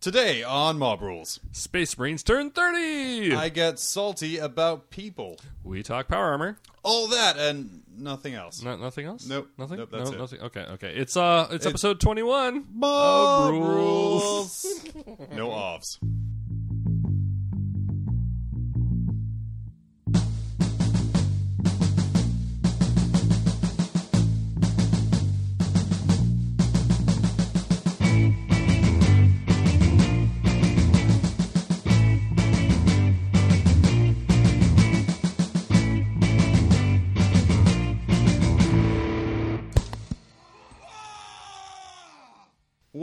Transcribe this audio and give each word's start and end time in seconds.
Today 0.00 0.42
on 0.42 0.78
Mob 0.78 1.02
Rules, 1.02 1.40
Space 1.52 1.98
Marines 1.98 2.22
turn 2.22 2.50
30! 2.50 3.34
I 3.34 3.50
get 3.50 3.78
salty 3.78 4.38
about 4.38 4.88
people. 4.88 5.36
we 5.62 5.82
talk 5.82 6.08
power 6.08 6.30
armor. 6.30 6.56
All 6.82 7.08
that 7.08 7.36
and 7.36 7.82
nothing 7.94 8.32
else. 8.32 8.62
No, 8.62 8.78
nothing 8.78 9.04
else? 9.04 9.26
Nope. 9.26 9.50
Nothing? 9.58 9.76
Nope, 9.76 9.90
that's 9.92 10.08
no, 10.10 10.16
it. 10.16 10.18
nothing. 10.18 10.40
Okay, 10.40 10.64
okay. 10.70 10.94
It's 10.96 11.18
uh 11.18 11.48
it's 11.50 11.66
episode 11.66 12.00
21. 12.00 12.64
Mob 12.72 13.50
rules. 13.52 14.64
rules. 14.64 15.26
no 15.34 15.50
offs. 15.50 15.98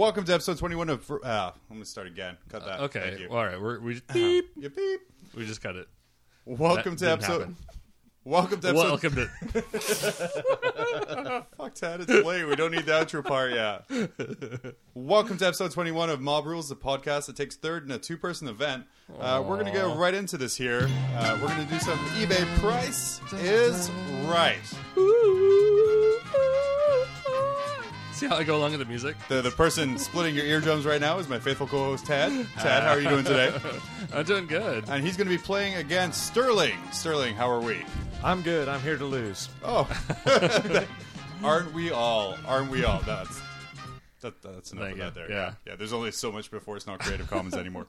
Welcome 0.08 0.24
to 0.24 0.34
episode 0.36 0.58
21 0.58 0.90
of. 0.90 1.12
Uh, 1.12 1.52
I'm 1.54 1.60
going 1.70 1.82
to 1.82 1.86
start 1.86 2.08
again. 2.08 2.38
Cut 2.48 2.64
that. 2.64 2.80
Okay. 2.80 3.02
Thank 3.02 3.20
you. 3.20 3.28
All 3.30 3.46
right. 3.46 3.62
We're, 3.62 3.78
we 3.82 3.96
just 3.96 4.08
beep. 4.08 4.46
You 4.56 4.70
beep. 4.70 5.02
We 5.36 5.46
just 5.46 5.62
cut 5.62 5.76
it. 5.76 5.90
Welcome 6.46 6.96
That 6.96 7.00
to 7.00 7.06
didn't 7.06 7.24
episode. 7.24 7.40
happen. 7.40 7.58
Welcome 8.24 8.62
to 8.62 8.70
episode. 8.70 8.88
Welcome 8.88 9.16
to 9.16 9.28
Fuck 11.58 11.76
that, 11.76 12.00
it's 12.00 12.10
late. 12.26 12.46
We 12.46 12.56
don't 12.56 12.72
need 12.72 12.86
the 12.86 12.94
outro 12.94 13.22
part 13.22 13.52
yet. 13.52 13.84
Welcome 14.94 15.38
to 15.40 15.48
episode 15.48 15.72
21 15.72 16.10
of 16.10 16.22
Mob 16.22 16.46
Rules, 16.46 16.70
the 16.70 16.78
podcast 16.78 17.26
that 17.26 17.36
takes 17.36 17.58
third 17.58 17.84
in 17.84 17.92
a 17.92 18.00
two 18.00 18.16
person 18.16 18.48
event. 18.48 18.86
Uh, 19.20 19.44
we're 19.46 19.56
going 19.56 19.66
to 19.66 19.74
go 19.78 19.94
right 19.94 20.14
into 20.14 20.38
this 20.38 20.56
here. 20.56 20.88
Uh, 21.18 21.38
we're 21.42 21.50
going 21.50 21.68
to 21.68 21.74
do 21.74 21.80
some 21.80 22.00
eBay 22.16 22.46
price 22.60 23.20
is 23.34 23.92
right. 24.26 24.56
See 28.18 28.26
how 28.26 28.36
I 28.36 28.44
go 28.44 28.58
along 28.58 28.72
with 28.72 28.80
the 28.80 28.86
music? 28.88 29.16
The, 29.28 29.44
the 29.44 29.52
person 29.52 29.96
splitting 30.00 30.34
your 30.34 30.44
eardrums 30.44 30.88
right 30.88 31.00
now 31.00 31.20
is 31.20 31.30
my 31.30 31.38
faithful 31.38 31.68
co 31.68 31.78
host, 31.84 32.08
Tad. 32.08 32.48
Tad, 32.60 32.82
how 32.82 32.94
are 32.94 33.00
you 33.00 33.08
doing 33.08 33.24
today? 33.24 33.56
I'm 34.12 34.26
doing 34.26 34.48
good. 34.48 34.86
And 34.90 35.06
he's 35.06 35.16
going 35.16 35.30
to 35.30 35.38
be 35.38 35.38
playing 35.38 35.76
against 35.76 36.26
Sterling. 36.26 36.74
Sterling, 36.92 37.36
how 37.36 37.48
are 37.48 37.62
we? 37.62 37.86
I'm 38.24 38.42
good. 38.42 38.68
I'm 38.68 38.82
here 38.82 38.98
to 38.98 39.06
lose. 39.06 39.50
Oh, 39.64 39.88
aren't 41.44 41.72
we 41.76 41.92
all? 41.92 42.36
Aren't 42.48 42.72
we 42.72 42.86
all? 42.86 43.02
That's 43.02 43.40
that, 44.22 44.42
that's 44.42 44.72
enough 44.72 44.86
Thank 44.86 44.94
of 44.94 44.98
you. 44.98 45.04
that 45.04 45.14
there. 45.14 45.32
Yeah. 45.32 45.54
yeah. 45.68 45.76
There's 45.76 45.94
only 45.94 46.12
so 46.12 46.32
much 46.32 46.50
before 46.50 46.76
it's 46.76 46.88
not 46.88 46.98
Creative 46.98 47.30
Commons 47.30 47.54
anymore. 47.54 47.86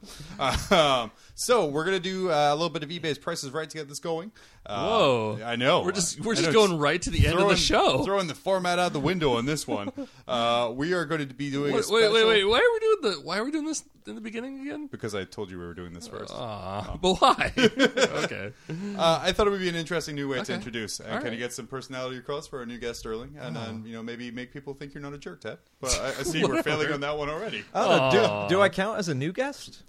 um, 0.71 1.11
so 1.37 1.65
we're 1.65 1.87
gonna 1.87 1.99
do 1.99 2.31
uh, 2.31 2.53
a 2.53 2.55
little 2.55 2.69
bit 2.69 2.83
of 2.83 2.91
eBay's 2.91 3.17
prices 3.17 3.51
right 3.51 3.69
to 3.69 3.79
get 3.79 3.89
this 3.89 3.99
going. 3.99 4.31
Uh, 4.67 4.87
Whoa. 4.87 5.39
I 5.45 5.57
know. 5.57 5.83
We're 5.83 5.93
just 5.93 6.21
we're 6.21 6.33
I 6.33 6.37
just 6.37 6.49
know, 6.49 6.53
going 6.67 6.79
right 6.79 7.01
to 7.01 7.11
the 7.11 7.27
end 7.27 7.39
of 7.39 7.49
the 7.49 7.57
show. 7.57 8.05
Throwing 8.05 8.27
the 8.27 8.35
format 8.35 8.79
out 8.79 8.93
the 8.93 9.01
window 9.01 9.35
on 9.35 9.47
this 9.47 9.67
one. 9.67 9.93
Uh, 10.29 10.71
we 10.75 10.93
are 10.93 11.07
going 11.07 11.27
to 11.27 11.35
be 11.35 11.51
doing. 11.51 11.73
a 11.73 11.77
Wait, 11.77 11.85
wait, 11.89 12.13
wait, 12.13 12.25
wait. 12.27 12.45
Why 12.45 12.59
are 12.59 12.73
we 12.75 12.81
doing 12.81 12.97
the 13.01 13.27
why 13.27 13.39
are 13.39 13.45
we 13.45 13.51
doing 13.51 13.65
this 13.65 13.83
in 14.07 14.15
the 14.15 14.21
beginning 14.21 14.61
again? 14.61 14.87
Because 14.89 15.15
I 15.15 15.25
told 15.25 15.51
you 15.51 15.59
we 15.59 15.65
were 15.65 15.73
doing 15.73 15.95
this 15.95 16.07
first. 16.07 16.35
Aw, 16.35 16.99
but 17.01 17.15
why? 17.15 17.51
okay. 17.57 18.53
Uh, 18.69 19.21
I 19.23 19.33
thought 19.33 19.47
it 19.47 19.51
would 19.51 19.61
be 19.61 19.71
an 19.71 19.75
interesting 19.75 20.17
new 20.17 20.29
way 20.29 20.43
to 20.43 20.53
introduce 20.53 21.01
and 21.01 21.11
All 21.11 21.21
kind 21.23 21.33
of 21.33 21.39
get 21.39 21.55
some 21.55 21.67
personality 21.67 22.19
across 22.19 22.47
for 22.47 22.59
our 22.59 22.67
new 22.67 22.77
guest 22.77 22.99
Sterling, 23.01 23.37
and 23.41 23.57
Oh. 23.57 23.61
then 23.65 23.85
you 23.87 23.95
know 23.95 24.03
maybe 24.03 24.31
make 24.31 24.53
people 24.53 24.75
think 24.75 24.93
you're 24.93 25.03
not 25.03 25.15
a 25.15 25.19
jerk, 25.19 25.41
Ted. 25.41 25.57
But 25.81 25.99
I, 25.99 26.09
I 26.09 26.23
see 26.25 26.45
we're 26.45 26.63
failing 26.63 26.93
on 26.93 27.01
that 27.01 27.17
one 27.17 27.31
already. 27.31 27.65
Oh, 27.75 27.91
Aw. 27.91 28.49
do, 28.49 28.57
do 28.57 28.61
I 28.61 28.69
count 28.69 28.99
as 28.99 29.09
a 29.09 29.15
new 29.15 29.33
guest? 29.33 29.83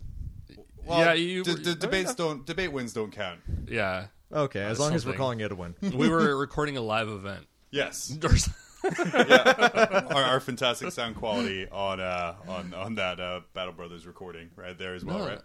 Well, 0.85 0.99
Yeah, 0.99 1.13
you- 1.13 1.43
d- 1.43 1.55
d- 1.55 1.75
debates 1.75 2.15
don't 2.15 2.45
debate 2.45 2.71
wins 2.71 2.93
don't 2.93 3.11
count. 3.11 3.41
Yeah. 3.67 4.05
Okay, 4.31 4.61
as 4.61 4.79
long 4.79 4.93
as 4.93 5.05
we're 5.05 5.11
something. 5.13 5.17
calling 5.17 5.39
it 5.41 5.51
a 5.51 5.55
win. 5.55 5.75
We 5.81 6.07
were 6.09 6.37
recording 6.39 6.77
a 6.77 6.81
live 6.81 7.09
event. 7.09 7.45
Yes, 7.71 8.15
Or 8.23 8.31
s- 8.31 8.49
our, 8.83 10.23
our 10.23 10.39
fantastic 10.39 10.91
sound 10.91 11.15
quality 11.15 11.67
on 11.69 11.99
uh, 11.99 12.35
on 12.47 12.73
on 12.73 12.95
that 12.95 13.19
uh, 13.19 13.41
Battle 13.53 13.73
Brothers 13.73 14.07
recording 14.07 14.49
right 14.55 14.77
there 14.77 14.93
as 14.95 15.03
well, 15.03 15.19
No. 15.19 15.27
right? 15.27 15.41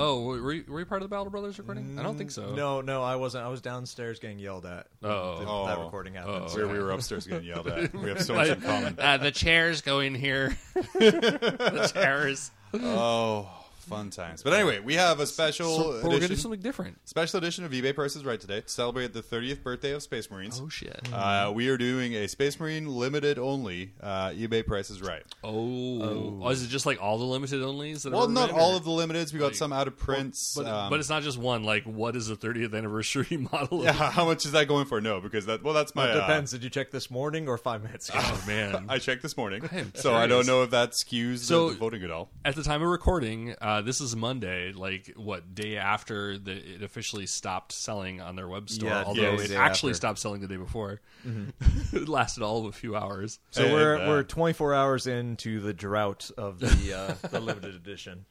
Oh, 0.00 0.22
were 0.22 0.52
you, 0.52 0.64
were 0.68 0.78
you 0.78 0.86
part 0.86 1.02
of 1.02 1.08
the 1.08 1.12
Battle 1.12 1.28
Brothers 1.28 1.58
recording? 1.58 1.98
I 1.98 2.04
don't 2.04 2.16
think 2.16 2.30
so. 2.30 2.54
No, 2.54 2.80
no, 2.80 3.02
I 3.02 3.16
wasn't. 3.16 3.44
I 3.44 3.48
was 3.48 3.60
downstairs 3.60 4.20
getting 4.20 4.38
yelled 4.38 4.64
at. 4.64 4.86
Oh. 5.02 5.38
when 5.38 5.48
Oh. 5.48 5.66
that 5.66 5.78
recording 5.80 6.14
happened. 6.14 6.42
Oh, 6.44 6.46
so- 6.48 6.58
Where 6.58 6.68
we 6.68 6.78
were 6.82 6.92
upstairs 6.92 7.26
getting 7.26 7.46
yelled 7.48 7.66
at. 7.66 7.92
We 8.00 8.08
have 8.10 8.22
so 8.22 8.34
much 8.34 8.48
in 8.48 8.60
common. 8.60 8.94
Uh, 8.96 9.16
the 9.16 9.32
chairs 9.32 9.80
go 9.80 9.98
in 9.98 10.14
here. 10.14 10.56
the 10.74 11.90
chairs. 11.92 12.52
Oh, 12.74 13.50
fun 13.88 14.10
times. 14.10 14.42
But 14.42 14.52
anyway, 14.52 14.80
we 14.80 14.94
have 14.94 15.20
a 15.20 15.26
special 15.26 15.74
So, 15.76 15.82
but 15.84 15.94
we're 15.94 16.00
gonna 16.02 16.16
edition, 16.16 16.28
do 16.36 16.40
something 16.42 16.60
different. 16.60 16.98
special 17.08 17.38
edition 17.38 17.64
of 17.64 17.72
eBay 17.72 17.94
Prices 17.94 18.24
Right 18.24 18.40
today 18.40 18.60
to 18.60 18.68
celebrate 18.68 19.12
the 19.12 19.22
30th 19.22 19.62
birthday 19.62 19.92
of 19.92 20.02
Space 20.02 20.30
Marines. 20.30 20.60
Oh 20.62 20.68
shit. 20.68 21.08
Uh, 21.12 21.52
we 21.54 21.68
are 21.68 21.76
doing 21.78 22.14
a 22.14 22.28
Space 22.28 22.58
Marine 22.60 22.86
limited 22.86 23.38
only 23.38 23.92
uh, 24.02 24.30
eBay 24.30 24.66
Prices 24.66 25.00
Right. 25.02 25.22
Oh. 25.42 26.40
oh, 26.42 26.48
is 26.50 26.62
it 26.62 26.68
just 26.68 26.86
like 26.86 27.00
all 27.02 27.18
the 27.18 27.24
limited 27.24 27.60
onlys? 27.62 28.02
That 28.02 28.12
Well, 28.12 28.28
not 28.28 28.50
all 28.50 28.72
or- 28.72 28.76
of 28.76 28.84
the 28.84 28.90
limiteds. 28.90 29.32
We 29.32 29.38
got 29.38 29.46
like- 29.46 29.54
some 29.54 29.72
out 29.72 29.88
of 29.88 29.96
prints. 29.96 30.54
But, 30.56 30.66
um, 30.66 30.90
but 30.90 31.00
it's 31.00 31.08
not 31.08 31.22
just 31.22 31.38
one. 31.38 31.64
Like, 31.64 31.84
what 31.84 32.16
is 32.16 32.26
the 32.28 32.36
30th 32.36 32.74
anniversary 32.76 33.36
model? 33.52 33.82
yeah, 33.84 33.90
Of, 33.90 33.96
how 34.12 34.24
much 34.24 34.44
is 34.46 34.52
that 34.52 34.68
going 34.68 34.86
for? 34.86 35.00
No, 35.00 35.20
because 35.20 35.46
that 35.46 35.62
well, 35.62 35.74
that's 35.74 35.94
my 35.94 36.06
It 36.08 36.10
uh, 36.16 36.20
depends. 36.20 36.50
Did 36.50 36.62
you 36.64 36.70
check 36.70 36.90
this 36.90 37.10
morning 37.10 37.48
or 37.48 37.56
five 37.58 37.82
minutes 37.82 38.08
ago? 38.08 38.18
oh 38.22 38.44
man. 38.46 38.86
I 38.88 38.98
checked 38.98 39.22
this 39.22 39.36
morning, 39.36 39.64
am 39.72 39.92
so 39.94 40.14
I 40.14 40.26
don't 40.26 40.46
know 40.46 40.62
if 40.62 40.70
that 40.70 40.92
skews 40.92 41.38
So- 41.38 41.68
the, 41.68 41.74
the 41.74 41.78
voting 41.80 42.02
at 42.04 42.10
all. 42.10 42.30
At 42.44 42.54
the 42.56 42.62
time 42.62 42.82
of 42.82 42.88
recording, 42.88 43.54
uh, 43.60 43.77
this 43.82 44.00
is 44.00 44.14
Monday. 44.16 44.72
Like 44.72 45.12
what 45.16 45.54
day 45.54 45.76
after 45.76 46.38
the, 46.38 46.52
it 46.52 46.82
officially 46.82 47.26
stopped 47.26 47.72
selling 47.72 48.20
on 48.20 48.36
their 48.36 48.48
web 48.48 48.68
store? 48.70 48.88
Yeah, 48.90 49.04
although 49.04 49.34
it 49.34 49.50
actually 49.52 49.90
after. 49.90 49.94
stopped 49.94 50.18
selling 50.18 50.40
the 50.40 50.48
day 50.48 50.56
before. 50.56 51.00
it 51.92 52.08
lasted 52.08 52.42
all 52.42 52.60
of 52.60 52.64
a 52.66 52.72
few 52.72 52.94
hours. 52.96 53.38
so 53.50 53.64
And, 53.64 53.72
we're 53.72 53.96
uh, 53.98 54.08
we're 54.08 54.22
24 54.22 54.74
hours 54.74 55.06
into 55.06 55.60
the 55.60 55.72
drought 55.72 56.30
of 56.38 56.58
the 56.60 57.16
uh, 57.22 57.28
the 57.28 57.40
limited 57.40 57.74
edition. 57.74 58.24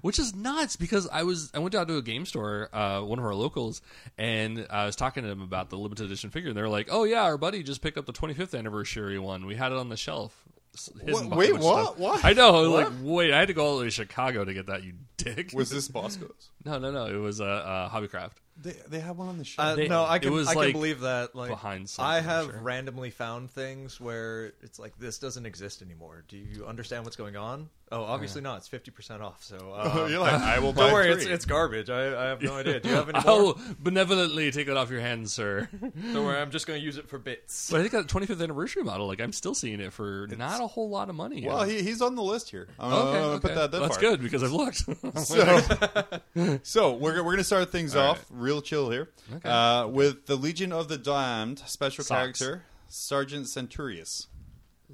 which 0.00 0.18
is 0.18 0.34
nuts 0.34 0.76
because 0.76 1.08
I 1.08 1.22
was 1.22 1.50
I 1.54 1.58
went 1.58 1.72
down 1.72 1.86
to 1.88 1.96
a 1.96 2.02
game 2.02 2.24
store, 2.26 2.68
uh, 2.72 3.00
one 3.02 3.18
of 3.18 3.24
our 3.24 3.34
locals, 3.34 3.82
and 4.18 4.66
I 4.70 4.86
was 4.86 4.96
talking 4.96 5.22
to 5.22 5.28
them 5.28 5.42
about 5.42 5.70
the 5.70 5.76
limited 5.76 6.06
edition 6.06 6.30
figure, 6.30 6.50
and 6.50 6.56
they're 6.56 6.68
like, 6.68 6.88
"Oh 6.90 7.04
yeah, 7.04 7.22
our 7.22 7.36
buddy 7.38 7.62
just 7.62 7.82
picked 7.82 7.98
up 7.98 8.06
the 8.06 8.12
25th 8.12 8.58
anniversary 8.58 9.18
one. 9.18 9.46
We 9.46 9.56
had 9.56 9.72
it 9.72 9.78
on 9.78 9.88
the 9.88 9.96
shelf." 9.96 10.44
S- 10.74 10.90
hidden 11.04 11.28
What- 11.30 11.38
wait, 11.38 11.52
what? 11.54 11.62
stuff." 11.84 11.98
What? 11.98 12.24
I 12.24 12.32
know. 12.32 12.70
What? 12.70 12.84
like, 12.92 12.92
wait, 13.02 13.32
I 13.32 13.38
had 13.38 13.48
to 13.48 13.54
go 13.54 13.66
all 13.66 13.74
the 13.76 13.80
way 13.80 13.86
to 13.86 13.90
Chicago 13.90 14.44
to 14.44 14.54
get 14.54 14.66
that. 14.66 14.82
You 14.84 14.94
dick. 15.16 15.52
Was 15.54 15.70
this 15.70 15.88
Bosco's? 15.98 16.50
no, 16.64 16.78
no, 16.78 16.90
no. 16.90 17.06
It 17.06 17.16
was 17.20 17.40
a 17.40 17.44
uh, 17.44 17.48
uh, 17.48 17.90
Hobbycraft. 17.90 18.32
They, 18.62 18.74
they 18.88 19.00
have 19.00 19.16
one 19.16 19.28
on 19.28 19.38
the 19.38 19.54
Uh. 19.58 19.74
They- 19.74 19.88
no, 19.88 20.02
I 20.04 20.16
it 20.16 20.22
can 20.22 20.32
was, 20.32 20.46
I 20.48 20.52
like, 20.52 20.66
can 20.66 20.72
believe 20.72 21.00
that. 21.00 21.34
Like 21.34 21.48
behind 21.50 21.88
something, 21.88 22.10
I 22.10 22.20
have 22.20 22.44
sure. 22.46 22.60
randomly 22.60 23.10
found 23.10 23.50
things 23.50 23.98
where 24.00 24.52
it's 24.62 24.78
like 24.78 24.98
this 24.98 25.18
doesn't 25.18 25.46
exist 25.46 25.80
anymore. 25.82 26.24
Do 26.28 26.36
you 26.36 26.66
understand 26.66 27.04
what's 27.04 27.16
going 27.16 27.36
on? 27.36 27.70
Oh, 27.92 28.04
obviously 28.04 28.40
not. 28.40 28.58
It's 28.58 28.68
50 28.68 28.92
percent 28.92 29.20
off. 29.22 29.42
So 29.42 29.56
uh, 29.74 30.06
You're 30.10 30.20
like, 30.20 30.34
I 30.34 30.60
will 30.60 30.72
buy 30.74 30.84
don't 30.84 30.92
worry. 30.92 31.12
three. 31.12 31.22
It's 31.22 31.24
it's 31.26 31.44
garbage. 31.44 31.90
I, 31.90 32.26
I 32.26 32.28
have 32.28 32.40
no 32.40 32.54
idea. 32.54 32.78
Do 32.78 32.88
you 32.88 32.94
have 32.94 33.08
any 33.08 33.18
more? 33.26 33.28
I'll 33.56 33.60
benevolently 33.80 34.52
take 34.52 34.68
it 34.68 34.76
off 34.76 34.90
your 34.90 35.00
hands, 35.00 35.32
sir. 35.32 35.68
Don't 35.80 36.24
worry. 36.24 36.38
I'm 36.38 36.52
just 36.52 36.68
going 36.68 36.78
to 36.78 36.84
use 36.84 36.98
it 36.98 37.08
for 37.08 37.18
bits. 37.18 37.68
but 37.70 37.80
I 37.80 37.88
think 37.88 37.92
that 37.92 38.06
25th 38.06 38.40
anniversary 38.42 38.84
model, 38.84 39.08
like 39.08 39.20
I'm 39.20 39.32
still 39.32 39.54
seeing 39.54 39.80
it 39.80 39.92
for 39.92 40.28
not 40.38 40.60
a 40.60 40.68
whole 40.68 40.88
lot 40.88 41.08
of 41.08 41.16
money. 41.16 41.44
well, 41.44 41.64
he, 41.64 41.82
he's 41.82 42.00
on 42.00 42.14
the 42.14 42.22
list 42.22 42.50
here. 42.50 42.68
I'm 42.78 42.92
okay, 42.92 43.02
gonna 43.18 43.18
okay. 43.32 43.40
put 43.48 43.54
that 43.56 43.70
that 43.72 43.80
That's 43.80 43.96
far. 43.96 44.10
good 44.10 44.22
because 44.22 44.44
I've 44.44 44.52
looked. 44.52 44.84
So, 45.18 46.60
so 46.62 46.92
we're, 46.94 47.14
we're 47.16 47.22
going 47.22 47.36
to 47.38 47.44
start 47.44 47.70
things 47.72 47.96
off 47.96 48.24
real 48.30 48.62
chill 48.62 48.90
here 48.90 49.08
Okay. 49.34 49.48
uh, 49.48 49.86
with 49.88 50.26
the 50.26 50.36
Legion 50.36 50.72
of 50.72 50.88
the 50.88 50.96
Damned 50.98 51.58
special 51.66 52.04
Socks. 52.04 52.38
character 52.38 52.62
Sergeant 52.88 53.46
Centurius. 53.46 54.26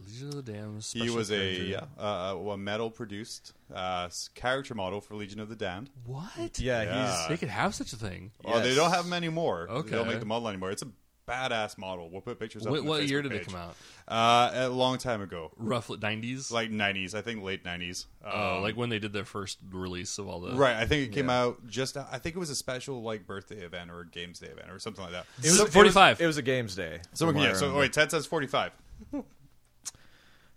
Legion 0.04 0.28
of 0.28 0.44
the 0.44 0.52
Damned. 0.52 0.76
He 0.76 0.98
special 1.00 1.16
was 1.16 1.30
a 1.30 1.52
yeah, 1.62 1.80
uh, 1.98 2.34
a 2.36 2.56
metal 2.56 2.90
produced 2.90 3.52
uh, 3.74 4.08
character 4.34 4.74
model 4.74 5.00
for 5.00 5.14
Legion 5.14 5.40
of 5.40 5.48
the 5.48 5.56
Damned. 5.56 5.90
What? 6.04 6.58
Yeah, 6.58 6.82
Yeah. 6.82 7.26
They 7.28 7.36
could 7.36 7.48
have 7.48 7.74
such 7.74 7.92
a 7.92 7.96
thing. 7.96 8.32
Well, 8.44 8.60
they 8.60 8.74
don't 8.74 8.90
have 8.90 9.04
them 9.04 9.12
anymore. 9.12 9.66
Okay, 9.70 9.90
They 9.90 9.96
don't 9.96 10.08
make 10.08 10.20
the 10.20 10.26
model 10.26 10.48
anymore. 10.48 10.70
It's 10.70 10.82
a 10.82 10.88
badass 11.26 11.76
model. 11.76 12.08
We'll 12.08 12.20
put 12.20 12.38
pictures 12.38 12.64
up. 12.66 12.70
What, 12.70 12.80
on 12.80 12.86
the 12.86 13.04
year 13.04 13.18
Facebook 13.18 13.22
did 13.24 13.32
they 13.32 13.38
page. 13.38 13.46
come 13.48 13.56
out? 13.56 13.74
Uh, 14.06 14.50
a 14.54 14.68
long 14.68 14.96
time 14.98 15.20
ago, 15.22 15.50
Roughly 15.56 15.98
nineties. 16.00 16.52
like 16.52 16.70
'90s. 16.70 17.14
I 17.14 17.20
think 17.22 17.42
late 17.42 17.64
'90s. 17.64 18.06
oh, 18.24 18.56
Um, 18.58 18.62
like 18.62 18.76
when 18.76 18.90
they 18.90 19.00
did 19.00 19.12
their 19.12 19.24
first 19.24 19.58
release 19.72 20.18
of 20.18 20.28
all 20.28 20.38
the. 20.40 20.54
Right, 20.54 20.76
I 20.76 20.86
think 20.86 21.08
it 21.10 21.12
came 21.12 21.26
Yeah. 21.28 21.40
out 21.42 21.66
just. 21.66 21.96
I 21.96 22.18
think 22.18 22.36
it 22.36 22.38
was 22.38 22.50
a 22.50 22.54
special 22.54 23.02
like 23.02 23.26
birthday 23.26 23.62
event 23.64 23.90
or 23.90 24.00
a 24.02 24.06
games 24.06 24.38
day 24.38 24.46
event 24.46 24.70
or 24.70 24.78
something 24.78 25.02
like 25.02 25.14
that. 25.14 25.26
It 25.38 25.46
was, 25.46 25.56
So- 25.58 25.66
it 25.66 25.72
45. 25.72 26.20
It 26.20 26.26
was, 26.26 26.36
a 26.36 26.42
games 26.42 26.76
day. 26.76 27.00
So 27.14 27.26
from 27.26 27.34
what 27.34 27.44
I 27.44 27.48
yeah, 27.48 27.54
so 27.54 27.60
remember. 27.62 27.80
wait, 27.80 27.92
Ted 27.92 28.10
says 28.12 28.26
forty-five. 28.26 28.70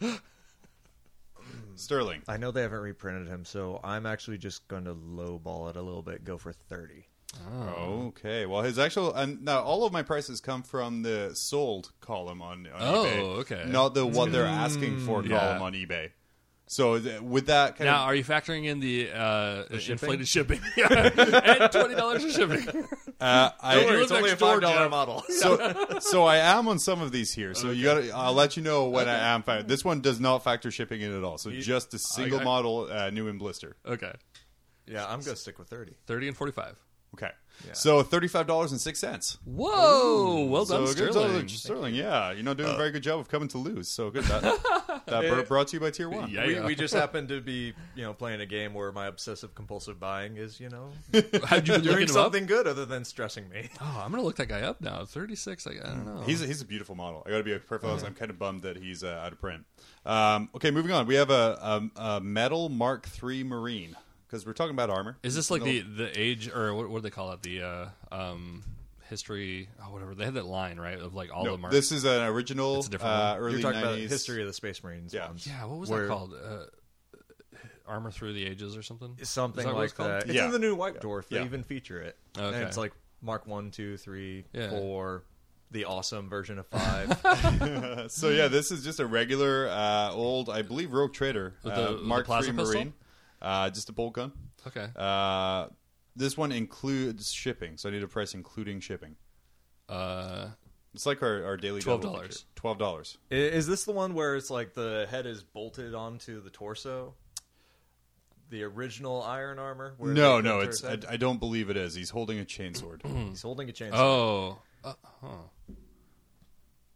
Sterling. 1.76 2.22
I 2.28 2.38
know 2.38 2.52
they 2.52 2.62
haven't 2.62 2.80
reprinted 2.80 3.28
him, 3.28 3.46
so 3.46 3.80
I'm 3.84 4.06
actually 4.06 4.38
just 4.38 4.68
going 4.68 4.84
to 4.86 4.94
lowball 4.94 5.70
it 5.70 5.76
a 5.78 5.82
little 5.82 6.02
bit. 6.02 6.24
Go 6.26 6.38
for 6.38 6.52
30. 6.52 7.06
Oh. 7.48 8.08
Okay, 8.08 8.46
well, 8.48 8.64
his 8.64 8.80
actual 8.80 9.14
and 9.14 9.44
now 9.46 9.60
all 9.62 9.86
of 9.86 9.94
my 9.94 10.02
prices 10.02 10.42
come 10.42 10.64
from 10.64 11.04
the 11.04 11.30
sold 11.36 11.92
column 12.02 12.42
on, 12.42 12.68
on 12.74 12.82
Oh, 12.82 13.04
eBay. 13.06 13.20
okay. 13.42 13.64
Not 13.68 13.94
the 13.94 14.06
what 14.06 14.32
they're 14.32 14.46
asking 14.48 15.00
for 15.06 15.24
Yeah. 15.24 15.38
column 15.40 15.62
on 15.62 15.74
eBay. 15.74 16.10
So 16.66 17.00
th- 17.00 17.22
with 17.22 17.46
that 17.48 17.76
kind 17.78 17.88
Now, 17.88 18.02
of 18.04 18.10
are 18.10 18.16
you 18.16 18.24
factoring 18.24 18.66
in 18.66 18.80
the, 18.80 19.12
uh, 19.12 19.64
shipping? 19.78 19.92
inflated 19.92 20.28
shipping? 20.28 20.60
and 20.78 21.72
twenty 21.72 21.96
dollars 21.96 22.24
for 22.26 22.32
shipping. 22.32 22.84
uh, 23.22 23.50
I, 23.62 23.76
Don't 23.76 23.86
worry, 23.86 23.94
live 23.96 24.04
it's 24.04 24.12
only 24.12 24.30
a 24.30 24.32
next 24.34 24.42
five 24.42 24.62
dollar 24.62 24.76
Jeff. 24.84 24.92
model. 24.92 25.24
so 25.30 26.00
so 26.00 26.24
I 26.26 26.38
am 26.38 26.68
on 26.68 26.80
some 26.80 27.02
of 27.02 27.12
these 27.12 27.34
here. 27.34 27.54
So 27.54 27.72
you 27.72 27.84
got 27.84 27.96
to 28.02 28.12
I'll 28.12 28.34
let 28.34 28.58
you 28.58 28.64
know 28.64 28.90
when 28.90 29.08
I 29.10 29.34
am. 29.34 29.44
Fa- 29.44 29.64
this 29.66 29.84
one 29.86 30.02
does 30.02 30.20
not 30.20 30.44
factor 30.44 30.72
shipping 30.72 31.02
in 31.02 31.16
at 31.16 31.24
all. 31.24 31.38
So 31.38 31.52
just 31.52 31.94
a 31.94 32.00
single 32.00 32.40
I- 32.40 32.44
model, 32.44 32.88
uh, 32.92 33.10
new 33.10 33.28
in 33.28 33.38
blister. 33.38 33.76
Okay, 33.86 34.14
yeah, 34.88 35.06
I'm 35.06 35.20
gonna 35.22 35.36
stick 35.36 35.60
with 35.60 35.68
thirty. 35.70 35.94
thirty 36.08 36.28
and 36.28 36.36
forty-five. 36.38 36.76
Okay. 37.16 37.32
So 37.74 38.04
thirty 38.04 38.30
five 38.30 38.48
dollars 38.48 38.72
and 38.72 38.80
six 38.80 39.00
cents. 39.00 39.38
Whoa! 39.44 40.46
well 40.46 40.64
done, 40.64 40.88
So 40.88 40.94
good 40.94 41.12
Sterling. 41.12 41.42
job, 41.48 41.50
Sterling. 41.50 41.94
Yeah, 41.96 42.32
you're 42.32 42.44
not 42.44 42.56
doing 42.56 42.70
a 42.70 42.74
Uh, 42.74 42.78
very 42.78 42.92
good 42.92 43.04
job 43.04 43.20
of 43.20 43.28
coming 43.28 43.50
to 43.50 43.58
lose. 43.58 43.90
So 43.90 44.10
good. 44.10 44.24
That 44.26 44.42
that 45.08 45.28
br- 45.30 45.42
brought 45.42 45.68
to 45.68 45.76
you 45.76 45.82
by 45.82 45.92
Tier 45.92 46.08
One. 46.08 46.30
Yeah, 46.32 46.48
we, 46.48 46.54
yeah. 46.56 46.66
we 46.66 46.74
just 46.74 46.94
happen 46.94 47.28
to 47.28 47.42
be, 47.42 47.74
you 47.96 48.04
know, 48.04 48.14
playing 48.14 48.40
a 48.40 48.46
game 48.46 48.74
where 48.74 48.94
my 48.94 49.08
obsessive 49.08 49.56
compulsive 49.56 50.00
buying 50.00 50.38
is, 50.38 50.62
you 50.62 50.70
know, 50.70 50.92
How'd 51.46 51.68
you 51.68 51.74
been 51.74 51.84
doing 51.84 51.98
him 51.98 52.04
up? 52.04 52.10
something 52.10 52.46
good 52.46 52.66
other 52.66 52.86
than 52.86 53.04
stressing 53.04 53.50
me. 53.50 53.70
Oh, 53.82 54.02
I'm 54.06 54.12
gonna 54.12 54.24
look 54.24 54.38
that 54.38 54.48
guy 54.48 54.62
up 54.62 54.80
now. 54.80 55.04
Thirty-six. 55.04 55.68
I, 55.68 55.72
I 55.72 55.88
don't 55.88 56.06
know. 56.06 56.22
He's 56.22 56.42
a, 56.42 56.48
he's 56.48 56.62
a 56.62 56.66
beautiful 56.66 56.96
model. 56.96 57.24
I 57.26 57.30
got 57.30 57.40
to 57.40 57.44
be 57.44 57.52
a 57.54 57.60
perfect. 57.60 57.90
honest, 57.92 58.06
I'm 58.06 58.14
kind 58.16 58.32
of 58.32 58.40
bummed 58.40 58.62
that 58.62 58.78
he's 58.78 59.04
uh, 59.04 59.22
out 59.22 59.34
of 59.34 59.40
print. 59.42 59.66
Um, 60.06 60.50
okay, 60.56 60.72
moving 60.72 60.94
on. 60.94 61.08
We 61.08 61.16
have 61.16 61.30
a, 61.30 61.90
a, 61.98 62.02
a 62.02 62.22
metal 62.22 62.70
Mark 62.70 63.06
III 63.22 63.44
Marine 63.44 63.98
because 64.30 64.46
we're 64.46 64.54
talking 64.54 64.74
about 64.74 64.90
armor. 64.90 65.18
Is 65.24 65.36
this 65.36 65.50
like 65.50 65.64
the 65.64 65.82
the 65.82 66.12
age 66.20 66.50
or 66.50 66.74
what, 66.74 66.90
what 66.90 66.98
do 67.00 67.02
they 67.04 67.10
call 67.10 67.32
it? 67.32 67.42
The 67.42 67.62
uh, 67.64 67.86
um, 68.12 68.64
history, 69.10 69.70
oh, 69.82 69.92
whatever. 69.92 70.14
They 70.14 70.26
had 70.26 70.36
that 70.36 70.46
line 70.46 70.80
right 70.80 71.00
of 71.00 71.16
like 71.16 71.34
all 71.34 71.46
No, 71.46 71.52
the 71.54 71.58
marks. 71.58 71.76
this 71.76 71.92
is 71.92 72.04
an 72.06 72.22
original 72.24 72.78
It's 72.78 72.88
a 72.88 72.92
different 72.92 73.14
uh, 73.14 73.32
one. 73.34 73.40
early 73.40 73.52
You're 73.54 73.62
talking 73.62 73.80
90s. 73.82 73.84
about 73.84 74.00
history 74.10 74.42
of 74.42 74.48
the 74.48 74.54
Space 74.54 74.84
Marines 74.84 75.14
Yeah. 75.14 75.28
ones. 75.28 75.48
yeah, 75.48 75.66
what 75.66 75.80
was 75.80 75.90
Where- 75.90 76.04
that 76.04 76.08
called? 76.10 76.34
Uh, 76.34 76.66
Armor 77.88 78.12
through 78.12 78.34
the 78.34 78.46
ages 78.46 78.78
or 78.78 78.84
something? 78.84 79.18
Something 79.24 79.62
Is 79.68 79.74
that 79.74 79.82
it's 79.82 79.98
like 80.00 80.08
that. 80.08 80.24
It's 80.26 80.34
Yeah. 80.36 80.46
in 80.46 80.52
the 80.52 80.60
new 80.60 80.76
White 80.76 81.02
Dwarf. 81.02 81.28
They 81.28 81.38
Yeah. 81.38 81.46
even 81.46 81.64
feature 81.64 82.00
it. 82.00 82.18
Okay. 82.38 82.46
And 82.56 82.64
it's 82.68 82.78
like 82.78 82.94
Mark 83.22 83.48
one, 83.48 83.72
two, 83.72 83.98
three, 83.98 84.46
Yeah. 84.54 84.70
four, 84.70 85.24
the 85.72 85.86
awesome 85.86 86.30
version 86.30 86.60
of 86.60 86.68
five. 86.68 87.18
so 88.12 88.30
yeah, 88.30 88.48
this 88.48 88.70
is 88.72 88.84
just 88.84 89.00
a 89.00 89.08
regular 89.08 89.68
uh, 89.70 90.12
old, 90.12 90.50
I 90.52 90.62
believe, 90.62 90.94
Rogue 90.94 91.14
Trader 91.14 91.56
With 91.64 91.74
uh, 91.74 91.82
the- 91.84 91.92
with 91.94 92.02
the 92.02 92.06
Mark 92.08 92.26
plasma 92.28 92.52
III 92.54 92.58
pistol? 92.60 92.94
Marine. 93.42 93.54
Uh, 93.54 93.70
just 93.70 93.90
a 93.90 93.94
bolt 93.94 94.14
gun. 94.14 94.32
Okay. 94.68 94.88
Uh, 94.96 95.68
this 96.16 96.36
one 96.38 96.52
includes 96.52 97.32
shipping, 97.32 97.78
so 97.78 97.90
I 97.90 97.92
need 97.92 98.04
a 98.04 98.08
price 98.08 98.34
including 98.34 98.80
shipping. 98.82 99.16
Uh, 99.88 100.50
It's 100.94 101.06
like 101.06 101.22
our, 101.24 101.46
our 101.46 101.58
daily 101.58 101.82
$12. 101.82 102.44
Twelve 102.56 102.78
dollars. 102.78 103.18
Is 103.30 103.68
this 103.68 103.86
the 103.86 103.92
one 103.92 104.14
where 104.14 104.36
it's 104.36 104.50
like 104.50 104.74
the 104.74 105.08
head 105.10 105.26
is 105.26 105.42
bolted 105.44 105.94
onto 105.96 106.42
the 106.42 106.50
torso? 106.50 107.14
The 108.50 108.64
original 108.64 109.22
iron 109.22 109.60
armor? 109.60 109.94
where 109.98 110.12
No, 110.12 110.42
no, 110.42 110.60
it's 110.60 110.84
I. 110.84 110.98
I 111.08 111.18
don't 111.18 111.40
believe 111.40 111.70
it 111.70 111.78
is. 111.78 111.94
He's 111.94 112.10
holding 112.10 112.40
a 112.40 112.44
chainsword. 112.46 113.06
He's 113.30 113.44
holding 113.44 113.70
a 113.70 113.72
chainsaw. 113.74 113.94
oh. 113.94 114.58
Uh, 114.84 114.94
huh. 115.22 115.28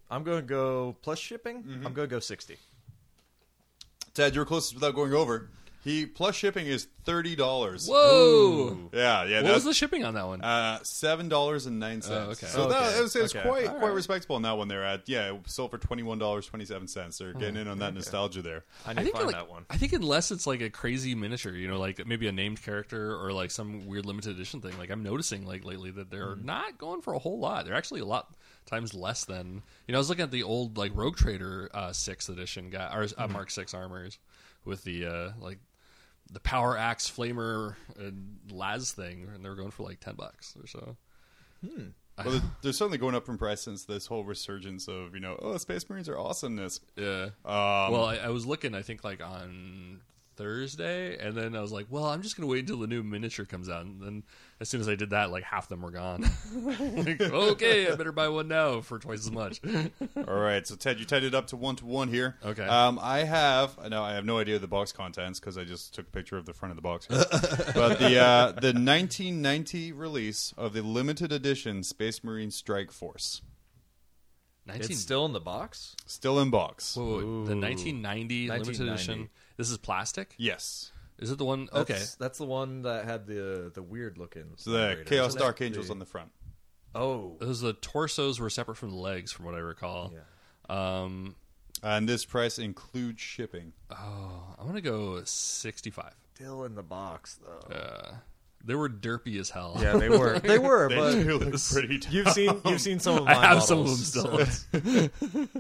I'm 0.10 0.24
going 0.24 0.42
to 0.42 0.48
go 0.48 0.96
plus 1.02 1.20
shipping. 1.20 1.64
Mm-hmm. 1.64 1.86
I'm 1.86 1.94
going 1.94 2.08
to 2.08 2.16
go 2.16 2.20
60. 2.20 2.58
Ted, 4.14 4.36
you're 4.36 4.46
closest 4.46 4.76
without 4.76 4.96
going 4.96 5.14
over. 5.14 5.50
He 5.84 6.06
plus 6.06 6.36
shipping 6.36 6.66
is 6.66 6.88
thirty 7.04 7.36
dollars. 7.36 7.88
Whoa! 7.90 8.90
Yeah, 8.94 9.26
yeah. 9.26 9.38
What 9.38 9.44
that's, 9.44 9.54
was 9.56 9.64
the 9.66 9.74
shipping 9.74 10.06
on 10.06 10.14
that 10.14 10.26
one? 10.26 10.42
Uh, 10.42 10.80
seven 10.84 11.28
dollars 11.28 11.66
and 11.66 11.78
nine 11.78 12.02
cents. 12.02 12.26
Oh, 12.28 12.32
okay. 12.32 12.46
So 12.48 12.70
that 12.70 12.84
Okay. 12.84 13.00
it 13.00 13.02
was, 13.02 13.16
it 13.18 13.22
was 13.22 13.36
Okay. 13.36 13.48
quite 13.50 13.68
All 13.68 13.74
quite 13.76 13.88
right. 13.88 13.94
respectable 13.96 14.38
on 14.38 14.44
that 14.44 14.58
one. 14.58 14.70
There 14.70 14.84
at 14.86 15.10
yeah, 15.10 15.34
it 15.34 15.42
sold 15.50 15.72
for 15.72 15.78
twenty 15.78 16.02
one 16.04 16.20
dollars 16.20 16.46
twenty 16.48 16.64
seven 16.64 16.88
cents. 16.88 17.18
They're 17.18 17.34
getting 17.34 17.58
in 17.58 17.68
on 17.68 17.80
that 17.80 17.94
nostalgia 17.94 18.42
there. 18.42 18.64
I 18.86 18.94
need 18.94 19.00
I 19.00 19.02
to 19.02 19.04
think 19.04 19.16
find 19.16 19.28
like, 19.28 19.36
that 19.36 19.50
one. 19.50 19.66
I 19.70 19.76
think 19.76 19.92
unless 19.92 20.32
it's 20.32 20.48
like 20.48 20.62
a 20.62 20.70
crazy 20.70 21.16
miniature, 21.16 21.52
you 21.54 21.68
know, 21.68 21.78
like 21.80 22.08
maybe 22.08 22.28
a 22.28 22.32
named 22.32 22.62
character 22.64 23.18
or 23.22 23.34
like 23.34 23.52
some 23.52 23.86
weird 23.86 24.06
limited 24.06 24.36
edition 24.36 24.62
thing. 24.62 24.78
Like 24.78 24.90
I'm 24.90 25.04
noticing 25.04 25.46
like 25.46 25.66
lately 25.66 25.92
that 25.92 26.10
they're 26.10 26.36
Hmm. 26.36 26.46
not 26.46 26.78
going 26.78 27.02
for 27.02 27.14
a 27.14 27.20
whole 27.20 27.40
lot. 27.40 27.66
They're 27.66 27.76
actually 27.76 28.00
a 28.00 28.06
lot 28.06 28.34
times 28.68 28.94
less 28.94 29.26
than 29.26 29.62
you 29.88 29.92
know. 29.92 29.98
I 29.98 30.00
was 30.00 30.08
looking 30.08 30.24
at 30.24 30.32
the 30.32 30.44
old 30.44 30.78
like 30.78 30.94
Rogue 30.96 31.18
Trader 31.18 31.70
uh, 31.74 31.92
sixth 31.92 32.30
edition 32.30 32.70
guy 32.70 32.90
or 32.96 33.04
uh, 33.18 33.28
Hmm. 33.28 33.34
Mark 33.34 33.52
six 33.52 33.74
armors 33.74 34.18
with 34.66 34.86
the 34.86 35.06
uh, 35.06 35.32
like 35.42 35.58
the 36.32 36.40
power 36.40 36.78
axe 36.78 37.10
flamer 37.10 37.76
and 37.98 38.38
las 38.52 38.92
thing, 38.92 39.28
and 39.34 39.44
they're 39.44 39.56
going 39.56 39.72
for 39.72 39.84
like 39.84 40.00
ten 40.00 40.16
bucks 40.16 40.56
or 40.60 40.68
so. 40.68 40.98
Well, 41.64 42.32
they're, 42.32 42.42
they're 42.62 42.74
certainly 42.74 42.98
going 42.98 43.16
up 43.16 43.30
in 43.30 43.38
price 43.38 43.62
since 43.62 43.86
this 43.86 44.06
whole 44.06 44.24
resurgence 44.24 44.88
of 44.88 45.14
you 45.14 45.22
know 45.22 45.38
oh 45.42 45.58
Space 45.58 45.90
Marines 45.90 46.10
are 46.10 46.18
awesomeness. 46.18 46.80
Yeah. 46.96 47.30
Um, 47.46 47.92
well, 47.92 48.06
I, 48.06 48.18
I 48.18 48.30
was 48.30 48.46
looking, 48.46 48.76
I 48.76 48.82
think, 48.82 49.04
like 49.04 49.24
on 49.24 50.02
Thursday, 50.36 51.18
and 51.18 51.36
then 51.36 51.56
I 51.56 51.62
was 51.62 51.72
like, 51.72 51.88
well, 51.90 52.06
I'm 52.06 52.22
just 52.22 52.36
going 52.36 52.48
to 52.48 52.52
wait 52.52 52.62
until 52.62 52.78
the 52.78 52.88
new 52.88 53.04
miniature 53.04 53.46
comes 53.46 53.70
out. 53.70 53.86
And 53.86 54.02
then 54.02 54.24
as 54.60 54.70
soon 54.70 54.82
as 54.82 54.90
I 54.90 54.96
did 54.96 55.12
that, 55.12 55.32
like 55.32 55.44
half 55.44 55.66
of 55.66 55.70
them 55.70 55.82
were 55.82 55.92
gone. 55.92 56.30
like, 56.56 57.22
okay, 57.22 57.92
I 57.92 57.96
better 57.96 58.12
buy 58.12 58.30
one 58.30 58.48
now 58.48 58.82
for 58.82 59.00
twice 59.00 59.20
as 59.20 59.32
much. 59.32 59.62
All 60.28 60.40
right, 60.40 60.66
so 60.66 60.76
Ted, 60.76 61.00
you 61.00 61.06
tied 61.06 61.24
it 61.24 61.34
up 61.34 61.48
to 61.48 61.58
one 61.58 61.76
to 61.78 61.86
one 61.86 62.08
here. 62.08 62.38
Okay. 62.46 62.66
Um, 62.66 63.00
I 63.02 63.20
have 63.20 63.78
now 63.90 64.04
I 64.04 64.14
have 64.14 64.26
no 64.26 64.38
idea 64.38 64.60
the 64.60 64.68
box 64.68 64.92
contents 64.92 65.40
because 65.40 65.58
I 65.58 65.64
just 65.64 65.94
took 65.94 66.08
a 66.08 66.12
picture 66.12 66.38
of 66.38 66.46
the 66.46 66.54
front 66.54 66.72
of 66.72 66.76
the 66.76 66.82
box. 66.82 67.08
but 67.10 68.00
the 68.00 68.20
uh, 68.20 68.52
the 68.52 68.74
1990 68.74 69.92
release 69.92 70.54
of 70.58 70.74
the 70.74 70.82
limited 70.82 71.32
edition 71.32 71.84
Space 71.84 72.24
Marine 72.24 72.52
Strike 72.52 72.92
Force 72.92 73.42
19, 74.66 74.92
It's 74.92 75.00
still 75.02 75.26
in 75.26 75.34
the 75.34 75.40
box? 75.40 75.96
still 76.06 76.40
in 76.40 76.50
box. 76.50 76.96
whoa, 76.96 77.04
whoa, 77.04 77.16
whoa. 77.16 77.22
the 77.46 77.56
1990 77.56 78.48
limited 78.50 78.82
edition. 78.82 79.30
This 79.58 79.70
is 79.70 79.78
plastic. 79.78 80.34
Yes. 80.38 80.92
Is 81.20 81.30
it 81.32 81.38
the 81.38 81.46
one? 81.46 81.70
That's, 81.72 81.90
okay. 81.92 82.04
That's 82.20 82.38
the 82.40 82.46
one 82.46 82.82
that 82.84 83.06
had 83.06 83.28
the 83.28 83.72
the 83.74 83.84
weird 83.84 84.18
looking. 84.18 84.46
So 84.58 84.72
the 84.72 84.78
generator, 84.80 85.04
Chaos 85.04 85.36
Dark 85.36 85.62
it? 85.62 85.66
Angels 85.66 85.88
The- 85.88 85.94
on 85.94 86.00
the 86.00 86.06
front. 86.06 86.32
Oh. 86.96 87.38
Those 87.40 87.62
the 87.62 87.74
torsos 87.74 88.40
were 88.40 88.50
separate 88.50 88.76
from 88.76 88.90
the 88.92 88.96
legs, 88.98 89.32
from 89.32 89.46
what 89.46 89.56
I 89.56 89.60
recall. 89.60 90.14
Yeah. 90.14 91.02
Um, 91.04 91.36
And 91.82 92.08
this 92.08 92.24
price 92.26 92.60
includes 92.60 93.20
shipping. 93.22 93.74
oh, 93.92 94.56
I'm 94.60 94.66
gonna 94.68 94.82
go 94.82 95.22
65. 95.24 96.14
Still 96.36 96.64
in 96.66 96.76
the 96.76 96.84
box, 96.84 97.40
though. 97.44 97.74
Uh, 97.76 98.16
they 98.66 98.76
were 98.76 98.90
derpy 98.90 99.40
as 99.40 99.50
hell. 99.50 99.78
Yeah, 99.82 99.98
they 99.98 100.08
were. 100.10 100.40
They 100.44 100.58
were, 100.58 100.88
They 100.90 100.96
but 100.96 101.12
do 101.12 101.38
look 101.38 101.62
pretty. 101.72 102.00
you've 102.10 102.30
seen 102.30 102.62
you've 102.66 102.82
seen 102.82 103.00
some 103.00 103.18
of 103.18 103.24
my 103.26 103.34
I 103.36 103.54
have 103.54 103.64
some 103.64 103.80
of 103.80 103.86
them 103.88 103.96
still. 103.98 104.46
so- 104.46 105.10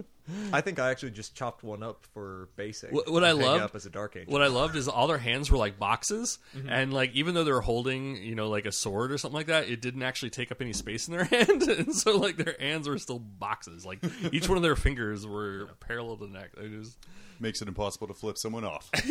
I 0.51 0.61
think 0.61 0.79
I 0.79 0.89
actually 0.89 1.11
just 1.11 1.35
chopped 1.35 1.63
one 1.63 1.83
up 1.83 2.05
for 2.13 2.49
basic. 2.55 2.91
What- 2.91 3.11
what 3.11 3.23
I 3.23 3.29
hang 3.29 3.41
loved- 3.41 3.63
up 3.63 3.75
as 3.75 3.85
a 3.85 3.89
dark 3.89 4.15
angel. 4.15 4.31
what 4.31 4.41
I 4.41 4.47
loved 4.47 4.75
is 4.75 4.87
all 4.87 5.07
their 5.07 5.17
hands 5.17 5.51
were 5.51 5.57
like 5.57 5.77
boxes, 5.77 6.39
Mm-hmm. 6.55 6.69
and 6.69 6.93
like 6.93 7.13
even 7.13 7.33
though 7.35 7.43
they 7.43 7.51
were 7.51 7.61
holding, 7.61 8.17
you 8.23 8.35
know, 8.35 8.49
like 8.49 8.65
a 8.65 8.71
sword 8.71 9.11
or 9.11 9.17
something 9.17 9.35
like 9.35 9.47
that, 9.47 9.67
it 9.69 9.81
didn't 9.81 10.03
actually 10.03 10.29
take 10.29 10.51
up 10.51 10.61
any 10.61 10.73
space 10.73 11.07
in 11.07 11.13
their 11.15 11.23
hand, 11.25 11.63
and 11.63 11.93
so 11.93 12.17
like 12.17 12.37
their 12.37 12.55
hands 12.59 12.87
were 12.87 12.97
still 12.97 13.19
boxes. 13.19 13.85
Like 13.85 13.99
each 14.31 14.47
one 14.47 14.57
of 14.57 14.63
their 14.63 14.75
fingers 14.75 15.25
were 15.27 15.69
parallel 15.79 16.17
to 16.17 16.27
the 16.27 16.31
neck. 16.33 16.51
It 16.57 16.77
was 16.77 16.97
Makes 17.39 17.61
it 17.63 17.67
impossible 17.67 18.07
to 18.07 18.13
flip 18.13 18.37
someone 18.37 18.63
off. 18.63 18.89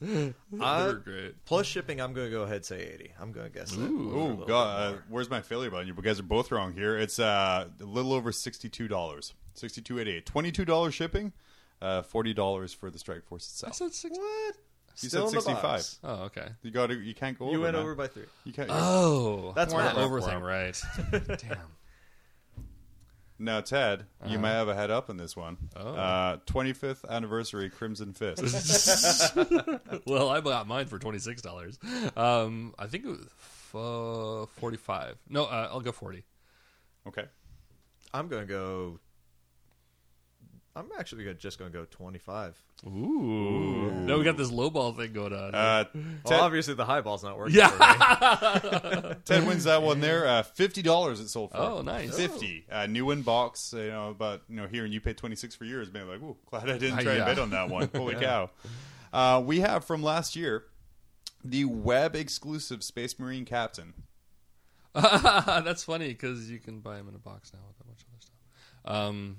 they 0.00 0.32
Uh, 0.60 0.92
great. 0.92 1.44
Plus 1.44 1.66
shipping, 1.66 2.00
I'm 2.00 2.12
going 2.12 2.28
to 2.28 2.30
go 2.30 2.42
ahead 2.42 2.64
say 2.64 2.80
80. 2.94 3.12
I'm 3.20 3.32
going 3.32 3.50
to 3.50 3.52
guess 3.52 3.72
that. 3.72 3.84
Oh 3.84 4.44
God! 4.46 4.94
Uh, 4.94 4.98
where's 5.08 5.28
my 5.28 5.40
failure 5.42 5.70
button? 5.70 5.88
You 5.88 5.94
guys 5.94 6.20
are 6.20 6.22
both 6.24 6.50
wrong 6.52 6.72
here. 6.72 6.96
It's 6.96 7.18
uh, 7.18 7.66
a 7.80 7.84
little 7.84 8.12
over 8.12 8.32
sixty-two 8.32 8.88
dollars, 8.88 9.34
sixty-two 9.58 9.98
eighty-eight, 9.98 10.26
twenty-two 10.26 10.64
dollars 10.64 10.94
shipping, 10.94 11.32
uh, 11.82 12.02
forty 12.02 12.34
dollars 12.34 12.72
for 12.72 12.90
the 12.90 12.98
Strike 12.98 13.24
Force 13.24 13.64
I 13.66 13.70
said 13.72 13.92
six. 13.94 14.16
What? 14.18 14.54
You 15.02 15.10
Still 15.10 15.28
said 15.28 15.28
in 15.28 15.34
the 15.34 15.40
65. 15.42 15.62
box. 15.62 15.98
Oh, 16.04 16.14
okay. 16.24 16.48
You 16.62 16.70
got 16.70 16.86
to. 16.86 16.94
You 16.98 17.14
can't 17.14 17.38
go. 17.38 17.46
You 17.50 17.56
over, 17.56 17.60
went 17.64 17.74
man. 17.74 17.82
over 17.82 17.94
by 17.94 18.06
three. 18.06 18.22
You 18.44 18.52
can't. 18.54 18.70
Oh, 18.72 19.52
That's 19.54 19.72
the 19.74 19.78
math. 19.78 19.96
over 19.98 20.22
thing, 20.22 20.40
right? 20.40 20.74
Damn. 21.10 21.58
now, 23.38 23.60
Ted, 23.60 24.06
Uh-huh. 24.22 24.32
you 24.32 24.38
might 24.38 24.52
have 24.52 24.68
a 24.68 24.74
head 24.74 24.90
up 24.90 25.10
in 25.10 25.18
this 25.18 25.36
one. 25.36 25.58
Oh. 25.76 25.90
Uh, 25.94 26.36
25th 26.46 27.06
anniversary 27.10 27.68
Crimson 27.68 28.14
Fist. 28.14 29.36
well, 30.06 30.30
I 30.30 30.40
bought 30.40 30.66
mine 30.66 30.86
for 30.86 30.98
twenty 30.98 31.18
six 31.18 31.42
dollars. 31.42 31.78
Um, 32.16 32.74
I 32.78 32.86
think 32.86 33.04
it 33.04 33.08
was 33.08 33.26
uh, 33.74 34.46
forty 34.58 34.78
five. 34.78 35.16
No, 35.28 35.44
uh, 35.44 35.68
I'll 35.70 35.80
go 35.80 35.92
forty. 35.92 36.24
okay. 37.06 37.24
I'm 38.14 38.28
going 38.28 38.46
to 38.46 38.48
go. 38.50 38.98
I'm 40.76 40.90
actually 40.98 41.24
gonna, 41.24 41.34
just 41.34 41.58
going 41.58 41.72
to 41.72 41.78
go 41.78 41.86
25. 41.90 42.62
Ooh. 42.86 43.90
No, 43.92 44.18
we 44.18 44.24
got 44.24 44.36
this 44.36 44.50
lowball 44.50 44.94
thing 44.94 45.12
going 45.14 45.32
on. 45.32 45.54
Uh, 45.54 45.84
Well, 45.94 46.04
Ted, 46.26 46.40
obviously 46.40 46.74
the 46.74 46.84
highball's 46.84 47.24
not 47.24 47.38
working. 47.38 47.54
Yeah. 47.56 47.68
For 48.58 49.06
me. 49.08 49.14
Ted 49.24 49.46
wins 49.46 49.64
that 49.64 49.82
one 49.82 50.00
there. 50.00 50.26
Uh, 50.26 50.42
Fifty 50.42 50.82
dollars 50.82 51.18
it 51.20 51.28
sold 51.28 51.52
for. 51.52 51.56
Oh, 51.56 51.80
nice. 51.82 52.14
Fifty. 52.16 52.66
Uh, 52.70 52.86
new 52.86 53.10
in 53.10 53.22
box. 53.22 53.72
You 53.74 53.88
know, 53.88 54.14
but 54.18 54.42
you 54.50 54.56
know, 54.56 54.66
here 54.66 54.84
and 54.84 54.92
you 54.92 55.00
paid 55.00 55.16
twenty 55.16 55.36
six 55.36 55.54
for 55.54 55.64
yours. 55.64 55.90
Man, 55.92 56.06
like, 56.08 56.20
ooh, 56.22 56.36
glad 56.50 56.68
I 56.68 56.76
didn't 56.78 56.98
Uh, 56.98 57.02
try 57.02 57.12
yeah. 57.14 57.18
and 57.18 57.26
bet 57.26 57.38
on 57.38 57.50
that 57.50 57.70
one. 57.70 57.88
Holy 57.94 58.14
cow! 58.20 58.50
Uh, 59.12 59.42
we 59.44 59.60
have 59.60 59.84
from 59.84 60.02
last 60.02 60.36
year 60.36 60.64
the 61.42 61.64
web 61.64 62.14
exclusive 62.14 62.82
Space 62.84 63.18
Marine 63.18 63.46
Captain. 63.46 63.94
That's 64.94 65.84
funny 65.84 66.08
because 66.08 66.50
you 66.50 66.58
can 66.58 66.80
buy 66.80 66.96
them 66.96 67.08
in 67.08 67.14
a 67.14 67.18
box 67.18 67.52
now 67.52 67.60
with 67.68 67.80
a 67.80 67.84
bunch 67.84 68.00
of 68.02 68.06
other 68.12 68.20
stuff. 68.20 69.06
Um, 69.08 69.36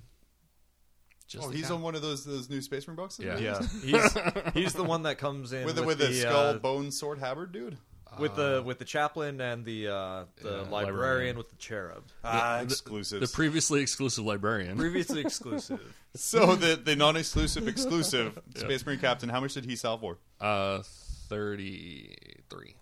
Just 1.28 1.46
Oh, 1.46 1.50
he's 1.50 1.64
cap. 1.64 1.72
on 1.74 1.82
one 1.82 1.94
of 1.96 2.02
those 2.02 2.24
those 2.24 2.50
new 2.50 2.62
Space 2.62 2.88
Marine 2.88 2.96
boxes. 2.96 3.26
Yeah. 3.26 3.38
Yeah, 3.38 3.62
he's 3.84 4.18
he's 4.54 4.74
the 4.74 4.84
one 4.84 5.04
that 5.04 5.18
comes 5.18 5.52
in 5.54 5.66
with 5.66 5.76
the 5.76 5.82
with, 5.84 6.00
with 6.00 6.08
the, 6.08 6.14
the 6.14 6.22
skull 6.22 6.46
uh, 6.46 6.54
bone 6.58 6.90
sword 6.92 7.20
habard 7.20 7.52
dude. 7.52 7.78
with 8.18 8.36
the 8.38 8.64
with 8.66 8.80
the 8.80 8.86
chaplain 8.86 9.42
and 9.42 9.66
the 9.66 9.88
uh, 9.90 10.24
the 10.42 10.50
Yeah, 10.50 10.50
librarian, 10.50 10.72
librarian. 10.72 11.38
with 11.38 11.50
the 11.50 11.58
cherub. 11.58 12.04
Ah, 12.24 12.60
the- 12.60 12.64
exclusives. 12.64 13.30
the 13.30 13.36
previously 13.36 13.82
exclusive 13.82 14.24
librarian. 14.26 14.78
Previously 14.78 15.20
exclusive. 15.26 15.82
so 16.16 16.56
the 16.56 16.78
the 16.78 16.96
non-exclusive 16.96 17.68
exclusive 17.68 18.40
Space 18.56 18.86
Marine 18.86 19.00
captain. 19.00 19.28
How 19.30 19.42
much 19.42 19.54
did 19.54 19.66
he 19.66 19.76
sell 19.76 19.98
for? 19.98 20.18
Uh, 20.40 20.82
thirty-three. 21.30 22.76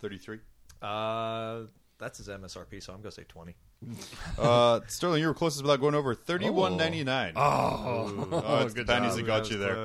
Thirty 0.00 0.18
three. 0.18 0.38
Uh, 0.80 1.62
that's 1.98 2.18
his 2.18 2.28
MSRP, 2.28 2.82
so 2.82 2.92
I'm 2.94 3.00
gonna 3.00 3.10
say 3.12 3.24
twenty. 3.28 3.56
Uh, 4.38 4.80
Sterling, 4.88 5.22
you 5.22 5.26
were 5.28 5.34
closest 5.34 5.62
without 5.62 5.80
going 5.80 5.94
over 5.94 6.14
thirty 6.14 6.50
one 6.50 6.76
ninety 6.76 7.02
nine. 7.02 7.32
Oh, 7.36 8.28
Oh, 8.30 8.58
it's 8.64 8.74
the 8.74 8.80
good 8.80 8.86
pennies 8.86 9.10
job. 9.10 9.18
that 9.20 9.26
got 9.26 9.50
you 9.50 9.56
there. 9.58 9.76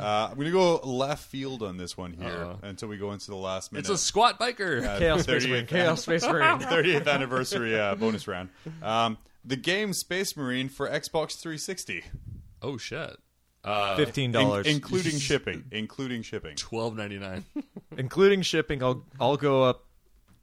Uh, 0.00 0.28
I'm 0.30 0.36
gonna 0.38 0.50
go 0.50 0.76
left 0.78 1.24
field 1.24 1.62
on 1.62 1.76
this 1.76 1.96
one 1.98 2.12
here 2.14 2.28
Uh-oh. 2.28 2.58
until 2.62 2.88
we 2.88 2.96
go 2.96 3.12
into 3.12 3.26
the 3.26 3.36
last 3.36 3.72
minute. 3.72 3.80
It's 3.80 3.90
a 3.90 3.98
squat 3.98 4.40
biker. 4.40 4.82
Uh, 4.86 4.98
Chaos 4.98 5.22
Space 5.24 5.44
30th 5.44 5.48
Marine. 5.50 5.66
Chaos 5.66 6.02
Space 6.02 6.26
Marine. 6.26 6.42
30th 6.60 7.06
anniversary 7.06 7.78
uh, 7.78 7.94
bonus 7.94 8.26
round. 8.26 8.48
Um, 8.82 9.18
the 9.44 9.56
game 9.56 9.92
Space 9.92 10.34
Marine 10.36 10.68
for 10.70 10.88
Xbox 10.88 11.38
360, 11.40 12.04
oh 12.62 12.78
shit. 12.78 13.16
Uh, 13.62 13.96
Fifteen 13.96 14.26
In- 14.26 14.32
dollars, 14.32 14.66
including 14.66 15.12
shipping, 15.18 15.64
including 15.72 16.22
shipping. 16.22 16.54
twelve 16.56 16.96
ninety-nine. 16.96 17.44
including 17.98 18.40
shipping. 18.42 18.82
I'll 18.82 19.04
I'll 19.20 19.36
go 19.36 19.62
up. 19.64 19.84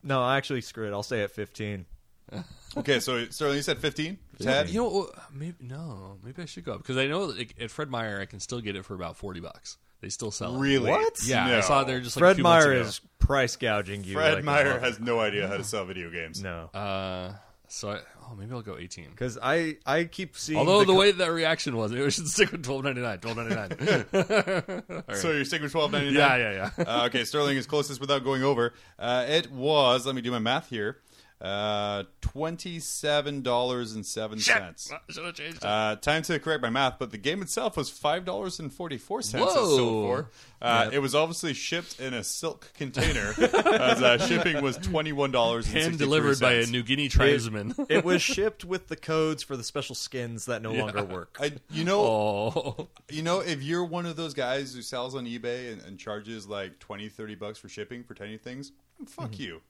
No, 0.04 0.30
actually, 0.30 0.62
screw 0.62 0.88
it. 0.88 0.92
I'll 0.92 1.04
say 1.04 1.24
at 1.24 1.32
fifteen. 1.32 1.86
Okay, 2.78 3.00
so 3.00 3.26
Sterling, 3.30 3.58
you 3.58 3.62
said 3.62 3.78
15. 3.80 4.18
Ted, 4.42 4.70
you 4.70 4.82
know, 4.82 5.10
maybe 5.34 5.56
no, 5.62 6.18
maybe 6.24 6.42
I 6.42 6.46
should 6.46 6.64
go 6.66 6.74
up 6.74 6.80
because 6.80 6.98
I 6.98 7.08
know 7.08 7.32
that 7.32 7.60
at 7.62 7.70
Fred 7.72 7.90
Meyer 7.90 8.20
I 8.20 8.26
can 8.26 8.40
still 8.40 8.62
get 8.62 8.76
it 8.76 8.84
for 8.84 8.96
about 8.96 9.16
forty 9.16 9.40
bucks. 9.40 9.78
They 10.02 10.10
still 10.10 10.32
sell 10.32 10.56
it. 10.56 10.60
really? 10.60 10.90
What? 10.90 11.26
Yeah, 11.26 11.48
No. 11.48 11.58
I 11.60 11.62
saw 11.62 11.82
it 11.82 11.88
there 11.88 12.02
just 12.02 12.18
like 12.18 12.22
a 12.22 12.26
Fred 12.26 12.36
few 12.36 12.44
months 12.44 12.66
Meyer 12.66 12.74
ago. 12.74 12.88
is 12.88 13.02
price 13.20 13.56
gouging 13.56 14.04
you. 14.04 14.16
Fred 14.16 14.34
like 14.34 14.44
a 14.44 14.46
Meyer 14.46 14.66
mother- 14.66 14.80
has 14.82 15.00
no 15.00 15.20
idea 15.20 15.48
how 15.48 15.56
to 15.56 15.64
sell 15.74 15.86
video 15.86 16.10
games. 16.10 16.42
no. 16.44 16.70
Uh, 16.74 17.34
so 17.70 17.90
I, 17.92 18.00
oh, 18.30 18.36
maybe 18.36 18.52
I'll 18.52 18.62
go 18.62 18.78
eighteen. 18.78 19.10
Because 19.12 19.38
I 19.42 19.78
I 19.86 20.04
keep 20.04 20.36
seeing. 20.36 20.60
Although 20.60 20.80
the, 20.82 20.86
co- 20.88 20.96
way 21.00 21.12
that 21.12 21.32
reaction 21.32 21.78
was, 21.78 21.92
maybe 21.92 22.04
we 22.04 22.12
should 22.12 22.28
stick 22.28 22.52
with 22.52 22.64
twelve 22.64 22.84
ninety 22.84 23.02
nine. 23.02 23.20
Twelve 23.20 23.38
ninety 23.38 23.56
nine. 23.56 24.04
So 25.16 25.32
you're 25.32 25.46
sticking 25.46 25.64
with 25.64 25.74
12.99. 25.74 26.12
Yeah, 26.12 26.36
yeah, 26.38 26.70
yeah. 26.78 26.84
uh, 26.86 27.06
okay, 27.06 27.24
Sterling 27.24 27.56
is 27.58 27.66
closest 27.68 28.02
without 28.02 28.24
going 28.24 28.44
over. 28.44 28.74
Uh, 29.00 29.26
it 29.28 29.52
was. 29.52 30.06
Let 30.06 30.16
me 30.16 30.22
do 30.22 30.32
my 30.32 30.40
math 30.40 30.70
here. 30.70 30.98
Uh, 31.42 32.04
twenty-seven 32.22 33.42
dollars 33.42 33.94
and 33.94 34.06
seven 34.06 34.40
cents. 34.40 34.92
Should 35.10 35.26
have 35.26 35.36
changed 35.36 35.58
it. 35.58 35.64
Uh, 35.66 35.96
time 35.98 36.22
to 36.24 36.40
correct 36.40 36.62
my 36.62 36.70
math, 36.70 36.98
but 37.00 37.12
the 37.12 37.18
game 37.18 37.42
itself 37.42 37.76
was 37.76 37.90
five 37.90 38.24
dollars 38.24 38.60
and 38.60 38.72
forty-four 38.72 39.22
cents. 39.22 39.54
Whoa. 39.54 39.78
for. 40.08 40.30
Uh, 40.62 40.90
It 40.94 41.00
was 41.00 41.14
obviously 41.14 41.54
shipped 41.54 42.00
in 42.00 42.14
a 42.14 42.24
silk 42.24 42.72
container, 42.78 43.34
as 43.38 44.02
uh, 44.02 44.18
shipping 44.26 44.62
was 44.64 44.78
twenty-one 44.78 45.32
dollars. 45.32 45.68
Hand 45.68 45.98
delivered 45.98 46.40
by 46.40 46.54
a 46.54 46.66
New 46.66 46.82
Guinea 46.84 47.10
tribesman. 47.10 47.76
it 47.90 48.06
was 48.06 48.22
shipped 48.22 48.64
with 48.64 48.88
the 48.88 48.96
codes 48.96 49.44
for 49.44 49.58
the 49.58 49.64
special 49.64 49.96
skins 49.96 50.46
that 50.46 50.62
no 50.62 50.72
longer 50.72 51.04
work. 51.04 51.36
I, 51.42 51.54
you 51.70 51.84
know, 51.84 52.00
oh, 52.00 52.88
you 53.10 53.22
know, 53.24 53.42
if 53.42 53.62
you're 53.62 53.84
one 53.84 54.06
of 54.06 54.16
those 54.16 54.34
guys 54.34 54.74
who 54.74 54.82
sells 54.82 55.14
on 55.16 55.26
eBay 55.26 55.74
and, 55.74 55.82
and 55.82 56.00
charges 56.00 56.48
like 56.48 56.80
20, 56.80 57.10
30 57.10 57.36
bucks 57.36 57.60
for 57.60 57.68
shipping 57.68 58.04
for 58.04 58.14
tiny 58.14 58.38
things, 58.38 58.72
fuck 59.08 59.32
Mm-hmm. 59.32 59.42
you. 59.44 59.62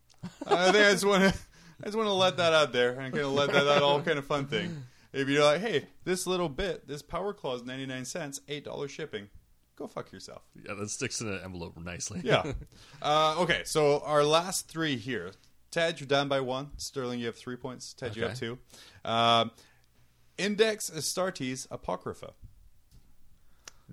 I 0.48 0.72
think 0.72 0.86
I 0.86 0.92
just 0.92 1.06
want 1.06 1.34
to, 1.34 1.40
I 1.84 1.88
just 1.88 1.98
want 1.98 2.08
to 2.08 2.14
let 2.14 2.38
that 2.38 2.54
out 2.54 2.72
there 2.72 2.92
and 2.92 3.14
kind 3.14 3.26
of 3.26 3.34
let 3.34 3.52
that 3.52 3.68
out 3.68 3.82
all 3.84 4.02
kind 4.02 4.18
of 4.18 4.26
fun 4.26 4.46
thing. 4.48 4.84
If 5.12 5.28
you're 5.28 5.44
like, 5.44 5.60
hey, 5.60 5.86
this 6.06 6.26
little 6.26 6.48
bit, 6.48 6.88
this 6.88 7.02
power 7.02 7.34
claws, 7.34 7.64
ninety 7.64 7.86
nine 7.86 8.06
cents, 8.06 8.40
eight 8.48 8.64
dollars 8.64 8.90
shipping, 8.90 9.28
go 9.76 9.86
fuck 9.88 10.12
yourself. 10.14 10.44
yeah, 10.66 10.74
that 10.76 10.90
sticks 10.90 11.20
in 11.20 11.28
an 11.28 11.42
envelope 11.44 11.78
nicely. 11.78 12.22
Yeah. 12.24 12.54
uh, 13.02 13.36
okay, 13.40 13.64
so 13.66 14.00
our 14.06 14.24
last 14.24 14.70
three 14.70 14.96
here. 14.96 15.32
Ted, 15.72 16.00
you're 16.00 16.08
down 16.08 16.30
by 16.30 16.40
one. 16.40 16.70
Sterling, 16.78 17.20
you 17.20 17.26
have 17.26 17.36
three 17.36 17.58
points. 17.58 17.94
Ted, 17.94 18.16
you 18.16 18.24
have 18.24 18.40
two. 18.40 18.60
Um, 19.04 19.52
Index 20.38 20.90
Astartes 20.90 21.68
Apocrypha. 21.70 22.34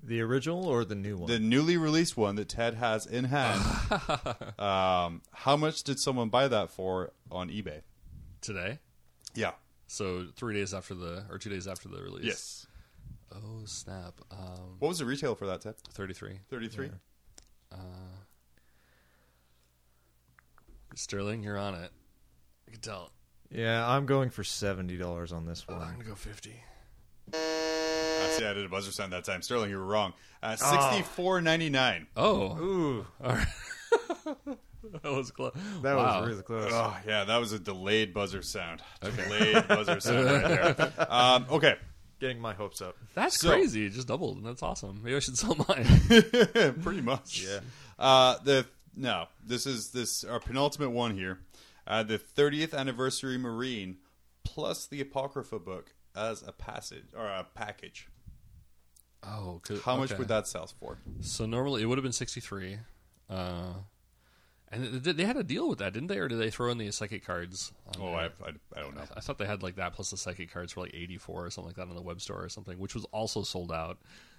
The 0.03 0.21
original 0.21 0.65
or 0.65 0.83
the 0.83 0.95
new 0.95 1.17
one? 1.17 1.27
The 1.29 1.39
newly 1.39 1.77
released 1.77 2.17
one 2.17 2.35
that 2.35 2.49
Ted 2.49 2.75
has 2.75 3.05
in 3.05 3.25
hand. 3.25 3.61
um, 4.59 5.21
how 5.31 5.55
much 5.57 5.83
did 5.83 5.99
someone 5.99 6.29
buy 6.29 6.47
that 6.47 6.71
for 6.71 7.11
on 7.29 7.49
eBay? 7.49 7.81
Today? 8.41 8.79
Yeah. 9.35 9.51
So 9.87 10.27
three 10.35 10.55
days 10.55 10.73
after 10.73 10.95
the, 10.95 11.25
or 11.29 11.37
two 11.37 11.49
days 11.49 11.67
after 11.67 11.87
the 11.87 12.01
release? 12.01 12.25
Yes. 12.25 12.67
Oh, 13.33 13.63
snap. 13.65 14.19
Um, 14.31 14.77
what 14.79 14.89
was 14.89 14.99
the 14.99 15.05
retail 15.05 15.35
for 15.35 15.45
that, 15.47 15.61
Ted? 15.61 15.75
33. 15.93 16.39
33? 16.49 16.85
Yeah. 16.87 16.91
Uh, 17.71 17.77
Sterling, 20.95 21.43
you're 21.43 21.57
on 21.57 21.75
it. 21.75 21.91
I 22.67 22.71
can 22.71 22.81
tell. 22.81 23.11
Yeah, 23.49 23.87
I'm 23.87 24.05
going 24.05 24.29
for 24.29 24.43
$70 24.43 25.33
on 25.33 25.45
this 25.45 25.67
one. 25.67 25.81
I'm 25.81 25.93
going 25.93 25.99
to 25.99 26.05
go 26.05 26.15
50 26.15 26.63
uh, 28.23 28.27
see, 28.29 28.45
I 28.45 28.53
did 28.53 28.65
a 28.65 28.69
buzzer 28.69 28.91
sound 28.91 29.13
that 29.13 29.23
time. 29.23 29.41
Sterling, 29.41 29.69
you 29.69 29.77
were 29.77 29.85
wrong. 29.85 30.13
Uh, 30.43 30.55
ah. 30.61 30.89
Sixty-four 30.91 31.41
ninety-nine. 31.41 32.07
Oh. 32.15 32.57
Ooh. 32.59 33.05
All 33.23 33.33
right. 33.35 33.47
that 35.03 35.11
was 35.11 35.31
close. 35.31 35.53
That 35.81 35.95
Wow. 35.95 36.21
was 36.21 36.29
really 36.29 36.43
close. 36.43 36.71
Oh 36.73 36.95
yeah, 37.07 37.23
that 37.25 37.37
was 37.37 37.51
a 37.53 37.59
delayed 37.59 38.13
buzzer 38.13 38.41
sound. 38.41 38.81
Delayed 39.01 39.67
buzzer 39.67 39.99
sound 39.99 40.25
right 40.25 40.77
there. 40.77 41.05
Um, 41.11 41.45
okay, 41.51 41.75
Getting 42.19 42.39
my 42.39 42.53
hopes 42.53 42.81
up. 42.81 42.95
That's 43.15 43.39
So- 43.39 43.49
crazy. 43.49 43.85
It 43.87 43.93
just 43.93 44.07
doubled, 44.07 44.37
and 44.37 44.45
that's 44.45 44.61
awesome. 44.61 45.01
Maybe 45.03 45.15
I 45.15 45.19
should 45.19 45.37
sell 45.39 45.55
mine. 45.67 45.85
pretty 46.83 47.01
much. 47.01 47.43
Yeah. 47.47 47.59
Uh, 47.97 48.37
the 48.43 48.65
no, 48.95 49.25
this 49.43 49.65
is 49.65 49.89
this 49.91 50.23
our 50.23 50.39
penultimate 50.39 50.91
one 50.91 51.15
here. 51.15 51.39
Uh, 51.87 52.03
the 52.03 52.17
thirtieth 52.19 52.73
anniversary 52.75 53.37
Marine 53.37 53.97
plus 54.43 54.85
the 54.87 55.01
Apocrypha 55.01 55.57
book 55.59 55.93
as 56.15 56.43
a 56.47 56.51
passage 56.51 57.05
or 57.17 57.25
a 57.25 57.45
package 57.55 58.07
oh, 59.23 59.59
'cause- 59.63 59.81
How 59.83 59.95
much 59.97 60.11
okay. 60.11 60.19
would 60.19 60.27
that 60.29 60.47
sell 60.47 60.67
for? 60.67 60.97
So 61.21 61.45
normally 61.45 61.81
it 61.81 61.85
would 61.85 61.97
have 61.97 62.03
been 62.03 62.11
sixty-three, 62.13 62.79
uh, 63.29 63.73
and 64.71 64.83
th- 64.91 65.03
th- 65.03 65.15
they 65.17 65.25
had 65.25 65.37
a 65.37 65.43
deal 65.43 65.67
with 65.69 65.79
that, 65.79 65.93
didn't 65.93 66.07
they? 66.07 66.17
Or 66.19 66.27
did 66.27 66.39
they 66.39 66.49
throw 66.49 66.71
in 66.71 66.77
the 66.77 66.91
psychic 66.91 67.25
cards? 67.25 67.71
on 67.87 68.01
Oh. 68.01 68.13
I, 68.13 68.25
I, 68.25 68.49
I 68.75 68.79
don't 68.81 68.95
know. 68.95 69.03
I 69.15 69.19
thought 69.19 69.37
they 69.37 69.45
had 69.45 69.61
like 69.63 69.75
that 69.75 69.93
plus 69.93 70.11
the 70.11 70.17
psychic 70.17 70.51
cards 70.51 70.73
for 70.73 70.81
like 70.81 70.93
eighty-four 70.93 71.45
or 71.45 71.49
something 71.49 71.69
like 71.69 71.75
that 71.75 71.87
on 71.89 71.95
the 71.95 72.01
web 72.01 72.21
store 72.21 72.43
or 72.43 72.49
something, 72.49 72.77
which 72.79 72.95
was 72.95 73.05
also 73.05 73.43
sold 73.43 73.71
out. 73.71 73.97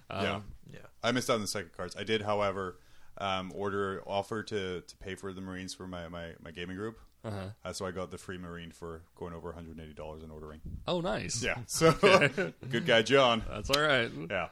Um, 0.09 0.23
Yeah, 0.23 0.41
Yeah. 0.73 0.79
I 1.03 1.11
missed 1.11 1.29
out 1.29 1.35
on 1.35 1.41
the 1.41 1.47
psychic 1.47 1.75
cards. 1.77 1.95
I 1.97 2.03
did, 2.03 2.21
however, 2.23 2.77
um, 3.19 3.51
order 3.55 4.01
offer 4.07 4.41
to 4.43 4.81
to 4.81 4.97
pay 4.97 5.15
for 5.15 5.33
the 5.33 5.41
Marines 5.41 5.73
for 5.73 5.85
my 5.87 6.07
my, 6.07 6.31
my 6.43 6.51
gaming 6.51 6.75
group. 6.77 6.99
Uh-huh. 7.23 7.37
Uh, 7.63 7.71
so 7.71 7.85
I 7.85 7.91
got 7.91 8.11
the 8.11 8.17
free 8.17 8.37
Marine 8.37 8.71
for 8.71 9.01
going 9.15 9.33
over 9.33 9.47
180 9.49 9.93
dollars 9.93 10.23
in 10.23 10.31
ordering. 10.31 10.59
Oh, 10.87 10.99
nice. 10.99 11.41
Yeah, 11.41 11.57
so 11.67 11.93
good 12.69 12.85
guy 12.85 13.01
John. 13.01 13.43
that's 13.49 13.69
all 13.69 13.81
right. 13.81 14.11
Yeah. 14.29 14.49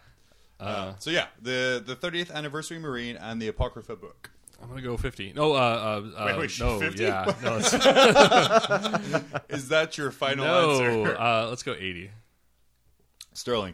Uh, 0.61 0.93
so 0.99 1.09
yeah, 1.09 1.27
the 1.41 1.83
the 1.85 1.95
30th 1.95 2.31
anniversary 2.31 2.77
Marine 2.79 3.17
and 3.17 3.41
the 3.41 3.47
Apocrypha 3.47 3.95
book. 3.95 4.29
I'm 4.61 4.69
gonna 4.69 4.81
go 4.81 4.95
fifty. 4.95 5.33
No, 5.33 5.53
uh, 5.53 5.55
uh, 5.55 6.21
uh 6.21 6.25
Wait, 6.27 6.37
wait, 6.37 6.59
no, 6.59 6.79
50? 6.79 7.03
yeah, 7.03 7.33
no, 7.41 7.57
Is 9.49 9.69
that 9.69 9.97
your 9.97 10.11
final 10.11 10.45
no. 10.45 10.81
answer? 10.81 11.17
Uh, 11.19 11.47
let's 11.47 11.63
go 11.63 11.73
eighty. 11.73 12.11
Sterling. 13.33 13.73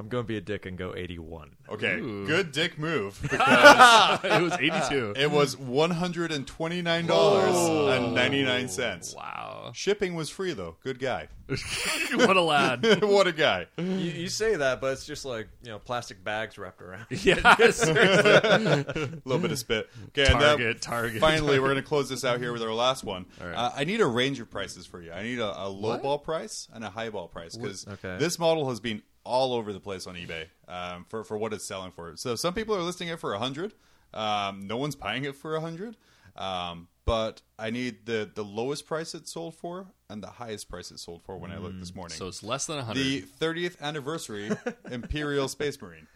I'm 0.00 0.08
going 0.08 0.24
to 0.24 0.26
be 0.28 0.38
a 0.38 0.40
dick 0.40 0.64
and 0.64 0.78
go 0.78 0.94
81. 0.96 1.56
Okay, 1.68 1.96
Ooh. 1.98 2.26
good 2.26 2.52
dick 2.52 2.78
move. 2.78 3.20
it 3.32 4.42
was 4.42 4.52
eighty-two. 4.58 5.12
It 5.16 5.30
was 5.30 5.56
one 5.56 5.90
hundred 5.92 6.32
and 6.32 6.44
twenty 6.46 6.82
nine 6.82 7.06
dollars 7.06 7.54
and 7.96 8.12
ninety 8.14 8.42
nine 8.42 8.68
cents. 8.68 9.14
wow, 9.14 9.70
Shipping 9.72 10.14
was 10.16 10.28
free 10.30 10.52
though. 10.52 10.76
Good 10.82 10.98
guy. 10.98 11.28
what 12.14 12.36
a 12.36 12.40
lad! 12.40 13.02
what 13.02 13.26
a 13.28 13.32
guy. 13.32 13.66
You, 13.76 13.84
you 13.84 14.28
say 14.28 14.56
that, 14.56 14.80
but 14.80 14.94
it's 14.94 15.04
just 15.06 15.24
like, 15.24 15.48
you 15.62 15.70
know, 15.70 15.78
plastic 15.78 16.24
bags 16.24 16.56
wrapped 16.58 16.80
around. 16.82 17.06
yeah. 17.10 17.40
A 17.44 19.20
little 19.24 19.38
bit 19.38 19.52
of 19.52 19.58
spit. 19.58 19.88
Okay, 20.08 20.26
and 20.30 20.40
that- 20.40 20.50
Target, 20.58 20.82
Target. 20.82 21.20
Finally, 21.20 21.58
we're 21.60 21.66
going 21.68 21.76
to 21.76 21.82
close 21.82 22.08
this 22.08 22.24
out 22.24 22.38
here 22.40 22.52
with 22.52 22.62
our 22.62 22.72
last 22.72 23.04
one. 23.04 23.26
All 23.40 23.46
right. 23.46 23.54
Uh, 23.56 23.72
I 23.76 23.84
need 23.84 24.00
a 24.00 24.06
range 24.06 24.40
of 24.40 24.50
prices 24.50 24.86
for 24.86 25.00
you. 25.00 25.12
I 25.12 25.22
need 25.22 25.38
a, 25.38 25.64
a 25.64 25.68
low 25.68 25.98
ball 25.98 26.18
price 26.18 26.68
and 26.72 26.84
a 26.84 26.90
high 26.90 27.10
ball 27.10 27.28
price 27.28 27.56
because 27.56 27.86
Okay. 27.86 28.16
this 28.18 28.38
model 28.38 28.68
has 28.70 28.80
been 28.80 29.02
all 29.24 29.52
over 29.54 29.72
the 29.72 29.80
place 29.80 30.06
on 30.06 30.14
eBay 30.14 30.46
um, 30.68 31.04
for 31.08 31.24
for 31.24 31.36
what 31.38 31.52
it's 31.52 31.64
selling 31.64 31.90
for. 31.92 32.16
So 32.16 32.34
some 32.36 32.54
people 32.54 32.74
are 32.74 32.82
listing 32.82 33.08
it 33.08 33.18
for 33.20 33.32
a 33.34 33.38
hundred. 33.38 33.74
Um, 34.14 34.66
no 34.66 34.76
one's 34.76 34.96
buying 34.96 35.24
it 35.24 35.36
for 35.36 35.54
a 35.56 35.60
hundred. 35.60 35.96
Um, 36.36 36.88
but 37.04 37.42
I 37.58 37.70
need 37.70 38.06
the 38.06 38.30
the 38.32 38.44
lowest 38.44 38.86
price 38.86 39.14
it 39.14 39.28
sold 39.28 39.54
for 39.56 39.86
and 40.08 40.22
the 40.22 40.28
highest 40.28 40.68
price 40.68 40.90
it 40.90 40.98
sold 41.00 41.22
for 41.24 41.36
when 41.36 41.50
I 41.50 41.58
looked 41.58 41.80
this 41.80 41.94
morning. 41.94 42.16
So 42.16 42.28
it's 42.28 42.42
less 42.42 42.66
than 42.66 42.78
a 42.78 42.84
hundred. 42.84 43.00
the 43.04 43.22
30th 43.40 43.80
anniversary 43.80 44.50
Imperial 44.90 45.48
Space 45.48 45.80
Marine. 45.82 46.06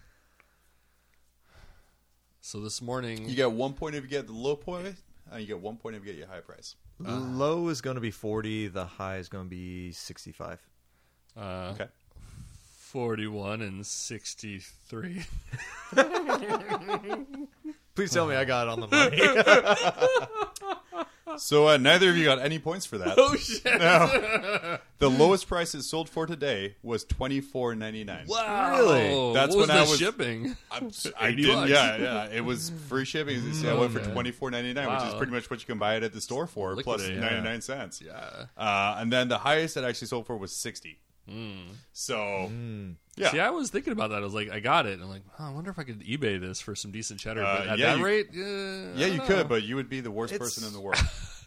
So 2.40 2.60
this 2.60 2.82
morning, 2.82 3.28
You 3.28 3.34
get 3.34 3.50
one 3.52 3.72
point 3.72 3.94
if 3.94 4.02
you 4.04 4.10
get 4.10 4.26
the 4.26 4.32
low 4.34 4.54
point, 4.54 4.96
and 5.30 5.40
you 5.40 5.46
get 5.46 5.60
one 5.60 5.76
point 5.76 5.96
if 5.96 6.04
you 6.04 6.12
get 6.12 6.18
your 6.18 6.28
high 6.28 6.40
price. 6.40 6.76
The 7.00 7.10
low 7.12 7.68
is 7.68 7.80
going 7.80 7.94
to 7.96 8.00
be 8.00 8.10
40. 8.10 8.68
The 8.68 8.84
high 8.84 9.16
is 9.16 9.28
going 9.28 9.44
to 9.46 9.50
be 9.50 9.92
65. 9.92 10.60
uh, 11.36 11.40
Okay. 11.74 11.86
41 12.94 13.60
and 13.60 13.84
63. 13.84 15.24
Please 17.96 18.12
tell 18.12 18.28
me 18.28 18.36
I 18.36 18.44
got 18.44 18.68
it 18.68 18.70
on 18.70 18.80
the 18.80 18.86
money. 18.86 19.20
So 21.36 21.66
uh, 21.66 21.78
neither 21.78 22.10
of 22.10 22.16
you 22.16 22.24
got 22.26 22.38
any 22.38 22.60
points 22.60 22.86
for 22.86 22.96
that. 22.98 23.14
oh, 23.18 23.34
shit. 23.34 23.64
The 25.00 25.10
lowest 25.10 25.48
price 25.48 25.74
it 25.74 25.82
sold 25.82 26.08
for 26.08 26.26
today 26.26 26.76
was 26.80 27.02
twenty 27.02 27.40
four 27.40 27.74
ninety 27.74 28.04
nine. 28.04 28.26
Wow. 28.28 28.76
Really? 28.78 29.34
That's 29.34 29.52
what 29.56 29.62
was 29.62 29.70
I 29.70 29.84
the 29.84 29.90
was- 29.90 29.98
shipping? 29.98 30.56
I 30.70 30.80
80 31.30 31.42
didn't. 31.42 31.68
Yeah, 31.70 31.96
yeah. 31.96 32.26
It 32.26 32.44
was 32.44 32.70
free 32.88 33.04
shipping. 33.04 33.52
So 33.52 33.74
I 33.76 33.80
went 33.80 33.90
for 33.92 33.98
Okay. 33.98 34.12
twenty 34.12 34.30
four 34.30 34.52
ninety 34.52 34.72
nine, 34.74 34.88
which 34.94 35.02
is 35.08 35.14
pretty 35.14 35.32
much 35.32 35.50
what 35.50 35.58
you 35.58 35.66
can 35.66 35.78
buy 35.78 35.96
it 35.96 36.04
at 36.04 36.12
the 36.12 36.20
store 36.20 36.46
for, 36.46 36.76
plus 36.76 37.00
Liquidate, 37.00 37.18
ninety 37.20 37.40
nine 37.42 37.60
cents. 37.62 38.00
Yeah. 38.00 38.46
Uh, 38.56 38.98
and 38.98 39.12
then 39.12 39.26
the 39.26 39.38
highest 39.38 39.76
it 39.76 39.82
actually 39.82 40.06
sold 40.06 40.26
for 40.26 40.36
was 40.36 40.54
sixty. 40.54 41.00
So 41.92 42.50
yeah, 43.16 43.30
See, 43.30 43.40
I 43.40 43.50
was 43.50 43.70
thinking 43.70 43.92
about 43.92 44.10
that. 44.10 44.16
I 44.22 44.24
was 44.24 44.34
like, 44.34 44.50
I 44.50 44.60
got 44.60 44.86
it. 44.86 45.00
I'm 45.00 45.08
like, 45.08 45.22
oh, 45.38 45.44
I 45.44 45.50
wonder 45.50 45.70
if 45.70 45.78
I 45.78 45.84
could 45.84 46.00
eBay 46.00 46.40
this 46.40 46.60
for 46.60 46.74
some 46.74 46.90
decent 46.90 47.20
cheddar. 47.20 47.44
Uh, 47.44 47.58
but 47.58 47.68
at 47.68 47.78
yeah, 47.78 47.86
that 47.92 47.98
you- 47.98 48.04
rate, 48.04 48.28
yeah, 48.32 48.44
yeah, 48.96 49.06
you 49.06 49.18
don't 49.18 49.26
could, 49.26 49.48
but 49.48 49.62
you 49.62 49.76
would 49.76 49.88
be 49.88 50.00
the 50.00 50.10
worst 50.10 50.32
It's- 50.34 50.46
person 50.48 50.66
in 50.68 50.72
the 50.74 50.80
world. 50.84 50.98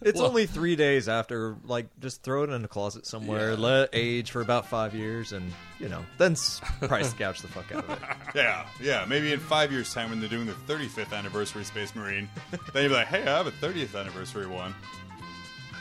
It's 0.01 0.19
Well- 0.19 0.27
only 0.29 0.46
three 0.46 0.75
days 0.75 1.10
after, 1.10 1.57
like, 1.63 1.88
just 2.00 2.22
throw 2.24 2.43
it 2.43 2.51
in 2.51 2.63
a 2.63 2.67
closet 2.67 3.05
somewhere, 3.07 3.51
Yeah. 3.53 3.57
let 3.57 3.81
it 3.86 3.89
age 3.93 4.29
for 4.31 4.41
about 4.41 4.67
five 4.67 4.93
years, 4.93 5.31
and, 5.34 5.51
you 5.79 5.89
know, 5.89 6.05
then 6.19 6.36
price 6.81 7.13
gouge 7.13 7.41
the 7.41 7.48
fuck 7.48 7.72
out 7.74 7.84
of 7.86 7.89
it. 7.89 8.00
yeah, 8.36 8.67
yeah. 8.79 9.05
Maybe 9.07 9.34
in 9.34 9.39
five 9.39 9.72
years' 9.72 9.91
time, 9.93 10.12
when 10.12 10.19
they're 10.19 10.29
doing 10.29 10.46
the 10.46 10.53
thirty 10.53 10.88
fifth 10.88 11.13
anniversary 11.13 11.63
Space 11.63 11.96
Marine, 11.96 12.29
then 12.74 12.84
you'd 12.84 12.89
be 12.89 12.96
like, 12.96 13.07
"Hey, 13.07 13.24
I 13.24 13.38
have 13.38 13.48
a 13.48 13.51
thirtieth 13.51 13.96
anniversary 13.96 14.46
one." 14.48 14.75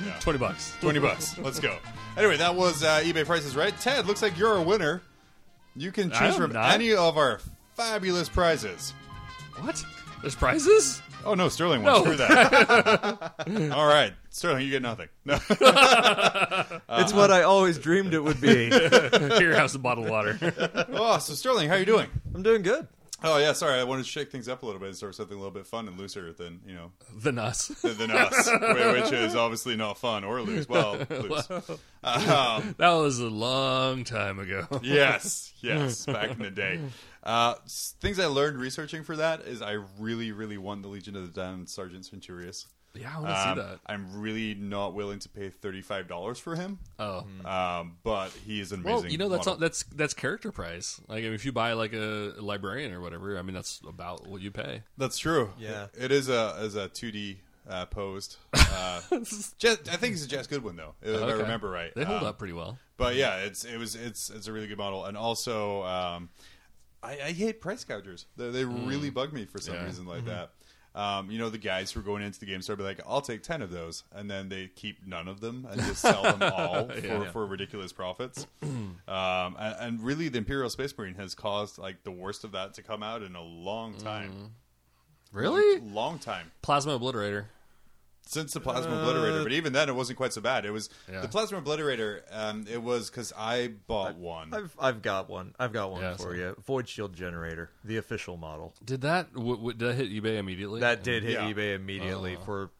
Yeah. 0.05 0.19
20 0.21 0.39
bucks. 0.39 0.77
20 0.81 0.99
bucks. 1.01 1.39
Let's 1.39 1.61
go. 1.61 1.79
Anyway, 2.17 2.37
that 2.37 2.55
was 2.55 2.83
uh, 2.83 3.01
eBay 3.05 3.25
prices 3.25 3.57
right. 3.57 3.79
Ted, 3.81 4.07
looks 4.07 4.23
like 4.23 4.39
you're 4.39 4.57
a 4.57 4.63
winner. 4.63 5.03
You 5.75 5.93
can 5.93 6.13
I 6.13 6.19
choose 6.19 6.35
am 6.35 6.43
from 6.43 6.53
not. 6.53 6.73
any 6.73 6.95
of 6.95 7.17
our 7.19 7.41
fabulous 7.75 8.29
prizes. 8.29 8.93
What? 9.61 9.85
There's 10.23 10.35
prizes? 10.35 11.03
Oh 11.25 11.35
no, 11.35 11.49
Sterling 11.49 11.83
won. 11.83 11.93
No. 11.93 12.01
Screw 12.03 12.17
that. 12.17 13.73
All 13.75 13.87
right, 13.87 14.13
Sterling, 14.31 14.65
you 14.65 14.71
get 14.71 14.81
nothing. 14.81 15.09
No. 15.25 15.35
it's 15.51 17.13
what 17.13 17.31
I 17.31 17.43
always 17.43 17.79
dreamed 17.79 18.15
it 18.15 18.21
would 18.23 18.41
be. 18.41 18.71
Here, 18.71 19.55
have 19.55 19.71
some 19.71 19.83
bottled 19.83 20.09
water. 20.09 20.39
oh, 20.93 21.19
so 21.19 21.35
Sterling, 21.35 21.69
how 21.69 21.75
are 21.75 21.79
you 21.79 21.85
doing? 21.85 22.09
I'm 22.35 22.43
doing 22.43 22.63
good. 22.63 22.87
Oh 23.23 23.39
yeah, 23.39 23.53
sorry. 23.55 23.81
I 23.81 23.85
wanted 23.85 24.05
to 24.05 24.09
shake 24.11 24.31
things 24.31 24.49
up 24.49 24.63
a 24.63 24.67
little 24.67 24.79
bit 24.81 24.89
and 24.89 24.97
start 24.97 25.09
with 25.11 25.17
something 25.17 25.37
a 25.37 25.41
little 25.41 25.53
bit 25.55 25.67
fun 25.67 25.89
and 25.89 25.99
looser 25.99 26.33
than 26.33 26.61
you 26.67 26.75
know 26.75 26.93
than 27.17 27.39
us. 27.39 27.69
than, 27.69 27.97
than 27.97 28.11
us, 28.11 28.47
which 29.01 29.13
is 29.13 29.35
obviously 29.35 29.75
not 29.77 29.97
fun 29.99 30.23
or 30.25 30.43
loose. 30.43 30.69
Well, 30.69 30.99
loose. 31.11 31.49
Um, 32.05 32.77
That 32.79 32.93
was 32.93 33.19
a 33.19 33.29
long 33.29 34.05
time 34.05 34.39
ago. 34.39 34.67
yes, 34.83 35.53
yes, 35.61 36.07
back 36.07 36.31
in 36.31 36.39
the 36.39 36.51
day. 36.53 36.79
Uh, 37.25 37.55
things 38.01 38.21
I 38.21 38.27
learned 38.27 38.59
researching 38.59 39.03
for 39.03 39.17
that 39.17 39.41
is 39.41 39.61
I 39.61 39.79
really, 39.99 40.31
really 40.31 40.57
want 40.59 40.83
the 40.83 40.89
Legion 40.89 41.17
of 41.17 41.33
the 41.35 41.41
Damned 41.41 41.69
Sergeant 41.69 42.05
Centurius. 42.05 42.67
Yeah, 43.01 43.17
I 43.17 43.21
want 43.21 43.29
to 43.29 43.49
Um, 43.49 43.57
see 43.57 43.63
that. 43.63 43.81
I'm 43.87 44.21
really 44.21 44.55
not 44.55 44.95
willing 44.95 45.19
to 45.21 45.29
pay 45.29 45.51
thirty-five 45.51 46.09
dollars 46.09 46.39
for 46.39 46.55
him, 46.57 46.79
Oh. 46.99 47.25
um, 47.45 47.97
but 48.03 48.31
he 48.47 48.61
is 48.61 48.73
an 48.73 48.81
amazing. 48.81 48.95
Well, 49.03 49.13
you 49.13 49.19
know 49.19 49.29
that's 49.29 49.47
all, 49.47 49.57
that's 49.57 49.83
that's 49.85 50.15
character 50.15 50.51
price. 50.53 51.01
Like 51.09 51.19
I 51.21 51.23
mean, 51.23 51.35
if 51.35 51.45
you 51.45 51.53
buy 51.53 51.73
like 51.75 51.93
a 51.93 52.35
librarian 52.39 52.93
or 52.93 53.01
whatever, 53.01 53.39
I 53.39 53.43
mean 53.43 53.55
that's 53.55 53.81
about 53.87 54.27
what 54.27 54.41
you 54.41 54.51
pay. 54.51 54.83
that's 54.99 55.19
true. 55.19 55.51
Yeah. 55.59 55.87
it 55.99 56.11
is 56.13 56.29
a 56.29 56.57
as 56.59 56.75
a 56.75 56.89
two 56.89 57.11
D 57.13 57.41
uh, 57.69 57.87
posed. 57.87 58.37
Uh, 58.79 59.01
Jes, 59.11 59.79
I 59.91 59.97
think 59.97 60.15
it's 60.15 60.25
a 60.27 60.29
Jes 60.29 60.47
Goodwin 60.49 60.77
though, 60.77 60.95
if 61.01 61.23
I 61.23 61.31
remember 61.33 61.71
right. 61.71 61.93
They 61.95 62.05
hold 62.05 62.23
Um, 62.23 62.27
up 62.29 62.39
pretty 62.39 62.53
well. 62.53 62.79
But 62.97 63.15
yeah, 63.15 63.37
it's 63.39 63.65
it 63.65 63.79
was 63.79 63.95
it's 63.95 64.29
it's 64.29 64.49
a 64.49 64.53
really 64.53 64.67
good 64.67 64.77
model, 64.79 65.05
and 65.07 65.17
also 65.17 65.83
um, 65.85 66.29
I, 67.03 67.13
I 67.13 67.33
hate 67.33 67.61
price 67.61 67.85
gougers. 67.85 68.27
They, 68.37 68.51
they 68.51 68.65
really 68.65 69.09
bug 69.11 69.33
me 69.33 69.45
for 69.47 69.59
some 69.61 69.75
Yeah. 69.75 69.85
reason 69.85 70.05
like 70.07 70.25
that. 70.27 70.51
Um, 70.97 71.31
you 71.31 71.39
know, 71.39 71.51
the 71.51 71.59
guys 71.59 71.93
who 71.93 72.01
are 72.01 72.03
going 72.03 72.23
into 72.23 72.41
the 72.41 72.47
game 72.47 72.63
store 72.63 72.75
be 72.75 72.83
like, 72.83 73.01
"I'll 73.07 73.21
take 73.21 73.43
ten 73.43 73.61
of 73.61 73.71
those," 73.71 74.03
and 74.15 74.31
then 74.31 74.49
they 74.49 74.69
keep 74.75 75.07
none 75.07 75.29
of 75.29 75.41
them 75.41 75.67
and 75.71 75.79
just 75.83 76.01
sell 76.01 76.23
them 76.23 76.43
all 76.57 76.89
for, 76.89 76.99
Yeah. 77.07 77.31
for 77.31 77.47
ridiculous 77.47 77.93
profits. 77.93 78.47
um, 78.63 78.97
and, 79.07 79.77
and 79.79 80.01
really, 80.03 80.29
the 80.31 80.39
Imperial 80.39 80.71
Space 80.71 80.97
Marine 80.97 81.15
has 81.17 81.35
caused 81.35 81.77
like 81.79 82.03
the 82.05 82.11
worst 82.11 82.45
of 82.45 82.53
that 82.53 82.73
to 82.75 82.83
come 82.83 83.03
out 83.03 83.23
in 83.23 83.37
a 83.37 83.43
long 83.43 83.95
time. 83.99 84.53
Really? 85.33 85.81
Long, 85.81 85.93
long 85.95 86.19
time 86.19 86.51
Plasma 86.63 86.99
obliterator. 86.99 87.47
Since 88.29 88.53
the 88.53 88.61
plasma 88.61 88.93
obliterator 88.93 89.43
but 89.43 89.53
even 89.53 89.73
then 89.73 89.89
it 89.89 89.95
wasn't 89.95 90.17
quite 90.17 90.33
so 90.33 90.41
bad 90.41 90.65
it 90.67 90.71
was 90.73 90.91
Yeah. 91.11 91.21
the 91.21 91.29
plasma 91.29 91.61
obliterator 91.63 92.21
um, 92.33 92.67
it 92.71 92.83
was 92.83 93.09
because 93.09 93.33
i 93.37 93.69
bought 93.87 94.17
one 94.17 94.53
I've 94.53 94.77
I've 94.79 95.03
got 95.03 95.31
one. 95.31 95.55
I've 95.59 95.73
got 95.73 95.91
one 95.93 96.03
Yeah, 96.03 96.17
for 96.17 96.23
so- 96.23 96.31
you. 96.33 96.57
Void 96.67 96.89
Shield 96.89 97.15
Generator, 97.15 97.71
the 97.85 97.97
official 97.99 98.37
model. 98.37 98.75
Did 98.85 99.03
that 99.03 99.33
w- 99.35 99.57
w- 99.57 99.77
did 99.77 99.89
that 99.89 99.95
hit 99.95 100.11
eBay 100.11 100.39
immediately? 100.39 100.81
That 100.81 101.03
did 101.05 101.23
hit 101.23 101.33
Yeah. 101.35 101.53
eBay 101.53 101.75
immediately 101.75 102.37
Oh. 102.37 102.45
for, 102.45 102.71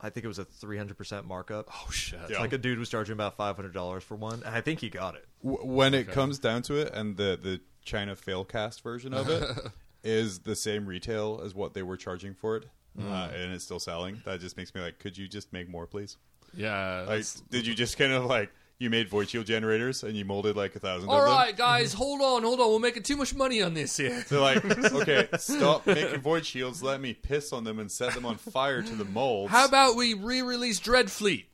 I 0.00 0.08
think 0.10 0.24
it 0.24 0.28
was 0.28 0.38
a 0.38 0.44
300% 0.44 1.24
markup. 1.26 1.68
Oh 1.72 1.90
shit. 1.90 2.18
Yeah. 2.30 2.38
Like 2.40 2.52
a 2.52 2.58
dude 2.58 2.78
was 2.78 2.88
charging 2.88 3.12
about 3.12 3.36
$500 3.36 4.02
for 4.02 4.14
one, 4.16 4.42
and 4.44 4.54
I 4.54 4.60
think 4.60 4.80
he 4.80 4.88
got 4.88 5.14
it. 5.14 5.26
W- 5.42 5.64
when 5.66 5.94
it 5.94 6.08
comes 6.08 6.38
down 6.38 6.62
to 6.62 6.74
it 6.76 6.92
and 6.94 7.16
the 7.16 7.38
the 7.40 7.60
china 7.84 8.14
failcast 8.14 8.82
version 8.82 9.12
of 9.14 9.28
it 9.28 9.42
is 10.04 10.40
the 10.40 10.54
same 10.54 10.86
retail 10.86 11.40
as 11.44 11.54
what 11.54 11.72
they 11.74 11.82
were 11.82 11.96
charging 11.96 12.34
for 12.34 12.56
it 12.56 12.66
uh, 13.02 13.28
and 13.34 13.52
it's 13.52 13.64
still 13.64 13.80
selling 13.80 14.20
that 14.24 14.40
just 14.40 14.56
makes 14.56 14.74
me 14.74 14.80
like 14.80 14.98
could 14.98 15.16
you 15.16 15.28
just 15.28 15.52
make 15.52 15.68
more 15.68 15.86
please 15.86 16.16
Yeah. 16.54 17.04
like 17.08 17.24
did 17.50 17.66
you 17.66 17.74
just 17.74 17.96
kind 17.98 18.12
of 18.12 18.24
like 18.26 18.50
you 18.78 18.88
made 18.88 19.10
void 19.10 19.28
shield 19.28 19.44
generators 19.44 20.02
and 20.04 20.16
you 20.16 20.24
molded 20.24 20.56
like 20.56 20.74
a 20.74 20.78
thousand 20.78 21.10
All 21.10 21.20
of 21.20 21.46
them 21.48 21.54
guys, 21.56 21.92
hold 21.92 22.22
on, 22.22 22.42
hold 22.42 22.60
on. 22.60 22.72
We're 22.72 22.78
making 22.78 23.02
too 23.02 23.16
much 23.18 23.34
money 23.34 23.60
on 23.60 23.74
this 23.74 23.94
here. 23.94 24.24
They're 24.26 24.40
like, 24.40 24.64
okay, 24.94 25.28
stop 25.38 25.86
making 25.86 26.20
void 26.22 26.46
shields. 26.46 26.82
Let 26.82 26.98
me 26.98 27.12
piss 27.12 27.52
on 27.52 27.62
them 27.64 27.78
and 27.78 27.92
set 27.92 28.14
them 28.14 28.24
on 28.24 28.36
fire 28.36 28.80
to 28.82 28.94
the 28.94 29.04
molds. 29.04 29.52
How 29.52 29.66
about 29.66 29.96
we 29.96 30.14
re-release 30.14 30.80
Dreadfleet? 30.80 31.44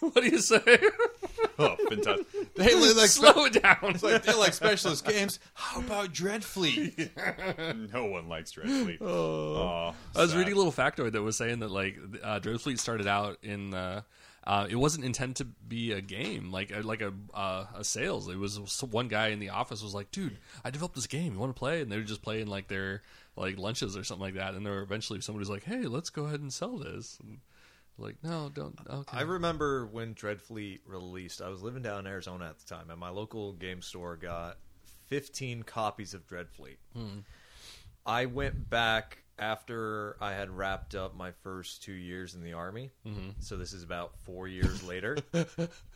what 0.12 0.14
do 0.14 0.26
you 0.26 0.38
say? 0.40 0.60
Oh, 1.58 1.76
fantastic. 1.90 2.54
They 2.54 2.74
look 2.74 2.96
like 2.96 3.08
Slow 3.08 3.44
it 3.44 3.62
down. 3.62 3.76
It's 3.82 4.02
like 4.02 4.22
they 4.22 4.32
like 4.32 4.54
specialist 4.54 5.04
games. 5.04 5.38
How 5.52 5.80
about 5.80 6.10
Dreadfleet? 6.10 7.90
no 7.92 8.06
one 8.06 8.28
likes 8.28 8.52
Dreadfleet. 8.54 9.02
Oh, 9.02 9.94
I 10.16 10.20
was 10.22 10.30
sad. 10.30 10.38
reading 10.38 10.54
a 10.54 10.56
little 10.56 10.72
factoid 10.72 11.12
that 11.12 11.20
was 11.20 11.36
saying 11.36 11.58
that 11.58 11.70
like 11.70 11.98
uh, 12.22 12.40
Dreadfleet 12.40 12.78
started 12.78 13.06
out 13.06 13.38
in. 13.42 13.74
Uh, 13.74 14.02
uh, 14.44 14.66
it 14.70 14.76
wasn't 14.76 15.04
intended 15.04 15.36
to 15.36 15.44
be 15.44 15.92
a 15.92 16.00
game, 16.00 16.50
like 16.50 16.70
a, 16.70 16.80
like 16.80 17.02
a 17.02 17.12
uh, 17.34 17.66
a 17.76 17.84
sales. 17.84 18.26
It 18.28 18.38
was 18.38 18.58
one 18.90 19.08
guy 19.08 19.28
in 19.28 19.38
the 19.38 19.50
office 19.50 19.82
was 19.82 19.94
like, 19.94 20.10
"Dude, 20.10 20.38
I 20.64 20.70
developed 20.70 20.94
this 20.94 21.06
game. 21.06 21.34
You 21.34 21.38
want 21.38 21.54
to 21.54 21.58
play?" 21.58 21.82
And 21.82 21.92
they 21.92 21.98
were 21.98 22.02
just 22.02 22.22
playing 22.22 22.46
like 22.46 22.68
their 22.68 23.02
like 23.36 23.58
lunches 23.58 23.98
or 23.98 24.04
something 24.04 24.24
like 24.24 24.34
that. 24.34 24.54
And 24.54 24.64
there 24.64 24.72
were 24.72 24.82
eventually 24.82 25.20
somebody 25.20 25.40
was 25.40 25.50
like, 25.50 25.64
"Hey, 25.64 25.82
let's 25.82 26.08
go 26.08 26.24
ahead 26.24 26.40
and 26.40 26.50
sell 26.52 26.78
this." 26.78 27.18
And 27.22 27.40
like, 28.00 28.16
no, 28.22 28.50
don't. 28.52 28.78
Okay. 28.88 29.16
I 29.16 29.22
remember 29.22 29.86
when 29.86 30.14
Dreadfleet 30.14 30.80
released. 30.86 31.40
I 31.42 31.48
was 31.48 31.62
living 31.62 31.82
down 31.82 32.00
in 32.00 32.06
Arizona 32.06 32.46
at 32.48 32.58
the 32.58 32.66
time, 32.74 32.90
and 32.90 32.98
my 32.98 33.10
local 33.10 33.52
game 33.52 33.82
store 33.82 34.16
got 34.16 34.58
15 35.06 35.62
copies 35.64 36.14
of 36.14 36.26
Dreadfleet. 36.26 36.76
Hmm. 36.96 37.18
I 38.06 38.26
went 38.26 38.68
back 38.70 39.18
after 39.38 40.16
I 40.20 40.32
had 40.32 40.50
wrapped 40.50 40.94
up 40.94 41.16
my 41.16 41.30
first 41.42 41.82
two 41.82 41.92
years 41.92 42.34
in 42.34 42.42
the 42.42 42.52
army. 42.54 42.90
Mm-hmm. 43.06 43.30
So 43.40 43.56
this 43.56 43.72
is 43.72 43.82
about 43.82 44.16
four 44.24 44.48
years 44.48 44.82
later. 44.86 45.16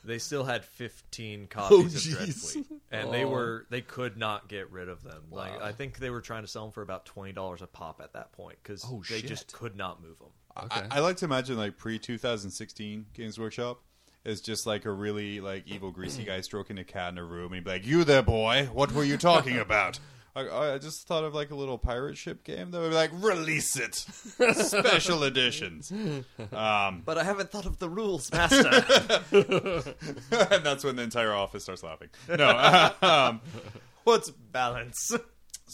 they 0.04 0.18
still 0.18 0.44
had 0.44 0.64
15 0.64 1.46
copies 1.48 1.94
of. 2.06 2.18
Dreadfleet, 2.18 2.64
and 2.90 3.12
they 3.12 3.24
Oh. 3.24 3.28
were 3.30 3.66
they 3.70 3.80
could 3.82 4.16
not 4.16 4.48
get 4.48 4.70
rid 4.70 4.88
of 4.88 5.02
them. 5.02 5.24
Like 5.30 5.60
I 5.60 5.72
think 5.72 5.98
they 5.98 6.10
were 6.10 6.20
trying 6.22 6.42
to 6.42 6.48
sell 6.48 6.62
them 6.64 6.72
for 6.72 6.82
about 6.82 7.04
twenty 7.06 7.32
dollars 7.32 7.60
a 7.62 7.66
pop 7.66 8.00
at 8.02 8.12
that 8.14 8.32
point 8.32 8.58
because 8.62 8.84
Oh, 8.86 9.02
they 9.08 9.20
shit. 9.20 9.26
just 9.28 9.52
could 9.52 9.76
not 9.76 10.02
move 10.02 10.18
them. 10.18 10.28
Okay. 10.62 10.86
I, 10.90 10.98
I 10.98 11.00
like 11.00 11.16
to 11.18 11.24
imagine 11.24 11.56
like 11.56 11.76
pre 11.78 11.98
2016 11.98 13.06
Games 13.14 13.38
Workshop 13.38 13.80
is 14.24 14.40
just 14.40 14.66
like 14.66 14.84
a 14.84 14.90
really 14.92 15.40
like 15.40 15.64
evil 15.66 15.90
greasy 15.90 16.24
guy 16.24 16.40
stroking 16.40 16.78
a 16.78 16.84
cat 16.84 17.12
in 17.12 17.18
a 17.18 17.24
room 17.24 17.46
and 17.46 17.54
he'd 17.56 17.64
be 17.64 17.70
like, 17.70 17.86
"You 17.86 18.04
there, 18.04 18.22
boy? 18.22 18.68
What 18.72 18.92
were 18.92 19.04
you 19.04 19.16
talking 19.16 19.58
about?" 19.58 19.98
I, 20.36 20.72
I 20.72 20.78
just 20.78 21.06
thought 21.06 21.22
of 21.22 21.32
like 21.32 21.52
a 21.52 21.54
little 21.54 21.78
pirate 21.78 22.16
ship 22.16 22.42
game 22.42 22.72
that 22.72 22.80
would 22.80 22.88
be 22.88 22.94
like, 22.94 23.10
"Release 23.14 23.76
it, 23.76 23.94
special 24.54 25.22
editions." 25.22 25.92
Um, 26.52 27.02
But 27.04 27.18
I 27.18 27.22
haven't 27.24 27.52
thought 27.52 27.66
of 27.66 27.78
the 27.78 27.88
rules, 27.88 28.32
Master. 28.32 28.68
and 30.50 30.64
that's 30.64 30.82
when 30.82 30.96
the 30.96 31.02
entire 31.02 31.32
office 31.32 31.62
starts 31.62 31.84
laughing. 31.84 32.08
No, 32.28 32.92
um, 33.02 33.40
What's 34.02 34.30
balance? 34.30 35.12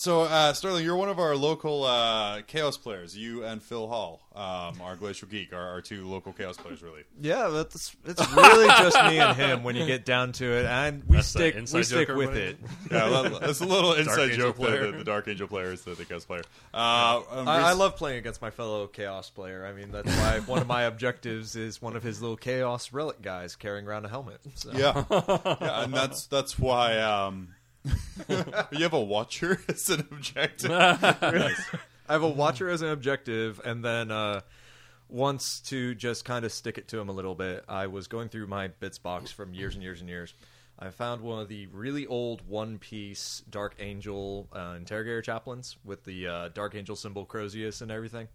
So, 0.01 0.23
uh, 0.23 0.55
Sterling, 0.55 0.83
you're 0.83 0.97
one 0.97 1.11
of 1.11 1.19
our 1.19 1.37
local 1.37 1.85
uh, 1.85 2.41
Chaos 2.47 2.79
players. 2.79 3.15
You 3.15 3.45
and 3.45 3.63
Phil 3.63 3.87
Hall, 3.87 4.23
um, 4.35 4.81
our 4.81 4.97
Glacial 4.97 5.29
Geek, 5.29 5.53
are 5.53 5.63
our 5.63 5.83
two 5.83 6.07
local 6.09 6.33
Chaos 6.33 6.57
players, 6.57 6.83
really. 6.83 7.03
Yeah, 7.21 7.51
but 7.53 7.67
it's, 7.67 7.95
it's 8.07 8.33
really 8.33 8.67
just 8.67 8.97
me 9.05 9.19
and 9.19 9.37
him 9.37 9.63
when 9.63 9.77
you 9.77 9.85
get 9.85 10.07
down 10.07 10.33
to 10.33 10.53
it, 10.53 10.65
and 10.65 11.05
we 11.07 11.17
That's 11.17 11.29
stick 11.29 11.55
we 11.55 11.83
stick 11.83 12.09
with 12.09 12.31
everybody? 12.31 12.41
it. 12.41 12.59
Yeah, 12.91 13.09
that- 13.11 13.41
that's 13.43 13.61
a 13.61 13.67
little 13.67 13.93
inside 13.93 14.31
Angel 14.31 14.47
joke. 14.47 14.57
The, 14.57 14.63
player. 14.63 14.91
the, 14.91 14.99
the 14.99 15.05
Dark 15.05 15.29
Angel 15.29 15.47
player 15.47 15.71
is 15.71 15.83
the, 15.83 15.95
the 15.95 16.07
Chaos 16.07 16.25
player. 16.25 16.45
Uh, 16.73 17.21
um, 17.31 17.47
I, 17.47 17.61
I 17.61 17.73
love 17.75 17.97
playing 17.97 18.17
against 18.17 18.41
my 18.41 18.51
fellow 18.51 18.87
Chaos 18.87 19.29
player. 19.29 19.67
I 19.67 19.75
mean, 19.75 19.93
that's 19.93 20.09
why 20.17 20.41
one 20.47 20.63
of 20.63 20.67
my 20.67 20.85
objectives 20.85 21.57
is 21.57 21.83
one 21.83 21.95
of 21.95 22.03
his 22.03 22.23
little 22.23 22.39
Chaos 22.39 22.95
relic 22.95 23.21
guys 23.21 23.55
carrying 23.55 23.87
around 23.87 24.07
a 24.07 24.09
helmet. 24.09 24.41
So. 24.55 24.71
Yeah, 24.73 25.05
yeah, 25.11 25.85
and 25.85 25.93
that's 25.93 26.25
that's 26.25 26.59
why 26.59 26.99
um, 27.01 27.49
you 28.29 28.83
have 28.83 28.93
a 28.93 29.01
watcher 29.01 29.61
as 29.69 29.89
an 29.89 30.01
objective. 30.11 30.71
I 30.73 32.13
have 32.13 32.23
a 32.23 32.29
watcher 32.29 32.69
as 32.69 32.83
an 32.83 32.89
objective, 32.89 33.61
and 33.65 33.85
then 33.85 34.11
uh, 34.11 34.41
once 35.09 35.61
to 35.67 35.95
just 35.95 36.25
kind 36.25 36.45
of 36.45 36.53
stick 36.53 36.79
it 36.79 36.89
to 36.89 36.99
him 36.99 37.09
a 37.09 37.13
little 37.13 37.35
bit. 37.35 37.65
I 37.69 37.87
was 37.87 38.09
going 38.09 38.29
through 38.29 38.49
my 38.49 38.69
bits 38.69 38.99
box 38.99 39.31
from 39.31 39.55
years 39.55 39.75
and 39.75 39.83
years 39.83 40.01
and 40.01 40.09
years. 40.09 40.35
I 40.79 40.89
found 40.91 41.21
one 41.21 41.41
of 41.41 41.49
the 41.49 41.67
really 41.67 42.07
old 42.07 42.41
one 42.49 42.79
piece 42.79 43.43
Dark 43.51 43.75
Angel 43.81 44.49
uh, 44.55 44.75
interrogator 44.79 45.21
chaplains 45.21 45.77
with 45.85 46.05
the 46.05 46.27
uh, 46.27 46.49
Dark 46.49 46.75
Angel 46.75 46.97
symbol 46.97 47.27
Crozius 47.27 47.83
and 47.83 47.91
everything. 47.91 48.29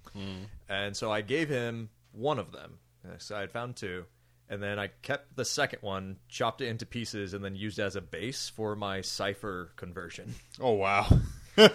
And 0.70 0.96
so 0.96 1.12
I 1.12 1.22
gave 1.22 1.50
him 1.50 1.90
one 2.12 2.38
of 2.38 2.52
them. 2.52 2.78
So 3.18 3.36
I 3.36 3.40
had 3.42 3.52
found 3.52 3.76
two. 3.76 4.06
And 4.50 4.62
then 4.62 4.78
I 4.78 4.88
kept 5.02 5.36
the 5.36 5.46
second 5.46 5.80
one, 5.82 6.18
chopped 6.30 6.62
it 6.62 6.68
into 6.68 6.86
pieces, 6.86 7.34
and 7.34 7.44
then 7.44 7.56
used 7.56 7.80
it 7.80 7.84
as 7.84 7.96
a 7.96 8.02
base 8.02 8.50
for 8.50 8.76
my 8.76 9.02
Cypher 9.02 9.72
conversion. 9.76 10.36
Oh 10.60 10.74
wow. 10.74 11.08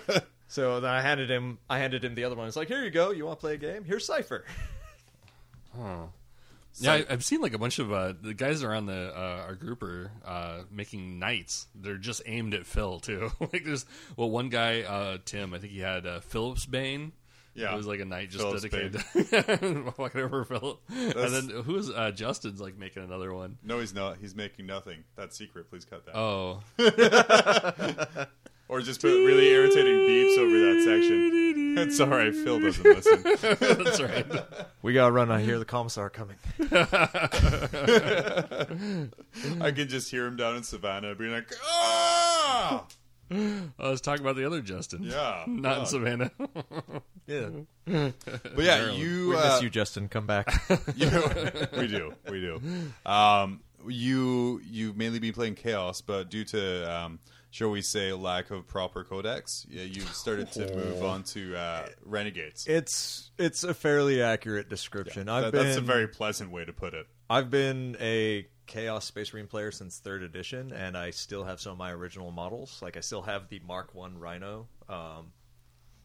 So 0.51 0.81
then 0.81 0.91
I 0.91 1.01
handed 1.01 1.31
him, 1.31 1.59
I 1.71 1.79
handed 1.79 2.05
him 2.05 2.17
the 2.17 2.25
other 2.25 2.35
one. 2.35 2.49
It's 2.49 2.57
like, 2.57 2.67
here 2.67 2.83
you 2.83 2.91
go. 2.91 3.13
You 3.13 3.25
want 3.25 3.39
to 3.39 3.41
play 3.41 3.55
a 3.55 3.57
game? 3.57 3.85
Here's 3.85 4.05
Cypher. 4.05 4.45
Yeah, 6.79 6.95
I, 6.95 7.07
I've 7.09 7.25
seen 7.25 7.41
like 7.41 7.53
a 7.53 7.59
bunch 7.59 7.79
of 7.79 7.93
uh, 7.93 8.15
the 8.21 8.35
guys 8.35 8.65
around 8.65 8.87
the 8.87 9.13
uh, 9.15 9.45
our 9.47 9.55
group 9.55 9.83
are 9.83 10.11
uh, 10.25 10.63
making 10.71 11.21
knights. 11.21 11.67
They're 11.75 11.97
just 11.97 12.23
aimed 12.27 12.55
at 12.55 12.67
Phil 12.67 12.99
too. 12.99 13.31
like 13.41 13.65
there's 13.65 13.87
well, 14.17 14.31
one 14.31 14.49
guy, 14.49 14.83
uh, 14.83 15.19
Tim, 15.25 15.55
I 15.55 15.59
think 15.59 15.73
he 15.73 15.79
had 15.79 16.07
uh, 16.07 16.19
Phillips 16.21 16.67
Bane. 16.67 17.13
Yeah. 17.61 17.75
it 17.75 17.77
was 17.77 17.87
like 17.87 18.01
a 18.01 18.05
knight 18.05 18.31
just 18.31 18.43
Phillips 18.43 18.63
dedicated 18.63 19.99
walking 19.99 20.23
over 20.23 20.45
Phil. 20.45 20.81
And 20.89 21.13
then 21.35 21.51
who 21.65 21.77
is 21.77 21.91
uh, 21.91 22.11
Justin's 22.11 22.61
like 22.61 22.79
making 22.79 23.03
another 23.05 23.33
one? 23.35 23.59
No, 23.63 23.79
he's 23.81 23.93
not. 23.95 24.17
He's 24.19 24.35
making 24.35 24.67
nothing. 24.67 25.05
That's 25.17 25.37
secret. 25.37 25.69
Please 25.71 25.85
cut 25.85 26.07
that. 26.07 26.17
Oh, 26.17 26.61
or 28.69 28.81
just 28.81 29.01
put 29.01 29.09
really 29.09 29.49
irritating 29.49 29.99
beeps 30.09 30.39
over 30.39 30.59
that 30.59 30.83
section. 30.85 31.77
It's 31.79 32.01
all 32.01 32.09
right. 32.09 32.35
Phil 32.35 32.61
doesn't 32.61 32.85
listen. 32.85 33.23
that's 33.85 34.01
right. 34.01 34.27
We 34.83 34.95
got 34.95 35.07
to 35.09 35.13
run. 35.13 35.31
I 35.31 35.43
hear 35.43 35.59
the 35.59 35.67
commissar 35.67 36.09
coming. 36.09 36.37
I 39.61 39.71
can 39.71 39.89
just 39.89 40.11
hear 40.11 40.25
him 40.27 40.37
down 40.37 40.57
in 40.57 40.63
Savannah 40.63 41.15
being 41.15 41.33
like, 41.33 41.53
"Ah!" 41.63 42.87
I 43.31 43.89
was 43.89 44.01
talking 44.01 44.25
about 44.25 44.37
the 44.37 44.45
other 44.45 44.61
Justin. 44.61 45.03
Yeah, 45.05 45.45
not 45.49 45.79
in. 45.81 45.87
Savannah. 45.87 46.31
Yeah. 47.27 47.49
But 48.55 48.65
yeah, 48.65 48.91
you. 48.93 49.31
We 49.31 49.37
uh, 49.37 49.53
miss 49.55 49.63
you, 49.63 49.71
Justin. 49.71 50.09
Come 50.09 50.27
back. 50.27 50.47
you 50.97 51.09
we 51.77 51.87
do, 51.89 52.13
we 52.29 52.41
do. 52.41 52.61
Um, 53.11 53.61
you 53.87 54.61
you've 54.65 54.97
mainly 54.97 55.19
been 55.19 55.33
playing 55.33 55.55
Chaos, 55.55 56.01
but 56.01 56.31
due 56.31 56.45
to 56.45 56.93
um, 56.93 57.19
shall 57.51 57.71
we 57.71 57.83
say 57.83 58.13
lack 58.13 58.51
of 58.51 58.67
proper 58.69 59.03
codex, 59.05 59.67
yeah, 59.69 59.83
you've 59.83 60.13
started 60.15 60.53
to 60.53 60.73
move 60.75 61.03
on 61.05 61.23
to 61.25 61.57
uh, 61.57 61.87
Renegades. 62.05 62.67
it's 62.69 63.31
it's 63.39 63.65
a 63.65 63.75
fairly 63.75 64.23
accurate 64.23 64.69
description. 64.69 65.29
I've 65.29 65.45
That- 65.45 65.53
been 65.53 65.65
that's 65.67 65.79
a 65.79 65.81
very 65.83 66.07
pleasant 66.09 66.51
way 66.53 66.65
to 66.65 66.73
put 66.73 66.95
it. 66.95 67.07
I've 67.29 67.51
been 67.51 67.97
a 68.01 68.47
Chaos 68.71 69.05
Space 69.05 69.33
Marine 69.33 69.49
player 69.49 69.73
since 69.73 69.99
third 69.99 70.23
edition, 70.23 70.73
and 70.73 70.97
I 70.97 71.11
still 71.11 71.43
have 71.43 71.61
some 71.61 71.73
of 71.73 71.79
my 71.79 71.91
original 71.91 72.31
models. 72.31 72.79
Like 72.81 72.97
I 72.97 73.01
still 73.01 73.23
have 73.23 73.49
the 73.49 73.61
Mark 73.67 73.97
One 73.97 74.17
Rhino 74.17 74.69
um, 74.89 75.33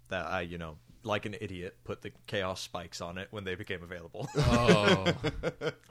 that 0.10 0.26
I, 0.26 0.42
you 0.42 0.58
know, 0.58 0.78
like 1.06 1.26
an 1.26 1.36
idiot, 1.40 1.78
put 1.84 2.02
the 2.02 2.12
Chaos 2.28 2.60
spikes 2.60 3.00
on 3.00 3.18
it 3.18 3.28
when 3.32 3.44
they 3.44 3.56
became 3.56 3.84
available. 3.84 4.28
Oh, 4.38 5.14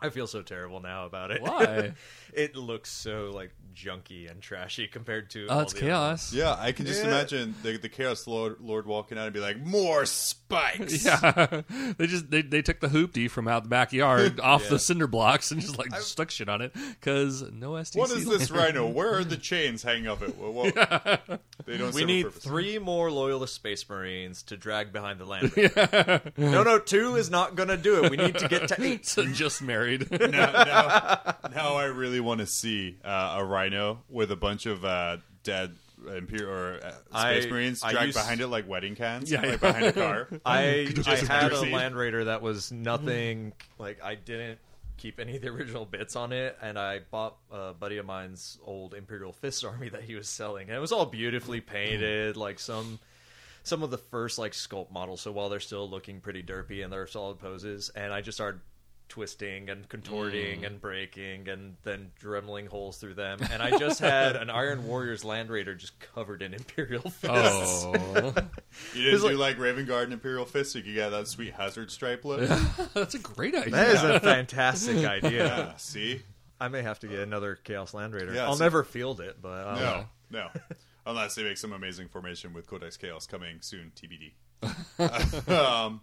I 0.01 0.11
feel 0.11 0.27
so 0.27 0.43
terrible 0.43 0.81
now 0.81 1.07
about 1.07 1.31
it. 1.31 1.41
Why? 1.43 1.93
it 2.35 2.57
looks 2.57 2.91
so 2.91 3.31
like 3.35 3.51
junky 3.75 4.31
and 4.31 4.41
trashy 4.43 4.87
compared 4.87 5.31
to. 5.31 5.47
oh, 5.49 5.55
all 5.55 5.61
it's 5.61 5.73
the 5.73 5.79
other 5.81 5.87
chaos. 5.87 6.33
Yeah, 6.33 6.57
I 6.59 6.73
can 6.73 6.87
just 6.87 7.03
Yeah. 7.03 7.09
imagine 7.09 7.55
the, 7.63 7.77
the 7.79 7.89
Chaos 7.89 8.27
Lord, 8.27 8.57
Lord 8.61 8.87
walking 8.87 9.17
out 9.19 9.25
and 9.25 9.33
be 9.35 9.41
like, 9.41 9.59
"More 9.65 10.05
spikes." 10.07 11.05
Yeah, 11.05 11.63
they 11.99 12.07
just 12.07 12.31
they, 12.31 12.43
they 12.43 12.63
took 12.63 12.81
the 12.81 12.89
hoopty 12.89 13.31
from 13.31 13.49
out 13.49 13.63
the 13.65 13.69
backyard 13.69 14.41
off 14.41 14.69
the 14.69 14.79
cinder 14.79 15.07
blocks 15.07 15.51
and 15.51 15.61
just 15.61 15.79
like 15.79 15.93
stuck 16.01 16.31
shit 16.31 16.49
on 16.49 16.61
it 16.61 16.73
because 16.75 17.43
no 17.53 17.73
STC. 17.73 17.97
What 17.97 18.11
is 18.11 18.27
this 18.27 18.51
rhino? 18.51 18.87
Where 18.89 19.15
are 19.19 19.25
the 19.25 19.37
chains 19.37 19.83
hanging 19.83 20.09
off 20.09 20.23
it? 20.23 20.37
Well, 20.37 20.53
well, 20.53 20.71
They 21.67 21.77
don't. 21.79 21.95
We 21.95 22.05
need 22.05 22.25
purpose. 22.25 22.43
three 22.45 22.79
more 22.79 23.11
loyalist 23.11 23.55
space 23.55 23.89
marines 23.89 24.43
to 24.45 24.57
drag 24.57 24.93
behind 24.93 25.04
the 25.13 25.25
land. 25.27 26.33
no, 26.39 26.63
no, 26.63 26.79
two 26.79 27.17
is 27.17 27.29
not 27.31 27.55
going 27.57 27.69
to 27.69 27.77
do 27.77 28.03
it. 28.03 28.11
We 28.11 28.17
need 28.17 28.39
to 28.39 28.49
get 28.49 28.69
to 28.69 28.83
eight. 28.83 29.05
So 29.07 29.27
just 29.27 29.61
married. 29.61 30.11
now, 30.11 30.29
now, 30.29 31.35
now 31.55 31.75
I 31.75 31.85
really 31.85 32.21
want 32.21 32.41
to 32.41 32.47
see 32.47 32.97
uh, 33.05 33.37
a 33.41 33.45
rhino 33.45 34.03
with 34.09 34.31
a 34.31 34.37
bunch 34.37 34.65
of 34.65 34.85
uh, 34.85 35.19
dead 35.43 35.75
imperial 36.17 36.51
or 36.51 36.81
uh, 36.83 36.91
space 37.21 37.47
I- 37.47 37.51
marines 37.51 37.83
I 37.85 37.93
dragged 37.93 38.07
used- 38.07 38.19
behind 38.19 38.41
it 38.41 38.47
like 38.49 38.67
wedding 38.69 38.95
cans, 38.95 39.31
Yeah, 39.31 39.41
like 39.43 39.51
yeah. 39.51 39.57
behind 39.57 39.85
a 39.87 39.93
car. 39.93 40.29
I, 40.47 40.89
I 41.07 41.17
had 41.17 41.53
a. 41.53 41.61
Land 41.75 41.97
Raider 41.97 42.25
that 42.25 42.41
was 42.41 42.71
nothing 42.73 43.53
like 43.79 44.03
I 44.03 44.15
didn't 44.15 44.59
keep 44.97 45.19
any 45.19 45.35
of 45.37 45.43
the 45.43 45.49
original 45.49 45.85
bits 45.85 46.15
on 46.15 46.33
it, 46.33 46.57
and 46.63 46.79
I 46.79 47.01
bought 47.11 47.37
a 47.51 47.73
buddy 47.73 47.97
of 47.97 48.07
mine's 48.07 48.59
old 48.65 48.95
Imperial 48.95 49.33
Fist 49.33 49.65
army 49.65 49.89
that 49.89 50.03
he 50.05 50.15
was 50.15 50.29
selling, 50.29 50.69
and 50.69 50.77
it 50.77 50.81
was 50.81 50.93
all 50.93 51.07
beautifully 51.07 51.61
painted, 51.61 52.37
like 52.37 52.59
some 52.61 53.01
some 53.65 53.83
of 53.83 53.91
the 53.91 53.99
first 53.99 54.39
like 54.39 54.53
sculpt 54.53 54.93
models. 54.93 55.21
So 55.21 55.33
while 55.33 55.49
they're 55.49 55.59
still 55.59 55.91
looking 55.91 56.21
pretty 56.21 56.43
derpy 56.45 56.85
and 56.85 56.93
they're 56.93 57.07
solid 57.09 57.39
poses, 57.41 57.91
and 57.97 58.13
I 58.13 58.21
just 58.21 58.37
started 58.39 58.61
twisting 59.11 59.69
and 59.69 59.87
contorting 59.91 60.65
and 60.65 60.81
breaking 60.81 61.47
and 61.49 61.77
then 61.83 62.11
dremeling 62.23 62.67
holes 62.67 62.97
through 62.97 63.13
them 63.13 63.39
and 63.53 63.63
i 63.63 63.77
just 63.79 64.01
had 64.01 64.35
an 64.35 64.49
iron 64.49 64.87
warriors 64.87 65.23
land 65.27 65.51
raider 65.51 65.75
just 65.75 65.93
covered 66.15 66.41
in 66.41 66.55
imperial 66.55 67.03
fists 67.11 67.85
Oh, 67.85 67.93
You 67.93 68.33
didn't 68.33 69.15
It's 69.15 69.23
do 69.23 69.29
like- 69.29 69.37
like 69.37 69.59
Raven 69.59 69.85
Guard 69.85 70.05
and 70.05 70.15
Imperial 70.15 70.47
Fist, 70.47 70.73
so 70.73 70.79
you 70.79 70.85
could 70.85 70.95
get 70.95 71.11
that 71.11 71.29
sweet 71.29 71.53
hazard 71.53 71.91
stripe 71.91 72.25
look. 72.25 72.49
that's 72.95 73.15
a 73.15 73.19
great 73.19 73.55
idea. 73.55 73.73
that 73.73 73.89
is 73.89 74.03
a 74.03 74.21
fantastic 74.21 74.97
idea 75.07 75.45
Yeah, 75.47 75.77
see? 75.77 76.23
I 76.59 76.69
may 76.69 76.81
have 76.81 76.99
to 77.01 77.07
get 77.07 77.19
another 77.19 77.57
Chaos 77.57 77.93
Land 77.93 78.15
Raider. 78.15 78.33
Yeah, 78.33 78.47
I'll 78.47 78.57
so- 78.57 78.65
never 78.65 78.85
field 78.85 79.21
it, 79.21 79.37
but 79.43 79.67
uh, 79.67 79.75
No, 79.79 80.05
no. 80.31 80.49
Unless 81.07 81.35
they 81.35 81.43
make 81.43 81.59
some 81.59 81.73
amazing 81.73 82.09
formation 82.09 82.53
with 82.53 82.67
Codex 82.67 82.97
Chaos 82.97 83.27
coming 83.27 83.59
soon, 83.61 83.93
TBD. 83.95 84.33
um, 85.51 86.01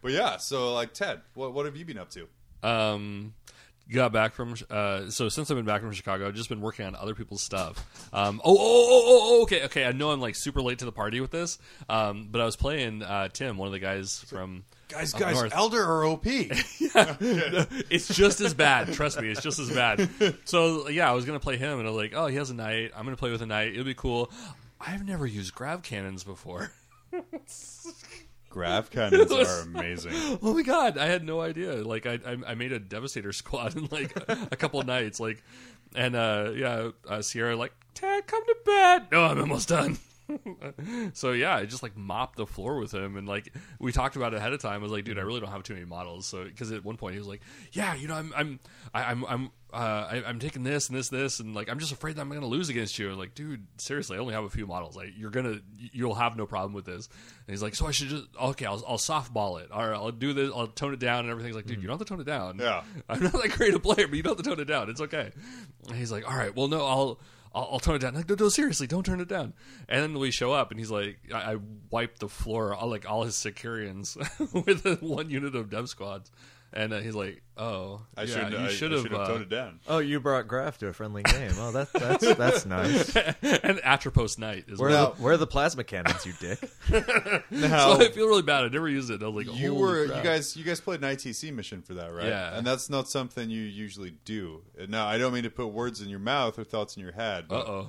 but 0.00 0.12
yeah, 0.12 0.38
so 0.38 0.72
like 0.74 0.94
Ted, 0.94 1.20
what 1.34 1.52
what 1.52 1.66
have 1.66 1.76
you 1.76 1.84
been 1.84 1.98
up 1.98 2.10
to? 2.10 2.28
um 2.62 3.34
got 3.90 4.12
back 4.12 4.34
from 4.34 4.54
uh 4.70 5.08
so 5.08 5.30
since 5.30 5.50
i've 5.50 5.56
been 5.56 5.64
back 5.64 5.80
from 5.80 5.90
chicago 5.92 6.28
i've 6.28 6.34
just 6.34 6.50
been 6.50 6.60
working 6.60 6.84
on 6.84 6.94
other 6.94 7.14
people's 7.14 7.42
stuff 7.42 8.08
um 8.12 8.40
oh 8.44 8.54
oh 8.54 8.60
oh, 8.60 9.02
oh, 9.06 9.20
oh 9.22 9.42
okay 9.42 9.64
okay 9.64 9.86
i 9.86 9.92
know 9.92 10.10
i'm 10.10 10.20
like 10.20 10.34
super 10.34 10.60
late 10.60 10.78
to 10.78 10.84
the 10.84 10.92
party 10.92 11.20
with 11.20 11.30
this 11.30 11.58
um 11.88 12.28
but 12.30 12.40
i 12.40 12.44
was 12.44 12.54
playing 12.54 13.02
uh 13.02 13.28
tim 13.28 13.56
one 13.56 13.66
of 13.66 13.72
the 13.72 13.78
guys 13.78 14.22
from 14.28 14.62
Guys, 14.88 15.12
guys, 15.12 15.34
north. 15.34 15.52
Eldar 15.52 15.86
or 15.86 16.04
OP? 16.06 16.24
yeah. 16.26 17.66
it's 17.90 18.08
just 18.08 18.40
as 18.40 18.54
bad 18.54 18.92
trust 18.94 19.20
me 19.20 19.28
it's 19.28 19.42
just 19.42 19.58
as 19.58 19.70
bad 19.70 20.08
so 20.44 20.88
yeah 20.88 21.10
i 21.10 21.12
was 21.12 21.24
gonna 21.24 21.38
play 21.38 21.56
him 21.56 21.78
and 21.78 21.86
i 21.86 21.90
was 21.90 22.00
like 22.00 22.14
oh 22.14 22.26
he 22.26 22.36
has 22.36 22.48
a 22.50 22.54
knight 22.54 22.90
i'm 22.96 23.04
gonna 23.04 23.16
play 23.16 23.30
with 23.30 23.42
a 23.42 23.46
knight 23.46 23.72
it'll 23.72 23.84
be 23.84 23.94
cool 23.94 24.30
i've 24.80 25.04
never 25.06 25.26
used 25.26 25.54
grav 25.54 25.82
cannons 25.82 26.24
before 26.24 26.72
Grav 28.50 28.90
cannons 28.90 29.30
are 29.30 29.60
amazing. 29.60 30.38
Oh 30.42 30.54
my 30.54 30.62
god, 30.62 30.96
I 30.96 31.04
had 31.04 31.22
no 31.22 31.40
idea. 31.40 31.74
Like 31.74 32.06
I 32.06 32.18
I, 32.26 32.36
I 32.48 32.54
made 32.54 32.72
a 32.72 32.78
devastator 32.78 33.32
squad 33.32 33.76
in 33.76 33.88
like 33.90 34.16
a 34.26 34.56
couple 34.56 34.82
nights. 34.82 35.20
Like 35.20 35.42
and 35.94 36.16
uh 36.16 36.52
yeah, 36.54 36.90
uh, 37.06 37.20
Sierra 37.20 37.56
like, 37.56 37.72
Ted, 37.94 38.26
come 38.26 38.42
to 38.44 38.56
bed. 38.64 39.06
No, 39.12 39.24
I'm 39.24 39.38
almost 39.38 39.68
done. 39.68 39.98
so 41.14 41.32
yeah, 41.32 41.56
I 41.56 41.64
just 41.64 41.82
like 41.82 41.96
mopped 41.96 42.36
the 42.36 42.46
floor 42.46 42.78
with 42.78 42.92
him, 42.92 43.16
and 43.16 43.26
like 43.26 43.52
we 43.78 43.92
talked 43.92 44.16
about 44.16 44.34
it 44.34 44.38
ahead 44.38 44.52
of 44.52 44.60
time. 44.60 44.80
I 44.80 44.82
was 44.82 44.92
like, 44.92 45.04
dude, 45.04 45.18
I 45.18 45.22
really 45.22 45.40
don't 45.40 45.50
have 45.50 45.62
too 45.62 45.74
many 45.74 45.86
models. 45.86 46.26
So 46.26 46.44
because 46.44 46.72
at 46.72 46.84
one 46.84 46.96
point 46.96 47.14
he 47.14 47.18
was 47.18 47.28
like, 47.28 47.40
yeah, 47.72 47.94
you 47.94 48.08
know, 48.08 48.14
I'm 48.14 48.32
I'm 48.36 48.60
I, 48.94 49.04
I'm 49.04 49.24
I'm 49.24 49.50
uh, 49.72 50.08
I, 50.10 50.22
I'm 50.26 50.38
taking 50.38 50.62
this 50.62 50.88
and 50.88 50.96
this 50.98 51.08
this, 51.08 51.40
and 51.40 51.54
like 51.54 51.68
I'm 51.68 51.78
just 51.78 51.92
afraid 51.92 52.16
that 52.16 52.22
I'm 52.22 52.28
gonna 52.30 52.46
lose 52.46 52.68
against 52.68 52.98
you. 52.98 53.06
I 53.06 53.10
was 53.10 53.18
like, 53.18 53.34
dude, 53.34 53.66
seriously, 53.76 54.16
I 54.16 54.20
only 54.20 54.34
have 54.34 54.44
a 54.44 54.50
few 54.50 54.66
models. 54.66 54.96
Like 54.96 55.10
you're 55.16 55.30
gonna 55.30 55.60
you'll 55.76 56.14
have 56.14 56.36
no 56.36 56.46
problem 56.46 56.72
with 56.72 56.84
this. 56.84 57.06
And 57.46 57.52
he's 57.54 57.62
like, 57.62 57.74
so 57.74 57.86
I 57.86 57.90
should 57.90 58.08
just 58.08 58.24
okay, 58.40 58.66
I'll, 58.66 58.82
I'll 58.86 58.98
softball 58.98 59.60
it, 59.62 59.68
or 59.72 59.94
I'll 59.94 60.10
do 60.10 60.32
this, 60.32 60.50
I'll 60.54 60.68
tone 60.68 60.94
it 60.94 61.00
down, 61.00 61.20
and 61.20 61.30
everything's 61.30 61.56
like, 61.56 61.66
dude, 61.66 61.82
you 61.82 61.88
don't 61.88 61.98
have 61.98 62.06
to 62.06 62.10
tone 62.12 62.20
it 62.20 62.26
down. 62.26 62.58
Yeah. 62.58 62.82
I'm 63.08 63.22
not 63.22 63.32
that 63.32 63.50
great 63.52 63.74
a 63.74 63.78
player, 63.78 64.06
but 64.08 64.16
you 64.16 64.22
don't 64.22 64.36
have 64.36 64.44
to 64.44 64.50
tone 64.50 64.60
it 64.60 64.66
down. 64.66 64.88
It's 64.88 65.00
okay. 65.00 65.32
And 65.88 65.96
he's 65.96 66.12
like, 66.12 66.28
all 66.28 66.36
right, 66.36 66.54
well, 66.54 66.68
no, 66.68 66.84
I'll. 66.84 67.20
I'll, 67.54 67.68
I'll 67.72 67.94
it 67.94 68.00
down. 68.00 68.10
I'm 68.10 68.16
like, 68.16 68.28
no, 68.28 68.36
no, 68.38 68.48
seriously, 68.48 68.86
don't 68.86 69.04
turn 69.04 69.20
it 69.20 69.28
down. 69.28 69.54
And 69.88 70.02
then 70.02 70.18
we 70.18 70.30
show 70.30 70.52
up, 70.52 70.70
and 70.70 70.78
he's 70.78 70.90
like, 70.90 71.18
I, 71.32 71.54
I 71.54 71.56
wiped 71.90 72.20
the 72.20 72.28
floor, 72.28 72.74
all, 72.74 72.88
like 72.88 73.08
all 73.08 73.24
his 73.24 73.36
Sicarians 73.36 74.16
with 74.52 75.02
one 75.02 75.30
unit 75.30 75.54
of 75.54 75.70
dev 75.70 75.88
squads. 75.88 76.30
And 76.70 76.92
uh, 76.92 76.98
he's 77.00 77.14
like, 77.14 77.40
"Oh, 77.56 78.02
I 78.14 78.22
yeah, 78.22 78.26
should 78.26 78.52
you 78.52 78.68
should 78.68 78.92
have." 78.92 79.02
should 79.02 79.12
have 79.12 79.20
uh, 79.20 79.26
toned 79.26 79.42
it 79.44 79.48
down. 79.48 79.80
Oh, 79.88 79.98
you 79.98 80.20
brought 80.20 80.46
Grav 80.46 80.76
to 80.78 80.88
a 80.88 80.92
friendly 80.92 81.22
game. 81.22 81.52
Oh, 81.56 81.72
that, 81.72 81.90
that's 81.94 82.34
that's 82.34 82.66
nice. 82.66 83.16
and 83.16 83.78
Atrapos 83.78 84.38
Knight 84.38 84.64
is 84.68 84.78
Where, 84.78 84.90
well. 84.90 85.06
are 85.06 85.14
the, 85.14 85.22
where 85.22 85.32
are 85.32 85.36
the 85.38 85.46
plasma 85.46 85.82
cannons, 85.82 86.26
you 86.26 86.34
dick? 86.38 86.60
Now, 87.50 87.94
So 87.96 88.04
I 88.04 88.10
feel 88.10 88.26
really 88.28 88.42
bad. 88.42 88.64
I 88.64 88.68
never 88.68 88.88
used 88.88 89.10
it. 89.10 89.22
I 89.22 89.28
was 89.28 89.46
like, 89.46 89.56
you 89.56 89.70
"Holy 89.70 89.80
were 89.80 90.06
crap." 90.08 90.18
you 90.18 90.30
guys 90.30 90.56
you 90.56 90.64
guys 90.64 90.80
played 90.80 91.02
an 91.02 91.16
ITC 91.16 91.52
mission 91.54 91.80
for 91.80 91.94
that, 91.94 92.12
right? 92.12 92.26
Yeah. 92.26 92.56
And 92.58 92.66
that's 92.66 92.90
not 92.90 93.08
something 93.08 93.48
you 93.48 93.62
usually 93.62 94.14
do. 94.26 94.60
Now, 94.88 95.06
I 95.06 95.16
don't 95.16 95.32
mean 95.32 95.44
to 95.44 95.50
put 95.50 95.68
words 95.68 96.02
in 96.02 96.10
your 96.10 96.20
mouth 96.20 96.58
or 96.58 96.64
thoughts 96.64 96.96
in 96.98 97.02
your 97.02 97.12
head. 97.12 97.46
Uh 97.50 97.54
oh. 97.54 97.86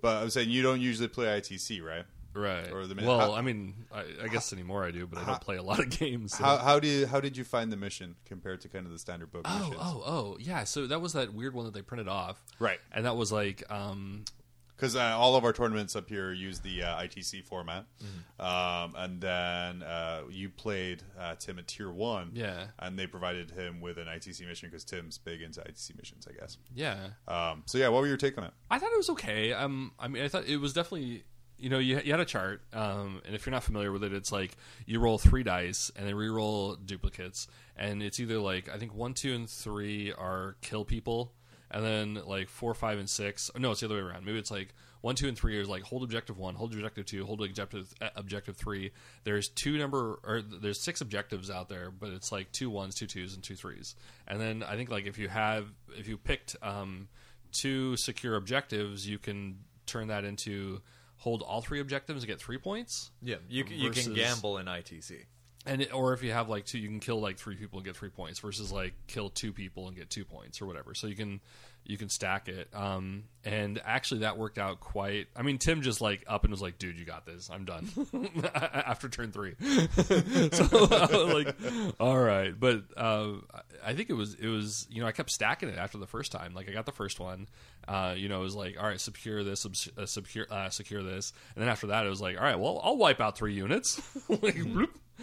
But 0.00 0.22
I'm 0.22 0.30
saying 0.30 0.48
you 0.50 0.62
don't 0.62 0.80
usually 0.80 1.08
play 1.08 1.26
ITC, 1.26 1.82
right? 1.84 2.04
Right. 2.34 2.70
Or 2.72 2.86
the 2.86 2.94
mi- 2.94 3.06
well, 3.06 3.18
how- 3.20 3.34
I 3.34 3.42
mean, 3.42 3.74
I, 3.92 4.04
I 4.24 4.28
guess 4.28 4.52
anymore 4.52 4.84
I 4.84 4.90
do, 4.90 5.06
but 5.06 5.18
I 5.20 5.24
don't 5.26 5.40
play 5.40 5.56
a 5.56 5.62
lot 5.62 5.78
of 5.80 5.90
games. 5.90 6.36
so- 6.36 6.44
How 6.44 6.56
how 6.58 6.80
do 6.80 6.88
you, 6.88 7.06
how 7.06 7.20
did 7.20 7.36
you 7.36 7.44
find 7.44 7.70
the 7.72 7.76
mission 7.76 8.16
compared 8.24 8.60
to 8.62 8.68
kind 8.68 8.86
of 8.86 8.92
the 8.92 8.98
standard 8.98 9.30
book 9.32 9.42
Oh, 9.44 9.58
missions? 9.58 9.76
oh, 9.80 10.02
oh, 10.06 10.36
yeah. 10.40 10.64
So 10.64 10.86
that 10.86 11.00
was 11.00 11.12
that 11.12 11.34
weird 11.34 11.54
one 11.54 11.64
that 11.66 11.74
they 11.74 11.82
printed 11.82 12.08
off, 12.08 12.42
Right. 12.58 12.78
And 12.92 13.04
that 13.06 13.16
was 13.16 13.30
like, 13.32 13.62
um, 13.70 14.24
Because 14.76 14.96
uh, 14.96 15.00
all 15.16 15.36
of 15.36 15.44
our 15.44 15.52
tournaments 15.52 15.94
up 15.94 16.08
here 16.08 16.32
use 16.32 16.58
the 16.60 16.82
uh, 16.82 17.00
ITC 17.02 17.44
format, 17.44 17.84
Mm-hmm. 18.02 18.42
um, 18.44 18.94
and 18.96 19.20
then 19.20 19.82
uh, 19.82 20.22
you 20.30 20.48
played 20.48 21.02
uh, 21.20 21.34
Tim 21.38 21.58
at 21.58 21.68
Tier 21.68 21.90
One, 21.90 22.30
Yeah. 22.34 22.66
and 22.78 22.98
they 22.98 23.06
provided 23.06 23.50
him 23.52 23.80
with 23.80 23.98
an 23.98 24.06
ITC 24.06 24.44
mission 24.46 24.68
because 24.70 24.84
Tim's 24.84 25.18
big 25.18 25.42
into 25.42 25.60
ITC 25.60 25.96
missions, 25.96 26.26
I 26.28 26.32
guess. 26.40 26.56
yeah. 26.74 26.96
Um, 27.28 27.62
so 27.66 27.78
yeah, 27.78 27.88
what 27.88 28.00
were 28.00 28.08
your 28.08 28.16
take 28.16 28.36
on 28.38 28.44
it? 28.44 28.52
I 28.70 28.78
thought 28.78 28.90
it 28.92 28.96
was 28.96 29.10
okay. 29.10 29.52
Um, 29.52 29.92
I 30.00 30.08
mean, 30.08 30.22
I 30.24 30.28
thought 30.28 30.46
it 30.46 30.56
was 30.56 30.72
definitely. 30.72 31.24
You 31.62 31.70
know, 31.70 31.78
you, 31.78 32.00
you 32.04 32.10
had 32.10 32.18
a 32.18 32.24
chart, 32.24 32.60
um, 32.72 33.22
and 33.24 33.36
if 33.36 33.46
you're 33.46 33.52
not 33.52 33.62
familiar 33.62 33.92
with 33.92 34.02
it, 34.02 34.12
it's 34.12 34.32
like 34.32 34.56
you 34.84 34.98
roll 34.98 35.16
three 35.16 35.44
dice 35.44 35.92
and 35.94 36.08
then 36.08 36.16
re-roll 36.16 36.74
duplicates, 36.74 37.46
and 37.76 38.02
it's 38.02 38.18
either 38.18 38.38
like 38.38 38.68
I 38.68 38.78
think 38.78 38.96
one, 38.96 39.14
two, 39.14 39.32
and 39.32 39.48
three 39.48 40.12
are 40.12 40.56
kill 40.60 40.84
people, 40.84 41.32
and 41.70 41.84
then 41.84 42.20
like 42.26 42.48
four, 42.48 42.74
five, 42.74 42.98
and 42.98 43.08
six. 43.08 43.48
No, 43.56 43.70
it's 43.70 43.78
the 43.78 43.86
other 43.86 43.94
way 43.94 44.00
around. 44.00 44.26
Maybe 44.26 44.38
it's 44.38 44.50
like 44.50 44.74
one, 45.02 45.14
two, 45.14 45.28
and 45.28 45.38
three 45.38 45.56
is 45.60 45.68
like 45.68 45.84
hold 45.84 46.02
objective 46.02 46.36
one, 46.36 46.56
hold 46.56 46.72
objective 46.72 47.06
two, 47.06 47.24
hold 47.24 47.40
objective 47.42 47.94
uh, 48.00 48.08
objective 48.16 48.56
three. 48.56 48.90
There's 49.22 49.48
two 49.48 49.78
number 49.78 50.18
or 50.24 50.42
there's 50.42 50.80
six 50.80 51.00
objectives 51.00 51.48
out 51.48 51.68
there, 51.68 51.92
but 51.92 52.10
it's 52.10 52.32
like 52.32 52.50
two 52.50 52.70
ones, 52.70 52.96
two 52.96 53.06
twos, 53.06 53.34
and 53.34 53.42
two 53.42 53.54
threes. 53.54 53.94
And 54.26 54.40
then 54.40 54.64
I 54.64 54.74
think 54.74 54.90
like 54.90 55.06
if 55.06 55.16
you 55.16 55.28
have 55.28 55.68
if 55.96 56.08
you 56.08 56.16
picked 56.16 56.56
um, 56.60 57.06
two 57.52 57.96
secure 57.96 58.34
objectives, 58.34 59.08
you 59.08 59.20
can 59.20 59.58
turn 59.86 60.08
that 60.08 60.24
into 60.24 60.80
hold 61.22 61.40
all 61.42 61.60
three 61.62 61.78
objectives 61.78 62.24
and 62.24 62.28
get 62.28 62.40
three 62.40 62.58
points. 62.58 63.12
Yeah, 63.22 63.36
you 63.48 63.62
can, 63.62 63.76
you 63.78 63.88
Versus- 63.90 64.06
can 64.06 64.14
gamble 64.14 64.58
in 64.58 64.66
ITC. 64.66 65.12
And 65.64 65.80
it, 65.82 65.94
or 65.94 66.12
if 66.12 66.24
you 66.24 66.32
have 66.32 66.48
like 66.48 66.66
two, 66.66 66.78
you 66.80 66.88
can 66.88 66.98
kill 66.98 67.20
like 67.20 67.38
three 67.38 67.54
people 67.54 67.78
and 67.78 67.86
get 67.86 67.94
three 67.96 68.08
points 68.08 68.40
versus 68.40 68.72
like 68.72 68.94
kill 69.06 69.30
two 69.30 69.52
people 69.52 69.86
and 69.86 69.96
get 69.96 70.10
two 70.10 70.24
points 70.24 70.60
or 70.60 70.66
whatever. 70.66 70.92
So 70.94 71.06
you 71.06 71.14
can 71.14 71.40
you 71.84 71.98
can 71.98 72.08
stack 72.08 72.48
it. 72.48 72.68
Um, 72.74 73.24
and 73.44 73.80
actually, 73.84 74.20
that 74.20 74.38
worked 74.38 74.58
out 74.58 74.80
quite. 74.80 75.26
I 75.34 75.42
mean, 75.42 75.58
Tim 75.58 75.82
just 75.82 76.00
like 76.00 76.24
up 76.28 76.44
and 76.44 76.50
was 76.50 76.62
like, 76.62 76.78
"Dude, 76.78 76.98
you 76.98 77.04
got 77.04 77.26
this. 77.26 77.50
I'm 77.52 77.64
done." 77.64 77.88
After 78.54 79.08
turn 79.08 79.32
three, 79.32 79.54
so 80.52 81.24
like, 81.34 81.54
"All 81.98 82.18
right." 82.18 82.58
But 82.58 82.84
uh, 82.96 83.32
I 83.84 83.94
think 83.94 84.10
it 84.10 84.14
was 84.14 84.34
it 84.34 84.48
was 84.48 84.86
you 84.90 85.00
know 85.00 85.08
I 85.08 85.12
kept 85.12 85.30
stacking 85.30 85.68
it 85.68 85.78
after 85.78 85.98
the 85.98 86.06
first 86.06 86.30
time. 86.30 86.54
Like 86.54 86.68
I 86.68 86.72
got 86.72 86.86
the 86.86 86.92
first 86.92 87.18
one. 87.18 87.48
Uh, 87.88 88.14
you 88.16 88.28
know, 88.28 88.40
it 88.40 88.44
was 88.44 88.54
like, 88.54 88.76
all 88.80 88.86
right, 88.86 89.00
secure 89.00 89.42
this, 89.42 89.66
uh, 89.98 90.06
secure, 90.06 90.46
uh, 90.52 90.70
secure 90.70 91.02
this, 91.02 91.32
and 91.56 91.62
then 91.62 91.68
after 91.68 91.88
that, 91.88 92.06
it 92.06 92.08
was 92.08 92.20
like, 92.20 92.36
all 92.36 92.44
right, 92.44 92.58
well, 92.58 92.80
I'll 92.84 92.96
wipe 92.96 93.20
out 93.20 93.36
three 93.36 93.54
units. 93.54 94.00
like, 94.28 94.56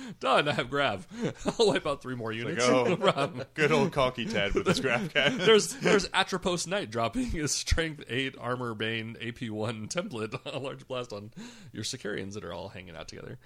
done. 0.20 0.48
I 0.48 0.54
have 0.54 0.70
grab. 0.70 1.06
I'll 1.60 1.68
wipe 1.68 1.86
out 1.88 2.02
three 2.02 2.16
more 2.16 2.32
units. 2.32 2.66
oh. 2.68 2.96
No. 3.20 3.32
Good 3.54 3.72
old 3.72 3.92
cocky 3.92 4.26
Ted 4.26 4.54
with 4.54 4.68
his 4.68 4.80
grav 4.80 5.14
cannon. 5.14 5.40
There's 5.40 5.74
there's 5.76 6.08
Atrapos 6.10 6.68
Knight 6.68 6.92
dropping 6.92 7.26
his 7.28 7.52
Strength 7.52 8.04
Eight 8.08 8.36
Armor 8.40 8.74
Bane 8.74 9.18
AP 9.22 9.50
One 9.50 9.88
template, 9.88 10.40
a 10.46 10.60
large 10.60 10.88
blast 10.88 11.12
on 11.12 11.32
your 11.72 11.84
Sicarians 11.84 12.36
that 12.36 12.44
are 12.44 12.54
all 12.54 12.70
hanging 12.70 12.96
out 12.96 13.08
together. 13.08 13.40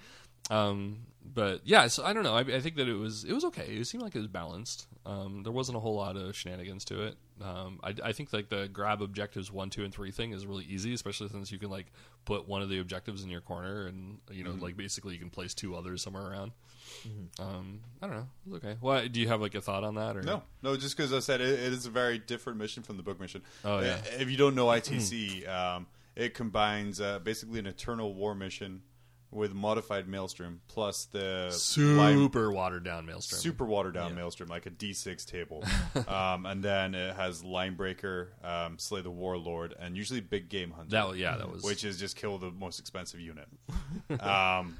Um, 0.50 0.98
but 1.34 1.62
yeah, 1.64 1.86
so 1.88 2.04
I 2.04 2.12
don't 2.12 2.22
know. 2.22 2.34
I, 2.34 2.40
I 2.40 2.60
think 2.60 2.76
that 2.76 2.88
it 2.88 2.94
was 2.94 3.24
it 3.24 3.32
was 3.32 3.44
okay. 3.46 3.66
It 3.66 3.86
seemed 3.86 4.02
like 4.04 4.14
it 4.14 4.18
was 4.18 4.28
balanced. 4.28 4.86
Um, 5.06 5.42
there 5.42 5.52
wasn't 5.52 5.76
a 5.76 5.80
whole 5.80 5.96
lot 5.96 6.16
of 6.16 6.36
shenanigans 6.36 6.84
to 6.86 7.02
it. 7.02 7.16
Um, 7.42 7.80
I, 7.82 7.94
I 8.04 8.12
think 8.12 8.32
like 8.32 8.48
the 8.48 8.68
grab 8.72 9.02
objectives 9.02 9.50
one, 9.50 9.68
two, 9.70 9.84
and 9.84 9.92
three 9.92 10.10
thing 10.12 10.32
is 10.32 10.46
really 10.46 10.64
easy, 10.64 10.94
especially 10.94 11.28
since 11.28 11.50
you 11.50 11.58
can 11.58 11.70
like 11.70 11.86
put 12.24 12.46
one 12.48 12.62
of 12.62 12.68
the 12.68 12.78
objectives 12.78 13.24
in 13.24 13.30
your 13.30 13.40
corner, 13.40 13.86
and 13.86 14.18
you 14.30 14.44
know 14.44 14.52
like 14.60 14.76
basically 14.76 15.14
you 15.14 15.18
can 15.18 15.30
place 15.30 15.54
two 15.54 15.74
others 15.74 16.02
somewhere 16.02 16.30
around. 16.30 16.52
Um, 17.38 17.80
I 18.00 18.06
don't 18.06 18.16
know. 18.16 18.28
It 18.46 18.52
was 18.52 18.62
okay. 18.64 18.76
Well, 18.80 19.08
do 19.08 19.20
you 19.20 19.28
have 19.28 19.40
like 19.40 19.54
a 19.54 19.60
thought 19.60 19.84
on 19.84 19.96
that 19.96 20.16
or 20.16 20.22
No, 20.22 20.42
no, 20.62 20.76
just 20.76 20.96
because 20.96 21.12
I 21.12 21.18
said 21.20 21.40
it, 21.40 21.48
it 21.48 21.72
is 21.72 21.86
a 21.86 21.90
very 21.90 22.18
different 22.18 22.58
mission 22.58 22.82
from 22.82 22.96
the 22.96 23.02
book 23.02 23.18
mission. 23.20 23.42
Oh, 23.64 23.80
yeah. 23.80 23.94
Uh, 23.94 24.20
If 24.20 24.30
you 24.30 24.36
don't 24.36 24.54
know 24.54 24.66
ITC, 24.66 25.48
um, 25.76 25.86
it 26.14 26.34
combines 26.34 27.00
uh, 27.00 27.18
basically 27.18 27.58
an 27.58 27.66
Eternal 27.66 28.14
War 28.14 28.34
mission 28.34 28.82
with 29.30 29.52
modified 29.52 30.06
Maelstrom 30.08 30.60
plus 30.68 31.06
the 31.06 31.50
Lime- 31.78 32.16
super 32.18 32.52
watered 32.52 32.84
down 32.84 33.04
maelstrom. 33.04 33.40
super 33.40 33.64
watered 33.64 33.94
down 33.94 34.14
Maelstrom, 34.14 34.48
like 34.48 34.66
a 34.66 34.70
D6 34.70 35.24
table. 35.26 35.64
um, 36.08 36.46
and 36.46 36.62
then 36.62 36.94
it 36.94 37.16
has 37.16 37.42
Linebreaker, 37.42 38.28
um, 38.44 38.78
Slay 38.78 39.00
the 39.02 39.10
Warlord, 39.10 39.74
and 39.78 39.96
usually 39.96 40.20
Big 40.20 40.48
Game 40.48 40.70
Hunter. 40.70 40.90
That 40.90 41.16
yeah, 41.16 41.36
that 41.36 41.50
was- 41.50 41.62
Which 41.64 41.84
is 41.84 41.98
just 41.98 42.16
kill 42.16 42.38
the 42.38 42.50
most 42.52 42.78
expensive 42.78 43.18
unit. 43.18 43.48
um, 44.20 44.76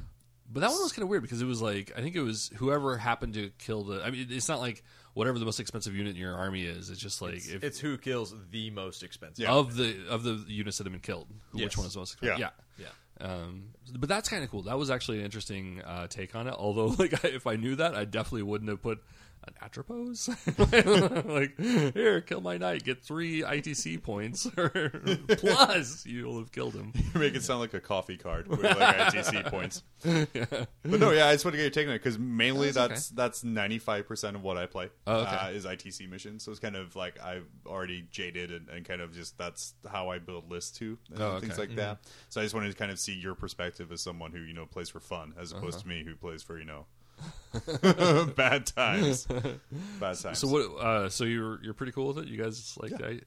But 0.53 0.61
that 0.61 0.71
one 0.71 0.83
was 0.83 0.93
kind 0.93 1.03
of 1.03 1.09
weird 1.09 1.23
because 1.23 1.43
it 1.43 1.47
was 1.47 1.61
like 1.63 1.93
I 1.97 2.01
think 2.01 2.15
it 2.15 2.21
was 2.23 2.51
whoever 2.57 2.97
happened 2.97 3.35
to 3.35 3.51
kill 3.59 3.83
the. 3.85 4.03
I 4.05 4.11
mean, 4.11 4.29
it's 4.31 4.49
not 4.49 4.61
like 4.61 4.85
whatever 5.15 5.39
the 5.39 5.45
most 5.45 5.59
expensive 5.59 5.95
unit 5.97 6.15
in 6.15 6.21
your 6.21 6.35
army 6.37 6.65
is. 6.65 6.91
It's 6.91 7.01
just 7.01 7.23
like 7.23 7.37
if 7.37 7.65
It's 7.65 7.79
who 7.81 7.97
kills 7.99 8.35
the 8.51 8.71
most 8.71 9.03
expensive. 9.03 9.43
Yeah. 9.45 9.53
of 9.53 9.75
the 9.75 10.07
of 10.09 10.23
the 10.23 10.45
units 10.47 10.79
that 10.79 10.85
have 10.85 10.93
been 10.93 11.01
killed, 11.01 11.29
who- 11.51 11.59
which 11.59 11.77
one 11.77 11.87
is 11.87 11.95
the 11.95 11.99
most 12.01 12.13
expensive? 12.13 12.39
Yeah. 12.39 12.51
yeah. 12.79 12.85
Yeah. 12.85 12.91
Um, 13.25 13.71
but 13.99 14.09
that's 14.09 14.29
kind 14.29 14.45
of 14.45 14.51
cool. 14.51 14.63
That 14.63 14.79
was 14.79 14.91
actually 14.91 15.19
an 15.19 15.25
interesting 15.25 15.81
uh, 15.83 16.07
take 16.09 16.35
on 16.35 16.47
it. 16.47 16.55
Although, 16.57 16.87
like, 16.99 17.25
if 17.25 17.47
I 17.47 17.57
knew 17.57 17.77
that, 17.77 17.95
I 17.95 18.05
definitely 18.05 18.43
wouldn't 18.43 18.69
have 18.69 18.83
put 18.83 19.03
an 19.47 19.55
Atrapos. 19.63 20.29
like, 21.29 21.95
here, 21.95 22.21
kill 22.21 22.41
my 22.41 22.57
knight, 22.59 22.85
get 22.85 23.03
three 23.03 23.43
ITC 23.43 24.03
points, 24.03 24.47
plus 25.39 26.07
you'll 26.07 26.39
have 26.39 26.53
killed 26.53 26.75
him. 26.75 26.93
you 26.95 27.21
make 27.21 27.35
it 27.35 27.43
sound 27.43 27.61
like 27.61 27.75
a 27.75 27.81
coffee 27.81 28.17
card 28.17 28.47
with 28.49 28.63
like 28.63 28.77
ITC 28.79 29.47
points. 29.51 29.83
But 30.03 31.01
no, 31.01 31.11
yeah, 31.13 31.27
I 31.29 31.33
just 31.33 31.45
want 31.45 31.53
to 31.55 31.59
get 31.59 31.63
your 31.63 31.71
take 31.71 31.87
on 31.89 31.95
it 31.95 31.99
because 31.99 32.19
mainly 32.19 32.71
That's 32.71 33.09
that's 33.09 33.09
that's 33.11 33.45
ninety 33.45 33.79
five 33.79 34.07
percent 34.07 34.37
of 34.37 34.43
what 34.43 34.57
I 34.57 34.67
play. 34.67 34.91
Oh, 35.07 35.17
okay. 35.21 35.31
uh, 35.37 35.49
is 35.51 35.65
ITC 35.67 36.09
missions, 36.09 36.43
so 36.45 36.51
it's 36.51 36.61
kind 36.61 36.77
of 36.77 36.95
like 36.97 37.23
I've 37.23 37.47
already 37.67 38.07
jaded 38.11 38.51
and, 38.51 38.69
and 38.69 38.85
kind 38.85 39.01
of 39.01 39.13
just 39.15 39.37
that's 39.39 39.75
how 39.91 40.11
I 40.11 40.19
build 40.19 40.51
lists 40.51 40.77
too, 40.79 40.99
and 41.11 41.21
Oh, 41.23 41.41
things 41.41 41.53
okay. 41.59 41.63
like 41.69 41.77
that. 41.77 41.99
So 42.29 42.41
I 42.41 42.45
just 42.45 42.55
wanted 42.55 42.71
to 42.71 42.77
kind 42.77 42.91
of 42.91 42.99
see 42.99 43.15
your 43.15 43.35
perspective 43.35 43.91
as 43.93 44.01
someone 44.01 44.33
who 44.33 44.41
you 44.41 44.53
know 44.55 44.67
plays 44.67 44.89
for 44.89 45.01
fun, 45.01 45.35
as 45.41 45.53
opposed 45.53 45.77
Uh-huh. 45.77 45.83
to 45.83 45.89
me 45.89 46.05
who 46.05 46.15
plays 46.15 46.43
for 46.43 46.59
you 46.59 46.65
know 46.65 46.87
bad 48.37 48.67
times. 48.67 49.27
Bad 50.01 50.19
times. 50.19 50.39
So 50.39 50.49
what? 50.49 50.63
Uh, 50.85 51.09
so 51.09 51.25
you're 51.25 51.63
you're 51.63 51.75
pretty 51.75 51.93
cool 51.93 52.09
with 52.09 52.19
it. 52.19 52.29
You 52.29 52.43
guys 52.43 52.77
like? 52.81 52.93
I, 53.01 53.21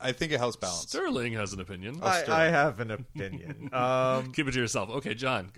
I 0.00 0.12
think 0.12 0.32
it 0.32 0.38
helps 0.38 0.56
balance. 0.56 0.82
Sterling 0.88 1.32
has 1.34 1.52
an 1.52 1.60
opinion. 1.60 2.00
I, 2.02 2.24
I 2.28 2.44
have 2.44 2.80
an 2.80 2.90
opinion. 2.90 3.70
um, 3.74 4.32
Keep 4.32 4.48
it 4.48 4.52
to 4.52 4.58
yourself. 4.60 4.90
Okay, 4.90 5.14
John. 5.14 5.50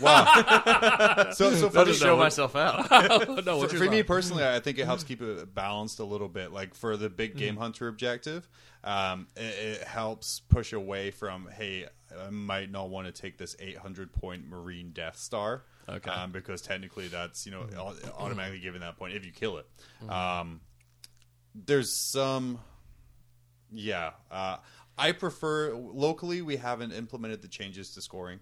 Wow. 0.00 1.30
so 1.32 1.50
so 1.54 1.66
I'll 1.66 1.70
funny. 1.70 1.90
just 1.90 2.02
show 2.02 2.16
myself 2.16 2.56
out. 2.56 2.90
no, 3.44 3.60
for, 3.66 3.68
for 3.76 3.84
me 3.90 4.02
personally, 4.02 4.44
I 4.46 4.60
think 4.60 4.78
it 4.78 4.84
helps 4.86 5.04
keep 5.04 5.20
it 5.22 5.54
balanced 5.54 5.98
a 5.98 6.04
little 6.04 6.28
bit. 6.28 6.52
Like 6.52 6.74
for 6.74 6.96
the 6.96 7.08
big 7.10 7.36
game 7.36 7.54
Mm-hmm. 7.54 7.62
hunter 7.62 7.88
objective, 7.88 8.48
um, 8.84 9.26
it, 9.36 9.80
it 9.80 9.82
helps 9.84 10.40
push 10.40 10.72
away 10.72 11.10
from 11.10 11.48
hey, 11.52 11.86
I 12.18 12.30
might 12.30 12.70
not 12.70 12.88
want 12.90 13.06
to 13.06 13.12
take 13.22 13.36
this 13.38 13.56
800 13.58 14.12
point 14.12 14.48
Marine 14.48 14.90
Death 14.92 15.16
Star, 15.16 15.62
Okay. 15.88 16.10
um, 16.10 16.32
because 16.32 16.62
technically 16.62 17.08
that's 17.08 17.44
you 17.46 17.52
know 17.52 17.62
Mm-hmm. 17.62 18.10
automatically 18.22 18.60
given 18.60 18.80
that 18.80 18.96
point 18.96 19.14
if 19.14 19.24
you 19.24 19.32
kill 19.32 19.58
it. 19.58 19.66
Um, 20.10 20.60
there's 21.54 21.92
some, 21.92 22.60
yeah. 23.72 24.10
Uh, 24.30 24.56
I 24.98 25.12
prefer 25.12 25.74
locally. 25.74 26.42
We 26.42 26.56
haven't 26.56 26.92
implemented 26.92 27.42
the 27.42 27.48
changes 27.48 27.94
to 27.94 28.02
scoring 28.02 28.40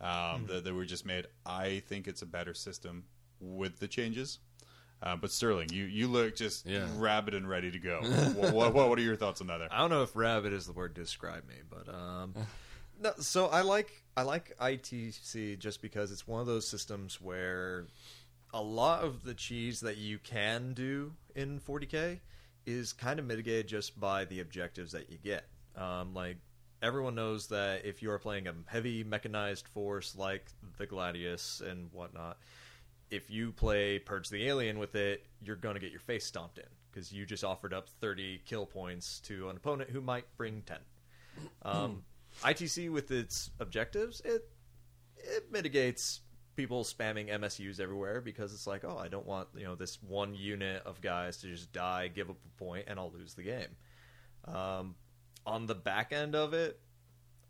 um, 0.00 0.46
that, 0.48 0.64
that 0.64 0.74
were 0.74 0.84
just 0.84 1.06
made. 1.06 1.26
I 1.46 1.82
think 1.86 2.08
it's 2.08 2.22
a 2.22 2.26
better 2.26 2.54
system 2.54 3.04
with 3.40 3.78
the 3.78 3.88
changes. 3.88 4.38
Uh, 5.02 5.16
but 5.16 5.32
Sterling, 5.32 5.68
you, 5.72 5.84
you 5.84 6.06
look 6.08 6.36
just 6.36 6.64
Yeah. 6.66 6.86
rabid 6.96 7.34
and 7.34 7.48
ready 7.48 7.70
to 7.72 7.78
go. 7.78 8.00
what, 8.36 8.72
what, 8.74 8.88
what 8.88 8.98
are 8.98 9.02
your 9.02 9.16
thoughts 9.16 9.40
on 9.40 9.48
that? 9.48 9.58
There? 9.58 9.68
I 9.70 9.78
don't 9.78 9.90
know 9.90 10.02
if 10.02 10.14
rabbit 10.14 10.52
is 10.52 10.66
the 10.66 10.72
word 10.72 10.94
to 10.94 11.00
describe 11.00 11.46
me, 11.48 11.56
but 11.68 11.92
um, 11.92 12.34
no. 13.00 13.12
So 13.18 13.46
I 13.46 13.62
like 13.62 13.90
I 14.16 14.22
like 14.22 14.56
ITC 14.60 15.58
just 15.58 15.82
because 15.82 16.12
it's 16.12 16.26
one 16.28 16.40
of 16.40 16.46
those 16.46 16.68
systems 16.68 17.20
where 17.20 17.86
a 18.54 18.62
lot 18.62 19.02
of 19.02 19.24
the 19.24 19.34
cheese 19.34 19.80
that 19.80 19.96
you 19.96 20.18
can 20.18 20.72
do 20.72 21.12
in 21.34 21.58
40k 21.58 22.20
is 22.66 22.92
kind 22.92 23.18
of 23.18 23.26
mitigated 23.26 23.66
just 23.66 23.98
by 23.98 24.24
the 24.24 24.40
objectives 24.40 24.92
that 24.92 25.10
you 25.10 25.18
get. 25.18 25.44
Um, 25.76 26.14
like 26.14 26.36
everyone 26.82 27.14
knows 27.14 27.46
that 27.48 27.84
if 27.84 28.02
you 28.02 28.10
are 28.10 28.18
playing 28.18 28.46
a 28.48 28.54
heavy 28.66 29.04
mechanized 29.04 29.68
force 29.68 30.14
like 30.16 30.46
the 30.78 30.86
Gladius 30.86 31.60
and 31.60 31.90
whatnot, 31.92 32.38
if 33.10 33.30
you 33.30 33.52
play 33.52 33.98
Purge 33.98 34.28
the 34.28 34.46
Alien 34.48 34.78
with 34.78 34.94
it, 34.94 35.26
you're 35.42 35.56
going 35.56 35.74
to 35.74 35.80
get 35.80 35.90
your 35.90 36.00
face 36.00 36.24
stomped 36.24 36.58
in 36.58 36.64
because 36.90 37.12
you 37.12 37.24
just 37.24 37.44
offered 37.44 37.72
up 37.72 37.88
30 38.00 38.40
kill 38.44 38.66
points 38.66 39.20
to 39.20 39.48
an 39.48 39.56
opponent 39.56 39.90
who 39.90 40.00
might 40.00 40.24
bring 40.36 40.62
10. 40.62 40.78
Um, 41.62 42.02
ITC 42.44 42.90
with 42.92 43.10
its 43.10 43.50
objectives, 43.58 44.20
it 44.22 44.48
it 45.16 45.50
mitigates 45.50 46.20
people 46.56 46.84
spamming 46.84 47.30
MSUs 47.30 47.80
everywhere 47.80 48.20
because 48.20 48.52
it's 48.52 48.66
like, 48.66 48.84
oh, 48.84 48.98
I 48.98 49.08
don't 49.08 49.26
want 49.26 49.48
you 49.56 49.64
know 49.64 49.74
this 49.74 49.98
one 50.02 50.34
unit 50.34 50.82
of 50.84 51.00
guys 51.00 51.38
to 51.38 51.46
just 51.48 51.72
die, 51.72 52.08
give 52.08 52.30
up 52.30 52.36
a 52.44 52.58
point, 52.62 52.84
and 52.88 52.98
I'll 52.98 53.12
lose 53.12 53.34
the 53.34 53.42
game. 53.42 53.76
Um, 54.46 54.94
on 55.46 55.66
the 55.66 55.74
back 55.74 56.12
end 56.12 56.34
of 56.34 56.52
it, 56.52 56.78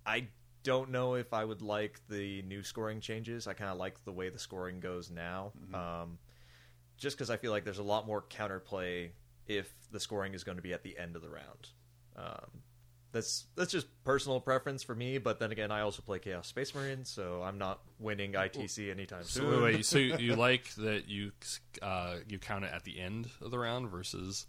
I 0.07 0.29
don't 0.63 0.91
know 0.91 1.15
if 1.15 1.33
I 1.33 1.45
would 1.45 1.63
like 1.63 2.01
the 2.09 2.43
new 2.43 2.63
scoring 2.63 3.01
changes. 3.01 3.47
I 3.47 3.55
kind 3.55 3.71
of 3.71 3.79
like 3.79 4.05
the 4.05 4.13
way 4.13 4.29
the 4.29 4.39
scoring 4.39 4.81
goes 4.81 5.11
now, 5.11 5.53
um, 5.75 6.19
just 6.97 7.17
because 7.17 7.31
I 7.31 7.37
feel 7.37 7.51
like 7.51 7.65
there's 7.65 7.79
a 7.79 7.83
lot 7.83 8.07
more 8.07 8.23
counterplay 8.23 9.11
if 9.47 9.73
the 9.91 10.01
scoring 10.01 10.35
is 10.35 10.45
going 10.45 10.57
to 10.57 10.63
be 10.63 10.73
at 10.73 10.83
the 10.83 10.97
end 10.99 11.17
of 11.17 11.23
the 11.23 11.29
round. 11.29 11.69
Um, 12.17 12.63
that's 13.13 13.47
that's 13.57 13.71
just 13.73 13.87
personal 14.05 14.41
preference 14.41 14.83
for 14.83 14.95
me. 14.95 15.19
But 15.19 15.39
then 15.39 15.53
again, 15.53 15.71
I 15.71 15.83
also 15.83 16.03
play 16.03 16.19
Chaos 16.19 16.47
Space 16.49 16.75
Marine, 16.75 17.05
so 17.05 17.43
I'm 17.43 17.59
not 17.59 17.81
winning 17.99 18.33
ITC 18.33 18.91
anytime 18.91 19.23
So 19.25 19.41
soon. 19.41 19.51
wait, 19.63 19.75
wait, 19.77 19.85
so 19.87 19.99
you, 19.99 20.17
you 20.19 20.37
like 20.37 20.75
that 20.77 21.09
you 21.09 21.33
uh, 21.83 22.17
you 22.29 22.39
count 22.39 22.65
it 22.65 22.73
at 22.75 22.85
the 22.85 22.99
end 22.99 23.29
of 23.41 23.51
the 23.51 23.59
round 23.59 23.89
versus 23.91 24.47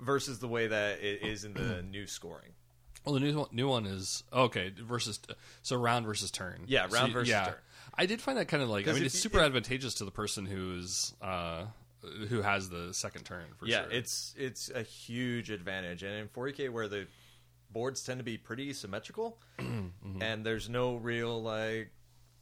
Versus 0.00 0.40
the 0.40 0.48
way 0.48 0.66
that 0.66 1.00
it 1.00 1.22
is 1.22 1.44
in 1.44 1.54
the 1.54 1.80
new 1.90 2.06
scoring. 2.08 2.50
well 3.04 3.14
the 3.14 3.20
new 3.20 3.36
one, 3.38 3.48
new 3.52 3.68
one 3.68 3.86
is 3.86 4.24
okay 4.32 4.72
versus 4.82 5.20
so 5.62 5.76
round 5.76 6.04
versus 6.06 6.30
turn 6.32 6.64
Yeah, 6.66 6.88
So 6.88 6.94
round 6.94 7.08
you- 7.08 7.12
versus 7.14 7.28
yeah. 7.30 7.44
turn. 7.44 7.54
I 7.94 8.06
did 8.06 8.20
find 8.22 8.38
that 8.38 8.48
kind 8.48 8.62
of 8.62 8.68
like 8.68 8.88
I 8.88 8.92
mean 8.94 9.04
it's 9.04 9.18
super 9.18 9.38
advantageous 9.38 9.94
to 9.96 10.04
the 10.04 10.10
person 10.10 10.46
who's 10.46 11.12
uh, 11.22 11.66
who 12.30 12.40
has 12.42 12.68
the 12.68 12.92
second 12.94 13.24
turn 13.24 13.44
for 13.58 13.66
yeah, 13.66 13.82
sure. 13.82 13.92
it's 13.92 14.34
it's 14.36 14.70
a 14.74 14.82
huge 14.82 15.50
advantage, 15.50 16.02
and 16.02 16.14
in 16.14 16.26
40k 16.28 16.70
where 16.70 16.88
the 16.88 17.06
boards 17.72 18.02
tend 18.04 18.18
to 18.18 18.24
be 18.24 18.38
pretty 18.38 18.72
symmetrical, 18.72 19.38
Mm-hmm. 19.58 20.20
and 20.22 20.44
there's 20.44 20.68
no 20.68 20.96
real 20.96 21.42
like 21.42 21.92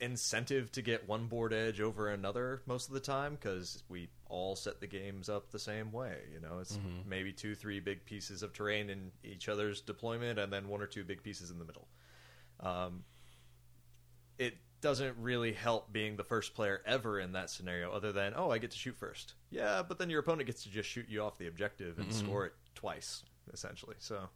incentive 0.00 0.72
to 0.72 0.80
get 0.82 1.06
one 1.06 1.26
board 1.26 1.52
edge 1.52 1.78
over 1.80 2.08
another 2.08 2.62
most 2.64 2.88
of 2.88 2.94
the 2.94 3.00
time 3.00 3.34
because 3.34 3.82
we 3.90 4.08
all 4.30 4.56
set 4.56 4.80
the 4.80 4.86
games 4.86 5.28
up 5.28 5.50
the 5.50 5.58
same 5.58 5.92
way. 5.92 6.16
You 6.32 6.40
know, 6.40 6.58
it's 6.60 6.76
Mm-hmm. 6.76 7.08
maybe 7.08 7.32
two, 7.32 7.54
three 7.54 7.80
big 7.80 8.04
pieces 8.06 8.42
of 8.42 8.52
terrain 8.54 8.88
in 8.90 9.12
each 9.22 9.48
other's 9.48 9.80
deployment, 9.82 10.38
and 10.38 10.50
then 10.52 10.68
one 10.68 10.80
or 10.80 10.86
two 10.86 11.04
big 11.04 11.22
pieces 11.22 11.50
in 11.50 11.58
the 11.58 11.64
middle. 11.66 11.86
Um, 12.60 13.04
it 14.38 14.56
doesn't 14.80 15.16
really 15.18 15.52
help 15.52 15.92
being 15.92 16.16
the 16.16 16.24
first 16.24 16.54
player 16.54 16.80
ever 16.86 17.20
in 17.20 17.32
that 17.32 17.50
scenario, 17.50 17.92
other 17.92 18.12
than 18.12 18.32
oh, 18.34 18.50
I 18.50 18.56
get 18.58 18.70
to 18.70 18.78
shoot 18.78 18.96
first. 18.96 19.34
Yeah, 19.50 19.82
but 19.86 19.98
then 19.98 20.08
your 20.08 20.20
opponent 20.20 20.46
gets 20.46 20.62
to 20.62 20.70
just 20.70 20.88
shoot 20.88 21.06
you 21.08 21.22
off 21.22 21.36
the 21.36 21.46
objective 21.46 21.98
and 21.98 22.12
score 22.14 22.46
it 22.46 22.54
twice, 22.74 23.22
essentially. 23.52 23.96
So, 23.98 24.28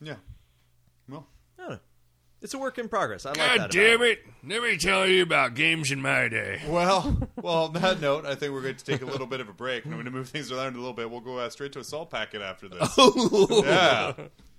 Yeah. 0.00 0.14
Well, 1.08 1.26
I 1.58 1.62
don't 1.62 1.70
know. 1.72 1.78
it's 2.42 2.54
a 2.54 2.58
work 2.58 2.78
in 2.78 2.88
progress. 2.88 3.26
I 3.26 3.30
like 3.30 3.38
God 3.38 3.58
that. 3.60 3.70
damn 3.70 3.96
about 3.96 4.06
it! 4.06 4.18
Let 4.46 4.62
me 4.62 4.76
tell 4.76 5.06
you 5.06 5.22
about 5.22 5.54
games 5.54 5.90
in 5.90 6.00
my 6.00 6.28
day. 6.28 6.62
well, 6.68 7.16
well. 7.36 7.64
On 7.64 7.72
that 7.74 8.00
note, 8.00 8.26
I 8.26 8.34
think 8.34 8.52
we're 8.52 8.62
going 8.62 8.76
to 8.76 8.84
take 8.84 9.02
a 9.02 9.06
little 9.06 9.26
bit 9.26 9.40
of 9.40 9.48
a 9.48 9.52
break, 9.52 9.84
and 9.84 9.92
I'm 9.92 9.98
going 9.98 10.12
to 10.12 10.16
move 10.16 10.28
things 10.28 10.52
around 10.52 10.74
a 10.74 10.78
little 10.78 10.92
bit. 10.92 11.10
We'll 11.10 11.20
go 11.20 11.38
uh, 11.38 11.50
straight 11.50 11.72
to 11.72 11.80
a 11.80 11.84
salt 11.84 12.10
packet 12.10 12.42
after 12.42 12.68
this. 12.68 12.96
yeah. 13.64 14.12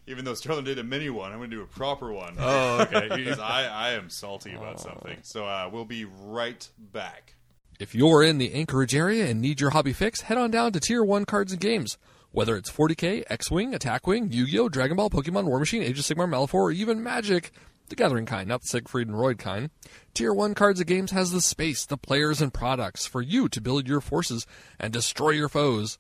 Even 0.08 0.25
though 0.25 0.34
Sterling 0.34 0.65
did 0.65 0.80
a 0.80 0.84
mini 0.84 1.12
one, 1.12 1.32
I'm 1.32 1.38
going 1.38 1.52
to 1.52 1.56
do 1.56 1.62
a 1.62 1.67
proper 1.67 2.12
one. 2.12 2.36
Oh, 2.39 2.82
okay. 2.82 3.10
because 3.15 3.38
I, 3.38 3.65
I 3.67 3.91
am 3.91 4.10
salty 4.10 4.54
about 4.56 4.80
something. 4.80 5.19
So 5.21 5.45
uh, 5.45 5.69
we'll 5.71 5.86
be 5.86 6.06
right 6.06 6.67
back. 6.80 7.36
If 7.80 7.93
you're 7.93 8.23
in 8.23 8.39
the 8.39 8.54
Anchorage 8.56 8.95
area 8.95 9.28
and 9.28 9.39
need 9.39 9.62
your 9.62 9.69
hobby 9.69 9.93
fix, 9.93 10.21
head 10.21 10.38
on 10.38 10.49
down 10.49 10.71
to 10.71 10.80
Tier 10.80 11.04
1 11.04 11.25
Cards 11.25 11.52
and 11.52 11.62
Games. 11.62 11.97
Whether 12.32 12.56
it's 12.56 12.72
40k, 12.72 13.24
X-Wing, 13.30 13.74
Attack 13.74 14.06
Wing, 14.06 14.32
Yu-Gi-Oh!, 14.32 14.70
Dragon 14.70 14.98
Ball, 14.98 15.10
Pokemon, 15.10 15.46
War 15.46 15.60
Machine, 15.60 15.82
Age 15.82 15.98
of 15.98 16.06
Sigmar, 16.06 16.30
Malifaux, 16.30 16.54
or 16.54 16.72
even 16.72 17.02
Magic, 17.02 17.52
the 17.89 17.96
Gathering 17.96 18.28
kind, 18.28 18.48
not 18.48 18.62
the 18.62 18.68
Siegfried 18.68 19.08
and 19.08 19.20
Roy 19.20 19.34
kind, 19.34 19.72
Tier 20.13 20.32
1 20.34 20.54
Cards 20.54 20.80
of 20.80 20.86
Games 20.86 21.10
has 21.12 21.32
the 21.32 21.42
space, 21.42 21.86
the 21.86 21.98
players, 21.98 22.39
and 22.39 22.54
products 22.54 23.08
for 23.08 23.22
you 23.22 23.50
to 23.50 23.60
build 23.60 23.88
your 23.88 24.02
forces 24.02 24.46
and 24.80 24.94
destroy 24.94 25.32
your 25.32 25.50
foes. 25.50 25.98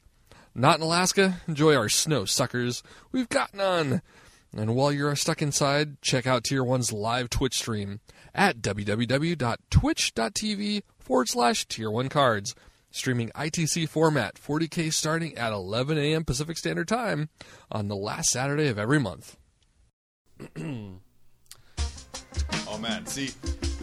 Not 0.53 0.77
in 0.77 0.83
Alaska? 0.83 1.41
Enjoy 1.47 1.75
our 1.75 1.89
snow 1.89 2.25
suckers. 2.25 2.83
We've 3.11 3.29
got 3.29 3.55
none. 3.55 4.03
And 4.55 4.75
while 4.75 4.91
you're 4.91 5.15
stuck 5.15 5.41
inside, 5.41 5.99
check 6.01 6.27
out 6.27 6.43
Tier 6.43 6.63
1's 6.63 6.91
live 6.91 7.29
Twitch 7.29 7.57
stream 7.57 8.01
at 8.33 8.61
www.twitch.tv 8.61 10.81
forward 10.99 11.29
slash 11.29 11.67
Tier 11.67 11.91
1 11.91 12.09
cards. 12.09 12.55
Streaming 12.91 13.29
ITC 13.29 13.87
format, 13.87 14.35
40k 14.35 14.91
starting 14.91 15.37
at 15.37 15.53
11 15.53 15.97
a.m. 15.97 16.25
Pacific 16.25 16.57
Standard 16.57 16.87
Time 16.87 17.29
on 17.71 17.87
the 17.87 17.95
last 17.95 18.29
Saturday 18.29 18.67
of 18.67 18.79
every 18.79 18.99
month. 18.99 19.37
Oh 22.79 22.81
man, 22.81 23.05
see, 23.05 23.31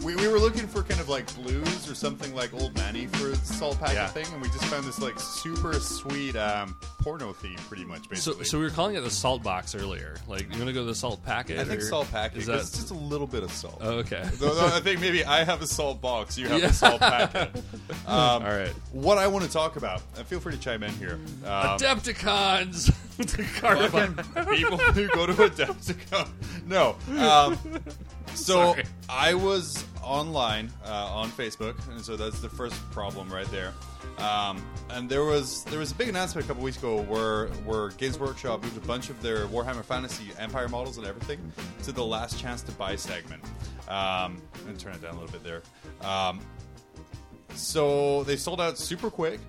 we, 0.03 0.15
we 0.15 0.27
were 0.27 0.39
looking 0.39 0.67
for 0.67 0.81
kind 0.81 0.99
of 0.99 1.07
like 1.07 1.31
blues 1.35 1.87
or 1.87 1.93
something 1.93 2.33
like 2.33 2.51
Old 2.51 2.73
Manny 2.75 3.05
for 3.05 3.25
the 3.27 3.35
salt 3.35 3.77
packet 3.79 3.93
Yeah. 3.93 4.07
thing, 4.07 4.25
and 4.33 4.41
we 4.41 4.47
just 4.47 4.65
found 4.65 4.85
this 4.85 4.99
like 4.99 5.19
super 5.19 5.73
sweet 5.73 6.35
um, 6.35 6.75
porno 7.03 7.31
theme, 7.31 7.57
pretty 7.67 7.85
much. 7.85 8.01
So, 8.05 8.09
Basically, 8.09 8.45
so 8.45 8.57
we 8.57 8.63
were 8.63 8.71
calling 8.71 8.95
it 8.95 9.01
the 9.01 9.11
salt 9.11 9.43
box 9.43 9.75
earlier. 9.75 10.15
Like, 10.27 10.43
you 10.51 10.57
want 10.57 10.65
to 10.65 10.73
go 10.73 10.79
to 10.79 10.85
the 10.87 10.95
salt 10.95 11.23
packet? 11.23 11.59
I 11.59 11.63
think 11.63 11.81
or- 11.81 11.85
salt 11.85 12.09
packet 12.09 12.39
Is 12.39 12.45
that? 12.47 12.59
it's 12.61 12.71
just 12.71 12.89
a 12.89 12.95
little 12.95 13.27
bit 13.27 13.43
of 13.43 13.51
salt. 13.51 13.77
Oh, 13.81 13.97
okay. 13.99 14.27
Though- 14.39 14.55
though 14.55 14.65
I 14.75 14.79
think 14.79 14.99
maybe 14.99 15.23
I 15.23 15.43
have 15.43 15.61
a 15.61 15.67
salt 15.67 16.01
box, 16.01 16.39
you 16.39 16.47
have 16.47 16.59
Yeah. 16.59 16.69
a 16.69 16.73
salt 16.73 16.99
packet. 16.99 17.55
Um, 18.07 18.15
All 18.17 18.39
right. 18.41 18.73
What 18.93 19.19
I 19.19 19.27
want 19.27 19.45
to 19.45 19.51
talk 19.51 19.75
about, 19.75 20.01
and 20.17 20.25
feel 20.25 20.39
free 20.39 20.53
to 20.53 20.59
chime 20.59 20.81
in 20.81 20.91
here. 20.93 21.19
Um, 21.45 21.77
Adepticons. 21.77 22.91
the 23.17 23.43
fucking 23.43 24.55
people 24.55 24.77
who 24.79 25.07
go 25.09 25.27
to 25.27 25.33
Adepticon. 25.33 26.29
No. 26.65 26.95
Um, 27.19 27.57
so 28.45 28.73
Sorry. 28.73 28.83
I 29.09 29.33
was 29.33 29.83
online 30.03 30.71
uh, 30.85 31.07
on 31.11 31.29
Facebook, 31.29 31.75
and 31.89 32.03
so 32.03 32.15
that's 32.15 32.39
the 32.39 32.49
first 32.49 32.75
problem 32.91 33.31
right 33.31 33.49
there. 33.51 33.73
Um, 34.19 34.65
and 34.89 35.09
there 35.09 35.25
was 35.25 35.63
there 35.65 35.79
was 35.79 35.91
a 35.91 35.95
big 35.95 36.09
announcement 36.09 36.45
a 36.45 36.47
couple 36.47 36.63
weeks 36.63 36.77
ago 36.77 37.01
where 37.01 37.47
where 37.65 37.89
Games 37.89 38.17
Workshop 38.17 38.63
moved 38.63 38.77
a 38.77 38.87
bunch 38.87 39.09
of 39.09 39.21
their 39.21 39.45
Warhammer 39.47 39.83
Fantasy 39.83 40.31
Empire 40.39 40.67
models 40.69 40.97
and 40.97 41.05
everything 41.05 41.39
to 41.83 41.91
the 41.91 42.03
last 42.03 42.39
chance 42.39 42.61
to 42.63 42.71
buy 42.73 42.95
segment. 42.95 43.43
Um, 43.87 44.41
and 44.67 44.79
turn 44.79 44.93
it 44.93 45.01
down 45.01 45.15
a 45.15 45.19
little 45.19 45.31
bit 45.31 45.43
there. 45.43 45.61
Um, 46.07 46.41
so 47.53 48.23
they 48.23 48.35
sold 48.35 48.59
out 48.61 48.77
super 48.77 49.09
quick, 49.09 49.39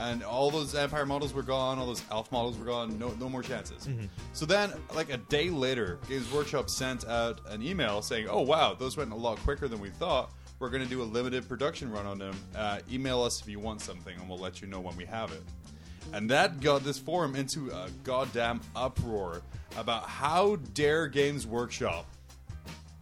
and 0.00 0.22
all 0.24 0.50
those 0.50 0.74
Empire 0.74 1.04
models 1.04 1.34
were 1.34 1.42
gone. 1.42 1.78
All 1.78 1.86
those 1.86 2.02
Elf 2.10 2.32
models 2.32 2.56
were 2.58 2.64
gone. 2.64 2.98
No, 2.98 3.10
no 3.20 3.28
more 3.28 3.42
chances. 3.42 3.86
So 4.32 4.46
then, 4.46 4.72
like 4.94 5.12
a 5.12 5.18
day 5.18 5.50
later, 5.50 5.98
Games 6.08 6.32
Workshop 6.32 6.70
sent 6.70 7.06
out 7.06 7.40
an 7.48 7.62
email 7.62 8.00
saying, 8.02 8.26
"Oh 8.28 8.40
wow, 8.40 8.74
those 8.74 8.96
went 8.96 9.12
a 9.12 9.16
lot 9.16 9.38
quicker 9.40 9.68
than 9.68 9.78
we 9.78 9.90
thought. 9.90 10.32
We're 10.58 10.70
going 10.70 10.82
to 10.82 10.88
do 10.88 11.02
a 11.02 11.04
limited 11.04 11.48
production 11.48 11.90
run 11.90 12.06
on 12.06 12.18
them. 12.18 12.36
Uh, 12.56 12.80
email 12.90 13.22
us 13.22 13.40
if 13.40 13.48
you 13.48 13.60
want 13.60 13.80
something, 13.80 14.18
and 14.18 14.28
we'll 14.28 14.38
let 14.38 14.60
you 14.60 14.66
know 14.66 14.80
when 14.80 14.96
we 14.96 15.04
have 15.04 15.32
it." 15.32 15.42
And 16.12 16.30
that 16.30 16.60
got 16.60 16.82
this 16.82 16.98
forum 16.98 17.36
into 17.36 17.70
a 17.70 17.88
goddamn 18.02 18.60
uproar 18.74 19.42
about 19.76 20.08
how 20.08 20.56
dare 20.74 21.06
Games 21.06 21.46
Workshop 21.46 22.06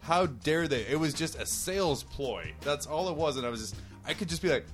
how 0.09 0.25
dare 0.25 0.67
they? 0.67 0.87
It 0.87 0.99
was 0.99 1.13
just 1.13 1.39
a 1.39 1.45
sales 1.45 2.01
ploy. 2.01 2.53
That's 2.61 2.87
all 2.87 3.09
it 3.09 3.15
was. 3.15 3.37
And 3.37 3.45
I 3.45 3.49
was 3.49 3.61
just, 3.61 3.75
I 4.07 4.15
could 4.15 4.27
just 4.27 4.41
be 4.41 4.49
like, 4.49 4.65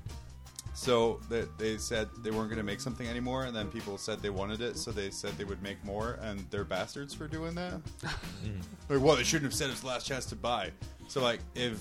so 0.75 1.21
they, 1.29 1.45
they 1.57 1.77
said 1.77 2.09
they 2.21 2.31
weren't 2.31 2.49
going 2.49 2.57
to 2.57 2.63
make 2.63 2.81
something 2.81 3.07
anymore, 3.07 3.45
and 3.45 3.55
then 3.55 3.69
people 3.69 3.97
said 3.97 4.21
they 4.21 4.29
wanted 4.29 4.59
it, 4.61 4.77
so 4.77 4.91
they 4.91 5.09
said 5.09 5.31
they 5.37 5.45
would 5.45 5.63
make 5.63 5.83
more, 5.85 6.19
and 6.21 6.45
they're 6.51 6.65
bastards 6.65 7.13
for 7.13 7.27
doing 7.27 7.55
that. 7.55 7.79
Mm. 8.45 8.61
like, 8.89 9.01
well, 9.01 9.15
they 9.15 9.23
shouldn't 9.23 9.49
have 9.51 9.55
said 9.55 9.71
it's 9.71 9.83
last 9.83 10.05
chance 10.05 10.25
to 10.27 10.35
buy. 10.35 10.69
So, 11.07 11.23
like, 11.23 11.39
if 11.55 11.79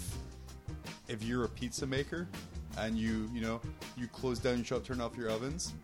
if 1.08 1.22
you're 1.22 1.44
a 1.44 1.48
pizza 1.48 1.86
maker 1.86 2.26
and 2.78 2.96
you 2.96 3.28
you 3.34 3.42
know 3.42 3.60
you 3.98 4.06
close 4.06 4.38
down 4.38 4.56
your 4.56 4.64
shop, 4.64 4.84
turn 4.84 5.00
off 5.00 5.14
your 5.16 5.28
ovens, 5.28 5.74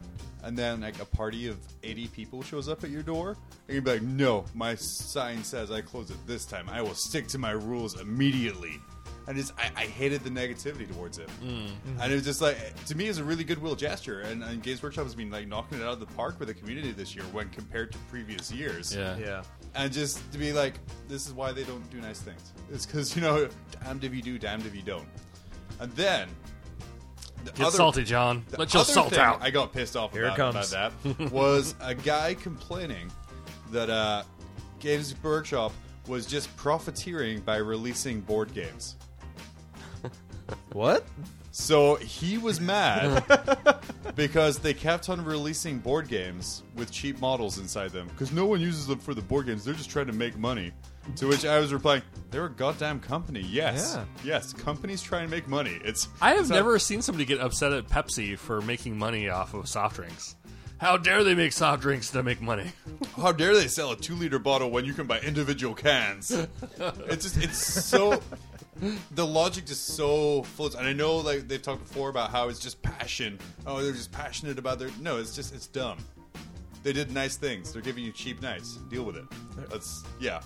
and 0.43 0.57
then 0.57 0.81
like 0.81 1.01
a 1.03 1.05
party 1.05 1.49
of 1.49 1.59
80 1.83 2.07
people 2.09 2.43
shows 2.43 2.69
up 2.69 2.83
at 2.85 2.91
your 2.91 3.03
door, 3.03 3.37
and 3.69 3.75
you'd 3.75 3.85
be 3.85 3.93
like, 3.93 4.03
no, 4.03 4.45
my 4.55 4.75
sign 4.77 5.45
says 5.45 5.71
I 5.71 5.81
close 5.83 6.11
it 6.11 6.17
this 6.27 6.47
time. 6.47 6.69
I 6.71 6.81
will 6.81 6.95
stick 6.95 7.27
to 7.29 7.39
my 7.39 7.51
rules 7.51 8.01
immediately. 8.01 8.81
And 9.31 9.39
just 9.39 9.53
I, 9.57 9.71
I 9.77 9.85
hated 9.87 10.25
the 10.25 10.31
negativity 10.31 10.93
towards 10.93 11.19
it, 11.19 11.29
and 11.41 12.13
it 12.13 12.15
was 12.17 12.25
just 12.25 12.41
like 12.41 12.57
to 12.87 12.97
me, 12.97 13.07
it's 13.07 13.19
a 13.19 13.23
really 13.25 13.45
goodwill 13.45 13.77
gesture. 13.77 14.23
And, 14.23 14.43
and 14.43 14.61
Games 14.61 14.83
Workshop 14.83 15.05
has 15.05 15.15
been 15.15 15.31
like 15.31 15.47
knocking 15.47 15.79
it 15.79 15.85
out 15.85 15.93
of 15.93 16.01
the 16.01 16.07
park 16.07 16.41
with 16.41 16.49
the 16.49 16.55
community 16.55 16.91
this 16.91 17.15
year 17.15 17.23
when 17.31 17.49
compared 17.51 17.93
to 17.93 17.99
previous 18.11 18.51
years 18.51 18.93
Yeah. 18.93 19.17
Yeah. 19.19 19.43
and 19.77 19.93
just 19.93 20.33
to 20.33 20.39
be 20.39 20.53
like, 20.53 20.75
this 21.07 21.29
is 21.29 21.33
why 21.33 21.53
they 21.53 21.63
don't 21.63 21.89
do 21.93 22.01
nice 22.01 22.19
things. 22.21 22.53
It's 22.73 22.87
because 22.87 23.15
you 23.15 23.23
know, 23.23 23.49
damned 23.85 24.03
if 24.03 24.13
you 24.13 24.21
do, 24.21 24.37
damned 24.37 24.67
if 24.67 24.75
you 24.75 24.83
don't. 24.83 25.07
And 25.79 25.93
then 25.93 26.29
the 27.45 27.53
Get 27.53 27.67
other- 27.69 27.77
salty, 27.77 28.03
John. 28.03 28.45
Let 28.59 28.75
your 28.75 28.81
other 28.81 28.93
salt 28.93 29.11
thing 29.11 29.21
out. 29.21 29.41
I 29.43 29.51
got 29.51 29.73
pissed 29.73 29.95
off 29.97 30.11
Here 30.13 30.25
it 30.25 30.35
about, 30.35 30.55
comes. 30.55 30.73
about 30.73 30.93
that 31.05 31.31
was 31.31 31.77
a 31.81 31.95
guy 31.95 32.35
complaining 32.35 33.13
that 33.71 33.89
uh, 33.91 34.25
Games 34.81 35.15
Workshop 35.23 35.71
was 36.09 36.27
just 36.27 36.55
profiteering 36.57 37.39
by 37.43 37.59
releasing 37.59 38.21
board 38.23 38.53
games. 38.55 38.97
What? 40.73 41.05
So 41.53 41.97
he 41.97 42.39
was 42.39 42.61
mad 42.61 43.25
because 44.15 44.59
they 44.59 44.73
kept 44.73 45.09
on 45.09 45.25
releasing 45.25 45.79
board 45.79 46.07
games 46.09 46.63
with 46.77 46.93
cheap 46.93 47.21
models 47.21 47.59
inside 47.59 47.91
them 47.91 48.07
because 48.09 48.31
no 48.33 48.47
one 48.47 48.61
uses 48.61 48.87
them 48.87 48.99
for 49.01 49.15
the 49.15 49.23
board 49.23 49.47
games. 49.47 49.65
They're 49.65 49.75
just 49.75 49.91
trying 49.91 50.07
to 50.07 50.13
make 50.13 50.39
money. 50.39 50.71
To 51.17 51.27
which 51.27 51.45
I 51.45 51.59
was 51.59 51.73
replying, 51.73 52.03
"They're 52.31 52.45
a 52.45 52.51
goddamn 52.51 53.01
company. 53.01 53.41
Yes, 53.41 53.95
Yeah. 53.97 54.05
yes, 54.23 54.53
companies 54.53 55.03
try 55.03 55.23
and 55.23 55.31
make 55.31 55.49
money. 55.49 55.81
It's 55.85 56.07
I 56.21 56.31
have 56.31 56.41
it's 56.41 56.49
not- 56.51 56.57
never 56.57 56.79
seen 56.79 57.03
somebody 57.03 57.25
get 57.25 57.41
upset 57.41 57.73
at 57.73 57.89
Pepsi 57.89 58.39
for 58.39 58.61
making 58.61 58.97
money 58.97 59.29
off 59.29 59.53
of 59.55 59.69
soft 59.69 59.97
drinks. 59.97 60.37
How 60.79 60.97
dare 60.97 61.25
they 61.25 61.35
make 61.35 61.53
soft 61.53 61.83
drinks 61.83 62.11
to 62.11 62.23
make 62.23 62.41
money? 62.41 62.71
How 63.17 63.33
dare 63.33 63.55
they 63.57 63.67
sell 63.67 63.91
a 63.91 63.97
two 63.97 64.15
liter 64.15 64.39
bottle 64.39 64.71
when 64.71 64.85
you 64.85 64.93
can 64.95 65.07
buy 65.07 65.19
individual 65.21 65.75
cans? 65.75 66.31
it's 67.09 67.25
just 67.25 67.37
it's 67.39 67.59
so 67.87 68.23
the 69.13 69.27
logic 69.27 69.67
just 69.67 69.89
so 69.97 70.43
floats. 70.43 70.75
And 70.75 70.87
I 70.87 70.93
know 70.93 71.17
like 71.17 71.49
they've 71.49 71.63
talked 71.63 71.87
before 71.87 72.09
about 72.09 72.31
how 72.31 72.49
it's 72.49 72.59
just 72.59 72.81
passion. 72.83 73.39
Oh, 73.67 73.83
they're 73.83 73.93
just 73.93 74.13
passionate 74.13 74.59
about 74.59 74.79
their 74.79 74.91
no. 75.01 75.19
It's 75.19 75.35
just 75.35 75.55
it's 75.55 75.67
dumb. 75.67 75.99
They 76.83 76.93
did 76.93 77.13
nice 77.13 77.37
things. 77.37 77.73
They're 77.73 77.83
giving 77.83 78.05
you 78.05 78.13
cheap 78.13 78.41
nights. 78.41 78.77
Deal 78.89 79.05
with 79.05 79.17
it. 79.17 79.25
That's 79.69 80.05
yeah. 80.19 80.41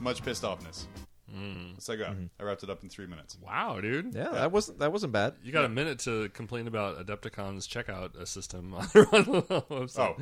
Much 0.00 0.22
pissed 0.22 0.42
offness. 0.42 0.86
That's 1.28 1.90
I 1.90 1.96
got. 1.96 2.14
I 2.38 2.42
wrapped 2.44 2.62
it 2.62 2.70
up 2.70 2.82
in 2.82 2.88
three 2.88 3.06
minutes. 3.06 3.36
Wow, 3.42 3.80
dude. 3.80 4.14
Yeah, 4.14 4.30
that 4.30 4.52
wasn't 4.52 4.78
that 4.78 4.92
wasn't 4.92 5.12
bad. 5.12 5.34
You 5.42 5.52
got 5.52 5.64
a 5.64 5.68
minute 5.68 5.98
to 6.00 6.28
complain 6.30 6.68
about 6.68 7.04
Adepticon's 7.04 7.66
checkout 7.66 8.16
uh, 8.16 8.24
system 8.24 8.74
on 8.74 8.82
the 8.92 9.64
website. 9.70 10.16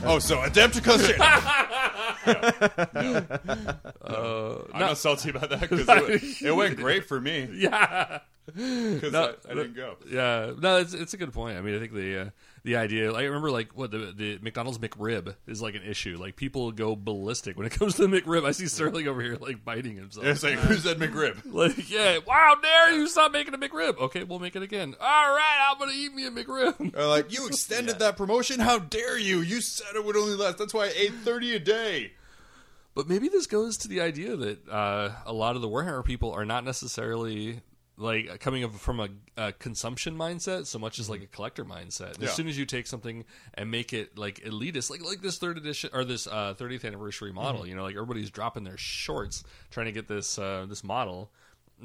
Oh, 0.02 0.18
so 0.18 0.38
Adepticon 0.38 1.06
shit. 1.06 1.20
I'm 4.74 4.80
not 4.80 4.96
salty 4.96 5.30
about 5.30 5.50
that 5.50 5.60
because 5.60 5.86
it, 5.88 6.46
it 6.46 6.52
went 6.52 6.76
great 6.76 7.04
for 7.04 7.20
me 7.20 7.48
yeah. 7.52 8.20
because 8.94 9.12
No, 9.12 9.34
I, 9.48 9.50
I 9.50 9.54
didn't 9.54 9.74
go. 9.74 9.96
Yeah, 10.08 10.52
no, 10.58 10.78
it's 10.78 10.94
it's 10.94 11.14
a 11.14 11.16
good 11.16 11.32
point. 11.32 11.56
I 11.56 11.60
mean, 11.60 11.74
I 11.74 11.78
think 11.78 11.92
the 11.92 12.18
uh, 12.18 12.30
the 12.62 12.76
idea, 12.76 13.12
I 13.12 13.22
remember, 13.24 13.50
like, 13.50 13.76
what 13.76 13.90
the 13.90 14.12
the 14.14 14.38
McDonald's 14.42 14.78
McRib 14.78 15.34
is 15.46 15.62
like 15.62 15.74
an 15.74 15.82
issue. 15.82 16.18
Like, 16.20 16.36
people 16.36 16.72
go 16.72 16.94
ballistic 16.96 17.56
when 17.56 17.66
it 17.66 17.72
comes 17.78 17.94
to 17.96 18.06
the 18.06 18.20
McRib. 18.20 18.44
I 18.44 18.52
see 18.52 18.66
Sterling 18.66 19.08
over 19.08 19.22
here 19.22 19.36
like 19.40 19.64
biting 19.64 19.96
himself. 19.96 20.26
It's 20.26 20.42
like 20.42 20.58
who's 20.58 20.82
that 20.84 20.98
McRib? 20.98 21.38
Like, 21.60 21.90
yeah, 21.90 22.18
wow, 22.26 22.56
dare 22.62 22.92
you 22.92 23.06
stop 23.08 23.32
making 23.32 23.54
a 23.54 23.58
McRib? 23.58 23.98
Okay, 23.98 24.24
we'll 24.24 24.38
make 24.38 24.56
it 24.56 24.62
again. 24.62 24.94
All 25.00 25.34
right, 25.34 25.68
I'm 25.70 25.78
gonna 25.78 25.92
eat 25.94 26.14
me 26.14 26.26
a 26.26 26.30
McRib. 26.30 26.96
Or 26.96 27.06
like 27.06 27.32
you 27.36 27.46
extended 27.46 27.98
that 27.98 28.16
promotion? 28.16 28.60
How 28.60 28.78
dare 28.78 29.18
you? 29.18 29.40
You 29.40 29.60
said 29.60 29.94
it 29.94 30.04
would 30.04 30.16
only 30.16 30.36
last. 30.36 30.58
That's 30.58 30.72
why 30.72 30.86
I 30.86 30.92
ate 30.96 31.14
thirty 31.24 31.54
a 31.54 31.58
day. 31.58 32.12
But 32.94 33.08
maybe 33.08 33.28
this 33.28 33.46
goes 33.46 33.76
to 33.78 33.88
the 33.88 34.00
idea 34.00 34.36
that 34.36 34.68
uh, 34.68 35.12
a 35.24 35.32
lot 35.32 35.56
of 35.56 35.62
the 35.62 35.68
Warhammer 35.68 36.04
people 36.04 36.32
are 36.32 36.44
not 36.44 36.64
necessarily 36.64 37.60
like 38.00 38.40
coming 38.40 38.64
up 38.64 38.72
from 38.74 38.98
a, 38.98 39.08
a 39.36 39.52
consumption 39.52 40.16
mindset 40.16 40.66
so 40.66 40.78
much 40.78 40.98
as 40.98 41.10
like 41.10 41.22
a 41.22 41.26
collector 41.26 41.64
mindset. 41.64 42.18
Yeah. 42.18 42.28
As 42.28 42.34
soon 42.34 42.48
as 42.48 42.58
you 42.58 42.64
take 42.64 42.86
something 42.86 43.24
and 43.54 43.70
make 43.70 43.92
it 43.92 44.16
like 44.16 44.40
elitist, 44.40 44.90
like 44.90 45.04
like 45.04 45.20
this 45.20 45.38
third 45.38 45.58
edition 45.58 45.90
or 45.92 46.04
this 46.04 46.26
uh, 46.26 46.54
30th 46.58 46.84
anniversary 46.84 47.32
model, 47.32 47.66
you 47.66 47.74
know, 47.74 47.82
like 47.82 47.94
everybody's 47.94 48.30
dropping 48.30 48.64
their 48.64 48.78
shorts 48.78 49.44
trying 49.70 49.86
to 49.86 49.92
get 49.92 50.08
this 50.08 50.38
uh, 50.38 50.66
this 50.68 50.82
model. 50.82 51.30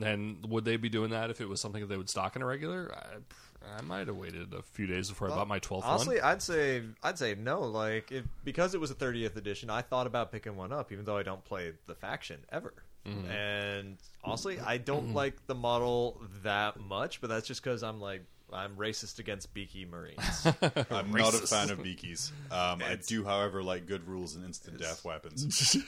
And 0.01 0.45
would 0.47 0.65
they 0.65 0.75
be 0.77 0.89
doing 0.89 1.11
that 1.11 1.29
if 1.29 1.39
it 1.39 1.47
was 1.47 1.61
something 1.61 1.81
that 1.81 1.87
they 1.87 1.97
would 1.97 2.09
stock 2.09 2.35
in 2.35 2.41
a 2.41 2.45
regular? 2.45 2.93
I, 2.93 3.77
I 3.77 3.81
might 3.81 4.07
have 4.07 4.15
waited 4.15 4.53
a 4.53 4.61
few 4.61 4.87
days 4.87 5.09
before 5.09 5.31
I 5.31 5.35
bought 5.35 5.47
my 5.47 5.59
12th 5.59 5.83
Honestly, 5.83 6.17
one. 6.17 6.25
I'd 6.25 6.41
say 6.41 6.83
I'd 7.03 7.17
say 7.17 7.35
no. 7.35 7.61
Like 7.61 8.11
if 8.11 8.25
because 8.43 8.73
it 8.73 8.79
was 8.79 8.91
a 8.91 8.95
30th 8.95 9.35
edition, 9.35 9.69
I 9.69 9.81
thought 9.81 10.07
about 10.07 10.31
picking 10.31 10.55
one 10.55 10.71
up, 10.71 10.91
even 10.91 11.03
though 11.03 11.17
I 11.17 11.23
don't 11.23 11.43
play 11.43 11.73
the 11.87 11.95
faction 11.95 12.39
ever. 12.51 12.73
Mm-hmm. 13.05 13.31
And 13.31 13.97
honestly, 14.23 14.59
I 14.59 14.77
don't 14.91 15.13
like 15.13 15.45
the 15.47 15.55
model 15.55 16.21
that 16.43 16.79
much, 16.79 17.21
but 17.21 17.29
that's 17.29 17.47
just 17.47 17.63
because 17.63 17.83
I'm 17.83 17.99
like 18.01 18.23
I'm 18.53 18.75
racist 18.75 19.19
against 19.19 19.53
beaky 19.53 19.85
marines. 19.85 20.45
I'm 20.91 21.11
not 21.11 21.33
a 21.33 21.39
fan 21.47 21.69
of 21.71 21.79
beakies. 21.79 22.31
Um, 22.51 22.81
I 22.83 22.97
do, 23.07 23.23
however, 23.25 23.63
like 23.63 23.87
good 23.87 24.07
rules 24.07 24.35
and 24.35 24.45
instant 24.45 24.77
death 24.79 25.03
weapons. 25.03 25.75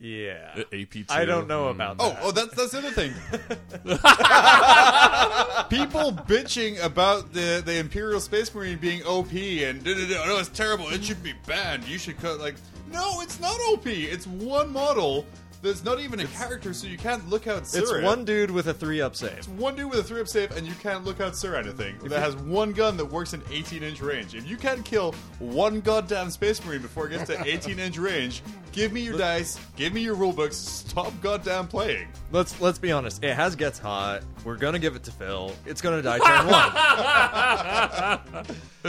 yeah, 0.00 0.54
AP2. 0.72 1.10
I 1.10 1.24
don't 1.24 1.46
know 1.46 1.68
about 1.68 1.96
Oh, 2.00 2.08
that. 2.10 2.18
oh, 2.22 2.30
that's 2.32 2.54
that's 2.54 2.72
the 2.72 2.78
other 2.78 2.90
thing. 2.90 3.12
People 5.70 6.12
bitching 6.26 6.82
about 6.84 7.32
the 7.32 7.62
the 7.64 7.76
Imperial 7.78 8.18
Space 8.20 8.52
Marine 8.54 8.78
being 8.78 9.02
OP 9.04 9.32
and 9.32 9.84
da, 9.84 9.94
da, 9.94 10.08
da, 10.08 10.26
no, 10.26 10.38
it's 10.38 10.48
terrible. 10.48 10.88
It 10.88 11.04
should 11.04 11.22
be 11.22 11.34
banned. 11.46 11.86
You 11.86 11.96
should 11.98 12.18
cut 12.18 12.40
like 12.40 12.56
no, 12.90 13.20
it's 13.20 13.40
not 13.40 13.58
OP. 13.68 13.86
It's 13.86 14.26
one 14.26 14.72
model 14.72 15.24
that's 15.62 15.84
not 15.84 16.00
even 16.00 16.20
a 16.20 16.26
character, 16.26 16.72
so 16.72 16.86
you 16.86 16.96
can't 16.96 17.28
look 17.28 17.46
out. 17.46 17.66
Sir 17.66 17.80
it's 17.80 17.92
one 18.04 18.24
dude 18.24 18.50
with 18.50 18.68
a 18.68 18.74
three 18.74 19.00
up 19.00 19.14
save. 19.14 19.32
It's 19.38 19.48
one 19.48 19.76
dude 19.76 19.90
with 19.90 20.00
a 20.00 20.02
three 20.02 20.20
up 20.20 20.28
save, 20.28 20.56
and 20.56 20.66
you 20.66 20.74
can't 20.74 21.04
look 21.04 21.20
out 21.20 21.36
Sir 21.36 21.54
anything. 21.56 21.98
That 22.04 22.20
has 22.20 22.36
one 22.36 22.72
gun 22.72 22.96
that 22.96 23.04
works 23.04 23.32
in 23.34 23.42
18 23.50 23.82
inch 23.82 24.00
range. 24.00 24.34
If 24.34 24.48
you 24.48 24.56
can't 24.56 24.84
kill 24.84 25.12
one 25.38 25.80
goddamn 25.80 26.30
Space 26.30 26.64
Marine 26.64 26.82
before 26.82 27.06
it 27.06 27.10
gets 27.10 27.30
to 27.30 27.44
18 27.44 27.78
inch 27.78 27.98
range, 27.98 28.42
give 28.72 28.92
me 28.92 29.02
your 29.02 29.18
dice, 29.18 29.58
give 29.76 29.92
me 29.92 30.00
your 30.00 30.16
rulebooks, 30.16 30.54
stop 30.54 31.12
goddamn 31.20 31.68
playing. 31.68 32.08
Let's 32.32 32.60
let's 32.60 32.78
be 32.78 32.92
honest. 32.92 33.22
It 33.22 33.34
has 33.34 33.56
gets 33.56 33.78
hot. 33.78 34.22
We're 34.44 34.56
gonna 34.56 34.78
give 34.78 34.96
it 34.96 35.02
to 35.04 35.10
Phil. 35.10 35.52
It's 35.66 35.82
gonna 35.82 36.00
die 36.00 36.18
turn 36.18 36.46
one. 36.46 36.56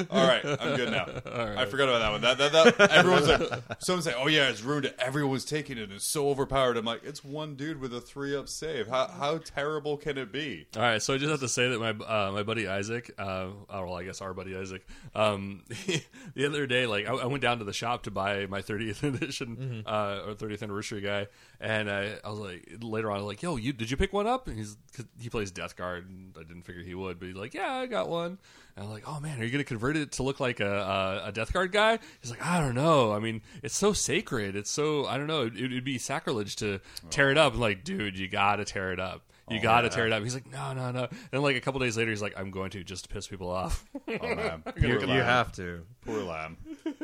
All 0.09 0.27
right, 0.27 0.45
I'm 0.45 0.77
good 0.77 0.91
now. 0.91 1.05
I 1.57 1.65
forgot 1.65 1.89
about 1.89 1.99
that 1.99 2.11
one. 2.11 2.21
That, 2.21 2.37
that, 2.37 2.77
that 2.77 2.91
everyone's 2.91 3.27
like, 3.27 3.61
someone's 3.79 4.05
like, 4.05 4.15
oh 4.17 4.27
yeah, 4.27 4.47
it's 4.49 4.61
ruined 4.61 4.85
it. 4.85 4.95
Everyone's 4.99 5.43
taking 5.43 5.77
it. 5.77 5.91
It's 5.91 6.05
so 6.05 6.29
overpowered. 6.29 6.60
I'm 6.77 6.85
like, 6.85 7.01
it's 7.03 7.23
one 7.23 7.55
dude 7.55 7.79
with 7.79 7.93
a 7.93 8.01
three 8.01 8.35
up 8.35 8.47
save. 8.49 8.87
How 8.87 9.07
how 9.07 9.37
terrible 9.39 9.97
can 9.97 10.17
it 10.17 10.31
be? 10.31 10.67
All 10.75 10.81
right, 10.81 11.01
so 11.01 11.13
I 11.13 11.17
just 11.17 11.31
have 11.31 11.39
to 11.41 11.47
say 11.49 11.69
that 11.69 11.79
my 11.79 11.89
uh, 11.89 12.31
my 12.31 12.43
buddy 12.43 12.67
Isaac, 12.67 13.11
uh, 13.17 13.23
oh, 13.23 13.55
well, 13.69 13.95
I 13.95 14.03
guess 14.03 14.21
our 14.21 14.33
buddy 14.33 14.55
Isaac, 14.55 14.85
um, 15.15 15.63
the 16.35 16.45
other 16.45 16.67
day, 16.67 16.85
like 16.85 17.07
I, 17.07 17.13
I 17.13 17.25
went 17.25 17.41
down 17.41 17.59
to 17.59 17.65
the 17.65 17.73
shop 17.73 18.03
to 18.03 18.11
buy 18.11 18.45
my 18.45 18.61
30th 18.61 19.03
edition 19.15 19.83
uh, 19.85 20.21
or 20.27 20.33
30th 20.35 20.63
anniversary 20.63 21.01
guy, 21.01 21.27
and 21.59 21.89
I, 21.89 22.15
I 22.23 22.29
was 22.29 22.39
like, 22.39 22.77
later 22.81 23.09
on, 23.11 23.17
I 23.17 23.19
was 23.21 23.27
like, 23.27 23.41
yo, 23.41 23.55
you 23.55 23.73
did 23.73 23.89
you 23.91 23.97
pick 23.97 24.13
one 24.13 24.27
up? 24.27 24.47
And 24.47 24.57
he's 24.57 24.77
'cause 24.95 25.05
he 25.19 25.29
plays 25.29 25.51
Death 25.51 25.75
Guard, 25.75 26.07
and 26.09 26.35
I 26.37 26.43
didn't 26.43 26.63
figure 26.63 26.83
he 26.83 26.95
would, 26.95 27.19
but 27.19 27.27
he's 27.27 27.35
like, 27.37 27.53
yeah, 27.53 27.73
I 27.73 27.85
got 27.87 28.09
one. 28.09 28.37
And 28.75 28.85
I'm 28.85 28.91
like, 28.91 29.03
oh 29.07 29.19
man, 29.19 29.39
are 29.39 29.43
you 29.43 29.51
gonna 29.51 29.63
convert 29.63 29.97
it 29.97 30.13
to 30.13 30.23
look 30.23 30.39
like 30.39 30.59
a, 30.59 31.21
a, 31.23 31.27
a 31.27 31.31
Death 31.31 31.51
Guard 31.53 31.71
guy? 31.71 31.99
He's 32.21 32.31
like, 32.31 32.45
I 32.45 32.59
don't 32.59 32.75
know. 32.75 33.11
I 33.13 33.19
mean, 33.19 33.41
it's 33.63 33.75
so 33.77 33.93
sacred. 33.93 34.55
It's 34.55 34.69
so 34.71 35.05
I 35.05 35.17
don't 35.17 35.27
know. 35.27 35.43
It, 35.43 35.55
it'd 35.57 35.83
be 35.83 35.97
sacrilege 35.97 36.55
to 36.57 36.79
tear 37.09 37.31
it 37.31 37.37
up. 37.37 37.53
I'm 37.53 37.59
like, 37.59 37.83
dude, 37.83 38.17
you 38.17 38.27
gotta 38.27 38.65
tear 38.65 38.91
it 38.93 38.99
up. 38.99 39.23
You 39.49 39.57
Oh, 39.59 39.61
gotta 39.63 39.87
yeah. 39.87 39.93
tear 39.93 40.07
it 40.07 40.13
up. 40.13 40.23
He's 40.23 40.33
like, 40.33 40.49
no, 40.49 40.71
no, 40.71 40.91
no. 40.91 41.07
And 41.33 41.41
like 41.43 41.57
a 41.57 41.59
couple 41.61 41.81
days 41.81 41.97
later, 41.97 42.09
he's 42.11 42.21
like, 42.21 42.39
I'm 42.39 42.51
going 42.51 42.69
to 42.71 42.83
just 42.85 43.03
to 43.05 43.09
piss 43.13 43.27
people 43.27 43.49
off. 43.49 43.83
Oh 44.21 44.35
man, 44.35 44.63
you, 44.77 44.99
you 44.99 45.07
have 45.21 45.51
to. 45.53 45.81
Poor 46.05 46.21
lamb. 46.23 46.57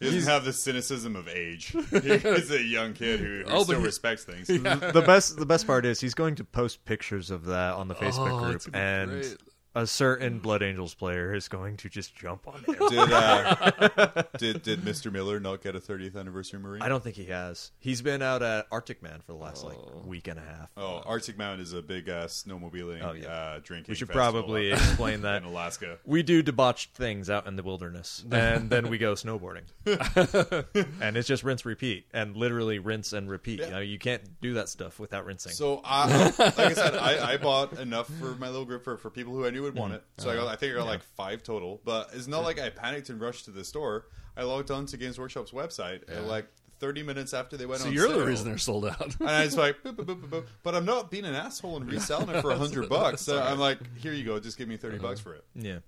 He 0.00 0.06
doesn't 0.06 0.30
have 0.30 0.44
the 0.44 0.52
cynicism 0.52 1.14
of 1.14 1.28
age. 1.28 1.74
He's 1.90 2.50
a 2.50 2.62
young 2.62 2.94
kid 2.94 3.20
who, 3.20 3.26
who 3.26 3.44
Oh, 3.48 3.64
still 3.64 3.78
he- 3.80 3.84
respects 3.84 4.24
things. 4.24 4.46
the 4.46 5.02
best 5.06 5.36
the 5.36 5.44
best 5.46 5.66
part 5.66 5.84
is 5.84 6.00
he's 6.00 6.14
going 6.14 6.36
to 6.36 6.44
post 6.44 6.84
pictures 6.86 7.30
of 7.30 7.44
that 7.46 7.74
on 7.74 7.88
the 7.88 7.94
Facebook 7.94 8.30
Oh, 8.32 8.38
group, 8.44 8.56
it's 8.56 8.66
gonna 8.66 8.78
be 8.78 9.12
and 9.12 9.20
great. 9.22 9.36
A 9.74 9.86
certain 9.86 10.38
Blood 10.40 10.62
Angels 10.62 10.94
player 10.94 11.32
is 11.34 11.46
going 11.48 11.76
to 11.78 11.88
just 11.88 12.14
jump 12.16 12.48
on 12.48 12.62
him. 12.64 12.74
Did, 12.88 12.98
uh, 13.12 14.22
did 14.38 14.62
did 14.62 14.80
Mr. 14.80 15.12
Miller 15.12 15.38
not 15.38 15.62
get 15.62 15.76
a 15.76 15.80
30th 15.80 16.16
anniversary 16.16 16.58
Marine? 16.58 16.82
I 16.82 16.88
don't 16.88 17.02
think 17.02 17.16
he 17.16 17.26
has. 17.26 17.70
He's 17.78 18.02
been 18.02 18.20
out 18.22 18.42
at 18.42 18.66
Arctic 18.72 19.02
Man 19.02 19.20
for 19.20 19.32
the 19.32 19.38
last 19.38 19.64
like 19.64 19.78
week 20.04 20.26
and 20.28 20.38
a 20.38 20.42
half. 20.42 20.70
Oh, 20.76 21.02
Arctic 21.06 21.38
Mountain 21.38 21.60
is 21.60 21.72
a 21.72 21.82
big 21.82 22.08
uh, 22.08 22.26
snowmobiling, 22.26 23.02
Oh, 23.04 23.12
yeah. 23.12 23.28
uh, 23.28 23.60
drinking. 23.62 23.92
we 23.92 23.94
should 23.96 24.08
festival 24.08 24.42
probably 24.42 24.72
explain 24.72 25.22
that. 25.22 25.42
in 25.42 25.48
Alaska. 25.48 25.98
We 26.04 26.22
do 26.22 26.42
debauched 26.42 26.94
things 26.94 27.30
out 27.30 27.46
in 27.46 27.56
the 27.56 27.62
wilderness, 27.62 28.24
and 28.30 28.68
then 28.70 28.88
we 28.90 28.98
go 28.98 29.12
snowboarding, 29.14 29.62
and 31.00 31.16
it's 31.16 31.28
just 31.28 31.44
rinse 31.44 31.64
repeat, 31.64 32.06
and 32.12 32.36
literally 32.36 32.78
rinse 32.78 33.12
and 33.12 33.30
repeat. 33.30 33.60
You 33.60 33.70
know, 33.70 33.78
you 33.78 33.98
can't 33.98 34.22
do 34.40 34.54
that 34.54 34.68
stuff 34.68 34.98
without 34.98 35.24
rinsing. 35.24 35.52
So, 35.52 35.80
I, 35.84 36.06
like 36.38 36.58
I 36.58 36.72
said, 36.72 36.94
I, 36.96 37.32
I 37.32 37.36
bought 37.36 37.78
enough 37.78 38.08
for 38.18 38.34
my 38.36 38.48
little 38.48 38.64
group 38.64 38.84
for, 38.84 38.96
for 38.96 39.10
people 39.10 39.32
who 39.32 39.46
I 39.46 39.50
knew 39.50 39.59
would 39.60 39.74
want 39.74 39.92
it. 39.94 40.02
So 40.18 40.30
I, 40.30 40.34
got, 40.36 40.48
I 40.48 40.56
think 40.56 40.72
I 40.74 40.76
got 40.78 40.86
like 40.86 41.02
five 41.02 41.42
total. 41.42 41.80
But 41.84 42.10
it's 42.12 42.26
not 42.26 42.42
like 42.42 42.58
I 42.60 42.70
panicked 42.70 43.08
and 43.10 43.20
rushed 43.20 43.44
to 43.46 43.50
the 43.50 43.64
store. 43.64 44.06
I 44.36 44.42
logged 44.44 44.70
on 44.70 44.86
to 44.86 44.96
Games 44.96 45.18
Workshop's 45.18 45.50
website 45.52 46.08
and 46.08 46.26
like 46.26 46.46
30 46.78 47.02
minutes 47.02 47.34
after 47.34 47.56
they 47.58 47.66
went 47.66 47.82
so 47.82 47.88
on 47.88 47.92
you're 47.94 48.08
sale. 48.08 48.18
the 48.20 48.24
reason 48.26 48.48
they're 48.48 48.56
sold 48.58 48.86
out. 48.86 49.14
And 49.20 49.28
I 49.28 49.44
was 49.44 49.56
like, 49.56 49.82
boop, 49.84 49.96
boop, 49.96 50.04
boop, 50.06 50.20
boop, 50.22 50.28
boop. 50.30 50.46
but 50.62 50.74
I'm 50.74 50.84
not 50.86 51.10
being 51.10 51.24
an 51.26 51.34
asshole 51.34 51.76
and 51.76 51.86
reselling 51.92 52.30
it 52.30 52.40
for 52.40 52.50
a 52.52 52.56
hundred 52.56 52.88
bucks. 52.88 53.20
So 53.22 53.38
I'm 53.42 53.58
like, 53.58 53.78
here 53.98 54.12
you 54.14 54.24
go, 54.24 54.40
just 54.40 54.56
give 54.56 54.66
me 54.68 54.76
30 54.78 54.96
Uh-huh. 54.96 55.06
bucks 55.08 55.20
for 55.20 55.34
it. 55.34 55.44
yeah, 55.54 55.80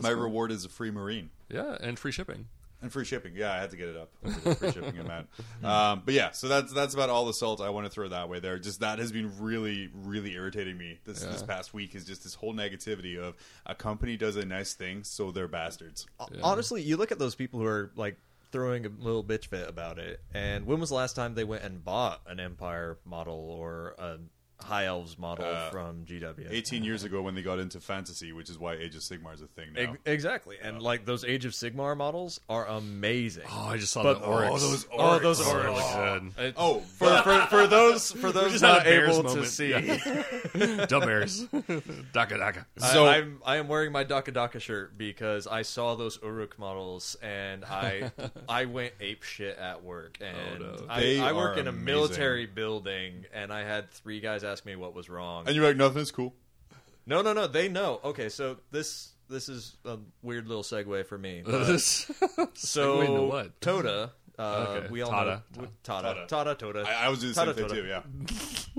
My 0.00 0.10
reward 0.10 0.50
is 0.50 0.64
a 0.64 0.68
free 0.68 0.90
marine. 0.90 1.30
yeah, 1.48 1.76
and 1.80 1.98
free 1.98 2.10
shipping. 2.12 2.46
And 2.82 2.92
free 2.92 3.04
shipping. 3.04 3.32
Yeah, 3.34 3.52
I 3.52 3.58
had 3.58 3.70
to 3.70 3.76
get 3.76 3.88
it 3.88 3.96
up. 3.96 4.10
free 4.58 4.72
shipping 4.72 4.98
amount. 4.98 5.28
Um, 5.64 6.02
but 6.04 6.14
yeah, 6.14 6.30
so 6.30 6.46
that's 6.46 6.72
that's 6.72 6.94
about 6.94 7.08
all 7.10 7.24
the 7.24 7.32
salt 7.32 7.60
I 7.60 7.70
want 7.70 7.86
to 7.86 7.90
throw 7.90 8.08
that 8.08 8.28
way 8.28 8.38
there. 8.38 8.58
Just 8.58 8.80
that 8.80 8.98
has 8.98 9.10
been 9.10 9.32
really, 9.40 9.88
really 9.94 10.34
irritating 10.34 10.76
me 10.76 10.98
this 11.04 11.20
this 11.24 11.42
past 11.42 11.74
week 11.74 11.94
is 11.94 12.04
just 12.04 12.22
this 12.22 12.34
whole 12.34 12.54
negativity 12.54 13.18
of 13.18 13.34
a 13.64 13.74
company 13.74 14.16
does 14.16 14.36
a 14.36 14.44
nice 14.44 14.74
thing, 14.74 15.02
so 15.02 15.30
they're 15.32 15.48
bastards. 15.48 16.06
honestly, 16.42 16.82
you 16.82 16.96
look 16.96 17.10
at 17.10 17.18
those 17.18 17.34
people 17.34 17.58
who 17.58 17.66
are 17.66 17.90
like 17.96 18.16
throwing 18.52 18.86
a 18.86 18.90
little 19.00 19.24
bitch 19.24 19.46
fit 19.46 19.68
about 19.68 19.98
it, 19.98 20.20
and 20.34 20.66
when 20.66 20.78
was 20.78 20.90
the 20.90 20.94
last 20.94 21.16
time 21.16 21.34
they 21.34 21.44
went 21.44 21.64
and 21.64 21.84
bought 21.84 22.20
an 22.26 22.38
Empire 22.38 22.98
model 23.04 23.50
or 23.50 23.94
a 23.98 24.18
High 24.60 24.86
Elves 24.86 25.18
model 25.18 25.44
Uh, 25.44 25.70
from 25.70 26.04
GW. 26.06 26.46
18 26.50 26.82
years 26.82 27.04
ago 27.04 27.22
when 27.22 27.34
they 27.34 27.42
got 27.42 27.58
into 27.58 27.78
fantasy, 27.80 28.32
which 28.32 28.48
is 28.50 28.58
why 28.58 28.74
Age 28.74 28.94
of 28.96 29.02
Sigmar 29.02 29.34
is 29.34 29.42
a 29.42 29.46
thing 29.46 29.72
now. 29.74 29.82
Ex- 29.82 29.98
exactly, 30.06 30.56
and 30.62 30.80
like 30.82 31.04
those 31.04 31.24
Age 31.24 31.44
of 31.44 31.52
Sigmar 31.52 31.96
models 31.96 32.40
are 32.48 32.66
amazing. 32.66 33.44
Oh, 33.50 33.66
I 33.68 33.76
just 33.76 33.92
saw 33.92 34.02
But- 34.02 34.20
the 34.20 34.26
Orruks. 34.26 34.48
Oh, 34.50 34.58
those 34.58 34.86
Oh, 34.92 35.18
those 35.18 35.40
Orruks. 35.40 35.52
are 35.54 35.62
really 35.64 35.82
oh. 35.82 36.20
good. 36.36 36.54
Oh, 36.56 36.80
for, 36.80 37.22
for 37.22 37.40
for 37.48 37.66
those 37.66 38.12
for 38.12 38.32
those 38.32 38.52
just 38.52 38.64
had 38.64 38.70
a 38.70 38.74
not 38.76 38.84
Bears 38.84 39.18
able 39.18 39.34
to 39.34 39.46
see, 39.46 39.70
Yeah. 39.70 40.86
Dumb 40.86 41.02
bears. 41.02 41.44
Dakka 41.46 42.38
dakka. 42.38 42.64
I- 42.80 42.88
So- 42.92 43.06
I'm 43.06 43.40
I 43.44 43.56
am 43.56 43.68
wearing 43.68 43.92
my 43.92 44.04
Dakka 44.04 44.32
Dakka 44.32 44.60
shirt 44.60 44.96
because 44.96 45.46
I 45.46 45.62
saw 45.62 45.94
those 45.94 46.18
Orruk 46.18 46.58
models 46.58 47.16
and 47.22 47.64
I 47.64 48.10
I 48.48 48.64
went 48.64 48.94
ape 49.00 49.22
shit 49.22 49.56
at 49.58 49.82
work 49.84 50.18
and 50.20 50.62
Oh, 50.62 50.76
no. 50.76 50.86
I, 50.88 51.18
I 51.18 51.32
work 51.32 51.58
in 51.58 51.66
a 51.66 51.70
amazing. 51.70 51.84
military 51.84 52.46
building 52.46 53.24
and 53.34 53.52
I 53.52 53.62
had 53.64 53.90
three 53.90 54.20
guys 54.20 54.44
ask 54.46 54.64
me 54.64 54.76
what 54.76 54.94
was 54.94 55.08
wrong. 55.08 55.44
and 55.46 55.54
you're 55.56 55.66
like, 55.66 55.76
nothing's 55.76 56.10
cool. 56.10 56.34
No, 57.06 57.22
no, 57.22 57.32
no, 57.32 57.46
they 57.46 57.68
know. 57.68 58.00
Okay, 58.04 58.28
so 58.28 58.56
this 58.70 59.12
this 59.28 59.48
is 59.48 59.76
a 59.84 59.98
weird 60.22 60.46
little 60.46 60.62
segue 60.62 61.06
for 61.06 61.18
me. 61.18 61.42
but- 61.44 61.78
so 61.80 62.12
Segue 62.54 63.06
into 63.08 63.22
what? 63.22 63.60
Toda, 63.60 64.12
uh, 64.38 64.66
Okay, 64.78 64.88
we 64.90 65.02
all 65.02 65.10
Tada. 65.12 65.42
know 65.56 65.68
Tada, 65.84 66.28
Tada, 66.28 66.58
Toda. 66.58 66.80
I, 66.86 67.06
I 67.06 67.08
was 67.08 67.20
doing 67.20 67.32
the 67.32 67.34
same 67.34 67.48
Tada, 67.48 67.54
thing 67.54 67.68
Toda. 67.68 67.80
too, 67.82 67.86
yeah. 67.88 68.02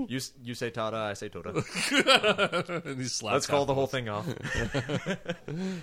You 0.06 0.18
s- 0.18 0.32
you 0.44 0.54
say 0.54 0.70
Tada, 0.70 0.94
I 0.94 1.14
say 1.14 1.28
Toda. 1.28 1.50
and 2.84 3.00
he 3.00 3.08
slaps 3.08 3.32
Let's 3.34 3.46
call 3.48 3.64
the 3.66 3.74
whole 3.74 3.88
thing 3.88 4.08
off. 4.08 4.26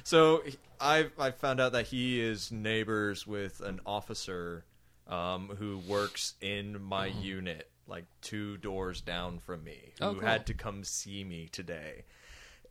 so 0.03 0.41
I 0.79 1.07
I 1.19 1.31
found 1.31 1.59
out 1.59 1.73
that 1.73 1.87
he 1.87 2.21
is 2.21 2.51
neighbors 2.51 3.25
with 3.27 3.61
an 3.61 3.79
officer 3.85 4.65
um, 5.07 5.49
who 5.59 5.79
works 5.79 6.35
in 6.41 6.81
my 6.81 7.07
unit, 7.07 7.69
like 7.87 8.05
two 8.21 8.57
doors 8.57 9.01
down 9.01 9.39
from 9.39 9.63
me, 9.63 9.93
oh, 10.01 10.05
who 10.11 10.17
Oh, 10.17 10.19
cool. 10.19 10.27
had 10.27 10.45
to 10.47 10.53
come 10.53 10.83
see 10.83 11.23
me 11.23 11.47
today, 11.51 12.03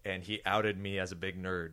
and 0.05 0.23
he 0.23 0.41
outed 0.45 0.79
me 0.79 0.99
as 0.99 1.13
a 1.13 1.17
big 1.17 1.41
nerd. 1.43 1.73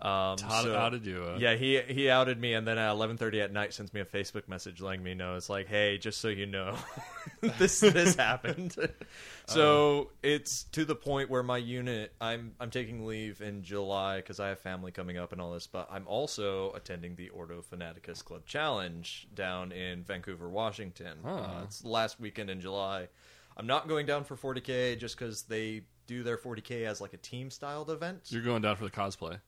Um, 0.00 0.36
Todd 0.36 0.64
so- 0.64 0.74
outed 0.74 1.06
you, 1.06 1.22
uh. 1.22 1.36
Yeah, 1.38 1.54
he 1.54 1.80
he 1.80 2.10
outed 2.10 2.40
me, 2.40 2.54
and 2.54 2.66
then 2.66 2.78
at 2.78 2.90
eleven 2.90 3.16
thirty 3.16 3.40
at 3.40 3.52
night 3.52 3.72
sends 3.72 3.92
me 3.94 4.00
a 4.00 4.04
Facebook 4.04 4.48
message 4.48 4.80
letting 4.80 5.02
me 5.02 5.14
know 5.14 5.36
it's 5.36 5.48
like, 5.48 5.68
hey, 5.68 5.98
just 5.98 6.20
so 6.20 6.28
you 6.28 6.46
know, 6.46 6.76
this 7.58 7.80
this 7.80 8.16
happened. 8.16 8.74
so 9.46 10.10
it's 10.22 10.64
to 10.72 10.84
the 10.84 10.94
point 10.94 11.30
where 11.30 11.42
my 11.42 11.58
unit, 11.58 12.12
I'm 12.20 12.54
I'm 12.58 12.70
taking 12.70 13.06
leave 13.06 13.40
in 13.40 13.62
July 13.62 14.16
because 14.16 14.40
I 14.40 14.48
have 14.48 14.58
family 14.58 14.92
coming 14.92 15.18
up 15.18 15.32
and 15.32 15.40
all 15.40 15.52
this, 15.52 15.66
but 15.66 15.88
I'm 15.90 16.06
also 16.08 16.72
attending 16.72 17.14
the 17.16 17.28
Ordo 17.28 17.62
Fanaticus 17.62 18.24
Club 18.24 18.46
Challenge 18.46 19.28
down 19.34 19.72
in 19.72 20.02
Vancouver, 20.02 20.48
Washington. 20.48 21.18
Uh, 21.24 21.62
it's 21.64 21.80
the 21.80 21.88
last 21.88 22.18
weekend 22.18 22.50
in 22.50 22.60
July. 22.60 23.08
I'm 23.56 23.66
not 23.66 23.88
going 23.88 24.06
down 24.06 24.24
for 24.24 24.36
40k 24.36 24.98
just 24.98 25.18
because 25.18 25.42
they 25.42 25.82
do 26.06 26.22
their 26.22 26.38
40k 26.38 26.86
as 26.86 27.00
like 27.00 27.12
a 27.12 27.18
team 27.18 27.50
styled 27.50 27.90
event. 27.90 28.22
You're 28.28 28.42
going 28.42 28.62
down 28.62 28.76
for 28.76 28.84
the 28.84 28.90
cosplay. 28.90 29.38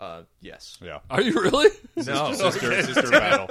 Uh, 0.00 0.22
yes. 0.40 0.78
Yeah. 0.80 0.98
Are 1.10 1.20
you 1.20 1.32
really? 1.34 1.68
No. 1.96 2.32
Sister, 2.32 2.82
sister 2.82 3.10
battle. 3.10 3.50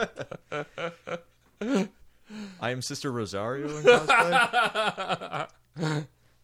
I 2.61 2.71
am 2.71 2.81
Sister 2.81 3.11
Rosario 3.11 3.67
in 3.77 3.83
cosplay. 3.83 5.47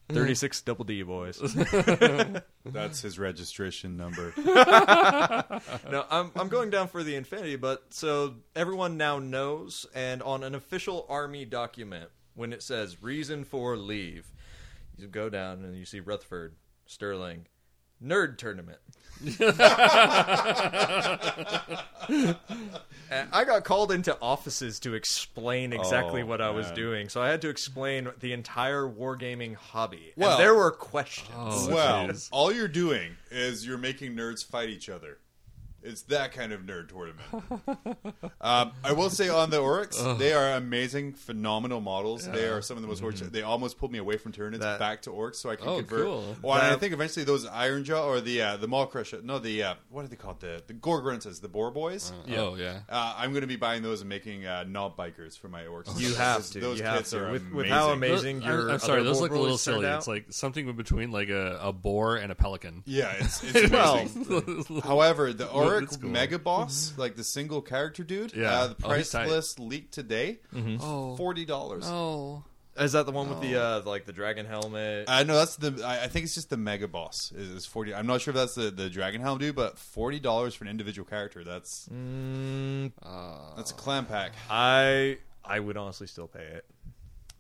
36 0.10 0.62
double 0.62 0.86
D 0.86 1.02
boys. 1.04 1.40
That's 2.66 3.02
his 3.02 3.18
registration 3.18 3.96
number. 3.98 4.34
no, 4.38 6.06
I'm 6.10 6.32
I'm 6.36 6.50
going 6.50 6.70
down 6.70 6.88
for 6.88 7.04
the 7.04 7.16
Infinity, 7.16 7.56
but 7.56 7.86
so 7.92 8.36
everyone 8.56 8.98
now 8.98 9.20
knows 9.20 9.86
and 9.96 10.22
on 10.22 10.44
an 10.44 10.56
official 10.56 11.06
army 11.10 11.46
document 11.46 12.10
when 12.36 12.52
it 12.54 12.62
says 12.62 13.02
reason 13.02 13.44
for 13.44 13.78
leave, 13.78 14.32
you 14.98 15.08
go 15.08 15.30
down 15.30 15.64
and 15.64 15.76
you 15.76 15.86
see 15.86 16.00
Rutherford, 16.00 16.56
Sterling, 16.86 17.48
nerd 18.04 18.38
tournament. 18.38 18.80
And 19.22 19.30
I 23.32 23.44
got 23.46 23.64
called 23.64 23.92
into 23.92 24.18
offices 24.22 24.80
to 24.82 24.94
explain 24.94 25.74
exactly 25.74 26.22
Oh, 26.24 26.26
what 26.26 26.42
I 26.42 26.50
was 26.50 26.68
man. 26.68 26.76
doing. 26.76 27.10
So 27.10 27.22
I 27.22 27.30
had 27.30 27.42
to 27.44 27.50
explain 27.50 28.10
the 28.20 28.34
entire 28.34 28.84
wargaming 28.84 29.56
hobby. 29.56 30.14
Well- 30.16 30.32
and 30.32 30.40
there 30.40 30.56
were 30.56 30.72
questions. 30.72 31.30
Oh, 31.36 31.70
well, 31.74 32.08
jeez. 32.08 32.30
all 32.32 32.52
you're 32.54 32.68
doing 32.68 33.16
is 33.32 33.66
you're 33.66 33.78
making 33.78 34.16
nerds 34.16 34.46
fight 34.46 34.70
each 34.70 34.90
other. 34.90 35.18
It's 35.84 36.04
that 36.04 36.32
kind 36.32 36.52
of 36.54 36.62
nerd 36.62 36.90
tournament. 36.90 38.04
um, 38.42 38.72
I 38.84 38.94
will 38.94 39.10
say 39.10 39.30
on 39.30 39.50
the 39.50 39.58
Orruks, 39.58 40.18
they 40.18 40.34
are 40.34 40.54
amazing, 40.54 41.14
phenomenal 41.14 41.82
models. 41.82 42.26
They 42.28 42.48
are 42.48 42.62
some 42.62 42.78
of 42.78 42.82
the 42.82 42.88
most 42.88 43.02
Mm-hmm. 43.04 43.26
mm 43.28 43.32
They 43.32 43.42
almost 43.42 43.78
pulled 43.78 43.92
me 43.92 44.00
away 44.00 44.18
from 44.18 44.32
Tyranids 44.32 44.60
That- 44.60 44.80
back 44.80 45.02
to 45.04 45.10
Orcs 45.10 45.36
so 45.36 45.50
I 45.50 45.56
can 45.58 45.68
Oh, 45.68 45.78
convert. 45.78 46.06
cool. 46.06 46.36
Well, 46.42 46.54
and 46.54 46.64
I 46.64 46.70
That- 46.72 46.80
think 46.80 46.94
eventually 46.94 47.26
those 47.26 47.46
Iron 47.46 47.84
Jaw 47.84 48.06
or 48.08 48.22
the 48.22 48.42
uh, 48.42 48.58
the 48.58 48.68
Maw-krusha, 48.68 49.24
no, 49.24 49.40
the 49.40 49.64
uh, 49.64 49.76
what 49.90 50.06
are 50.06 50.08
they 50.08 50.16
called? 50.16 50.40
The 50.40 50.64
the 50.66 50.74
Gore-gruntas, 50.74 51.42
the 51.42 51.50
Boar 51.50 51.70
Boys. 51.72 52.14
Oh 52.36 52.56
yeah. 52.56 52.80
Uh, 52.90 53.16
I'm 53.18 53.32
going 53.32 53.42
to 53.42 53.48
be 53.48 53.56
buying 53.58 53.82
those 53.84 54.02
and 54.02 54.10
making 54.10 54.46
uh, 54.46 54.64
Nob 54.68 54.96
bikers 54.98 55.38
for 55.38 55.50
my 55.50 55.64
orcs. 55.64 56.00
You 56.00 56.14
have 56.16 56.46
to. 56.52 56.60
Those 56.60 56.80
you 56.80 56.86
have 56.86 57.00
kits 57.00 57.10
to. 57.12 57.26
are 57.26 57.32
With, 57.32 57.52
with 57.52 57.68
how 57.68 57.92
amazing. 57.92 58.38
amazing 58.38 58.40
Those- 58.40 58.48
your 58.48 58.62
I'm, 58.70 58.74
I'm 58.76 58.80
sorry, 58.80 59.00
other 59.02 59.10
those 59.10 59.22
look 59.22 59.32
a 59.32 59.34
little 59.34 59.44
Warlords 59.46 59.66
turned 59.66 59.76
silly. 59.76 59.88
out. 59.88 59.98
It's 59.98 60.08
like 60.08 60.26
something 60.30 60.68
in 60.70 60.76
between 60.76 61.12
like 61.12 61.30
a, 61.30 61.60
a 61.62 61.74
boar 61.74 62.16
and 62.18 62.32
a 62.32 62.36
pelican. 62.36 62.84
Yeah, 62.86 63.14
it's, 63.20 63.44
it's 63.56 63.72
amazing. 63.74 64.66
well, 64.70 64.82
However, 64.84 65.34
the 65.34 65.50
Well, 65.82 66.00
cool. 66.02 66.10
Mega 66.10 66.40
Boss, 66.40 66.94
like 66.98 67.16
the 67.16 67.24
single 67.24 67.62
character 67.62 68.04
dude, 68.04 68.34
Yeah. 68.36 68.52
uh, 68.52 68.68
the 68.68 68.76
Oh, 68.84 68.88
price 68.88 68.98
he's 68.98 69.12
tight. 69.12 69.30
list 69.30 69.60
leaked 69.60 69.94
today, 69.94 70.40
Oh. 70.82 71.16
forty 71.16 71.46
dollars. 71.46 71.84
Oh. 71.88 72.44
is 72.76 72.94
that 72.94 73.06
the 73.06 73.12
one 73.12 73.30
with 73.30 73.40
the 73.42 73.56
uh, 73.56 73.82
like 73.86 74.06
the 74.06 74.14
dragon 74.14 74.46
helmet? 74.48 75.08
Uh, 75.08 75.22
know 75.24 75.36
that's 75.36 75.58
the. 75.58 75.84
I, 75.86 76.06
I 76.06 76.08
think 76.08 76.26
it's 76.26 76.34
just 76.34 76.50
the 76.50 76.58
Mega 76.58 76.88
Boss 76.88 77.32
is, 77.36 77.50
is 77.50 77.66
forty. 77.68 77.94
I'm 77.94 78.08
not 78.08 78.22
sure 78.22 78.32
if 78.32 78.36
that's 78.36 78.56
the 78.56 78.72
the 78.72 78.90
Dragon 78.90 79.22
Helm 79.22 79.38
dude, 79.38 79.56
but 79.56 79.78
forty 79.78 80.20
dollars 80.20 80.56
for 80.56 80.64
an 80.64 80.70
individual 80.72 81.08
character. 81.08 81.44
That's 81.44 81.88
Mm, 81.90 82.92
that's 83.56 83.72
a 83.72 83.76
clam 83.76 84.06
pack. 84.06 84.34
I 84.50 85.18
I 85.46 85.60
would 85.60 85.78
honestly 85.78 86.08
still 86.08 86.28
pay 86.28 86.46
it. 86.46 86.66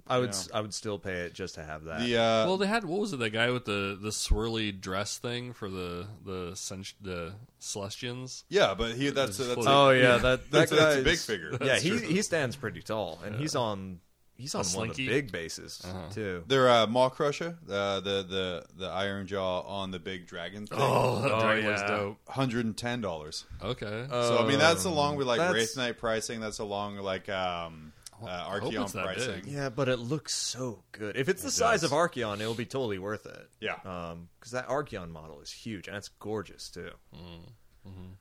I 0.05 0.17
would 0.19 0.31
Yeah. 0.31 0.39
s 0.39 0.49
I 0.53 0.59
would 0.61 0.73
still 0.73 0.99
pay 0.99 1.21
it 1.21 1.33
just 1.33 1.55
to 1.55 1.63
have 1.63 1.85
that. 1.85 2.01
The 2.01 2.17
uh, 2.17 2.45
Well, 2.45 2.57
they 2.57 2.67
had 2.67 2.83
what 2.83 2.99
was 2.99 3.13
it? 3.13 3.19
That 3.19 3.29
guy 3.29 3.49
with 3.51 3.63
the, 3.65 3.97
the 4.01 4.09
swirly 4.09 4.77
dress 4.77 5.17
thing 5.17 5.53
for 5.53 5.69
the 5.69 6.07
the 6.25 6.51
Cen- 6.55 6.83
the 7.01 7.33
Celestians. 7.61 8.43
yeah, 8.49 8.73
but 8.73 8.91
he 8.95 9.09
that's 9.09 9.37
Just 9.37 9.49
that's 9.49 9.53
floating. 9.53 9.71
oh 9.71 9.89
yeah, 9.91 10.17
that 10.17 10.21
that 10.21 10.51
That's 10.51 10.71
a- 10.71 10.75
that's 10.75 10.95
a 10.97 11.03
big 11.03 11.17
figure. 11.19 11.57
Yeah, 11.61 11.79
he 11.79 11.89
true. 11.89 11.99
he 11.99 12.21
stands 12.21 12.55
pretty 12.55 12.81
tall, 12.81 13.19
and 13.25 13.35
he's 13.35 13.55
on 13.55 13.99
he's 14.35 14.55
on 14.55 14.65
one 14.75 14.89
of 14.89 14.95
the 14.97 15.07
big 15.07 15.31
bases 15.31 15.81
too. 16.13 16.43
Their 16.47 16.67
uh, 16.69 16.87
Maw-krusha, 16.87 17.55
uh, 17.69 17.99
the 18.01 18.23
the 18.27 18.65
the 18.77 18.87
Iron 18.87 19.25
Jaw 19.27 19.61
on 19.61 19.91
the 19.91 19.99
big 19.99 20.27
dragon 20.27 20.67
thing, 20.67 20.79
Oh, 20.81 21.21
that 21.21 21.31
Oh, 21.31 21.39
dragon 21.39 21.65
was 21.71 21.79
yeah. 21.81 21.87
dope. 21.87 22.17
hundred 22.27 22.65
and 22.65 22.75
ten 22.75 22.99
dollars. 22.99 23.45
Okay. 23.63 24.05
So 24.09 24.37
I 24.39 24.47
mean, 24.47 24.59
that's 24.59 24.83
along 24.85 25.15
with 25.15 25.27
like 25.27 25.37
that's- 25.39 25.55
Wraith 25.55 25.77
Knight 25.77 25.97
pricing. 25.97 26.41
That's 26.41 26.59
along 26.59 26.97
like 26.97 27.29
um, 27.29 27.92
uh, 28.27 28.49
Archaon 28.59 28.91
pricing. 28.91 29.41
big. 29.41 29.45
Yeah, 29.47 29.69
but 29.69 29.89
it 29.89 29.97
looks 29.97 30.35
so 30.35 30.83
good. 30.91 31.15
If 31.15 31.29
it's 31.29 31.43
the 31.43 31.51
size 31.51 31.81
does. 31.81 31.91
of 31.91 31.97
Archaon, 31.97 32.39
it'll 32.39 32.53
be 32.53 32.65
totally 32.65 32.99
worth 32.99 33.25
it. 33.25 33.49
Yeah. 33.59 33.75
Um, 33.85 34.29
because 34.39 34.51
that 34.51 34.67
Archaon 34.67 35.09
model 35.09 35.41
is 35.41 35.51
huge 35.51 35.87
and 35.87 35.97
it's 35.97 36.09
gorgeous 36.09 36.69
too. 36.69 36.91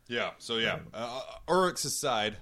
Yeah. 0.09 0.31
So 0.39 0.57
yeah, 0.59 0.81
uh, 0.93 1.21
Orruks 1.49 1.85
aside, 1.85 2.37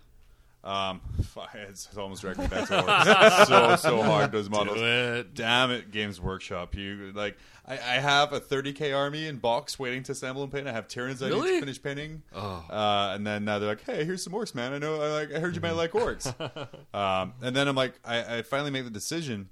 um, 0.65 1.01
fuck, 1.23 1.51
it's, 1.55 1.87
it's 1.87 1.97
almost 1.97 2.23
directly 2.23 2.49
back 2.49 2.69
to 2.69 2.75
Orruks. 2.83 3.47
so 3.47 3.77
so 3.77 4.03
hard 4.03 4.33
those 4.33 4.51
models. 4.51 4.79
Do 4.79 4.85
it. 4.85 5.35
Damn 5.35 5.71
it, 5.71 5.91
Games 5.91 6.21
Workshop! 6.21 6.75
You 6.75 7.13
like, 7.15 7.37
I, 7.71 7.75
I 7.75 8.01
have 8.01 8.33
a 8.33 8.41
30k 8.41 8.97
army 8.97 9.27
in 9.27 9.37
box 9.39 9.79
waiting 9.79 10.03
to 10.05 10.13
assemble 10.13 10.43
and 10.43 10.53
paint. 10.53 10.67
I 10.67 10.73
have 10.73 10.89
Tyranids 10.89 11.23
I 11.23 11.27
need 11.29 11.35
Really? 11.35 11.51
to 11.55 11.61
finish 11.61 11.83
painting. 11.83 12.23
Oh. 12.35 12.65
Uh, 12.69 13.13
and 13.15 13.27
then 13.27 13.47
uh, 13.49 13.59
they're 13.59 13.69
like, 13.69 13.85
"Hey, 13.85 14.05
here's 14.05 14.23
some 14.25 14.33
orcs, 14.33 14.55
man. 14.55 14.73
I 14.73 14.79
know. 14.79 15.01
I 15.01 15.09
like. 15.13 15.33
I 15.33 15.39
heard 15.39 15.55
you 15.55 15.61
might 15.61 15.73
like 15.73 15.93
orcs." 15.93 16.27
um, 16.95 17.35
and 17.43 17.55
then 17.55 17.69
I'm 17.69 17.77
like, 17.77 17.95
I, 18.05 18.39
I 18.39 18.43
finally 18.43 18.71
make 18.71 18.85
the 18.85 18.91
decision 18.91 19.49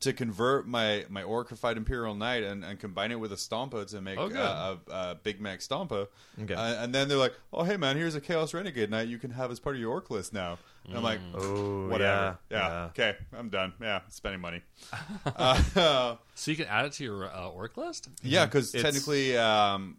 to 0.00 0.12
convert 0.12 0.66
my 0.66 1.04
my 1.10 1.22
orcified 1.22 1.76
Imperial 1.76 2.14
Knight 2.14 2.42
and, 2.42 2.64
and 2.64 2.78
combine 2.80 3.12
it 3.12 3.20
with 3.20 3.32
a 3.32 3.36
Stompa 3.36 3.86
to 3.90 4.00
make 4.00 4.18
Oh, 4.18 4.30
uh, 4.30 4.76
a, 4.88 4.92
a 4.92 5.14
Big 5.22 5.40
Mac 5.40 5.60
Stompa. 5.60 6.08
Okay. 6.42 6.54
Uh, 6.54 6.82
and 6.82 6.94
then 6.94 7.08
they're 7.08 7.18
like, 7.18 7.34
"Oh, 7.52 7.64
hey 7.64 7.76
man, 7.76 7.96
here's 7.96 8.14
a 8.14 8.20
Chaos 8.20 8.54
Renegade 8.54 8.90
Knight 8.90 9.08
you 9.08 9.18
can 9.18 9.30
have 9.32 9.50
as 9.50 9.60
part 9.60 9.76
of 9.76 9.80
your 9.80 9.92
orc 9.92 10.10
list 10.10 10.32
now." 10.32 10.58
And 10.88 10.96
I'm 10.96 11.02
like, 11.02 11.20
Oh, 11.34 11.88
"Whatever, 11.88 12.38
yeah, 12.50 12.58
yeah, 12.58 12.68
yeah. 12.68 12.84
okay, 12.86 13.16
I'm 13.36 13.48
done. 13.48 13.72
Yeah, 13.80 14.00
spending 14.08 14.40
money." 14.40 14.62
uh, 15.36 16.16
So 16.34 16.50
you 16.50 16.56
can 16.56 16.66
add 16.66 16.86
it 16.86 16.92
to 16.94 17.04
your 17.04 17.26
uh, 17.26 17.48
orc 17.48 17.76
list. 17.76 18.08
yeah, 18.22 18.46
because 18.46 18.74
It's- 18.74 18.82
technically, 18.82 19.36
um, 19.36 19.98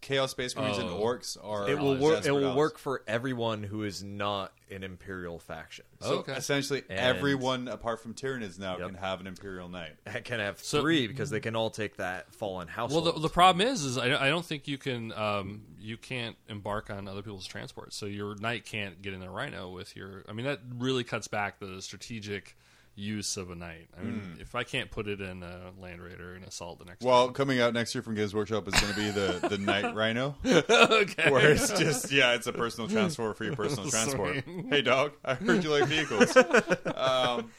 Chaos 0.00 0.30
Space 0.30 0.54
Marines 0.54 0.78
and 0.78 0.88
Oh. 0.88 1.00
orcs 1.02 1.36
are 1.42 1.68
It 1.68 1.78
will 1.78 1.96
work. 1.96 2.24
It 2.24 2.30
will 2.30 2.44
allies. 2.44 2.56
work 2.56 2.78
for 2.78 3.02
everyone 3.08 3.64
who 3.64 3.82
is 3.82 4.02
not 4.02 4.52
an 4.70 4.84
Imperial 4.84 5.38
faction. 5.38 5.84
So 6.00 6.18
Okay. 6.20 6.32
essentially, 6.34 6.82
And- 6.88 6.98
everyone 7.00 7.66
apart 7.68 8.00
from 8.00 8.14
Tyranids 8.14 8.58
now 8.58 8.78
Yep. 8.78 8.86
can 8.86 8.94
have 8.94 9.20
an 9.20 9.26
Imperial 9.26 9.68
Knight. 9.68 9.96
I 10.06 10.20
can 10.20 10.38
have 10.40 10.60
So- 10.60 10.80
three 10.80 11.06
because 11.08 11.30
they 11.30 11.40
can 11.40 11.56
all 11.56 11.68
take 11.70 11.96
that 11.96 12.32
fallen 12.32 12.68
house. 12.68 12.90
Well, 12.90 13.00
household. 13.00 13.22
the, 13.22 13.28
the 13.28 13.32
problem 13.32 13.66
is, 13.66 13.84
is 13.84 13.98
I, 13.98 14.06
I 14.26 14.28
don't 14.28 14.46
think 14.46 14.68
you 14.68 14.78
can 14.78 15.12
um, 15.12 15.62
you 15.80 15.96
can't 15.96 16.36
embark 16.48 16.88
on 16.90 17.08
other 17.08 17.22
people's 17.22 17.46
transports. 17.46 17.96
So 17.96 18.06
your 18.06 18.36
knight 18.36 18.64
can't 18.64 19.02
get 19.02 19.14
in 19.14 19.22
a 19.22 19.30
rhino 19.30 19.68
with 19.70 19.96
your. 19.96 20.22
I 20.28 20.32
mean, 20.32 20.46
that 20.46 20.60
really 20.78 21.02
cuts 21.02 21.26
back 21.28 21.58
the 21.58 21.82
strategic 21.82 22.56
use 22.94 23.36
of 23.36 23.50
a 23.50 23.54
knight. 23.54 23.88
I 23.98 24.02
mean, 24.02 24.36
if 24.40 24.54
I 24.54 24.64
can't 24.64 24.90
put 24.90 25.08
it 25.08 25.20
in 25.20 25.42
a 25.42 25.70
Land 25.80 26.02
Raider 26.02 26.34
and 26.34 26.44
Assault 26.44 26.78
the 26.78 26.84
next 26.84 27.02
Well, 27.02 27.30
coming 27.30 27.60
out 27.60 27.72
next 27.72 27.94
year 27.94 28.02
from 28.02 28.14
Games 28.14 28.34
Workshop 28.34 28.68
is 28.68 28.74
going 28.74 28.92
to 28.92 28.98
be 29.00 29.10
the 29.10 29.48
the 29.48 29.58
Knight 29.58 29.94
Rhino, 29.94 30.36
okay. 30.44 31.30
where 31.30 31.50
it's 31.50 31.70
just 31.72 32.12
yeah, 32.12 32.34
it's 32.34 32.46
a 32.46 32.52
personal 32.52 32.88
transport 32.88 33.36
for 33.36 33.44
your 33.44 33.56
personal 33.56 33.90
transport. 33.90 34.44
Hey, 34.68 34.82
dog, 34.82 35.12
I 35.24 35.34
heard 35.34 35.64
you 35.64 35.70
like 35.70 35.86
vehicles. 35.88 36.36
Um, 36.94 37.50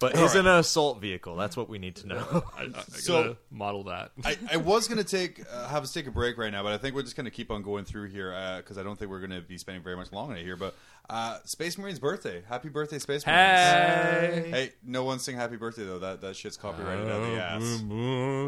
But 0.00 0.16
All 0.16 0.24
is 0.24 0.34
right. 0.34 0.40
an 0.40 0.46
assault 0.48 1.00
vehicle? 1.00 1.36
That's 1.36 1.56
what 1.56 1.68
we 1.68 1.78
need 1.78 1.96
to 1.96 2.08
know. 2.08 2.44
I, 2.56 2.62
I, 2.62 2.64
I 2.64 2.82
So- 2.98 3.22
gotta 3.22 3.36
model 3.50 3.84
that. 3.84 4.10
I, 4.24 4.36
I 4.52 4.56
was 4.56 4.88
going 4.88 4.98
to 4.98 5.04
take 5.04 5.40
uh, 5.50 5.68
have 5.68 5.82
us 5.84 5.92
take 5.92 6.06
a 6.06 6.10
break 6.10 6.36
right 6.36 6.50
now, 6.50 6.62
but 6.64 6.72
I 6.72 6.78
think 6.78 6.94
we're 6.94 7.02
just 7.02 7.16
going 7.16 7.24
to 7.26 7.30
keep 7.30 7.50
on 7.50 7.62
going 7.62 7.84
through 7.84 8.08
here 8.08 8.30
because 8.58 8.76
I 8.76 8.82
don't 8.82 8.98
think 8.98 9.10
we're 9.10 9.20
going 9.20 9.30
to 9.30 9.40
be 9.40 9.56
spending 9.56 9.82
very 9.84 9.96
much 9.96 10.10
long 10.12 10.30
on 10.32 10.36
it 10.36 10.42
here. 10.42 10.56
But 10.56 10.74
uh, 11.08 11.38
Space 11.44 11.78
Marine's 11.78 12.00
birthday, 12.00 12.42
happy 12.48 12.70
birthday, 12.70 12.98
Space 12.98 13.24
Marines! 13.26 13.40
Hey. 13.48 14.50
Hey, 14.50 14.72
no 14.84 15.04
one 15.04 15.18
sing 15.20 15.36
happy 15.36 15.56
birthday 15.56 15.84
though. 15.84 16.00
That 16.00 16.20
that 16.22 16.34
shit's 16.34 16.56
copyrighted 16.56 17.08
out 17.08 17.20
the 17.20 17.40
ass. 17.42 17.82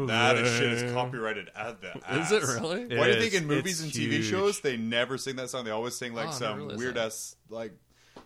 That 0.07 0.35
is 0.37 0.57
shit 0.57 0.71
is 0.73 0.91
copyrighted 0.93 1.49
at 1.55 1.81
the 1.81 1.93
ass. 2.09 2.31
Is 2.31 2.43
it 2.43 2.47
really? 2.61 2.81
It 2.83 2.97
Why 2.97 3.05
do 3.05 3.11
you 3.11 3.17
is. 3.17 3.23
think 3.31 3.41
in 3.41 3.47
movies 3.47 3.81
It's 3.83 3.95
and 3.95 4.05
TV 4.05 4.13
huge. 4.17 4.25
shows 4.29 4.59
they 4.59 4.75
never 4.77 5.17
sing 5.17 5.37
that 5.37 5.49
song? 5.49 5.63
They 5.65 5.71
always 5.71 5.95
sing 5.95 6.13
like 6.13 6.27
Oh, 6.27 6.29
I 6.29 6.31
never 6.31 6.37
some 6.45 6.57
realized 6.59 6.79
weird 6.79 6.95
that. 6.95 7.05
ass 7.07 7.35
like 7.49 7.73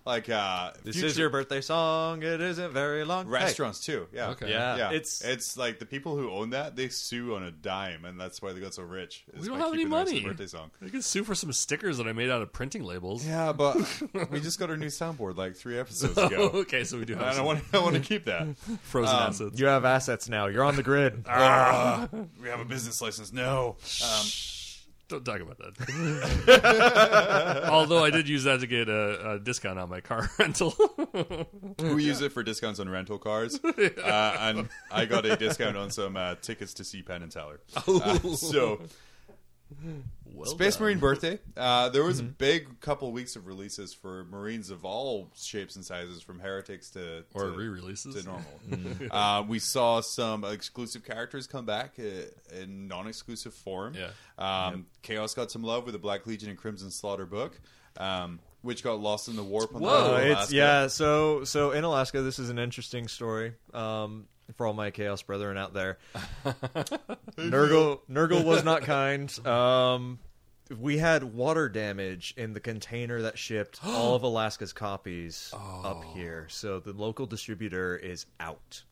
like 0.05 0.29
uh 0.29 0.71
This 0.83 0.95
future- 0.95 1.07
is 1.07 1.17
your 1.17 1.29
birthday 1.29 1.61
song. 1.61 2.23
It 2.23 2.41
isn't 2.41 2.71
very 2.71 3.03
long. 3.05 3.25
Hey. 3.25 3.31
restaurants 3.31 3.79
too. 3.85 4.07
Yeah. 4.13 4.29
Okay. 4.29 4.49
Yeah, 4.49 4.75
Yeah, 4.77 4.91
it's 4.91 5.21
it's 5.23 5.57
like 5.57 5.79
the 5.79 5.85
people 5.85 6.17
who 6.17 6.29
own 6.31 6.49
that 6.51 6.75
they 6.75 6.89
sue 6.89 7.35
on 7.35 7.43
a 7.43 7.51
dime, 7.51 8.05
and 8.05 8.19
that's 8.19 8.41
why 8.41 8.53
they 8.53 8.59
got 8.59 8.73
so 8.73 8.83
rich. 8.83 9.23
is 9.33 9.41
We 9.43 9.47
don't 9.49 9.59
have 9.59 9.67
any 9.73 9.83
keeping 9.83 9.89
the 9.91 9.95
rest 9.97 10.07
of 10.09 10.13
money. 10.15 10.27
Birthday 10.29 10.47
song. 10.47 10.71
I 10.83 10.89
can 10.89 11.01
sue 11.01 11.23
for 11.23 11.35
some 11.35 11.53
stickers 11.53 11.97
that 11.97 12.07
I 12.07 12.13
made 12.13 12.29
out 12.29 12.41
of 12.41 12.51
printing 12.51 12.83
labels. 12.83 13.25
Yeah, 13.25 13.51
but 13.53 13.77
we 14.31 14.39
just 14.39 14.59
got 14.59 14.69
our 14.69 14.77
new 14.77 14.87
soundboard 14.87 15.37
like 15.37 15.55
three 15.55 15.77
episodes 15.77 16.17
ago. 16.17 16.49
okay, 16.53 16.83
so 16.83 16.97
we 16.97 17.05
do 17.05 17.13
and 17.13 17.21
have 17.21 17.37
I 17.37 17.41
want 17.41 17.63
I 17.73 17.79
want 17.79 17.95
to 17.95 18.01
keep 18.01 18.25
that. 18.25 18.47
frozen 18.81 19.15
um, 19.15 19.21
assets. 19.29 19.59
you 19.59 19.67
have 19.67 19.85
assets 19.85 20.27
now. 20.29 20.47
You're 20.47 20.63
on 20.63 20.75
the 20.75 20.83
grid. 20.83 21.23
Ah, 21.27 22.07
we 22.41 22.49
have 22.49 22.59
a 22.59 22.65
business 22.65 23.01
license. 23.01 23.31
No. 23.31 23.75
Um, 24.03 24.25
Don't 25.11 25.25
talk 25.25 25.41
about 25.41 25.57
that. 25.57 25.77
Although 27.69 28.05
I 28.05 28.11
did 28.11 28.29
use 28.29 28.45
that 28.45 28.61
to 28.61 28.67
get 28.67 28.87
a, 28.87 29.31
a 29.31 29.39
discount 29.39 29.77
on 29.77 29.89
my 29.89 29.99
car 29.99 30.29
rental. 30.39 30.73
we 31.79 32.05
use 32.05 32.21
it 32.21 32.31
for 32.31 32.43
discounts 32.43 32.79
on 32.79 32.87
rental 32.87 33.17
cars, 33.17 33.59
uh, 33.63 34.37
and 34.39 34.69
I 34.89 35.03
got 35.05 35.25
a 35.25 35.35
discount 35.35 35.75
on 35.75 35.91
some 35.91 36.15
uh, 36.15 36.35
tickets 36.41 36.73
to 36.75 36.85
see 36.85 37.01
Penn 37.01 37.23
and 37.23 37.31
Teller. 37.31 37.59
Uh, 37.75 38.19
so 38.35 38.79
well 40.25 40.51
Space 40.51 40.75
done. 40.75 40.83
Marine 40.85 40.99
birthday. 40.99 41.39
Uh, 41.55 41.89
there 41.89 42.03
was 42.03 42.19
a 42.19 42.23
big 42.23 42.79
couple 42.79 43.11
weeks 43.11 43.35
of 43.35 43.47
releases 43.47 43.93
for 43.93 44.25
Marines 44.25 44.69
of 44.69 44.85
all 44.85 45.29
shapes 45.35 45.75
and 45.75 45.85
sizes, 45.85 46.21
from 46.21 46.39
heretics 46.39 46.89
to 46.91 47.23
or 47.33 47.45
to, 47.45 47.51
re-releases. 47.51 48.15
to 48.15 48.23
normal. 48.23 48.59
uh, 49.11 49.43
we 49.47 49.59
saw 49.59 50.01
some 50.01 50.43
exclusive 50.43 51.03
characters 51.03 51.47
come 51.47 51.65
back 51.65 51.93
uh, 51.99 52.55
in 52.55 52.87
non-exclusive 52.87 53.53
form. 53.53 53.93
Yeah. 53.95 54.09
Um, 54.37 54.85
Chaos 55.01 55.33
got 55.33 55.51
some 55.51 55.63
love 55.63 55.85
with 55.85 55.93
the 55.93 55.99
Black 55.99 56.25
Legion 56.27 56.49
and 56.49 56.57
Crimson 56.57 56.91
Slaughter 56.91 57.25
book, 57.25 57.59
um, 57.97 58.39
which 58.61 58.83
got 58.83 58.99
lost 58.99 59.27
in 59.27 59.35
the 59.35 59.43
warp 59.43 59.73
on 59.75 59.81
the 59.81 59.87
Whoa. 59.87 59.93
island 59.93 60.23
it's 60.27 60.35
Alaska. 60.35 60.55
yeah. 60.55 60.87
So 60.87 61.43
so 61.43 61.71
in 61.71 61.83
Alaska, 61.83 62.21
this 62.21 62.39
is 62.39 62.49
an 62.49 62.59
interesting 62.59 63.07
story. 63.07 63.53
Um, 63.73 64.27
for 64.55 64.67
all 64.67 64.73
my 64.73 64.91
chaos 64.91 65.21
brethren 65.21 65.57
out 65.57 65.73
there, 65.73 65.97
Nurgle 67.37 67.99
Nurgle 68.09 68.43
was 68.43 68.63
not 68.63 68.81
kind. 68.83 69.47
Um, 69.47 70.19
we 70.79 70.97
had 70.97 71.23
water 71.23 71.67
damage 71.69 72.33
in 72.37 72.53
the 72.53 72.59
container 72.59 73.23
that 73.23 73.37
shipped 73.37 73.79
all 73.85 74.15
of 74.15 74.23
Alaska's 74.23 74.73
copies 74.73 75.53
up 75.83 76.03
here. 76.13 76.47
So 76.49 76.79
the 76.79 76.93
local 76.93 77.25
distributor 77.25 77.95
is 77.95 78.25
out. 78.39 78.83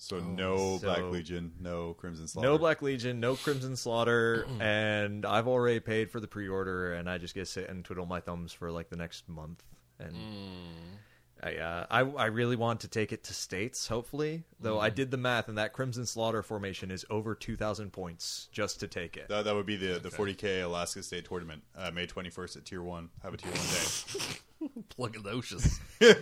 So 0.00 0.20
no 0.20 0.78
So- 0.78 0.86
Black 0.86 1.02
Legion, 1.10 1.52
no 1.60 1.92
Crimson 1.94 2.28
Slaughter. 2.28 2.48
No 2.48 2.56
Black 2.56 2.82
Legion, 2.82 3.18
no 3.20 3.34
Crimson 3.34 3.74
Slaughter, 3.76 4.46
and 4.60 5.26
I've 5.26 5.48
already 5.48 5.80
paid 5.80 6.10
for 6.10 6.20
the 6.20 6.28
pre-order, 6.28 6.94
and 6.94 7.10
I 7.10 7.18
just 7.18 7.34
get 7.34 7.40
to 7.40 7.46
sit 7.46 7.68
and 7.68 7.84
twiddle 7.84 8.06
my 8.06 8.20
thumbs 8.20 8.52
for 8.52 8.70
like 8.70 8.88
the 8.90 8.96
next 8.96 9.28
month. 9.28 9.62
And 9.98 10.14
I, 11.42 11.56
uh, 11.56 11.86
I, 11.90 12.00
I 12.02 12.26
really 12.26 12.54
want 12.54 12.80
to 12.80 12.88
take 12.88 13.12
it 13.12 13.24
to 13.24 13.34
states, 13.34 13.88
hopefully. 13.88 14.44
Though 14.60 14.78
I 14.78 14.90
did 14.90 15.10
the 15.10 15.16
math, 15.16 15.48
and 15.48 15.58
that 15.58 15.72
Crimson 15.72 16.06
Slaughter 16.06 16.44
formation 16.44 16.92
is 16.92 17.04
over 17.10 17.34
two 17.34 17.56
thousand 17.56 17.92
points 17.92 18.48
just 18.52 18.78
to 18.80 18.86
take 18.86 19.16
it. 19.16 19.26
That, 19.28 19.44
that 19.46 19.54
would 19.56 19.66
be 19.66 19.76
the 19.76 19.98
the 19.98 20.10
40k 20.10 20.62
Alaska 20.64 21.02
State 21.02 21.24
Tournament, 21.24 21.62
uh, 21.76 21.90
May 21.90 22.06
21st 22.06 22.58
at 22.58 22.64
Tier 22.66 22.82
One. 22.82 23.10
Have 23.24 23.34
a 23.34 23.36
Tier 23.36 23.50
One 23.50 24.70
day. 24.70 24.80
Plug 24.90 25.22
those. 25.24 25.80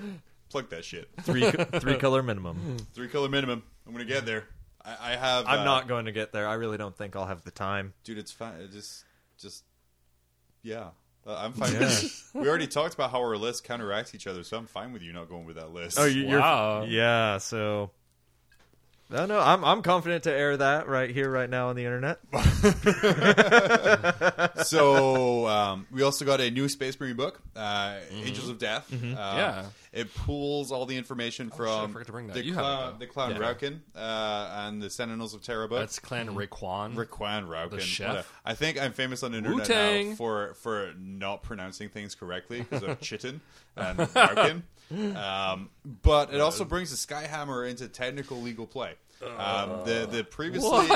day. 0.48 0.52
Plug 0.52 0.70
that 0.70 0.84
shit. 0.84 1.08
Three 1.22 1.50
three 1.80 1.96
color 1.96 2.22
minimum. 2.22 2.78
Three 2.94 3.08
color 3.08 3.28
minimum. 3.28 3.62
I'm 3.86 3.92
gonna 3.92 4.04
get 4.04 4.26
there. 4.26 4.44
I, 4.86 5.12
I 5.12 5.16
have. 5.16 5.46
I'm 5.46 5.60
uh, 5.60 5.64
not 5.64 5.88
going 5.88 6.04
to 6.04 6.12
get 6.12 6.32
there. 6.32 6.46
I 6.46 6.54
really 6.54 6.78
don't 6.78 6.96
think 6.96 7.16
I'll 7.16 7.26
have 7.26 7.42
the 7.42 7.50
time. 7.50 7.92
dude. 8.04 8.18
It's 8.18 8.32
fine. 8.32 8.60
It 8.60 8.72
just, 8.72 9.04
just, 9.38 9.64
yeah. 10.62 10.90
Uh, 11.26 11.36
I'm 11.36 11.52
fine. 11.52 11.72
with 11.78 12.04
it. 12.34 12.40
We 12.40 12.48
already 12.48 12.68
talked 12.68 12.94
about 12.94 13.10
how 13.10 13.18
our 13.18 13.36
lists 13.36 13.60
counteracts 13.60 14.14
each 14.14 14.28
other, 14.28 14.44
so 14.44 14.56
I'm 14.56 14.66
fine 14.66 14.92
with 14.92 15.02
you 15.02 15.12
not 15.12 15.28
going 15.28 15.44
with 15.44 15.56
that 15.56 15.72
list. 15.72 15.98
Oh, 15.98 16.04
you, 16.04 16.22
you're 16.28 16.40
Wow. 16.40 16.84
yeah. 16.84 17.38
So. 17.38 17.90
No, 19.08 19.24
no, 19.24 19.38
I'm 19.38 19.64
I'm 19.64 19.82
confident 19.82 20.24
to 20.24 20.32
air 20.32 20.56
that 20.56 20.88
right 20.88 21.08
here, 21.08 21.30
right 21.30 21.48
now 21.48 21.68
on 21.68 21.76
the 21.76 21.84
internet. 21.84 22.18
so 24.66 25.46
um, 25.56 25.86
we 25.92 26.02
also 26.02 26.24
got 26.24 26.40
a 26.40 26.50
new 26.50 26.68
Space 26.68 26.98
Marine 26.98 27.14
book, 27.16 27.40
uh, 27.54 27.94
Mm-hmm. 28.10 28.26
Angels 28.26 28.48
of 28.48 28.58
Death. 28.58 28.92
Uh, 28.92 28.96
Yeah. 29.16 29.64
it 29.92 30.12
pulls 30.14 30.72
all 30.72 30.86
the 30.86 30.96
information 30.96 31.46
shit, 31.50 31.54
I 31.54 31.56
from 31.56 31.92
forgot 31.92 32.06
to 32.06 32.12
bring 32.12 32.26
that. 32.28 32.34
the 32.34 32.44
You 32.44 32.54
have 32.54 32.62
it, 32.62 32.66
clown, 32.66 32.92
though. 32.92 32.98
the 32.98 33.06
clown 33.06 33.30
Yeah. 33.30 33.38
Raukin, 33.38 33.78
uh, 33.94 34.66
and 34.66 34.82
the 34.82 34.90
Sentinels 34.90 35.34
of 35.34 35.42
Terra 35.42 35.68
book. 35.68 35.78
That's 35.80 35.98
Clan 36.00 36.28
Raekwon. 36.34 36.94
Raquan 36.94 37.46
Raukin. 37.48 37.70
The 37.70 37.80
chef? 37.80 38.08
Whatever. 38.08 38.28
I 38.44 38.54
think 38.54 38.80
I'm 38.80 38.92
famous 38.92 39.22
on 39.22 39.30
the 39.32 39.38
internet 39.38 39.68
Wu-Tang. 39.68 40.10
now 40.10 40.16
for 40.16 40.54
for 40.54 40.92
not 40.98 41.42
pronouncing 41.44 41.88
things 41.90 42.14
correctly 42.16 42.60
because 42.68 42.82
of 42.82 43.00
Chitin 43.00 43.40
and 43.76 43.98
Raukin. 43.98 44.62
Um, 44.90 45.70
but 46.02 46.32
it 46.32 46.40
also 46.40 46.64
brings 46.64 46.90
the 46.90 46.96
Skyhammer 47.14 47.68
into 47.68 47.88
technical 47.88 48.40
legal 48.40 48.66
play. 48.66 48.94
Um, 49.22 49.84
the 49.86 50.06
the 50.10 50.24
previously 50.24 50.68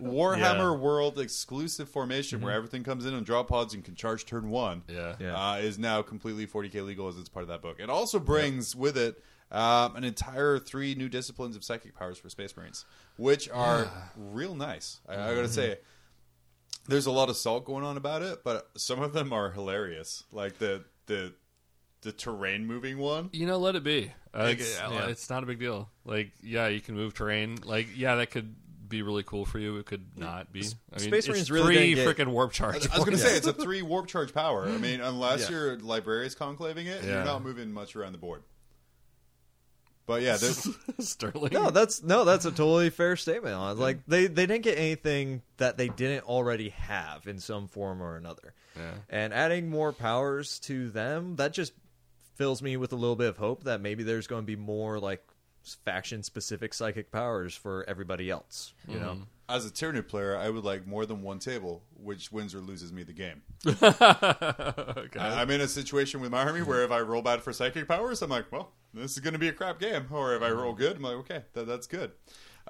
Warhammer 0.00 0.38
Yeah. 0.38 0.72
World 0.78 1.18
exclusive 1.18 1.88
formation 1.90 2.40
where 2.40 2.54
everything 2.54 2.82
comes 2.84 3.04
in 3.04 3.12
on 3.14 3.22
drop 3.22 3.48
pods 3.48 3.74
and 3.74 3.84
can 3.84 3.94
charge 3.94 4.24
turn 4.24 4.48
one 4.48 4.82
Yeah. 4.88 5.14
Yeah. 5.20 5.36
uh, 5.52 5.56
is 5.56 5.78
now 5.78 6.00
completely 6.02 6.46
40k 6.46 6.84
legal 6.86 7.08
as 7.08 7.18
it's 7.18 7.28
part 7.28 7.42
of 7.42 7.48
that 7.48 7.60
book. 7.60 7.76
It 7.78 7.90
also 7.90 8.18
brings 8.18 8.74
with 8.74 8.96
it 8.96 9.22
um, 9.52 9.94
an 9.96 10.04
entire 10.04 10.58
three 10.58 10.94
new 10.94 11.08
disciplines 11.10 11.54
of 11.54 11.62
psychic 11.62 11.94
powers 11.94 12.16
for 12.18 12.30
Space 12.30 12.56
Marines, 12.56 12.84
which 13.18 13.48
are 13.50 13.90
real 14.16 14.54
nice. 14.54 15.00
I, 15.08 15.14
I 15.14 15.34
gotta 15.34 15.48
say, 15.48 15.78
there's 16.88 17.06
a 17.06 17.10
lot 17.10 17.28
of 17.28 17.36
salt 17.36 17.64
going 17.66 17.84
on 17.84 17.96
about 17.98 18.22
it, 18.22 18.42
but 18.42 18.70
some 18.76 19.02
of 19.02 19.12
them 19.12 19.32
are 19.34 19.50
hilarious. 19.50 20.24
Like 20.32 20.58
the 20.58 20.84
the 21.06 21.34
the 22.02 22.12
terrain 22.12 22.66
moving 22.66 22.98
one. 22.98 23.30
You 23.32 23.46
know, 23.46 23.58
let 23.58 23.76
it 23.76 23.84
be. 23.84 24.12
Like, 24.34 24.54
It's- 24.60 24.80
uh, 24.80 24.88
yeah. 24.92 25.06
it's 25.08 25.28
not 25.28 25.42
a 25.42 25.46
big 25.46 25.58
deal. 25.58 25.88
Like, 26.04 26.32
yeah, 26.42 26.68
you 26.68 26.80
can 26.80 26.94
move 26.94 27.14
terrain. 27.14 27.58
Like, 27.64 27.88
yeah, 27.96 28.14
that 28.16 28.30
could 28.30 28.54
be 28.88 29.02
really 29.02 29.22
cool 29.22 29.44
for 29.44 29.58
you. 29.58 29.76
It 29.78 29.86
could 29.86 30.16
not 30.18 30.52
be. 30.52 30.60
I 30.92 30.98
mean, 30.98 31.08
Space 31.10 31.12
it's 31.12 31.28
Marines 31.28 31.50
really 31.50 31.94
three 31.94 32.04
freaking 32.04 32.28
warp 32.28 32.52
charge. 32.52 32.88
I 32.90 32.96
was 32.96 33.04
gonna 33.04 33.18
say 33.18 33.36
it's 33.36 33.46
a 33.46 33.52
three 33.52 33.82
warp 33.82 34.06
charge 34.08 34.34
power. 34.34 34.66
I 34.68 34.78
mean, 34.78 35.00
unless 35.00 35.42
Yeah. 35.42 35.50
your 35.56 35.78
librarian's 35.78 36.34
conclaving 36.34 36.86
it, 36.86 37.04
Yeah. 37.04 37.10
you're 37.16 37.24
not 37.24 37.42
moving 37.44 37.72
much 37.72 37.94
around 37.94 38.12
the 38.12 38.18
board. 38.18 38.42
But 40.06 40.22
yeah, 40.22 40.38
there's 40.38 40.66
Sterling. 40.98 41.52
No, 41.52 41.70
that's 41.70 42.02
no, 42.02 42.24
that's 42.24 42.44
a 42.44 42.50
totally 42.50 42.90
fair 42.90 43.14
statement. 43.16 43.54
On 43.54 43.78
like 43.78 44.00
they 44.08 44.26
they 44.26 44.46
didn't 44.46 44.64
get 44.64 44.76
anything 44.76 45.42
that 45.58 45.76
they 45.76 45.88
didn't 45.88 46.24
already 46.24 46.70
have 46.70 47.28
in 47.28 47.38
some 47.38 47.68
form 47.68 48.02
or 48.02 48.16
another. 48.16 48.54
Yeah. 48.76 48.90
And 49.08 49.32
adding 49.32 49.68
more 49.70 49.92
powers 49.92 50.58
to 50.60 50.90
them 50.90 51.36
that 51.36 51.52
just 51.52 51.72
fills 52.40 52.62
me 52.62 52.74
with 52.74 52.90
a 52.90 52.96
little 52.96 53.16
bit 53.16 53.28
of 53.28 53.36
hope 53.36 53.64
that 53.64 53.82
maybe 53.82 54.02
there's 54.02 54.26
going 54.26 54.40
to 54.40 54.46
be 54.46 54.56
more 54.56 54.98
like 54.98 55.22
faction 55.84 56.22
specific 56.22 56.72
psychic 56.72 57.12
powers 57.12 57.54
for 57.54 57.84
everybody 57.86 58.30
else. 58.30 58.72
You 58.88 58.98
know, 58.98 59.10
mm-hmm. 59.10 59.22
as 59.46 59.66
a 59.66 59.70
Tyranid 59.70 60.08
player, 60.08 60.34
I 60.34 60.48
would 60.48 60.64
like 60.64 60.86
more 60.86 61.04
than 61.04 61.20
one 61.20 61.38
table, 61.38 61.82
which 62.02 62.32
wins 62.32 62.54
or 62.54 62.60
loses 62.60 62.94
me 62.94 63.02
the 63.02 63.12
game. 63.12 63.42
okay. 63.66 65.18
I- 65.18 65.42
I'm 65.42 65.50
in 65.50 65.60
a 65.60 65.68
situation 65.68 66.22
with 66.22 66.30
my 66.30 66.42
army 66.42 66.62
where 66.62 66.82
if 66.82 66.90
I 66.90 67.00
roll 67.00 67.20
bad 67.20 67.42
for 67.42 67.52
psychic 67.52 67.86
powers, 67.86 68.22
I'm 68.22 68.30
like, 68.30 68.50
well, 68.50 68.72
this 68.94 69.12
is 69.12 69.18
going 69.18 69.34
to 69.34 69.38
be 69.38 69.48
a 69.48 69.52
crap 69.52 69.78
game. 69.78 70.06
Or 70.10 70.34
if 70.34 70.40
I 70.40 70.48
roll 70.48 70.72
good, 70.72 70.96
I'm 70.96 71.02
like, 71.02 71.16
okay, 71.16 71.42
that, 71.52 71.66
that's 71.66 71.86
good. 71.86 72.12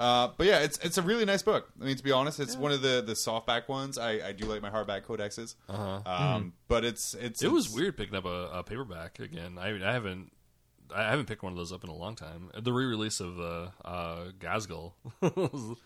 Uh, 0.01 0.29
but 0.39 0.47
yeah, 0.47 0.61
it's 0.61 0.79
it's 0.79 0.97
a 0.97 1.03
really 1.03 1.27
nice 1.27 1.43
book. 1.43 1.69
I 1.81 1.85
mean, 1.85 1.97
to 1.97 2.03
be 2.03 2.11
honest, 2.11 2.41
it's 2.41 2.57
one 2.57 2.73
of 2.73 2.81
the 2.81 3.03
the 3.07 3.13
softback 3.13 3.69
ones. 3.69 3.99
I, 3.99 4.29
I 4.29 4.33
do 4.33 4.47
like 4.47 4.63
my 4.63 4.71
hardback 4.71 5.03
codexes, 5.05 5.57
Uh-huh. 5.69 6.01
um, 6.11 6.55
but 6.69 6.85
it's 6.87 7.13
it's 7.15 7.43
It 7.43 7.53
was 7.53 7.69
weird 7.71 7.97
picking 7.99 8.17
up 8.17 8.25
a, 8.25 8.49
a 8.53 8.63
paperback 8.65 9.19
again. 9.19 9.59
I, 9.59 9.69
I 9.87 9.93
haven't. 9.93 10.33
I 10.93 11.05
haven't 11.11 11.27
picked 11.27 11.43
one 11.45 11.53
of 11.53 11.57
those 11.59 11.71
up 11.73 11.85
in 11.85 11.91
a 11.91 11.95
long 11.95 12.17
time. 12.17 12.51
The 12.59 12.73
re-release 12.73 13.21
of 13.21 13.39
uh, 13.39 13.69
uh, 13.85 14.31
Ghazghkull 14.41 14.95
was, 15.21 15.79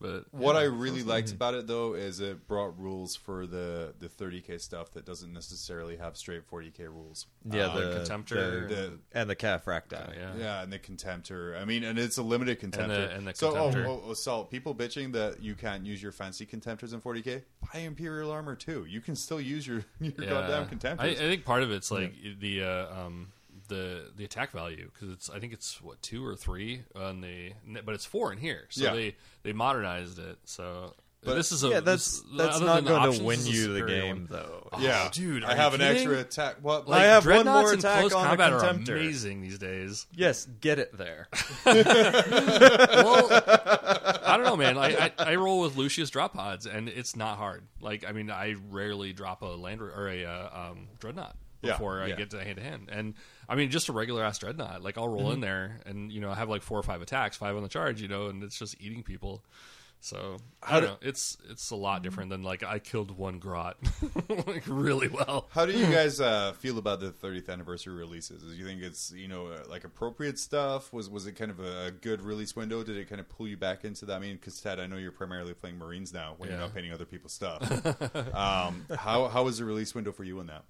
But 0.00 0.24
What 0.32 0.56
I 0.56 0.64
really 0.64 1.02
liked 1.02 1.30
about 1.32 1.54
it 1.54 1.66
though 1.66 1.94
is 1.94 2.20
it 2.20 2.46
brought 2.48 2.78
rules 2.78 3.14
for 3.16 3.46
the 3.46 3.94
the 3.98 4.08
30k 4.08 4.60
stuff 4.60 4.90
that 4.92 5.04
doesn't 5.06 5.32
necessarily 5.32 5.96
have 5.96 6.16
straight 6.16 6.48
40k 6.50 6.80
rules. 6.88 7.26
Yeah, 7.50 7.66
Um, 7.66 7.76
the 7.76 8.00
Contemptor. 8.00 8.68
the, 8.68 8.74
The- 8.74 8.98
and 9.12 9.30
the 9.30 9.36
Cataphractii. 9.36 10.16
yeah. 10.16 10.34
Yeah, 10.36 10.62
and 10.62 10.72
the 10.72 10.78
contemptor. 10.78 11.60
I 11.60 11.64
mean, 11.64 11.84
and 11.84 11.98
it's 11.98 12.16
a 12.18 12.22
limited 12.22 12.60
contemptor. 12.60 13.16
and 13.16 13.26
the 13.26 13.34
so, 13.34 13.56
oh, 13.56 13.70
contemptor. 13.70 13.86
oh, 13.86 14.02
oh, 14.08 14.14
so 14.14 14.44
people 14.44 14.74
bitching 14.74 15.12
that 15.12 15.40
you 15.42 15.54
can't 15.54 15.86
use 15.86 16.02
your 16.02 16.12
fancy 16.12 16.44
contemptors 16.44 16.92
in 16.92 17.00
40k. 17.00 17.42
Buy 17.72 17.80
Imperial 17.80 18.30
armor 18.30 18.56
too. 18.56 18.84
You 18.88 19.00
can 19.00 19.16
still 19.16 19.40
use 19.40 19.66
your 19.66 19.84
your 20.00 20.12
goddamn 20.12 20.66
contemptors. 20.66 21.00
I, 21.00 21.06
I 21.08 21.14
think 21.14 21.44
part 21.44 21.62
of 21.62 21.70
it's 21.70 21.90
like 21.90 22.14
the 22.40 22.62
uh, 22.62 23.06
um, 23.06 23.28
the 23.68 24.10
the 24.16 24.24
attack 24.24 24.50
value 24.52 24.90
because 24.92 25.10
it's 25.12 25.30
I 25.30 25.38
think 25.38 25.52
it's 25.52 25.80
what 25.82 26.00
two 26.02 26.24
or 26.24 26.36
three 26.36 26.82
on 26.94 27.20
the 27.20 27.52
but 27.84 27.94
it's 27.94 28.04
four 28.04 28.32
in 28.32 28.38
here. 28.38 28.66
So 28.70 28.84
Yeah. 28.84 28.92
they 28.94 29.16
they 29.42 29.52
modernized 29.52 30.18
it. 30.18 30.38
So 30.44 30.94
But- 31.24 31.36
this 31.36 31.52
is 31.52 31.64
a 31.64 31.68
Yeah, 31.68 31.80
that's 31.80 32.20
this- 32.20 32.30
that's 32.36 32.60
not 32.60 32.76
than 32.76 32.84
the 32.84 32.90
going 32.90 33.12
to 33.18 33.22
win 33.24 33.46
you 33.46 33.72
the 33.72 33.86
game 33.86 34.16
one. 34.16 34.26
though. 34.30 34.68
yeah, 34.78 35.08
dude, 35.10 35.42
I 35.44 35.54
have 35.54 35.72
you 35.72 35.76
an 35.76 35.80
extra 35.96 36.18
attack. 36.18 36.56
What? 36.60 36.86
Like, 36.86 37.00
I 37.00 37.04
have 37.04 37.24
one 37.26 37.46
more 37.46 37.72
attack 37.72 38.00
close 38.00 38.12
on 38.12 38.26
a 38.26 38.28
combat 38.28 38.52
are 38.52 38.60
contemptor. 38.60 38.88
amazing 39.00 39.40
these 39.40 39.58
days. 39.58 40.06
Yes, 40.14 40.44
get 40.60 40.78
it 40.78 40.96
there. 40.98 41.28
well, 41.64 43.28
I 43.30 44.34
don't 44.36 44.44
know, 44.44 44.56
man. 44.56 44.76
I, 44.76 44.96
I 45.06 45.12
I 45.18 45.34
roll 45.36 45.60
with 45.60 45.76
Lucius 45.76 46.10
drop 46.10 46.34
pods, 46.34 46.66
and 46.66 46.88
it's 46.88 47.16
not 47.16 47.38
hard. 47.38 47.64
Like, 47.80 48.04
I 48.06 48.12
mean, 48.12 48.30
I 48.30 48.56
rarely 48.70 49.12
drop 49.14 49.42
a 49.42 49.46
land 49.46 49.80
or 49.80 50.08
a 50.08 50.24
uh, 50.24 50.70
um, 50.70 50.88
dreadnought 50.98 51.36
Yeah, 51.64 51.72
before 51.72 52.02
I 52.02 52.08
yeah. 52.08 52.16
get 52.16 52.30
to 52.30 52.42
hand 52.44 52.56
to 52.56 52.62
hand. 52.62 52.88
And 52.92 53.14
I 53.48 53.54
mean, 53.54 53.70
just 53.70 53.88
a 53.88 53.92
regular 53.92 54.22
ass 54.24 54.38
dreadnought. 54.38 54.82
Like, 54.82 54.98
I'll 54.98 55.08
roll 55.08 55.28
in 55.30 55.34
Mm-hmm. 55.34 55.40
there, 55.42 55.80
and 55.86 56.12
you 56.12 56.20
know, 56.20 56.30
I 56.30 56.34
have 56.34 56.48
like 56.48 56.62
four 56.62 56.78
or 56.78 56.82
five 56.82 57.02
attacks, 57.02 57.36
five 57.36 57.56
on 57.56 57.62
the 57.62 57.68
charge, 57.68 58.00
you 58.00 58.08
know, 58.08 58.26
and 58.26 58.42
it's 58.42 58.58
just 58.58 58.80
eating 58.80 59.02
people. 59.02 59.44
So 60.00 60.36
I 60.62 60.72
don't 60.72 60.80
do- 60.82 60.86
know. 60.88 60.96
It's 61.00 61.38
it's 61.48 61.70
a 61.70 61.76
lot 61.76 62.02
different 62.02 62.28
than 62.28 62.42
like 62.42 62.62
I 62.62 62.78
killed 62.78 63.10
one 63.16 63.38
grot 63.38 63.78
like 64.28 64.64
really 64.66 65.08
well. 65.08 65.48
How 65.50 65.64
do 65.64 65.72
you 65.72 65.86
guys 65.90 66.20
uh, 66.20 66.52
feel 66.58 66.76
about 66.76 67.00
the 67.00 67.10
30th 67.10 67.48
anniversary 67.48 67.94
releases? 67.94 68.42
Do 68.42 68.54
you 68.54 68.66
think 68.66 68.82
it's 68.82 69.12
you 69.12 69.28
know 69.28 69.46
uh, 69.46 69.62
like 69.66 69.84
appropriate 69.84 70.38
stuff? 70.38 70.92
Was 70.92 71.08
was 71.08 71.26
it 71.26 71.32
kind 71.36 71.50
of 71.50 71.58
a, 71.58 71.90
good 71.90 72.20
release 72.20 72.54
window? 72.54 72.82
Did 72.84 72.98
it 72.98 73.08
kind 73.08 73.18
of 73.18 73.30
pull 73.30 73.48
you 73.48 73.56
back 73.56 73.86
into 73.86 74.04
that? 74.04 74.16
I 74.16 74.18
mean, 74.18 74.34
because 74.36 74.60
Ted, 74.60 74.78
I 74.78 74.86
know 74.86 74.96
you're 74.98 75.10
primarily 75.10 75.54
playing 75.54 75.78
Marines 75.78 76.12
now 76.12 76.34
when 76.36 76.50
you're 76.50 76.58
not 76.58 76.74
painting 76.74 76.92
other 76.92 77.06
people's 77.06 77.32
stuff. 77.32 77.62
um, 78.34 78.84
how 78.98 79.28
how 79.28 79.44
was 79.44 79.56
the 79.56 79.64
release 79.64 79.94
window 79.94 80.12
for 80.12 80.24
you 80.24 80.38
in 80.40 80.48
that? 80.48 80.64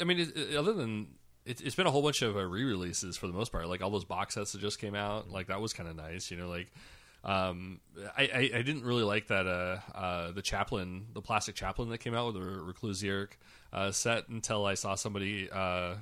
I 0.00 0.04
mean, 0.04 0.20
it, 0.20 0.56
other 0.56 0.72
than 0.72 1.08
it, 1.44 1.60
it's 1.60 1.74
been 1.74 1.86
a 1.86 1.90
whole 1.90 2.02
bunch 2.02 2.22
of 2.22 2.36
uh, 2.36 2.44
re-releases 2.44 3.16
for 3.16 3.26
the 3.26 3.32
most 3.32 3.52
part. 3.52 3.68
Like 3.68 3.82
all 3.82 3.90
those 3.90 4.04
box 4.04 4.34
sets 4.34 4.52
that 4.52 4.60
just 4.60 4.78
came 4.78 4.94
out, 4.94 5.30
like 5.30 5.48
that 5.48 5.60
was 5.60 5.72
kind 5.72 5.88
of 5.88 5.96
nice. 5.96 6.30
You 6.30 6.38
know, 6.38 6.48
like 6.48 6.72
um, 7.22 7.80
I, 8.16 8.22
I, 8.22 8.50
I 8.56 8.62
didn't 8.62 8.84
really 8.84 9.02
like 9.02 9.28
that 9.28 9.46
uh, 9.46 9.78
uh, 9.96 10.32
the 10.32 10.42
chaplain, 10.42 11.06
the 11.12 11.22
plastic 11.22 11.54
chaplain 11.54 11.88
that 11.90 11.98
came 11.98 12.14
out 12.14 12.32
with 12.32 12.42
the 12.42 12.50
Reclusiarch 12.50 13.30
uh, 13.72 13.90
set 13.90 14.28
until 14.28 14.66
I 14.66 14.74
saw 14.74 14.94
somebody. 14.94 15.48
Uh, 15.50 15.96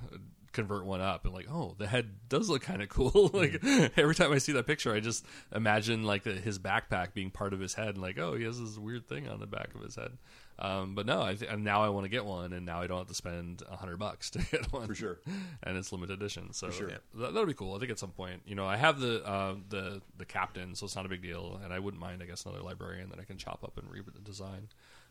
convert 0.53 0.85
one 0.85 1.01
up 1.01 1.24
and 1.24 1.33
like 1.33 1.47
oh 1.51 1.74
the 1.78 1.87
head 1.87 2.11
does 2.28 2.51
look 2.51 2.61
kind 2.61 2.83
of 2.83 2.89
cool 2.91 3.30
like 3.33 3.59
every 3.97 4.14
time 4.14 4.30
i 4.33 4.37
see 4.37 4.53
that 4.53 4.66
picture 4.66 4.93
i 4.93 5.01
just 5.01 5.24
imagine 5.55 6.03
like 6.03 6.24
the, 6.24 6.33
his 6.33 6.59
backpack 6.59 7.14
being 7.14 7.30
part 7.30 7.55
of 7.55 7.59
his 7.59 7.72
head 7.72 7.89
and 7.89 8.03
like 8.03 8.18
oh 8.18 8.35
he 8.35 8.45
has 8.45 8.61
this 8.61 8.76
weird 8.76 9.09
thing 9.09 9.26
on 9.26 9.41
the 9.41 9.47
back 9.47 9.74
of 9.74 9.80
his 9.80 9.97
head 9.97 10.12
um, 10.59 10.94
but 10.94 11.07
no 11.07 11.22
I 11.22 11.34
th- 11.34 11.50
and 11.50 11.64
now 11.64 11.82
i 11.82 11.88
want 11.88 12.05
to 12.05 12.09
get 12.09 12.24
one 12.24 12.53
and 12.53 12.64
now 12.66 12.80
i 12.80 12.86
don't 12.86 12.98
have 12.98 13.09
to 13.09 13.14
spend 13.14 13.62
a 13.70 13.76
hundred 13.76 13.98
bucks 13.98 14.30
to 14.32 14.38
get 14.38 14.72
one 14.72 14.86
For 14.86 14.94
sure. 14.94 15.20
and 15.62 15.76
it's 15.76 15.92
limited 15.92 16.14
edition 16.20 16.53
so 16.53 16.70
sure. 16.70 16.88
that, 16.88 17.00
that'll 17.14 17.46
be 17.46 17.55
cool 17.55 17.74
i 17.74 17.78
think 17.78 17.90
at 17.90 17.98
some 17.98 18.11
point 18.11 18.42
you 18.46 18.55
know 18.55 18.66
i 18.66 18.76
have 18.76 19.00
the 19.00 19.24
uh, 19.26 19.55
the 19.70 20.00
the 20.18 20.24
captain 20.24 20.74
so 20.74 20.84
it's 20.86 20.96
not 20.96 21.07
a 21.07 21.09
big 21.09 21.22
deal 21.22 21.61
and 21.64 21.72
i 21.72 21.78
wouldn't 21.78 22.00
mind 22.00 22.22
i 22.22 22.26
guess 22.26 22.44
another 22.44 22.62
librarian 22.62 23.09
that 23.11 23.18
i 23.18 23.24
can 23.24 23.36
chop 23.36 23.64
up 23.64 23.78
and 23.78 23.86
redesign 23.88 24.66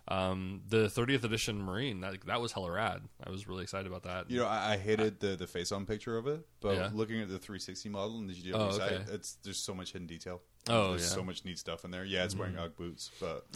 um, 0.07 0.61
the 0.67 0.87
30th 0.87 1.23
edition 1.23 1.61
marine 1.61 2.01
that, 2.01 2.15
that 2.25 2.41
was 2.41 2.51
hella 2.51 2.71
rad 2.71 3.01
i 3.25 3.29
was 3.29 3.47
really 3.47 3.61
excited 3.63 3.87
about 3.87 4.03
that 4.03 4.29
You 4.31 4.39
know, 4.39 4.47
I, 4.47 4.73
I 4.73 4.77
hated 4.77 5.19
the 5.19 5.35
the 5.35 5.47
face 5.47 5.71
on 5.71 5.85
picture 5.85 6.17
of 6.17 6.27
it, 6.27 6.45
but 6.59 6.75
Yeah. 6.75 6.89
looking 6.93 7.21
at 7.21 7.29
the 7.29 7.37
360 7.37 7.89
model 7.89 8.17
and 8.19 8.29
the 8.29 8.33
GW 8.33 8.51
Oh, 8.55 8.71
site, 8.71 8.91
okay. 8.93 9.03
it's 9.13 9.33
there's 9.43 9.59
so 9.59 9.73
much 9.75 9.93
hidden 9.93 10.07
detail. 10.07 10.41
Oh, 10.69 10.89
there's 10.91 11.03
yeah. 11.03 11.07
So 11.15 11.23
much 11.23 11.43
neat 11.45 11.57
stuff 11.59 11.85
in 11.85 11.91
there. 11.91 12.03
Yeah, 12.05 12.23
it's 12.23 12.35
wearing 12.35 12.57
UGG 12.57 12.75
boots, 12.77 13.09
but 13.19 13.45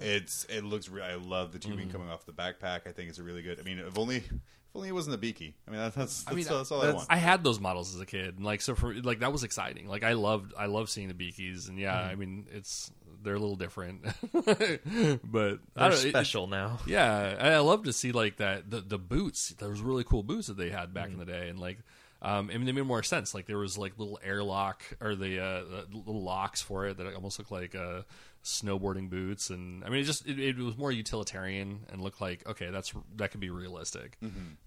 it's 0.00 0.44
it 0.44 0.64
looks. 0.64 0.88
Re- 0.88 1.02
I 1.02 1.14
love 1.16 1.52
the 1.52 1.58
tubing 1.58 1.80
Mm-hmm. 1.88 1.90
coming 1.92 2.08
off 2.10 2.24
the 2.26 2.32
backpack. 2.32 2.86
I 2.86 2.92
think 2.92 3.08
it's 3.10 3.18
a 3.18 3.22
really 3.22 3.42
good. 3.42 3.60
I 3.60 3.62
mean, 3.62 3.78
if 3.78 3.98
only 3.98 4.16
if 4.16 4.32
only 4.74 4.88
it 4.88 4.92
wasn't 4.92 5.14
a 5.14 5.18
beaky. 5.18 5.54
I 5.68 5.70
mean, 5.70 5.80
that, 5.80 5.94
that's 5.94 6.24
I 6.26 6.32
mean, 6.34 6.48
all, 6.48 6.56
that's 6.58 6.72
all 6.72 6.82
I 6.82 6.92
want. 6.92 7.06
I 7.10 7.16
had 7.16 7.44
those 7.44 7.60
models 7.60 7.94
as 7.94 8.00
a 8.00 8.06
kid, 8.06 8.36
and 8.36 8.44
like 8.44 8.60
so 8.62 8.74
for 8.74 8.94
like 8.94 9.20
that 9.20 9.32
was 9.32 9.44
exciting. 9.44 9.86
Like 9.86 10.02
I 10.02 10.14
loved 10.14 10.54
I 10.58 10.66
love 10.66 10.88
seeing 10.88 11.08
the 11.08 11.14
beakies, 11.14 11.68
and 11.68 11.78
yeah, 11.78 11.94
I 11.98 12.14
mean 12.14 12.46
it's 12.50 12.90
they're 13.24 13.34
a 13.34 13.38
little 13.40 13.56
different, 13.56 14.04
but 14.32 14.46
They're 14.54 14.78
don't 15.18 15.58
know, 15.76 15.86
it- 15.88 16.08
special 16.10 16.46
now. 16.46 16.78
yeah, 16.86 17.26
and 17.38 17.54
I 17.54 17.58
love 17.58 17.84
to 17.84 17.92
see 17.92 18.12
like 18.12 18.36
that 18.36 18.70
the 18.70 18.80
the 18.80 18.98
boots. 18.98 19.50
There 19.58 19.68
was 19.70 19.80
really 19.80 20.04
cool 20.04 20.22
boots 20.22 20.46
that 20.48 20.56
they 20.56 20.70
had 20.70 20.94
back 20.94 21.08
in 21.08 21.18
the 21.18 21.24
day, 21.26 21.48
and 21.48 21.58
like. 21.58 21.78
Um, 22.22 22.48
I 22.50 22.56
mean, 22.56 22.64
they 22.64 22.72
made 22.72 22.86
more 22.86 23.02
sense. 23.02 23.34
Like 23.34 23.44
there 23.44 23.58
was 23.58 23.76
like 23.76 23.98
little 23.98 24.18
airlock 24.24 24.82
or 24.98 25.14
the, 25.14 25.40
uh, 25.40 25.60
the 25.64 25.86
little 25.94 26.22
locks 26.22 26.62
for 26.62 26.86
it 26.86 26.96
that 26.96 27.14
almost 27.14 27.38
looked 27.38 27.50
like 27.52 27.74
uh, 27.74 28.00
snowboarding 28.42 29.10
boots, 29.10 29.50
and 29.50 29.84
I 29.84 29.90
mean, 29.90 30.00
it 30.00 30.04
just 30.04 30.26
it, 30.26 30.38
it 30.38 30.56
was 30.56 30.78
more 30.78 30.90
utilitarian 30.90 31.80
and 31.92 32.00
looked 32.00 32.22
like 32.22 32.48
okay, 32.48 32.70
that's 32.70 32.94
that 33.16 33.30
could 33.30 33.40
be 33.40 33.50
realistic. 33.50 34.16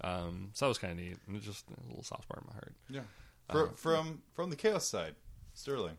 Um, 0.01 0.49
so 0.53 0.65
that 0.65 0.69
was 0.69 0.77
kind 0.77 0.91
of 0.91 0.99
neat, 1.03 1.17
and 1.25 1.35
it's 1.35 1.47
just 1.47 1.65
a 1.71 1.87
little 1.87 2.03
soft 2.03 2.23
spot 2.23 2.37
in 2.43 2.47
my 2.47 2.53
heart. 2.53 2.75
yeah, 2.91 2.99
Uh-huh. 3.49 3.69
From 3.75 4.21
from 4.35 4.51
the 4.51 4.55
chaos 4.55 4.87
side, 4.87 5.15
Sterling. 5.55 5.97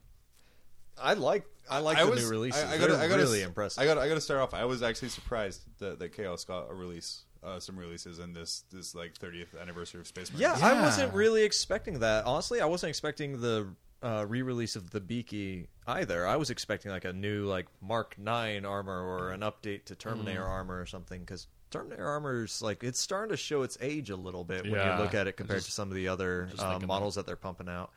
I 1.03 1.15
like 1.15 1.45
I 1.71 1.79
like 1.81 1.99
I 1.99 2.05
the 2.05 2.11
was 2.11 2.23
new 2.25 2.31
releases. 2.31 2.63
I, 2.63 2.75
I 2.75 2.77
They're 2.79 2.89
gotta, 2.89 3.01
I 3.03 3.09
gotta, 3.09 3.23
really 3.23 3.41
s- 3.43 3.47
impressive. 3.47 3.83
I 3.83 3.87
got. 3.87 3.99
I 3.99 4.09
got 4.09 4.15
to 4.15 4.21
start 4.21 4.41
off. 4.41 4.55
I 4.55 4.65
was 4.65 4.83
actually 4.83 5.09
surprised 5.11 5.63
that, 5.79 5.99
that 5.99 6.15
Chaos 6.17 6.45
got 6.45 6.71
a 6.71 6.75
release, 6.75 7.25
uh, 7.45 7.61
some 7.61 7.79
releases 7.79 8.19
in 8.19 8.33
this 8.33 8.65
this 8.71 8.95
like 8.95 9.15
30th 9.19 9.61
anniversary 9.61 10.01
of 10.01 10.07
Space 10.07 10.31
Marines. 10.33 10.41
Yeah, 10.61 10.67
I 10.67 10.81
wasn't 10.81 11.13
really 11.15 11.43
expecting 11.43 11.99
that. 12.01 12.25
Honestly, 12.27 12.61
I 12.61 12.67
wasn't 12.67 12.89
expecting 12.91 13.41
the 13.41 13.69
uh, 14.03 14.25
re-release 14.29 14.77
of 14.77 14.91
the 14.91 15.01
Beaky 15.01 15.67
either. 15.87 16.27
I 16.27 16.37
was 16.37 16.51
expecting 16.51 16.91
like 16.91 17.05
a 17.05 17.13
new 17.13 17.45
like 17.47 17.67
Mark 17.83 18.17
Nine 18.19 18.65
armor 18.65 19.03
or 19.07 19.31
an 19.33 19.41
update 19.41 19.87
to 19.87 19.95
Terminator 19.97 20.43
Mm. 20.43 20.49
armor 20.49 20.81
or 20.81 20.87
something 20.87 21.21
because 21.21 21.49
Terminator 21.71 22.07
armor's 22.07 22.63
like 22.63 22.83
it's 22.83 22.99
starting 23.01 23.31
to 23.31 23.37
show 23.37 23.63
its 23.63 23.77
age 23.81 24.09
a 24.09 24.17
little 24.17 24.45
bit 24.45 24.63
when 24.63 24.73
Yeah. 24.73 24.97
you 24.97 25.03
look 25.03 25.15
at 25.15 25.27
it 25.27 25.37
compared 25.37 25.59
just- 25.59 25.67
to 25.69 25.73
some 25.73 25.89
of 25.91 25.97
the 25.97 26.09
other 26.09 26.47
just 26.51 26.63
uh, 26.63 26.71
thinking 26.71 26.87
models 26.89 27.17
that 27.17 27.27
they're 27.27 27.37
pumping 27.37 27.69
out. 27.69 27.91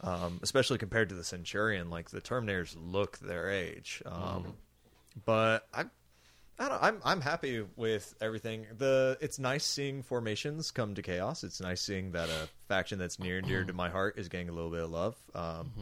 Um, 0.00 0.40
especially 0.42 0.78
compared 0.78 1.08
to 1.08 1.14
the 1.14 1.24
Centurion, 1.24 1.88
like 1.90 2.10
the 2.10 2.20
Terminators 2.20 2.76
look 2.78 3.18
their 3.18 3.50
age. 3.50 4.02
Um, 4.04 4.12
Mm-hmm. 4.12 4.50
But 5.24 5.66
I 5.72 5.84
I 6.58 6.68
don't. 6.68 6.82
I'm 6.82 7.00
I'm 7.04 7.20
happy 7.22 7.64
with 7.76 8.14
everything. 8.20 8.66
The 8.76 9.16
it's 9.22 9.38
nice 9.38 9.64
seeing 9.64 10.02
formations 10.02 10.70
come 10.70 10.94
to 10.94 11.02
chaos. 11.02 11.42
It's 11.44 11.60
nice 11.60 11.80
seeing 11.80 12.12
that 12.12 12.28
a 12.28 12.48
faction 12.68 12.98
that's 12.98 13.18
near 13.18 13.38
and 13.38 13.46
dear 13.46 13.64
to 13.64 13.72
my 13.72 13.88
heart 13.88 14.18
is 14.18 14.28
getting 14.28 14.50
a 14.50 14.52
little 14.52 14.70
bit 14.70 14.82
of 14.82 14.90
love. 14.90 15.16
Um, 15.34 15.72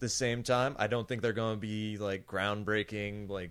The 0.00 0.08
same 0.10 0.42
time, 0.42 0.76
I 0.78 0.86
don't 0.86 1.08
think 1.08 1.22
they're 1.22 1.32
going 1.32 1.56
to 1.56 1.60
be 1.60 1.96
like 1.98 2.26
groundbreaking. 2.26 3.28
Like, 3.30 3.50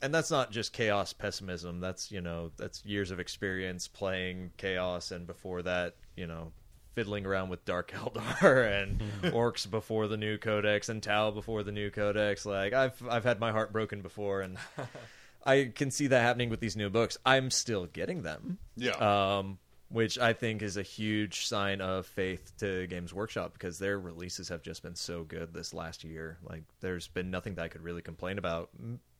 and 0.00 0.14
that's 0.14 0.30
not 0.30 0.50
just 0.50 0.72
chaos 0.72 1.12
pessimism. 1.12 1.80
That's 1.80 2.10
you 2.12 2.20
know 2.20 2.52
that's 2.56 2.84
years 2.84 3.10
of 3.10 3.18
experience 3.20 3.88
playing 3.88 4.52
chaos, 4.56 5.10
and 5.10 5.26
before 5.26 5.62
that, 5.62 5.96
you 6.16 6.26
know. 6.28 6.52
Fiddling 6.94 7.26
around 7.26 7.48
with 7.48 7.64
Dark 7.64 7.92
Eldar 7.92 8.82
and 8.82 9.00
orcs 9.32 9.68
before 9.68 10.06
the 10.08 10.16
new 10.16 10.38
codex 10.38 10.88
and 10.88 11.02
Tau 11.02 11.30
before 11.30 11.62
the 11.62 11.72
new 11.72 11.90
codex, 11.90 12.46
like 12.46 12.72
I've 12.72 13.00
I've 13.08 13.24
had 13.24 13.40
my 13.40 13.52
heart 13.52 13.72
broken 13.72 14.00
before, 14.00 14.40
and 14.40 14.56
I 15.44 15.72
can 15.74 15.90
see 15.90 16.06
that 16.08 16.22
happening 16.22 16.50
with 16.50 16.60
these 16.60 16.76
new 16.76 16.90
books. 16.90 17.18
I'm 17.26 17.50
still 17.50 17.86
getting 17.86 18.22
them. 18.22 18.58
Yeah. 18.76 18.92
Um, 19.38 19.58
which 19.88 20.18
I 20.18 20.32
think 20.32 20.62
is 20.62 20.76
a 20.76 20.82
huge 20.82 21.46
sign 21.46 21.80
of 21.80 22.06
faith 22.06 22.52
to 22.58 22.86
Games 22.88 23.14
Workshop 23.14 23.52
because 23.52 23.78
their 23.78 23.98
releases 23.98 24.48
have 24.48 24.62
just 24.62 24.82
been 24.82 24.96
so 24.96 25.22
good 25.22 25.52
this 25.52 25.72
last 25.72 26.02
year. 26.02 26.38
Like, 26.42 26.64
there's 26.80 27.06
been 27.06 27.30
nothing 27.30 27.54
that 27.56 27.62
I 27.62 27.68
could 27.68 27.82
really 27.82 28.02
complain 28.02 28.38
about. 28.38 28.70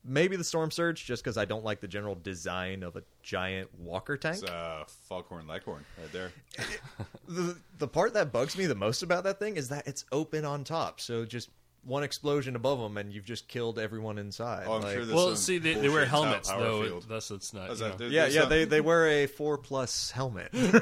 Maybe 0.07 0.37
the 0.37 0.45
Storm 0.45 0.71
Surge, 0.71 1.05
just 1.05 1.25
because 1.25 1.39
I 1.39 1.47
don't 1.47 1.65
like 1.65 1.81
the 1.81 1.89
general 1.89 2.15
design 2.15 2.83
of 2.83 2.97
a 2.97 3.03
giant 3.23 3.69
walker 3.79 4.17
tank. 4.17 4.43
It's 4.43 4.51
uh, 4.51 4.85
Foghorn 5.09 5.47
Leghorn 5.47 5.85
right 5.99 6.13
there. 6.13 6.33
the 7.29 7.57
the 7.79 7.89
part 7.89 8.13
that 8.15 8.31
bugs 8.31 8.57
me 8.57 8.67
the 8.67 8.75
most 8.75 9.03
about 9.03 9.25
that 9.25 9.39
thing 9.39 9.57
is 9.57 9.71
that 9.71 9.87
it's 9.87 10.05
open 10.13 10.45
on 10.45 10.63
top. 10.65 11.01
So 11.01 11.25
just 11.25 11.49
one 11.85 12.03
explosion 12.03 12.57
above 12.57 12.79
them, 12.81 12.97
and 12.97 13.13
you've 13.13 13.25
just 13.25 13.47
killed 13.49 13.79
everyone 13.79 14.19
inside. 14.19 14.65
Oh, 14.67 14.75
I'm 14.77 14.83
Like- 14.83 14.95
sure 14.95 15.05
there's 15.05 15.15
Well, 15.15 15.27
some 15.29 15.37
see, 15.37 15.59
they, 15.59 15.75
they 15.75 15.89
wear 15.89 16.05
helmets 16.07 16.51
power 16.51 16.61
though. 16.63 16.83
field. 16.85 17.07
That's 17.09 17.31
it's 17.31 17.53
not. 17.53 17.71
Is 17.71 17.81
you 17.81 17.85
that- 17.87 17.91
know. 17.93 17.97
there- 17.99 18.09
yeah, 18.09 18.27
yeah, 18.27 18.41
some- 18.41 18.49
they 18.49 18.65
they 18.65 18.81
wear 18.81 19.07
a 19.09 19.27
four 19.27 19.59
plus 19.59 20.11
helmet. 20.11 20.49
it, 20.53 20.75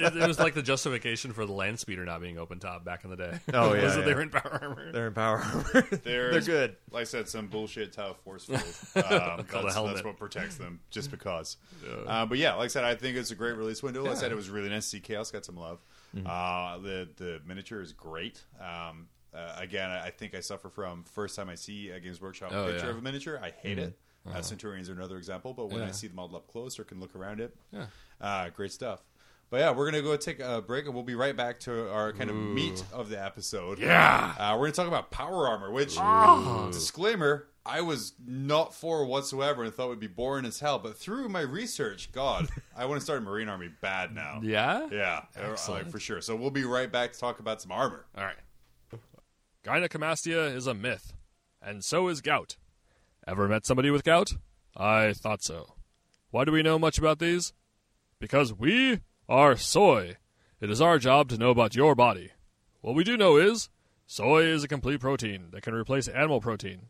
it- 0.00 0.16
it 0.16 0.26
was 0.26 0.38
like 0.38 0.54
the 0.54 0.62
justification 0.62 1.32
for 1.32 1.46
the 1.46 1.52
land 1.52 1.78
speeder 1.78 2.04
not 2.04 2.20
being 2.20 2.38
open 2.38 2.58
top 2.58 2.84
back 2.84 3.04
in 3.04 3.10
the 3.10 3.16
day. 3.16 3.38
Oh, 3.54 3.74
yeah, 3.74 3.82
yeah. 3.96 4.00
they 4.04 4.14
were 4.14 4.22
in 4.22 4.30
power 4.30 4.58
armor. 4.62 4.92
They're 4.92 5.06
in 5.08 5.14
power 5.14 5.38
armor. 5.38 5.82
They're 6.02 6.30
There's- 6.30 6.46
good. 6.46 6.76
Like 6.90 7.02
I 7.02 7.04
said, 7.04 7.28
some 7.28 7.46
bullshit 7.48 7.92
Tau 7.92 8.14
force 8.24 8.44
field. 8.46 8.62
Um, 9.04 9.44
Called 9.44 9.48
a 9.50 9.62
that's, 9.64 9.74
helmet. 9.74 9.94
that's 9.94 10.04
what 10.06 10.16
protects 10.18 10.56
them, 10.56 10.80
just 10.90 11.10
because. 11.10 11.56
Uh, 12.06 12.26
but 12.26 12.38
yeah, 12.38 12.54
like 12.54 12.66
I 12.66 12.68
said, 12.68 12.84
I 12.84 12.94
think 12.94 13.16
it's 13.16 13.30
a 13.30 13.34
great 13.34 13.56
release 13.56 13.82
window. 13.82 14.10
I 14.10 14.14
said 14.14 14.32
it 14.32 14.36
was 14.36 14.48
really 14.50 14.68
nice 14.68 14.84
to 14.84 14.90
see 14.90 15.00
Chaos 15.00 15.30
got 15.30 15.44
some 15.44 15.56
love. 15.56 15.78
Mm-hmm. 16.16 16.26
Uh, 16.26 16.78
the 16.78 17.08
the 17.16 17.40
miniature 17.46 17.80
is 17.82 17.92
great. 17.92 18.42
Um, 18.60 19.08
Uh, 19.36 19.54
again, 19.58 19.90
I 19.90 20.10
think 20.10 20.34
I 20.34 20.40
suffer 20.40 20.68
from 20.70 21.04
first 21.04 21.36
time 21.36 21.48
I 21.50 21.54
see 21.56 21.90
a 21.90 22.00
Games 22.00 22.20
Workshop 22.20 22.52
Oh, 22.54 22.66
picture 22.68 22.86
yeah. 22.86 22.90
of 22.92 22.98
a 22.98 23.02
miniature, 23.02 23.38
I 23.42 23.50
hate 23.50 23.78
it. 23.78 23.98
Uh-huh. 24.26 24.38
Uh, 24.38 24.42
Centurions 24.42 24.88
are 24.88 24.94
another 24.94 25.18
example, 25.18 25.52
but 25.54 25.70
when 25.70 25.82
I 25.82 25.90
see 25.90 26.06
the 26.08 26.14
model 26.14 26.36
up 26.36 26.48
close 26.48 26.78
or 26.78 26.84
can 26.84 26.98
look 27.00 27.14
around 27.14 27.40
it, 27.40 27.54
Yeah. 27.70 27.86
uh, 28.20 28.48
great 28.48 28.72
stuff. 28.72 29.04
But 29.50 29.60
yeah, 29.60 29.70
we're 29.70 29.84
gonna 29.88 30.02
go 30.02 30.16
take 30.16 30.40
a 30.40 30.60
break, 30.60 30.86
and 30.86 30.94
we'll 30.94 31.04
be 31.04 31.14
right 31.14 31.36
back 31.36 31.60
to 31.60 31.88
our 31.92 32.12
kind 32.12 32.30
of 32.30 32.34
meat 32.36 32.82
of 32.92 33.08
the 33.10 33.22
episode. 33.22 33.78
Yeah. 33.78 34.34
uh, 34.38 34.56
we're 34.58 34.64
gonna 34.66 34.72
talk 34.72 34.88
about 34.88 35.12
power 35.12 35.46
armor. 35.46 35.70
Which 35.70 35.96
disclaimer, 36.72 37.46
I 37.64 37.80
was 37.80 38.14
not 38.26 38.74
for 38.74 39.04
whatsoever, 39.04 39.62
and 39.64 39.72
thought 39.72 39.88
would 39.88 40.00
be 40.00 40.06
boring 40.08 40.44
as 40.46 40.58
hell. 40.60 40.78
But 40.78 40.96
through 40.96 41.28
my 41.28 41.40
research, 41.42 42.10
God, 42.12 42.48
I 42.76 42.86
want 42.86 43.00
to 43.00 43.04
start 43.04 43.20
a 43.20 43.22
Marine 43.22 43.48
Army 43.48 43.68
bad 43.80 44.14
now. 44.14 44.40
Yeah. 44.42 44.88
Yeah, 44.90 45.22
uh, 45.36 45.50
Excellent. 45.52 45.84
like 45.84 45.92
for 45.92 46.00
sure. 46.00 46.20
So 46.20 46.34
we'll 46.36 46.50
be 46.50 46.64
right 46.64 46.90
back 46.90 47.12
to 47.12 47.18
talk 47.18 47.38
about 47.40 47.62
some 47.62 47.70
armor. 47.72 48.06
All 48.16 48.24
right. 48.24 48.34
Gynecomastia 49.66 50.54
is 50.54 50.68
a 50.68 50.74
myth, 50.74 51.12
and 51.60 51.84
so 51.84 52.06
is 52.06 52.20
gout. 52.20 52.56
Ever 53.26 53.48
met 53.48 53.66
somebody 53.66 53.90
with 53.90 54.04
gout? 54.04 54.34
I 54.76 55.12
thought 55.12 55.42
so. 55.42 55.74
Why 56.30 56.44
do 56.44 56.52
we 56.52 56.62
know 56.62 56.78
much 56.78 56.98
about 56.98 57.18
these? 57.18 57.52
Because 58.20 58.54
we 58.54 59.00
are 59.28 59.56
soy. 59.56 60.18
It 60.60 60.70
is 60.70 60.80
our 60.80 61.00
job 61.00 61.28
to 61.30 61.36
know 61.36 61.50
about 61.50 61.74
your 61.74 61.96
body. 61.96 62.30
What 62.80 62.94
we 62.94 63.02
do 63.02 63.16
know 63.16 63.38
is 63.38 63.68
soy 64.06 64.44
is 64.44 64.62
a 64.62 64.68
complete 64.68 65.00
protein 65.00 65.48
that 65.50 65.64
can 65.64 65.74
replace 65.74 66.06
animal 66.06 66.40
protein. 66.40 66.82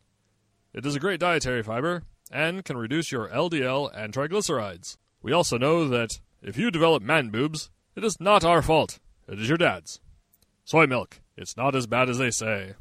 It 0.75 0.85
is 0.85 0.95
a 0.95 1.01
great 1.01 1.21
dietary 1.21 1.63
fiber 1.63 2.03
and 2.31 2.63
can 2.63 2.77
reduce 2.77 3.11
your 3.11 3.29
LDL 3.29 3.91
and 3.97 4.13
triglycerides. 4.13 4.99
We 5.23 5.33
also 5.33 5.57
know 5.57 5.89
that 5.89 6.21
if 6.43 6.59
you 6.59 6.71
develop 6.71 7.03
man 7.03 7.31
boobs, 7.31 7.71
it 7.95 8.05
is 8.05 8.21
not 8.21 8.45
our 8.45 8.61
fault. 8.61 8.99
It 9.27 9.41
is 9.41 9.49
your 9.49 9.57
dad's. 9.57 9.99
Soy 10.67 10.87
milk. 10.87 11.21
It's 11.39 11.55
not 11.55 11.75
as 11.75 11.87
bad 11.87 12.09
as 12.09 12.17
they 12.17 12.31
say. 12.31 12.75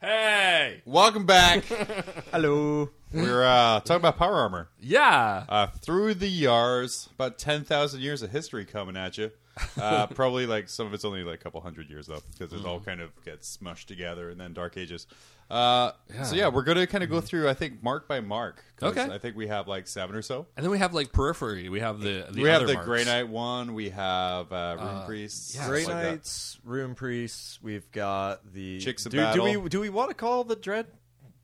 Hey. 0.00 0.80
Welcome 0.86 1.26
back. 1.26 1.64
Hello. 2.32 2.88
We're 3.12 3.44
uh, 3.44 3.80
talking 3.80 3.96
about 3.96 4.16
power 4.16 4.36
armor. 4.36 4.70
Yeah. 4.80 5.44
Uh, 5.46 5.66
through 5.66 6.14
the 6.14 6.28
years, 6.28 7.10
about 7.12 7.38
10,000 7.38 8.00
years 8.00 8.22
of 8.22 8.30
history 8.30 8.64
coming 8.64 8.96
at 8.96 9.18
you. 9.18 9.30
Uh, 9.80 10.06
probably 10.06 10.46
like 10.46 10.68
some 10.68 10.86
of 10.86 10.94
it's 10.94 11.04
only 11.04 11.22
like 11.22 11.34
a 11.40 11.42
couple 11.42 11.60
hundred 11.60 11.88
years 11.90 12.06
though, 12.06 12.22
because 12.32 12.52
it 12.52 12.64
all 12.64 12.80
kind 12.80 13.00
of 13.00 13.10
gets 13.24 13.56
smushed 13.56 13.86
together 13.86 14.30
and 14.30 14.40
then 14.40 14.52
Dark 14.54 14.76
Ages. 14.76 15.06
Uh, 15.50 15.90
So 16.22 16.34
yeah, 16.36 16.48
we're 16.48 16.62
going 16.62 16.78
to 16.78 16.86
kind 16.86 17.02
of 17.02 17.10
go 17.10 17.20
through, 17.20 17.48
I 17.48 17.54
think, 17.54 17.82
mark 17.82 18.06
by 18.06 18.20
mark. 18.20 18.62
'cause 18.76 18.96
Okay. 18.96 19.12
I 19.12 19.18
think 19.18 19.36
we 19.36 19.48
have 19.48 19.66
like 19.68 19.86
seven 19.88 20.14
or 20.16 20.22
so. 20.22 20.46
And 20.56 20.64
then 20.64 20.70
we 20.70 20.78
have 20.78 20.94
like 20.94 21.12
periphery. 21.12 21.68
We 21.68 21.80
have 21.80 22.00
the, 22.00 22.26
the 22.30 22.42
we 22.42 22.48
have 22.48 22.58
other 22.62 22.66
the 22.68 22.74
marks. 22.74 22.86
Grey 22.86 23.04
Knight 23.04 23.28
one. 23.28 23.74
We 23.74 23.90
have 23.90 24.52
uh, 24.52 24.76
Rune 24.80 25.06
Priests. 25.06 25.54
yeah, 25.54 25.60
stuff 25.62 25.70
Grey 25.70 25.84
like 25.84 25.94
that. 25.94 26.10
Knights, 26.12 26.58
Rune 26.64 26.94
Priests. 26.94 27.58
We've 27.62 27.90
got 27.90 28.52
the 28.54 28.78
Chicks 28.80 29.04
of 29.06 29.12
do, 29.12 29.18
do 29.18 29.22
Battle. 29.24 29.62
we 29.62 29.68
do 29.68 29.80
we 29.80 29.90
want 29.90 30.10
to 30.10 30.14
call 30.14 30.44
the 30.44 30.56
Dread 30.56 30.86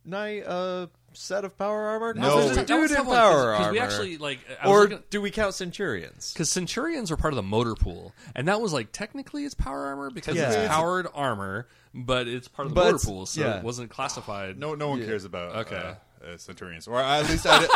Knight 0.04 0.44
a 0.46 0.88
set 1.16 1.44
of 1.44 1.56
power 1.58 1.82
armor? 1.88 2.14
'Cause 2.14 2.22
No, 2.22 2.40
there's 2.44 2.56
we- 2.56 2.62
a 2.62 2.66
dude 2.66 2.90
in 2.90 2.96
tough 2.96 3.06
one, 3.06 3.16
power 3.16 3.52
'cause 3.54 3.60
armor. 3.60 3.72
we 3.72 3.78
actually 3.80 4.18
like 4.18 4.38
I 4.62 4.68
was 4.68 4.76
or 4.76 4.80
looking- 4.82 5.02
do 5.10 5.20
we 5.20 5.30
count 5.30 5.54
Centurions? 5.54 6.32
because 6.32 6.50
Centurions 6.50 7.10
are 7.10 7.16
part 7.16 7.32
of 7.32 7.36
the 7.36 7.42
motor 7.42 7.74
pool, 7.74 8.12
and 8.34 8.46
that 8.48 8.60
was 8.60 8.72
like 8.72 8.92
technically 8.92 9.44
it's 9.44 9.54
power 9.54 9.86
armor 9.86 10.10
because 10.10 10.36
Yeah. 10.36 10.50
it's 10.50 10.68
powered 10.72 11.06
armor, 11.14 11.66
but 11.94 12.28
it's 12.28 12.48
part 12.48 12.66
of 12.66 12.70
the 12.70 12.74
But 12.74 12.84
motor 12.84 12.96
it's- 12.96 13.04
pool, 13.04 13.26
so 13.26 13.40
yeah. 13.40 13.56
it 13.58 13.64
wasn't 13.64 13.90
classified. 13.90 14.58
No, 14.58 14.74
no 14.74 14.88
one 14.88 15.04
cares 15.04 15.24
about 15.24 15.56
Okay. 15.66 15.76
uh, 15.76 15.94
uh, 16.27 16.37
Centurions, 16.39 16.89
or 16.89 17.01
at 17.01 17.29
least 17.29 17.47
I, 17.47 17.61
did, 17.61 17.70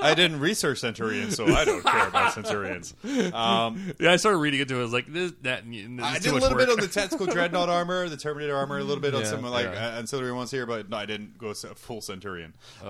I 0.00 0.14
didn't 0.14 0.40
research 0.40 0.78
Centurions, 0.80 1.36
so 1.36 1.46
I 1.46 1.64
don't 1.64 1.82
care 1.84 2.08
about 2.08 2.32
Centurions. 2.32 2.94
Um, 3.32 3.92
Yeah, 3.98 4.12
I 4.12 4.16
started 4.16 4.38
reading 4.38 4.60
into 4.60 4.76
it. 4.76 4.78
I 4.78 4.82
was 4.82 4.92
like, 4.92 5.12
this, 5.12 5.32
that, 5.42 5.64
this 5.70 6.04
I 6.04 6.14
did 6.14 6.22
too 6.24 6.30
a 6.32 6.34
little 6.34 6.50
work. 6.50 6.58
bit 6.58 6.68
on 6.70 6.80
the 6.80 6.88
tactical 6.88 7.26
dreadnought 7.26 7.68
armor, 7.68 8.08
the 8.08 8.16
Terminator 8.16 8.56
armor, 8.56 8.78
a 8.78 8.84
little 8.84 9.00
bit 9.02 9.14
on 9.14 9.22
Yeah, 9.22 9.26
some 9.28 9.42
like 9.42 9.66
yeah. 9.66 9.88
uh, 9.94 9.98
ancillary 9.98 10.32
ones 10.32 10.50
here, 10.50 10.66
but 10.66 10.88
no, 10.88 10.96
I 10.96 11.06
didn't 11.06 11.38
go 11.38 11.52
full 11.54 12.00
Centurion. 12.00 12.54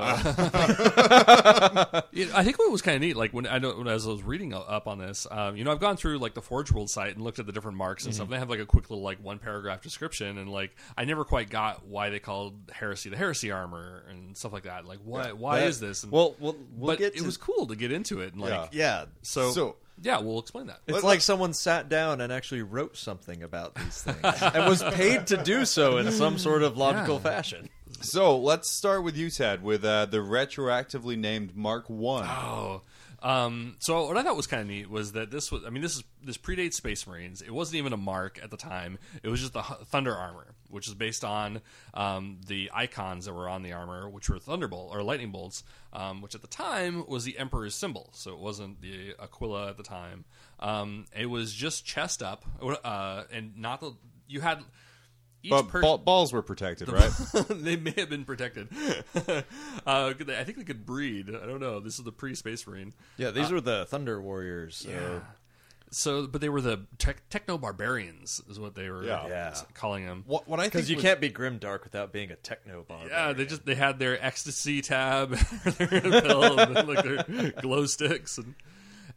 Yeah, 2.12 2.28
I 2.34 2.44
think 2.44 2.58
what 2.58 2.70
was 2.70 2.82
kind 2.82 2.94
of 2.96 3.02
neat, 3.02 3.16
like 3.16 3.32
when 3.32 3.46
I 3.46 3.58
know 3.58 3.76
when 3.76 3.88
I 3.88 3.92
was, 3.94 4.06
I 4.06 4.10
was 4.10 4.22
reading 4.22 4.54
up 4.54 4.86
on 4.86 4.98
this, 4.98 5.26
um, 5.30 5.56
you 5.56 5.64
know, 5.64 5.72
I've 5.72 5.80
gone 5.80 5.96
through 5.96 6.18
like 6.18 6.34
the 6.34 6.40
Forge 6.40 6.72
World 6.72 6.88
site 6.88 7.14
and 7.14 7.22
looked 7.22 7.38
at 7.38 7.46
the 7.46 7.52
different 7.52 7.76
marks 7.76 8.04
and 8.04 8.12
Mm-hmm. 8.12 8.16
stuff. 8.22 8.30
They 8.30 8.38
have 8.38 8.48
like 8.48 8.60
a 8.60 8.66
quick 8.66 8.88
little 8.88 9.04
like 9.04 9.22
one 9.22 9.38
paragraph 9.38 9.82
description, 9.82 10.38
and 10.38 10.50
like 10.50 10.74
I 10.96 11.04
never 11.04 11.24
quite 11.24 11.50
got 11.50 11.86
why 11.86 12.08
they 12.10 12.18
called 12.18 12.54
heresy 12.72 13.10
the 13.10 13.16
heresy 13.16 13.50
armor 13.50 14.04
and 14.08 14.36
stuff 14.36 14.52
like 14.52 14.62
that. 14.64 14.86
Like, 14.86 15.00
why 15.06 15.32
why 15.32 15.60
That- 15.60 15.68
is 15.68 15.80
this? 15.80 16.02
And, 16.02 16.12
Well, 16.12 16.34
we'll, 16.38 16.56
we'll 16.76 16.88
but 16.88 16.98
get 16.98 17.14
it 17.14 17.18
to, 17.18 17.24
was 17.24 17.36
cool 17.36 17.66
to 17.68 17.76
get 17.76 17.92
into 17.92 18.20
it 18.20 18.32
and 18.32 18.42
like 18.42 18.50
Yeah. 18.52 18.68
yeah. 18.72 19.04
so, 19.22 19.50
So- 19.52 19.76
yeah, 20.02 20.20
we'll 20.20 20.38
explain 20.40 20.66
that. 20.66 20.80
It's 20.86 20.96
Let- 20.96 21.04
like 21.04 21.20
someone 21.22 21.54
sat 21.54 21.88
down 21.88 22.20
and 22.20 22.30
actually 22.32 22.62
wrote 22.62 22.96
something 22.96 23.42
about 23.42 23.74
these 23.76 24.02
things 24.02 24.42
and 24.42 24.66
was 24.68 24.82
paid 24.82 25.26
to 25.28 25.36
do 25.42 25.64
so 25.64 25.96
in 25.98 26.10
some 26.12 26.36
sort 26.38 26.62
of 26.62 26.76
logical 26.76 27.14
Yeah. 27.16 27.20
fashion. 27.22 27.68
So 28.02 28.36
let's 28.38 28.70
start 28.70 29.04
with 29.04 29.16
you, 29.16 29.30
Ted, 29.30 29.62
with 29.62 29.82
uh, 29.84 30.04
the 30.06 30.18
retroactively 30.18 31.16
named 31.16 31.56
Mark 31.56 31.88
One. 31.88 32.26
Oh, 32.28 32.82
um, 33.26 33.74
so 33.80 34.06
what 34.06 34.16
I 34.16 34.22
thought 34.22 34.36
was 34.36 34.46
kind 34.46 34.62
of 34.62 34.68
neat 34.68 34.88
was 34.88 35.12
that 35.12 35.32
this 35.32 35.50
was. 35.50 35.64
I 35.64 35.70
mean, 35.70 35.82
this 35.82 35.96
is 35.96 36.04
this 36.22 36.38
predates 36.38 36.74
Space 36.74 37.08
Marines. 37.08 37.42
It 37.42 37.50
wasn't 37.50 37.78
even 37.78 37.92
a 37.92 37.96
mark 37.96 38.38
at 38.40 38.52
the 38.52 38.56
time. 38.56 38.98
It 39.24 39.28
was 39.28 39.40
just 39.40 39.52
the 39.52 39.62
Hu- 39.62 39.84
Thunder 39.84 40.14
armor, 40.14 40.54
which 40.70 40.86
is 40.86 40.94
based 40.94 41.24
on 41.24 41.60
um, 41.92 42.38
the 42.46 42.70
icons 42.72 43.24
that 43.24 43.34
were 43.34 43.48
on 43.48 43.64
the 43.64 43.72
armor, 43.72 44.08
which 44.08 44.30
were 44.30 44.38
thunderbolt 44.38 44.94
or 44.94 45.02
lightning 45.02 45.32
bolts, 45.32 45.64
um, 45.92 46.22
which 46.22 46.36
at 46.36 46.40
the 46.40 46.46
time 46.46 47.04
was 47.08 47.24
the 47.24 47.36
Emperor's 47.36 47.74
symbol. 47.74 48.10
So 48.12 48.32
it 48.32 48.38
wasn't 48.38 48.80
the 48.80 49.16
Aquila 49.18 49.70
at 49.70 49.76
the 49.76 49.82
time. 49.82 50.24
Um, 50.60 51.06
it 51.12 51.26
was 51.26 51.52
just 51.52 51.84
chest 51.84 52.22
up, 52.22 52.44
uh, 52.62 53.24
and 53.32 53.56
not 53.56 53.80
the. 53.80 53.96
You 54.28 54.40
had 54.40 54.60
each 55.46 55.50
but 55.50 55.68
person. 55.68 55.80
ball- 55.82 55.98
balls 55.98 56.32
were 56.32 56.42
protected, 56.42 56.88
right? 56.90 57.12
they 57.48 57.76
may 57.76 57.94
have 57.96 58.10
been 58.10 58.24
protected. 58.24 58.68
uh, 59.16 59.42
I 59.86 60.12
think 60.44 60.56
they 60.58 60.64
could 60.64 60.84
breed. 60.86 61.28
I 61.30 61.46
don't 61.46 61.60
know. 61.60 61.80
This 61.80 61.98
is 61.98 62.04
the 62.04 62.12
pre-space 62.12 62.66
marine. 62.66 62.92
Yeah, 63.16 63.30
these 63.30 63.50
were 63.50 63.60
the 63.60 63.86
Thunder 63.86 64.20
Warriors. 64.20 64.76
So 64.76 65.22
So, 65.90 66.26
but 66.26 66.40
they 66.40 66.48
were 66.48 66.60
the 66.60 66.80
tech 66.98 67.22
techno 67.30 67.56
barbarians, 67.58 68.42
is 68.50 68.58
what 68.58 68.74
they 68.74 68.90
were 68.90 69.04
Yeah. 69.04 69.26
Yeah. 69.28 69.54
calling 69.74 70.04
them. 70.04 70.24
what, 70.26 70.48
what 70.48 70.58
I 70.58 70.64
think 70.64 70.72
because 70.72 70.90
you 70.90 70.96
was- 70.96 71.04
can't 71.04 71.20
be 71.20 71.28
grim 71.28 71.58
dark 71.58 71.84
without 71.84 72.12
being 72.12 72.30
a 72.32 72.36
techno 72.36 72.82
barbarian. 72.86 73.12
Yeah, 73.16 73.32
they 73.32 73.46
just 73.46 73.64
they 73.64 73.76
had 73.76 73.98
their 74.00 74.22
ecstasy 74.24 74.82
tab, 74.82 75.30
their 75.30 76.00
pill, 76.00 76.58
and 76.58 76.88
like 76.88 77.04
their 77.04 77.52
glow 77.62 77.86
sticks, 77.86 78.36
and 78.38 78.54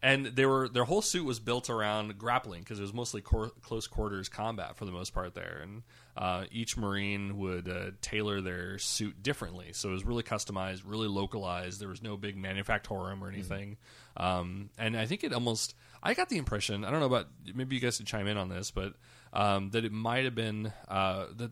and 0.01 0.27
they 0.27 0.45
were 0.45 0.69
their 0.69 0.85
whole 0.85 1.01
suit 1.01 1.25
was 1.25 1.39
built 1.39 1.69
around 1.69 2.17
grappling 2.19 2.61
because 2.61 2.79
it 2.79 2.83
was 2.83 2.93
mostly 2.93 3.21
cor- 3.21 3.51
close 3.63 3.87
quarters 3.87 4.29
combat 4.29 4.77
for 4.77 4.85
the 4.85 4.91
most 4.91 5.13
part 5.13 5.33
there, 5.33 5.59
and 5.63 5.81
uh, 6.17 6.45
each 6.51 6.77
marine 6.77 7.37
would 7.37 7.69
uh, 7.69 7.91
tailor 8.01 8.41
their 8.41 8.77
suit 8.77 9.21
differently, 9.23 9.69
so 9.73 9.89
it 9.89 9.93
was 9.93 10.05
really 10.05 10.23
customized, 10.23 10.83
really 10.85 11.07
localized. 11.07 11.79
There 11.79 11.89
was 11.89 12.01
no 12.01 12.17
big 12.17 12.37
manufactorum 12.37 13.21
or 13.21 13.29
anything, 13.29 13.77
um, 14.17 14.69
and 14.77 14.97
I 14.97 15.05
think 15.05 15.23
it 15.23 15.33
almost 15.33 15.75
I 16.01 16.13
got 16.13 16.29
the 16.29 16.37
impression 16.37 16.83
I 16.85 16.91
don't 16.91 16.99
know 16.99 17.05
about 17.05 17.27
maybe 17.53 17.75
you 17.75 17.81
guys 17.81 17.97
could 17.97 18.07
chime 18.07 18.27
in 18.27 18.37
on 18.37 18.49
this, 18.49 18.71
but 18.71 18.93
um, 19.33 19.69
that 19.71 19.85
it 19.85 19.91
might 19.91 20.25
have 20.25 20.35
been 20.35 20.73
uh, 20.87 21.25
that 21.37 21.51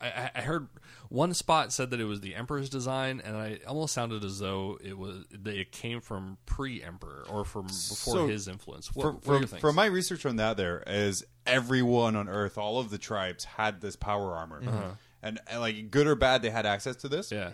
I, 0.00 0.30
I 0.34 0.40
heard 0.40 0.68
one 1.08 1.34
spot 1.34 1.72
said 1.72 1.90
that 1.90 2.00
it 2.00 2.04
was 2.04 2.20
the 2.20 2.34
emperor's 2.34 2.70
design, 2.70 3.20
and 3.24 3.36
I 3.36 3.58
almost 3.66 3.92
sounded 3.92 4.24
as 4.24 4.38
though 4.38 4.78
it 4.82 4.96
was 4.96 5.24
that 5.30 5.54
it 5.54 5.72
came 5.72 6.00
from 6.00 6.38
pre-emperor 6.46 7.26
or 7.28 7.44
from 7.44 7.66
before 7.66 8.14
So, 8.14 8.26
his 8.28 8.48
influence. 8.48 8.94
What, 8.94 9.22
from, 9.24 9.40
what 9.40 9.48
from, 9.48 9.58
from 9.58 9.74
my 9.74 9.86
research 9.86 10.24
on 10.24 10.36
that, 10.36 10.56
there 10.56 10.82
is 10.86 11.24
everyone 11.46 12.16
on 12.16 12.28
Earth, 12.28 12.56
all 12.56 12.78
of 12.78 12.90
the 12.90 12.98
tribes 12.98 13.44
had 13.44 13.80
this 13.80 13.96
power 13.96 14.34
armor, 14.36 14.62
uh-huh. 14.62 14.70
mm-hmm. 14.70 14.90
and, 15.22 15.40
and 15.46 15.60
like 15.60 15.90
good 15.90 16.06
or 16.06 16.14
bad, 16.14 16.42
they 16.42 16.50
had 16.50 16.66
access 16.66 16.96
to 16.96 17.08
this. 17.08 17.30
yeah, 17.30 17.50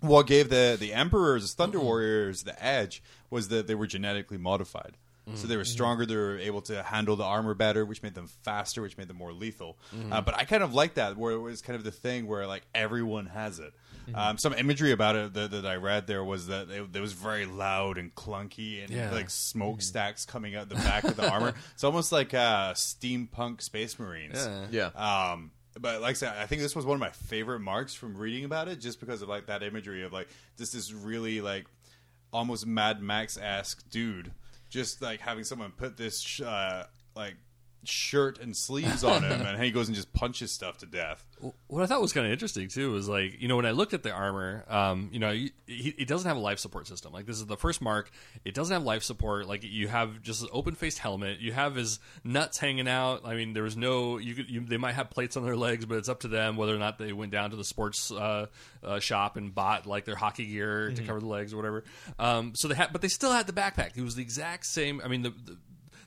What 0.00 0.26
gave 0.26 0.48
the 0.48 0.76
the 0.78 0.92
emperors, 0.92 1.54
Thunder 1.54 1.80
Warriors, 1.80 2.42
the 2.42 2.62
edge 2.64 3.02
was 3.30 3.48
that 3.48 3.66
they 3.66 3.74
were 3.74 3.86
genetically 3.86 4.38
modified. 4.38 4.96
So 5.34 5.48
they 5.48 5.56
were 5.56 5.64
stronger. 5.64 6.06
They 6.06 6.14
were 6.14 6.38
able 6.38 6.60
to 6.62 6.82
handle 6.84 7.16
the 7.16 7.24
armor 7.24 7.52
better, 7.54 7.84
which 7.84 8.00
made 8.02 8.14
them 8.14 8.28
faster, 8.44 8.80
which 8.80 8.96
made 8.96 9.08
them 9.08 9.16
more 9.16 9.32
lethal. 9.32 9.76
Uh, 10.12 10.20
but 10.20 10.34
I 10.36 10.44
kind 10.44 10.62
of 10.62 10.72
like 10.72 10.94
that, 10.94 11.16
where 11.16 11.32
it 11.32 11.40
was 11.40 11.62
kind 11.62 11.76
of 11.76 11.82
the 11.82 11.90
thing 11.90 12.28
where 12.28 12.46
like 12.46 12.62
everyone 12.74 13.26
has 13.26 13.58
it. 13.58 13.72
Um, 14.14 14.38
some 14.38 14.54
imagery 14.54 14.92
about 14.92 15.16
it 15.16 15.34
that, 15.34 15.50
that 15.50 15.66
I 15.66 15.74
read 15.76 16.06
there 16.06 16.22
was 16.22 16.46
that 16.46 16.70
it, 16.70 16.94
it 16.94 17.00
was 17.00 17.12
very 17.12 17.44
loud 17.44 17.98
and 17.98 18.14
clunky, 18.14 18.80
and 18.84 18.90
Yeah. 18.90 19.10
like 19.10 19.28
smokestacks 19.30 20.24
coming 20.24 20.54
out 20.54 20.68
the 20.68 20.76
back 20.76 21.02
of 21.02 21.16
the 21.16 21.28
armor. 21.32 21.54
It's 21.74 21.82
almost 21.82 22.12
like 22.12 22.32
uh, 22.32 22.74
steampunk 22.74 23.62
Space 23.62 23.98
Marines. 23.98 24.46
yeah. 24.70 24.90
yeah. 24.94 25.32
Um, 25.32 25.50
but 25.80 26.00
like 26.02 26.10
I 26.10 26.14
said, 26.14 26.34
I 26.38 26.46
think 26.46 26.62
this 26.62 26.76
was 26.76 26.86
one 26.86 26.94
of 26.94 27.00
my 27.00 27.10
favorite 27.10 27.60
marks 27.60 27.94
from 27.94 28.16
reading 28.16 28.44
about 28.44 28.68
it, 28.68 28.80
just 28.80 29.00
because 29.00 29.22
of 29.22 29.28
like 29.28 29.46
that 29.46 29.64
imagery 29.64 30.04
of 30.04 30.12
like 30.12 30.28
this 30.56 30.72
is 30.74 30.94
really 30.94 31.40
like 31.40 31.66
almost 32.32 32.64
Mad 32.64 33.02
Max 33.02 33.36
esque 33.36 33.88
dude, 33.90 34.30
just 34.68 35.02
like 35.02 35.20
having 35.20 35.44
someone 35.44 35.72
put 35.72 35.96
this 35.96 36.40
uh, 36.40 36.86
like 37.14 37.36
shirt 37.84 38.40
and 38.40 38.56
sleeves 38.56 39.04
on 39.04 39.22
him, 39.22 39.42
and 39.42 39.62
he 39.62 39.70
goes 39.70 39.88
and 39.88 39.94
just 39.94 40.12
punches 40.12 40.52
stuff 40.52 40.78
to 40.78 40.86
death. 40.86 41.24
What 41.66 41.82
I 41.82 41.86
thought 41.86 42.00
was 42.00 42.12
kind 42.12 42.26
of 42.26 42.32
interesting 42.32 42.68
too 42.68 42.92
was 42.92 43.08
like 43.08 43.40
you 43.40 43.48
know 43.48 43.56
when 43.56 43.66
I 43.66 43.72
looked 43.72 43.94
at 43.94 44.02
the 44.02 44.10
armor, 44.10 44.64
um, 44.68 45.10
you 45.12 45.18
know, 45.18 45.32
he, 45.32 45.52
it 45.66 46.08
doesn't 46.08 46.26
have 46.26 46.36
a 46.36 46.40
life 46.40 46.58
support 46.58 46.86
system. 46.86 47.12
Like 47.12 47.26
this 47.26 47.36
is 47.36 47.46
the 47.46 47.56
first 47.56 47.80
mark. 47.80 48.10
It 48.44 48.54
doesn't 48.54 48.72
have 48.72 48.82
life 48.82 49.02
support. 49.02 49.46
Like 49.46 49.62
you 49.64 49.88
have 49.88 50.22
just 50.22 50.42
an 50.42 50.48
open 50.52 50.74
faced 50.74 50.98
helmet. 50.98 51.40
You 51.40 51.52
have 51.52 51.74
his 51.74 51.98
nuts 52.24 52.58
hanging 52.58 52.88
out. 52.88 53.22
I 53.24 53.34
mean, 53.34 53.52
there 53.52 53.62
was 53.62 53.76
no. 53.76 54.18
You 54.18 54.34
could. 54.34 54.50
You, 54.50 54.60
they 54.60 54.78
might 54.78 54.94
have 54.94 55.10
plates 55.10 55.36
on 55.36 55.44
their 55.44 55.56
legs, 55.56 55.84
but 55.84 55.98
it's 55.98 56.08
up 56.08 56.20
to 56.20 56.28
them 56.28 56.56
whether 56.56 56.74
or 56.74 56.78
not 56.78 56.98
they 56.98 57.12
went 57.12 57.32
down 57.32 57.50
to 57.50 57.56
the 57.56 57.64
sports 57.64 58.10
uh, 58.10 58.46
uh, 58.82 58.98
shop 59.00 59.36
and 59.36 59.54
bought 59.54 59.86
like 59.86 60.04
their 60.04 60.16
hockey 60.16 60.46
gear 60.46 60.92
to 60.92 61.02
cover 61.02 61.20
the 61.20 61.26
legs 61.26 61.52
or 61.52 61.56
whatever. 61.56 61.84
Um, 62.18 62.52
so 62.54 62.68
they 62.68 62.74
had, 62.74 62.92
but 62.92 63.02
they 63.02 63.08
still 63.08 63.32
had 63.32 63.46
the 63.46 63.52
backpack. 63.52 63.96
It 63.96 64.02
was 64.02 64.14
the 64.14 64.22
exact 64.22 64.66
same. 64.66 65.00
I 65.04 65.08
mean, 65.08 65.22
the, 65.22 65.30
the 65.30 65.56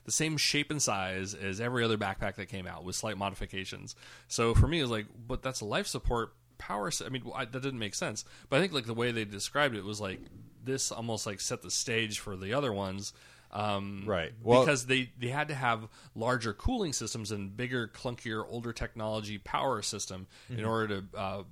the 0.04 0.12
same 0.12 0.36
shape 0.36 0.70
and 0.70 0.80
size 0.80 1.34
as 1.34 1.60
every 1.60 1.84
other 1.84 1.98
backpack 1.98 2.36
that 2.36 2.46
came 2.48 2.66
out 2.66 2.84
with 2.84 2.96
slight 2.96 3.16
modifications. 3.18 3.94
So 4.28 4.54
for 4.54 4.66
me, 4.66 4.78
it 4.78 4.82
was 4.82 4.90
like, 4.90 5.06
but 5.26 5.42
that's 5.42 5.60
a 5.60 5.64
life 5.66 5.86
support 5.86 6.32
power. 6.58 6.90
I 7.04 7.08
mean, 7.08 7.22
I, 7.34 7.44
that 7.44 7.62
didn't 7.62 7.78
make 7.78 7.94
sense. 7.94 8.24
But 8.48 8.56
I 8.56 8.60
think 8.60 8.72
like 8.72 8.86
the 8.86 8.94
way 8.94 9.12
they 9.12 9.24
described 9.24 9.74
it 9.76 9.84
was 9.84 10.00
like 10.00 10.20
this 10.64 10.90
almost 10.92 11.26
like 11.26 11.40
set 11.40 11.62
the 11.62 11.70
stage 11.70 12.18
for 12.18 12.36
the 12.36 12.52
other 12.54 12.72
ones. 12.72 13.12
Um, 13.52 14.04
Right. 14.06 14.32
Well- 14.42 14.60
because 14.60 14.86
they, 14.86 15.10
they 15.18 15.28
had 15.28 15.48
to 15.48 15.54
have 15.54 15.88
larger 16.14 16.52
cooling 16.52 16.92
systems 16.92 17.30
and 17.32 17.56
bigger, 17.56 17.88
clunkier, 17.88 18.44
older 18.48 18.72
technology 18.72 19.38
power 19.38 19.82
system 19.82 20.26
in 20.48 20.64
order 20.64 21.02
to 21.02 21.18
uh, 21.18 21.42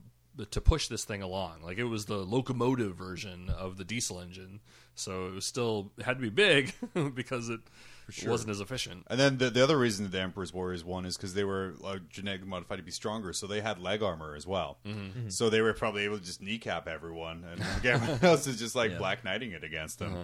to 0.53 0.61
push 0.61 0.87
this 0.87 1.05
thing 1.05 1.21
along. 1.23 1.63
Like 1.63 1.79
it 1.79 1.85
was 1.85 2.05
the 2.07 2.19
locomotive 2.19 2.95
version 2.95 3.51
of 3.51 3.77
the 3.77 3.85
diesel 3.85 4.21
engine, 4.21 4.61
so 4.95 5.27
it 5.27 5.35
was 5.35 5.45
still 5.45 5.91
it 5.99 6.05
had 6.05 6.17
to 6.19 6.23
be 6.23 6.31
big 6.31 6.73
because 7.15 7.49
it 7.49 7.59
wasn't 8.27 8.51
as 8.51 8.61
efficient. 8.61 9.05
And 9.09 9.19
then 9.21 9.39
the, 9.39 9.51
the 9.51 9.63
other 9.63 9.79
reason 9.79 10.05
that 10.05 10.13
the 10.13 10.21
Emperor's 10.21 10.53
Warriors 10.53 10.85
won 10.85 11.05
is 11.05 11.17
because 11.17 11.35
they 11.35 11.45
were 11.45 11.75
uh, 11.85 11.99
genetically 12.09 12.49
modified 12.49 12.79
to 12.79 12.83
be 12.85 12.91
stronger, 12.91 13.33
so 13.33 13.47
they 13.47 13.61
had 13.61 13.79
leg 13.79 14.03
armor 14.03 14.35
as 14.35 14.47
well. 14.47 14.79
Mm-hmm. 14.87 15.29
So 15.29 15.51
they 15.51 15.61
were 15.61 15.73
probably 15.75 16.05
able 16.05 16.19
to 16.19 16.25
just 16.25 16.41
kneecap 16.43 16.89
everyone, 16.89 17.45
and 17.51 17.61
everyone 17.85 18.19
else 18.23 18.47
is 18.47 18.59
just 18.59 18.75
like 18.75 18.97
black 18.99 19.25
knighting 19.25 19.53
it 19.53 19.65
against 19.65 19.99
them. 19.99 20.15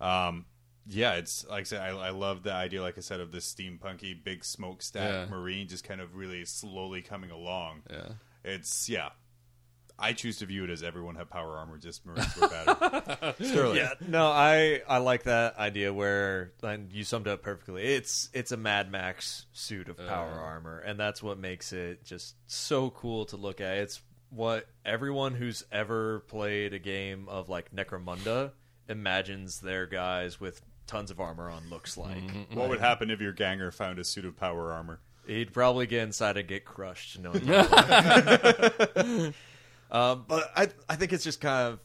Uh-huh. 0.00 0.28
Um, 0.28 0.46
yeah, 0.86 1.14
it's 1.14 1.46
like 1.48 1.60
I 1.60 1.64
said, 1.64 1.80
I, 1.80 1.88
I 1.90 2.10
love 2.10 2.42
the 2.42 2.52
idea, 2.52 2.82
like 2.82 2.98
I 2.98 3.02
said, 3.02 3.20
of 3.20 3.30
this 3.30 3.52
steampunky 3.52 4.22
big 4.22 4.44
smokestack 4.44 5.10
Yeah. 5.10 5.26
marine 5.26 5.68
just 5.68 5.84
kind 5.84 6.00
of 6.00 6.16
really 6.16 6.44
slowly 6.44 7.02
coming 7.02 7.30
along. 7.30 7.82
Yeah. 7.88 8.08
It's 8.44 8.88
yeah. 8.88 9.10
I 10.02 10.12
choose 10.14 10.38
to 10.38 10.46
view 10.46 10.64
it 10.64 10.70
as 10.70 10.82
everyone 10.82 11.14
had 11.14 11.30
power 11.30 11.56
armor, 11.56 11.78
just 11.78 12.04
Marines 12.04 12.36
were 12.36 12.48
better. 12.48 13.34
Sterling. 13.40 13.76
Yeah, 13.76 13.92
no, 14.06 14.26
I 14.26 14.82
I 14.88 14.98
like 14.98 15.22
that 15.24 15.56
idea 15.56 15.94
where 15.94 16.52
and 16.62 16.92
you 16.92 17.04
summed 17.04 17.28
it 17.28 17.30
up 17.30 17.42
perfectly. 17.42 17.84
It's 17.84 18.28
it's 18.32 18.50
a 18.50 18.56
Mad 18.56 18.90
Max 18.90 19.46
suit 19.52 19.88
of 19.88 19.96
power 19.96 20.32
uh. 20.32 20.42
armor, 20.42 20.80
and 20.80 20.98
that's 20.98 21.22
what 21.22 21.38
makes 21.38 21.72
it 21.72 22.04
just 22.04 22.34
so 22.48 22.90
cool 22.90 23.26
to 23.26 23.36
look 23.36 23.60
at. 23.60 23.78
It's 23.78 24.00
what 24.30 24.66
everyone 24.84 25.34
who's 25.34 25.64
ever 25.70 26.20
played 26.20 26.74
a 26.74 26.80
game 26.80 27.28
of 27.28 27.48
like 27.48 27.72
Necromunda 27.72 28.50
imagines 28.88 29.60
their 29.60 29.86
guys 29.86 30.40
with 30.40 30.60
tons 30.88 31.12
of 31.12 31.20
armor 31.20 31.48
on 31.48 31.70
looks 31.70 31.96
like. 31.96 32.16
Mm-hmm, 32.16 32.38
what 32.38 32.48
mm-hmm. 32.50 32.70
would 32.70 32.80
happen 32.80 33.10
if 33.10 33.20
your 33.20 33.32
ganger 33.32 33.70
found 33.70 34.00
a 34.00 34.04
suit 34.04 34.24
of 34.24 34.36
power 34.36 34.72
armor? 34.72 34.98
He'd 35.26 35.52
probably 35.52 35.86
get 35.86 36.02
inside 36.02 36.36
and 36.36 36.48
get 36.48 36.64
crushed. 36.64 37.20
Knowing 37.20 37.46
that. 37.46 39.34
um, 39.92 40.24
but 40.26 40.50
I 40.56 40.68
I 40.88 40.96
think 40.96 41.12
it's 41.12 41.22
just 41.24 41.40
kind 41.40 41.68
of 41.74 41.78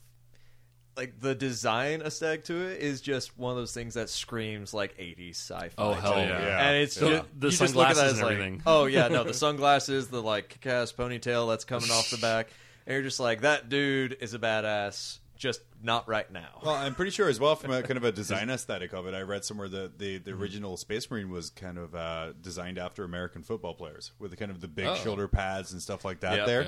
like 0.95 1.19
the 1.19 1.35
design 1.35 2.01
aesthetic 2.01 2.43
to 2.45 2.55
it 2.55 2.81
is 2.81 3.01
just 3.01 3.37
one 3.37 3.51
of 3.51 3.57
those 3.57 3.71
things 3.71 3.93
that 3.93 4.09
screams 4.09 4.73
like 4.73 4.97
80s 4.97 5.35
sci-fi. 5.35 5.69
Oh, 5.77 5.93
hell 5.93 6.17
yeah. 6.17 6.41
Yeah. 6.41 6.67
And 6.69 6.77
it's 6.81 6.95
The- 6.95 7.09
just, 7.09 7.25
the 7.39 7.47
you 7.47 7.51
just 7.57 7.75
look 7.75 7.87
at 7.89 7.95
that 7.97 8.15
sunglasses 8.15 8.19
as 8.23 8.41
and 8.41 8.55
like, 8.55 8.61
oh 8.65 8.85
yeah, 8.85 9.07
no, 9.07 9.23
the 9.23 9.33
sunglasses, 9.35 10.07
the 10.07 10.23
like 10.23 10.49
kick-ass 10.49 10.93
ponytail 10.93 11.47
that's 11.49 11.65
coming 11.65 11.91
off 11.91 12.09
the 12.09 12.17
back, 12.17 12.49
and 12.87 12.93
you're 12.95 13.03
just 13.03 13.19
like 13.19 13.41
that 13.41 13.69
dude 13.69 14.17
is 14.21 14.33
a 14.33 14.39
badass, 14.39 15.19
just 15.35 15.61
not 15.83 16.07
right 16.07 16.31
now. 16.31 16.61
Well, 16.65 16.73
I'm 16.73 16.95
pretty 16.95 17.11
sure 17.11 17.29
as 17.29 17.39
well 17.39 17.55
from 17.55 17.69
a 17.69 17.83
kind 17.83 17.97
of 17.97 18.03
a 18.03 18.11
design 18.23 18.49
aesthetic 18.49 18.91
of 18.93 19.05
it. 19.05 19.13
I 19.13 19.21
read 19.21 19.45
somewhere 19.45 19.69
that 19.69 19.99
the, 19.99 20.17
the 20.17 20.31
original 20.31 20.77
Space 20.77 21.11
Marine 21.11 21.29
was 21.29 21.51
kind 21.51 21.77
of 21.77 21.93
uh, 21.93 22.33
designed 22.41 22.79
after 22.79 23.03
American 23.03 23.43
football 23.43 23.75
players 23.75 24.13
with 24.17 24.31
the 24.31 24.37
kind 24.37 24.49
of 24.49 24.61
the 24.61 24.67
big 24.67 24.87
Oh. 24.87 24.95
shoulder 24.95 25.27
pads 25.27 25.73
and 25.73 25.79
stuff 25.79 26.03
like 26.03 26.21
that. 26.21 26.37
Yep. 26.37 26.45
there, 26.47 26.65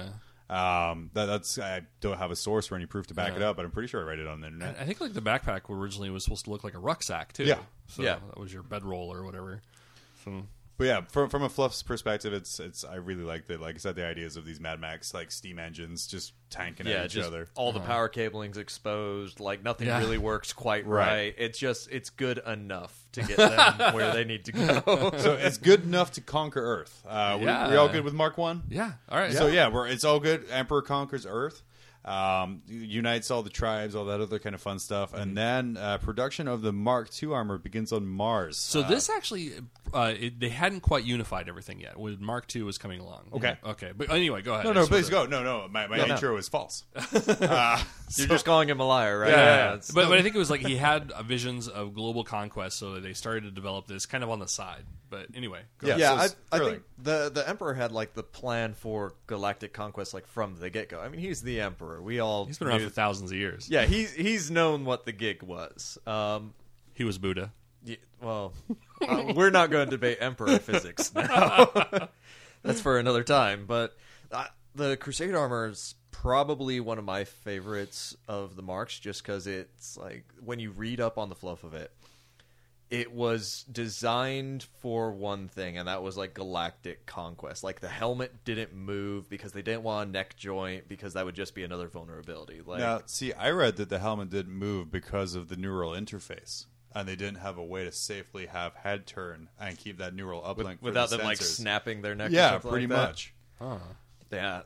um, 0.50 1.12
that, 1.14 1.26
that's 1.28 1.60
I 1.60 1.82
don't 2.02 2.18
have 2.18 2.32
a 2.32 2.36
source 2.36 2.72
or 2.72 2.76
any 2.76 2.86
proof 2.88 3.08
to 3.08 3.14
back 3.14 3.36
it 3.36 3.42
up, 3.42 3.56
but 3.56 3.66
I'm 3.66 3.72
pretty 3.72 3.88
sure 3.88 4.02
I 4.02 4.04
read 4.06 4.20
it 4.20 4.28
on 4.28 4.42
the 4.42 4.48
internet. 4.48 4.78
I 4.80 4.86
think 4.86 5.00
like 5.02 5.14
the 5.14 5.22
backpack 5.22 5.70
originally 5.70 6.10
was 6.10 6.24
supposed 6.24 6.46
to 6.46 6.52
look 6.52 6.64
like 6.64 6.74
a 6.74 6.80
rucksack 6.80 7.34
too. 7.34 7.44
Yeah. 7.46 7.60
So 7.88 8.02
Yeah. 8.04 8.18
that 8.28 8.40
was 8.40 8.52
your 8.54 8.64
bedroll 8.64 9.14
or 9.14 9.24
whatever. 9.24 9.62
So 10.26 10.44
But 10.80 10.88
yeah, 10.88 11.02
from 11.10 11.30
from 11.30 11.44
a 11.44 11.50
fluff's 11.50 11.84
perspective, 11.84 12.32
it's 12.32 12.58
it's 12.60 12.84
I 12.86 12.96
really 12.96 13.24
like 13.24 13.46
the 13.48 13.58
like 13.58 13.76
I 13.76 13.78
said 13.80 13.96
the 13.98 14.06
ideas 14.06 14.38
of 14.38 14.46
these 14.46 14.62
Mad 14.62 14.80
Max 14.80 15.14
like 15.14 15.30
steam 15.30 15.60
engines 15.60 16.08
just 16.08 16.32
tanking 16.50 16.88
yeah, 16.88 17.00
at 17.00 17.06
each 17.08 17.12
just 17.12 17.28
other. 17.28 17.50
all 17.56 17.74
the 17.74 17.82
power 17.82 18.08
cabling's 18.08 18.58
exposed. 18.58 19.42
Like 19.42 19.62
nothing 19.62 19.88
Yeah. 19.88 20.00
really 20.00 20.18
works 20.18 20.54
quite 20.54 20.88
Right. 20.88 21.08
right. 21.08 21.36
It's 21.38 21.60
just 21.60 21.90
it's 21.92 22.10
good 22.10 22.38
enough 22.48 22.98
to 23.12 23.24
get 23.24 23.36
them 23.36 23.94
where 23.94 24.14
they 24.14 24.24
need 24.24 24.46
to 24.46 24.52
go. 24.54 25.12
So 25.20 25.34
it's 25.34 25.58
good 25.58 25.84
enough 25.84 26.14
to 26.14 26.22
conquer 26.22 26.62
Earth. 26.62 27.04
Uh, 27.06 27.36
we, 27.40 27.46
Yeah. 27.46 27.70
we 27.70 27.76
all 27.76 27.90
good 27.90 28.06
with 28.06 28.14
Mark 28.14 28.38
One? 28.38 28.64
yeah, 28.70 28.94
all 29.10 29.20
right. 29.20 29.34
So 29.34 29.48
yeah, 29.48 29.68
we're 29.68 29.88
it's 29.88 30.06
all 30.06 30.22
good. 30.22 30.46
Emperor 30.50 30.82
conquers 30.82 31.26
Earth, 31.30 31.62
um, 32.10 32.62
unites 32.68 33.30
all 33.30 33.44
the 33.44 33.50
tribes, 33.50 33.94
all 33.96 34.06
that 34.06 34.20
other 34.20 34.40
kind 34.40 34.56
of 34.56 34.62
fun 34.62 34.80
stuff, 34.80 35.12
Mm-hmm. 35.12 35.22
and 35.22 35.38
then 35.38 35.78
uh, 35.78 35.98
production 36.00 36.48
of 36.48 36.62
the 36.62 36.74
Mark 36.74 37.10
II 37.22 37.32
armor 37.34 37.58
begins 37.58 37.92
on 37.94 38.08
Mars. 38.08 38.58
So 38.58 38.82
Uh, 38.82 38.88
this 38.88 39.10
actually, 39.10 39.52
uh, 39.94 40.14
it, 40.20 40.40
they 40.40 40.50
hadn't 40.50 40.82
quite 40.82 41.04
unified 41.04 41.48
everything 41.48 41.80
yet. 41.80 41.98
When 42.00 42.24
Mark 42.24 42.54
II 42.56 42.64
was 42.64 42.78
coming 42.78 43.00
along. 43.00 43.30
Okay. 43.34 43.58
Okay. 43.64 43.92
But 43.96 44.10
anyway, 44.10 44.42
go 44.42 44.54
ahead. 44.54 44.66
no, 44.66 44.74
no, 44.74 44.88
please 44.88 45.12
wanted 45.12 45.32
go. 45.32 45.42
No, 45.42 45.44
no, 45.44 45.68
my, 45.70 45.88
my 45.88 45.98
No, 45.98 46.06
no. 46.08 46.14
intro 46.16 46.36
is 46.38 46.50
false. 46.50 46.84
uh, 46.96 47.84
You're 48.16 48.28
just 48.28 48.46
calling 48.46 48.70
him 48.70 48.80
a 48.80 48.86
liar, 48.88 49.20
right? 49.20 49.30
to- 49.30 49.32
Yeah, 49.38 49.68
it's- 49.74 49.92
but, 49.92 50.10
but 50.10 50.18
I 50.18 50.22
think 50.24 50.34
it 50.36 50.40
was 50.40 50.50
like 50.50 50.62
he 50.62 50.78
had 50.78 51.12
uh, 51.12 51.22
visions 51.24 51.68
of 51.68 51.94
global 51.94 52.24
conquest, 52.24 52.78
so 52.80 53.00
they 53.00 53.14
started 53.14 53.44
to 53.44 53.52
develop 53.52 53.86
this 53.88 54.06
kind 54.08 54.24
of 54.24 54.30
on 54.32 54.40
the 54.40 54.48
side. 54.48 54.84
But 55.10 55.28
anyway, 55.36 55.62
go 55.80 55.88
Yeah, 55.88 55.98
yeah, 55.98 56.26
so 56.28 56.36
I, 56.52 56.56
I 56.58 56.60
think 56.60 56.84
the 57.02 57.32
the 57.34 57.48
emperor 57.48 57.74
had 57.74 57.92
like 57.92 58.14
the 58.14 58.24
plan 58.24 58.74
for 58.74 59.14
galactic 59.28 59.74
conquest 59.74 60.14
like 60.14 60.28
from 60.28 60.56
the 60.60 60.70
get 60.70 60.90
go. 60.90 61.00
I 61.00 61.10
mean, 61.10 61.20
he's 61.20 61.42
the 61.42 61.62
emperor. 61.62 62.02
We 62.02 62.20
all 62.20 62.46
he's 62.46 62.58
been 62.58 62.68
around 62.68 62.80
knew- 62.80 62.88
for 62.90 62.94
thousands 62.94 63.32
of 63.32 63.38
years. 63.38 63.70
yeah, 63.70 63.86
he's 63.86 64.14
he's 64.14 64.52
known 64.52 64.86
what 64.86 65.06
the 65.06 65.12
gig 65.12 65.42
was. 65.44 65.98
Um, 66.06 66.54
He 66.94 67.04
was 67.04 67.18
Buddha. 67.18 67.52
Yeah, 67.84 67.96
well, 68.22 68.54
uh, 69.08 69.34
we're 69.36 69.50
not 69.52 69.72
going 69.72 69.86
to 69.86 69.92
debate 69.92 70.18
emperor 70.20 70.60
physics 70.60 71.14
now. 71.16 71.70
That's 72.62 72.82
for 72.82 73.00
another 73.00 73.24
time. 73.24 73.66
But 73.66 73.96
uh, 74.32 74.46
the 74.76 74.98
Crusade 74.98 75.34
armor 75.34 75.70
is 75.70 75.96
probably 76.12 76.82
one 76.82 76.98
of 77.00 77.06
my 77.06 77.24
favorites 77.24 78.18
of 78.28 78.58
the 78.58 78.62
marks, 78.62 79.00
just 79.00 79.24
because 79.24 79.48
it's 79.48 79.96
like 79.98 80.26
when 80.44 80.60
you 80.60 80.72
read 80.72 81.00
up 81.00 81.18
on 81.18 81.30
the 81.30 81.36
fluff 81.36 81.64
of 81.64 81.74
it, 81.74 81.92
it 82.90 83.12
was 83.12 83.66
designed 83.72 84.64
for 84.80 85.12
one 85.12 85.48
thing, 85.48 85.78
and 85.78 85.88
that 85.88 86.02
was 86.02 86.18
like 86.18 86.34
galactic 86.34 87.06
conquest. 87.06 87.64
Like 87.64 87.80
the 87.82 87.88
helmet 87.90 88.44
didn't 88.46 88.74
move 88.74 89.30
because 89.30 89.52
they 89.52 89.62
didn't 89.62 89.84
want 89.84 90.10
a 90.10 90.12
neck 90.12 90.36
joint 90.38 90.88
because 90.88 91.14
that 91.14 91.26
would 91.26 91.36
just 91.36 91.54
be 91.54 91.64
another 91.64 91.88
vulnerability. 91.88 92.62
Like 92.66 92.80
now, 92.80 93.02
see, 93.06 93.32
I 93.34 93.52
read 93.52 93.76
that 93.78 93.90
the 93.90 94.00
helmet 94.00 94.30
didn't 94.32 94.54
move 94.54 94.92
because 94.92 95.36
of 95.36 95.50
the 95.50 95.56
neural 95.56 95.92
interface. 95.92 96.66
And 96.96 97.08
they 97.08 97.16
didn't 97.16 97.38
have 97.38 97.60
a 97.60 97.64
way 97.64 97.84
to 97.84 97.92
safely 97.92 98.48
have 98.48 98.74
head 98.74 99.06
turn 99.06 99.50
and 99.60 99.78
keep 99.78 100.00
that 100.00 100.16
neural 100.16 100.42
uplink 100.42 100.80
for 100.80 100.86
without 100.86 101.12
the 101.12 101.18
them 101.18 101.28
like 101.28 101.38
snapping 101.38 102.02
their 102.02 102.16
neck. 102.16 102.32
or 102.32 102.34
Yeah, 102.34 102.58
pretty 102.58 102.88
like 102.88 102.98
that. 102.98 103.08
much. 103.62 103.94
Yeah, 104.32 104.62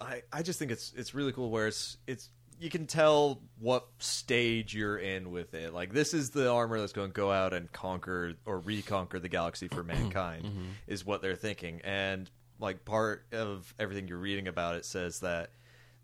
I 0.00 0.22
I 0.32 0.42
just 0.42 0.60
think 0.60 0.70
it's 0.70 0.92
it's 0.96 1.14
really 1.14 1.32
cool 1.32 1.50
where 1.50 1.66
it's 1.66 1.96
it's 2.06 2.28
you 2.60 2.70
can 2.70 2.86
tell 2.86 3.40
what 3.58 3.86
stage 3.98 4.74
you're 4.74 4.96
in 4.96 5.30
with 5.30 5.54
it. 5.54 5.74
Like 5.74 5.92
this 5.92 6.14
is 6.14 6.30
the 6.30 6.50
armor 6.50 6.80
that's 6.80 6.92
going 6.92 7.10
to 7.10 7.14
go 7.14 7.30
out 7.30 7.52
and 7.52 7.70
conquer 7.72 8.34
or 8.46 8.58
reconquer 8.58 9.18
the 9.18 9.28
galaxy 9.28 9.68
for 9.68 9.82
mankind 9.84 10.44
mm-hmm. 10.44 10.64
is 10.86 11.04
what 11.04 11.22
they're 11.22 11.36
thinking. 11.36 11.80
And 11.84 12.30
like 12.58 12.84
part 12.84 13.24
of 13.32 13.74
everything 13.78 14.08
you're 14.08 14.18
reading 14.18 14.48
about 14.48 14.76
it 14.76 14.84
says 14.84 15.20
that 15.20 15.50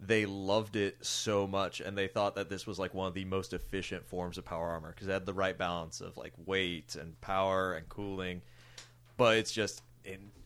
they 0.01 0.25
loved 0.25 0.77
it 0.77 0.97
so 1.05 1.47
much 1.47 1.81
and 1.81 1.97
they 1.97 2.09
thought 2.09 2.35
that 2.35 2.49
this 2.49 2.67
was 2.67 2.79
like 2.79 2.95
one 2.95 3.07
of 3.07 3.15
the 3.15 3.25
most 3.25 3.53
efficient 3.53 4.07
forms 4.07 4.39
of 4.39 4.45
power 4.45 4.69
armor 4.69 4.91
because 4.91 5.07
it 5.09 5.13
had 5.13 5.27
the 5.27 5.35
right 5.35 5.59
balance 5.59 6.01
of 6.01 6.17
like 6.17 6.33
weight 6.47 6.97
and 6.99 7.21
power 7.21 7.75
and 7.75 7.89
cooling 7.91 8.41
but 9.19 9.37
it's 9.37 9.53
just 9.53 9.83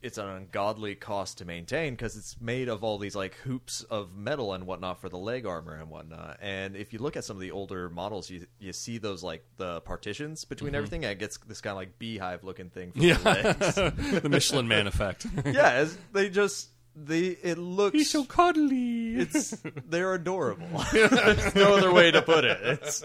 it's 0.05 0.19
an 0.19 0.29
ungodly 0.29 0.95
cost 0.95 1.39
to 1.39 1.47
maintain 1.47 1.95
because 1.95 2.15
it's 2.15 2.39
made 2.39 2.69
of 2.69 2.85
all 2.85 2.99
these 2.99 3.17
like 3.17 3.37
hoops 3.37 3.83
of 3.85 4.15
metal 4.15 4.53
and 4.53 4.67
whatnot 4.67 5.01
for 5.01 5.09
the 5.09 5.17
leg 5.17 5.47
armor 5.47 5.75
and 5.75 5.89
whatnot. 5.89 6.39
And 6.43 6.77
if 6.77 6.93
you 6.93 6.99
look 6.99 7.17
at 7.17 7.25
some 7.25 7.39
of 7.39 7.41
the 7.41 7.53
older 7.53 7.89
models, 7.89 8.29
you 8.29 8.47
you 8.59 8.75
see 8.75 8.99
those 8.99 9.23
like 9.23 9.45
the 9.57 9.81
partitions 9.81 10.45
between 10.45 10.69
mm-hmm. 10.69 10.77
everything, 10.77 11.05
and 11.05 11.13
it 11.13 11.19
gets 11.19 11.39
this 11.39 11.63
kind 11.63 11.73
of 11.73 11.79
like 11.79 11.99
beehive 11.99 12.45
looking 12.45 12.69
thing 12.69 12.93
for 12.93 12.99
Yeah. 12.99 13.15
the 13.15 13.25
legs. 13.25 13.75
the 14.23 14.29
Michelin 14.29 14.69
Man 14.69 14.87
effect. 14.87 15.27
yeah, 15.47 15.87
they 16.13 16.29
just 16.29 16.69
they 16.95 17.29
it 17.29 17.57
looks 17.57 18.09
so 18.09 18.25
cuddly. 18.25 19.17
it's 19.17 19.57
they're 19.89 20.13
adorable. 20.13 20.85
There's 20.93 21.55
no 21.55 21.77
other 21.77 21.93
way 21.93 22.11
to 22.11 22.21
put 22.21 22.45
it. 22.45 22.59
It's 22.63 23.03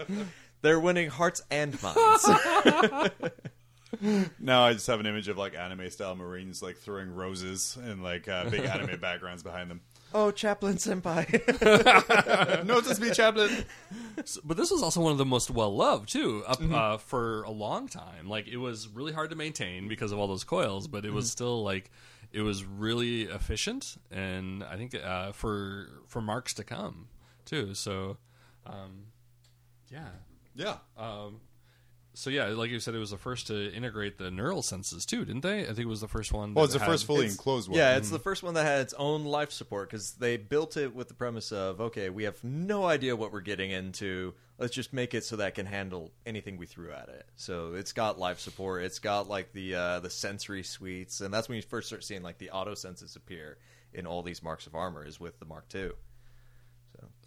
they're 0.60 0.78
winning 0.78 1.08
hearts 1.08 1.40
and 1.50 1.82
minds. 1.82 2.28
now 4.38 4.64
I 4.64 4.72
just 4.72 4.86
have 4.86 5.00
an 5.00 5.06
image 5.06 5.28
of 5.28 5.36
like 5.36 5.54
anime 5.54 5.90
style 5.90 6.16
Marines 6.16 6.62
like 6.62 6.76
throwing 6.76 7.14
roses 7.14 7.76
and 7.82 8.02
like 8.02 8.28
uh, 8.28 8.48
big 8.48 8.64
anime 8.64 8.98
backgrounds 9.00 9.42
behind 9.42 9.70
them. 9.70 9.80
Oh, 10.12 10.30
Chaplain 10.32 10.74
Senpai. 10.76 12.64
Notice 12.64 12.98
me, 12.98 13.10
Chaplain. 13.12 13.64
So- 14.24 14.40
but 14.44 14.56
this 14.56 14.70
was 14.70 14.82
also 14.82 15.00
one 15.00 15.12
of 15.12 15.18
the 15.18 15.24
most 15.24 15.50
well 15.50 15.74
loved 15.74 16.08
too, 16.10 16.42
up 16.46 16.60
uh, 16.62 16.96
for 16.98 17.42
a 17.44 17.50
long 17.50 17.86
time. 17.88 18.28
Like 18.28 18.48
it 18.48 18.56
was 18.56 18.88
really 18.88 19.12
hard 19.12 19.30
to 19.30 19.36
maintain 19.36 19.86
because 19.88 20.10
of 20.12 20.18
all 20.18 20.26
those 20.26 20.44
coils, 20.44 20.88
but 20.88 21.04
it 21.04 21.12
was 21.12 21.30
still 21.30 21.62
like 21.62 21.90
it 22.32 22.42
was 22.42 22.64
really 22.64 23.22
efficient, 23.22 23.96
and 24.10 24.62
I 24.64 24.76
think 24.76 24.94
uh, 24.94 25.32
for 25.32 25.88
for 26.06 26.20
marks 26.20 26.54
to 26.54 26.64
come 26.64 27.06
too. 27.44 27.74
So, 27.74 28.16
um, 28.66 29.06
yeah. 29.92 30.08
Yeah. 30.54 30.76
Um, 30.98 31.40
so 32.14 32.30
yeah, 32.30 32.46
like 32.46 32.70
you 32.70 32.80
said, 32.80 32.94
it 32.94 32.98
was 32.98 33.10
the 33.10 33.18
first 33.18 33.46
to 33.48 33.72
integrate 33.72 34.18
the 34.18 34.30
neural 34.30 34.62
senses 34.62 35.06
too, 35.06 35.24
didn't 35.24 35.42
they? 35.42 35.62
I 35.62 35.66
think 35.66 35.80
it 35.80 35.86
was 35.86 36.00
the 36.00 36.08
first 36.08 36.32
one. 36.32 36.54
Well, 36.54 36.64
it's 36.64 36.74
the 36.74 36.80
had- 36.80 36.88
first 36.88 37.06
fully 37.06 37.26
enclosed 37.26 37.68
one. 37.68 37.78
Yeah, 37.78 37.96
it's 37.96 38.10
the 38.10 38.18
first 38.18 38.42
one 38.42 38.54
that 38.54 38.64
had 38.64 38.80
its 38.80 38.94
own 38.94 39.24
life 39.24 39.52
support 39.52 39.88
because 39.88 40.12
they 40.12 40.36
built 40.36 40.76
it 40.76 40.94
with 40.94 41.08
the 41.08 41.14
premise 41.14 41.52
of 41.52 41.80
okay, 41.80 42.10
we 42.10 42.24
have 42.24 42.42
no 42.42 42.84
idea 42.84 43.14
what 43.14 43.32
we're 43.32 43.40
getting 43.40 43.70
into. 43.70 44.34
Let's 44.58 44.74
just 44.74 44.92
make 44.92 45.14
it 45.14 45.24
so 45.24 45.36
that 45.36 45.48
it 45.48 45.54
can 45.54 45.66
handle 45.66 46.10
anything 46.26 46.58
we 46.58 46.66
threw 46.66 46.92
at 46.92 47.08
it. 47.08 47.26
So 47.36 47.74
it's 47.74 47.92
got 47.92 48.18
life 48.18 48.40
support. 48.40 48.82
It's 48.82 48.98
got 48.98 49.28
like 49.28 49.52
the 49.52 49.74
uh, 49.74 50.00
the 50.00 50.10
sensory 50.10 50.62
suites, 50.62 51.20
and 51.20 51.32
that's 51.32 51.48
when 51.48 51.56
you 51.56 51.62
first 51.62 51.88
start 51.88 52.04
seeing 52.04 52.22
like 52.22 52.38
the 52.38 52.50
auto 52.50 52.74
senses 52.74 53.16
appear 53.16 53.58
in 53.92 54.06
all 54.06 54.22
these 54.22 54.42
marks 54.42 54.66
of 54.66 54.74
armor 54.74 55.04
is 55.04 55.18
with 55.18 55.38
the 55.38 55.44
Mark 55.44 55.66
II. 55.74 55.90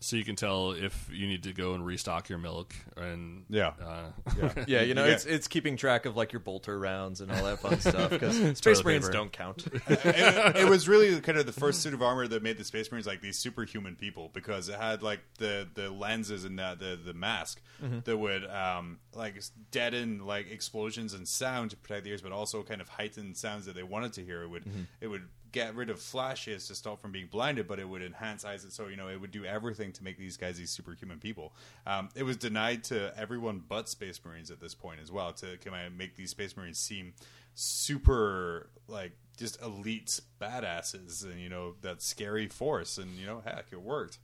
So 0.03 0.17
you 0.17 0.25
can 0.25 0.35
tell 0.35 0.71
if 0.71 1.09
you 1.13 1.27
need 1.27 1.43
to 1.43 1.53
go 1.53 1.75
and 1.75 1.85
restock 1.85 2.27
your 2.27 2.37
milk, 2.37 2.75
and 2.97 3.45
Yeah. 3.49 3.71
uh, 3.81 4.11
Yeah. 4.37 4.63
Yeah, 4.67 4.81
you 4.81 4.93
know, 4.95 5.05
Yeah. 5.05 5.13
it's 5.13 5.25
it's 5.25 5.47
keeping 5.47 5.77
track 5.77 6.05
of 6.05 6.17
like 6.17 6.33
your 6.33 6.41
bolter 6.41 6.77
rounds 6.77 7.21
and 7.21 7.31
all 7.31 7.43
that 7.45 7.59
fun 7.59 7.79
stuff 7.79 8.09
because 8.09 8.57
Space 8.57 8.83
Marines 8.83 9.05
paper. 9.05 9.13
don't 9.13 9.31
count. 9.31 9.65
it, 9.87 10.55
it 10.57 10.69
was 10.69 10.89
really 10.89 11.19
kind 11.21 11.37
of 11.37 11.45
the 11.45 11.53
first 11.53 11.81
suit 11.81 11.93
of 11.93 12.01
armor 12.01 12.27
that 12.27 12.43
made 12.43 12.57
the 12.57 12.65
Space 12.65 12.91
Marines 12.91 13.07
like 13.07 13.21
these 13.21 13.37
superhuman 13.39 13.95
people 13.95 14.29
because 14.33 14.67
it 14.67 14.75
had 14.75 15.01
like 15.01 15.21
the 15.37 15.67
the 15.73 15.89
lenses 15.89 16.43
and 16.43 16.59
the 16.59 16.75
the, 16.77 16.99
the 17.05 17.13
mask 17.13 17.61
that 18.05 18.17
would 18.17 18.45
um, 18.49 18.99
like 19.13 19.41
deaden 19.71 20.25
like 20.25 20.49
explosions 20.51 21.13
and 21.13 21.27
sound 21.27 21.71
to 21.71 21.77
protect 21.77 22.03
the 22.03 22.09
ears, 22.09 22.21
but 22.21 22.31
also 22.33 22.61
kind 22.63 22.81
of 22.81 22.89
heighten 22.89 23.35
sounds 23.35 23.65
that 23.67 23.75
they 23.75 23.83
wanted 23.83 24.11
to 24.13 24.23
hear. 24.25 24.41
It 24.43 24.49
would 24.49 24.63
it 25.01 25.07
would 25.07 25.23
get 25.53 25.73
rid 25.75 25.89
of 25.89 25.99
flashes 26.01 26.67
to 26.67 26.75
stop 26.75 26.99
from 27.01 27.13
being 27.13 27.27
blinded, 27.27 27.67
but 27.67 27.79
it 27.79 27.87
would 27.87 28.01
enhance 28.01 28.43
eyes. 28.43 28.65
So 28.69 28.87
you 28.87 28.97
know 28.97 29.07
it 29.07 29.21
would 29.21 29.31
do 29.31 29.45
everything 29.45 29.93
to 29.93 30.03
make 30.03 30.17
these 30.17 30.35
guys 30.35 30.57
these 30.57 30.71
superhuman 30.71 31.19
people. 31.19 31.53
Um, 31.87 32.09
it 32.15 32.23
was 32.23 32.35
denied 32.35 32.83
to 32.85 33.13
everyone 33.17 33.63
but 33.67 33.87
Space 33.87 34.19
Marines 34.25 34.51
at 34.51 34.59
this 34.59 34.75
point 34.75 34.99
as 35.01 35.09
well 35.11 35.31
to 35.33 35.55
kind 35.63 35.87
of 35.87 35.93
make 35.93 36.17
these 36.17 36.31
Space 36.31 36.57
Marines 36.57 36.77
seem 36.79 37.13
super 37.55 38.69
like 38.87 39.11
just 39.37 39.61
elite 39.61 40.19
badasses 40.41 41.23
and 41.23 41.39
you 41.39 41.49
know 41.49 41.75
that 41.81 42.01
scary 42.01 42.47
force 42.47 42.97
and 42.97 43.15
you 43.17 43.25
know 43.25 43.41
heck 43.45 43.65
it 43.71 43.81
worked 43.81 44.17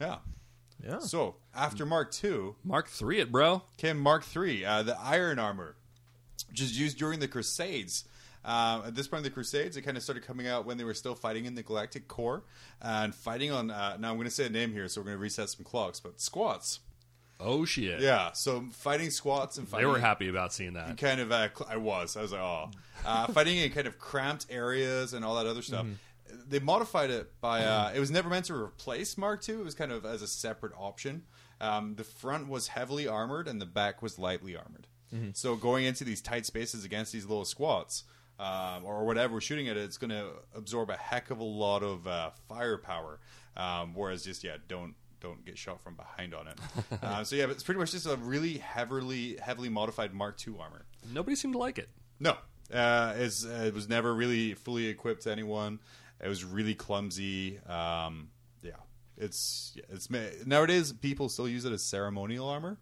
yeah 0.00 0.18
Yeah. 0.84 0.98
so 0.98 1.36
after 1.54 1.84
mark 1.86 2.12
ii 2.24 2.54
Mark 2.64 2.88
three 2.88 3.20
it, 3.20 3.30
bro. 3.32 3.62
came 3.76 3.98
mark 3.98 4.24
iii 4.36 4.64
uh, 4.64 4.82
the 4.82 4.98
iron 5.00 5.38
armor 5.38 5.76
which 6.48 6.60
is 6.60 6.78
used 6.78 6.98
during 6.98 7.20
the 7.20 7.28
crusades 7.28 8.04
uh, 8.44 8.82
at 8.86 8.94
this 8.94 9.06
point 9.08 9.18
in 9.18 9.24
the 9.24 9.30
crusades 9.30 9.76
it 9.76 9.82
kind 9.82 9.96
of 9.96 10.02
started 10.02 10.24
coming 10.24 10.46
out 10.46 10.64
when 10.66 10.76
they 10.78 10.84
were 10.84 10.94
still 10.94 11.14
fighting 11.14 11.44
in 11.44 11.54
the 11.54 11.62
galactic 11.62 12.08
core 12.08 12.42
and 12.80 13.14
fighting 13.14 13.50
on 13.50 13.70
uh, 13.70 13.96
now 13.98 14.10
i'm 14.10 14.16
going 14.16 14.26
to 14.26 14.30
say 14.30 14.46
a 14.46 14.50
name 14.50 14.72
here 14.72 14.88
so 14.88 15.00
we're 15.00 15.06
going 15.06 15.16
to 15.16 15.20
reset 15.22 15.48
some 15.48 15.64
clocks 15.64 16.00
but 16.00 16.20
squats 16.20 16.80
Oh 17.42 17.64
shit! 17.64 18.00
yeah 18.00 18.32
so 18.32 18.66
fighting 18.72 19.08
squats 19.08 19.56
and 19.56 19.66
fighting. 19.66 19.86
they 19.86 19.90
were 19.92 19.98
happy 19.98 20.28
about 20.28 20.52
seeing 20.52 20.74
that. 20.74 20.98
kind 20.98 21.20
of 21.20 21.32
uh, 21.32 21.48
I 21.70 21.78
was. 21.78 22.14
I 22.16 22.20
was 22.20 22.32
like, 22.32 22.40
oh, 22.42 22.70
uh, 23.06 23.26
fighting 23.32 23.56
in 23.56 23.70
kind 23.72 23.86
of 23.86 23.98
cramped 23.98 24.44
areas 24.50 25.14
and 25.14 25.24
all 25.24 25.36
that 25.36 25.46
other 25.46 25.62
stuff. 25.62 25.86
They 26.48 26.58
modified 26.58 27.08
it 27.10 27.40
by. 27.40 27.64
Uh, 27.64 27.92
it 27.94 27.98
was 27.98 28.10
never 28.10 28.28
meant 28.28 28.44
to 28.46 28.54
replace 28.54 29.16
Mark 29.16 29.48
II. 29.48 29.54
It 29.54 29.64
was 29.64 29.74
kind 29.74 29.90
of 29.90 30.04
as 30.04 30.20
a 30.20 30.26
separate 30.26 30.72
option. 30.76 31.22
Um, 31.62 31.94
the 31.94 32.04
front 32.04 32.46
was 32.48 32.68
heavily 32.68 33.08
armored 33.08 33.48
and 33.48 33.58
the 33.58 33.64
back 33.66 34.02
was 34.02 34.18
lightly 34.18 34.54
armored. 34.54 34.86
So 35.32 35.56
going 35.56 35.86
into 35.86 36.04
these 36.04 36.20
tight 36.20 36.44
spaces 36.44 36.84
against 36.84 37.10
these 37.10 37.24
little 37.24 37.46
squats. 37.46 38.04
Um, 38.40 38.86
or 38.86 39.04
whatever 39.04 39.34
we're 39.34 39.42
shooting 39.42 39.68
at 39.68 39.76
it, 39.76 39.82
it's 39.82 39.98
going 39.98 40.08
to 40.10 40.30
absorb 40.54 40.88
a 40.88 40.96
heck 40.96 41.30
of 41.30 41.40
a 41.40 41.44
lot 41.44 41.82
of 41.82 42.06
uh, 42.06 42.30
firepower. 42.48 43.20
Um, 43.54 43.92
whereas 43.94 44.24
just 44.24 44.42
yeah, 44.42 44.56
don't 44.66 44.94
don't 45.20 45.44
get 45.44 45.58
shot 45.58 45.82
from 45.82 45.94
behind 45.94 46.34
on 46.34 46.48
it. 46.48 46.58
uh, 47.02 47.22
so 47.22 47.36
yeah, 47.36 47.44
but 47.44 47.52
it's 47.52 47.62
pretty 47.62 47.78
much 47.78 47.92
just 47.92 48.06
a 48.06 48.16
really 48.16 48.56
heavily 48.56 49.36
heavily 49.42 49.68
modified 49.68 50.14
Mark 50.14 50.38
II 50.46 50.54
armor. 50.58 50.86
Nobody 51.12 51.36
seemed 51.36 51.52
to 51.52 51.58
like 51.58 51.78
it. 51.78 51.90
No, 52.18 52.36
uh, 52.72 53.14
it's, 53.16 53.44
uh, 53.44 53.64
it 53.66 53.74
was 53.74 53.88
never 53.88 54.14
really 54.14 54.54
fully 54.54 54.86
equipped 54.86 55.22
to 55.22 55.32
anyone. 55.32 55.78
It 56.22 56.28
was 56.28 56.42
really 56.42 56.74
clumsy. 56.74 57.58
Um, 57.66 58.28
yeah, 58.62 58.72
it's 59.16 59.76
it's 59.90 60.08
nowadays 60.46 60.92
people 60.92 61.28
still 61.28 61.48
use 61.48 61.64
it 61.64 61.72
as 61.72 61.82
ceremonial 61.82 62.48
armor. 62.48 62.78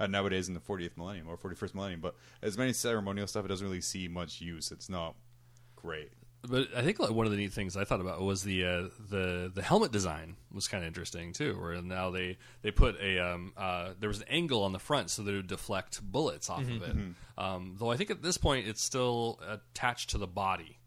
Uh, 0.00 0.06
nowadays 0.06 0.46
in 0.46 0.54
the 0.54 0.60
40th 0.60 0.96
millennium 0.96 1.26
or 1.28 1.36
41st 1.36 1.74
millennium, 1.74 2.00
but 2.00 2.14
as 2.40 2.56
many 2.56 2.72
ceremonial 2.72 3.26
stuff, 3.26 3.44
it 3.44 3.48
doesn't 3.48 3.66
really 3.66 3.80
see 3.80 4.06
much 4.06 4.40
use. 4.40 4.70
It's 4.70 4.88
not 4.88 5.16
great. 5.74 6.12
But 6.42 6.68
I 6.76 6.82
think 6.82 7.00
like 7.00 7.10
one 7.10 7.26
of 7.26 7.32
the 7.32 7.38
neat 7.38 7.52
things 7.52 7.76
I 7.76 7.82
thought 7.84 8.00
about 8.00 8.20
was 8.20 8.44
the 8.44 8.64
uh, 8.64 8.82
the 9.10 9.50
the 9.52 9.60
helmet 9.60 9.90
design 9.90 10.36
was 10.52 10.68
kind 10.68 10.84
of 10.84 10.88
interesting 10.88 11.32
too. 11.32 11.58
Where 11.60 11.82
now 11.82 12.10
they 12.10 12.38
they 12.62 12.70
put 12.70 12.94
a 13.00 13.18
um, 13.18 13.52
uh, 13.56 13.94
there 13.98 14.08
was 14.08 14.20
an 14.20 14.28
angle 14.30 14.62
on 14.62 14.72
the 14.72 14.78
front 14.78 15.10
so 15.10 15.22
that 15.22 15.32
it 15.32 15.36
would 15.36 15.46
deflect 15.48 16.00
bullets 16.00 16.48
off 16.48 16.62
of 16.62 16.82
it. 16.82 16.96
Um, 17.36 17.74
though 17.78 17.90
I 17.90 17.96
think 17.96 18.10
at 18.10 18.22
this 18.22 18.38
point 18.38 18.68
it's 18.68 18.82
still 18.82 19.40
attached 19.48 20.10
to 20.10 20.18
the 20.18 20.28
body. 20.28 20.78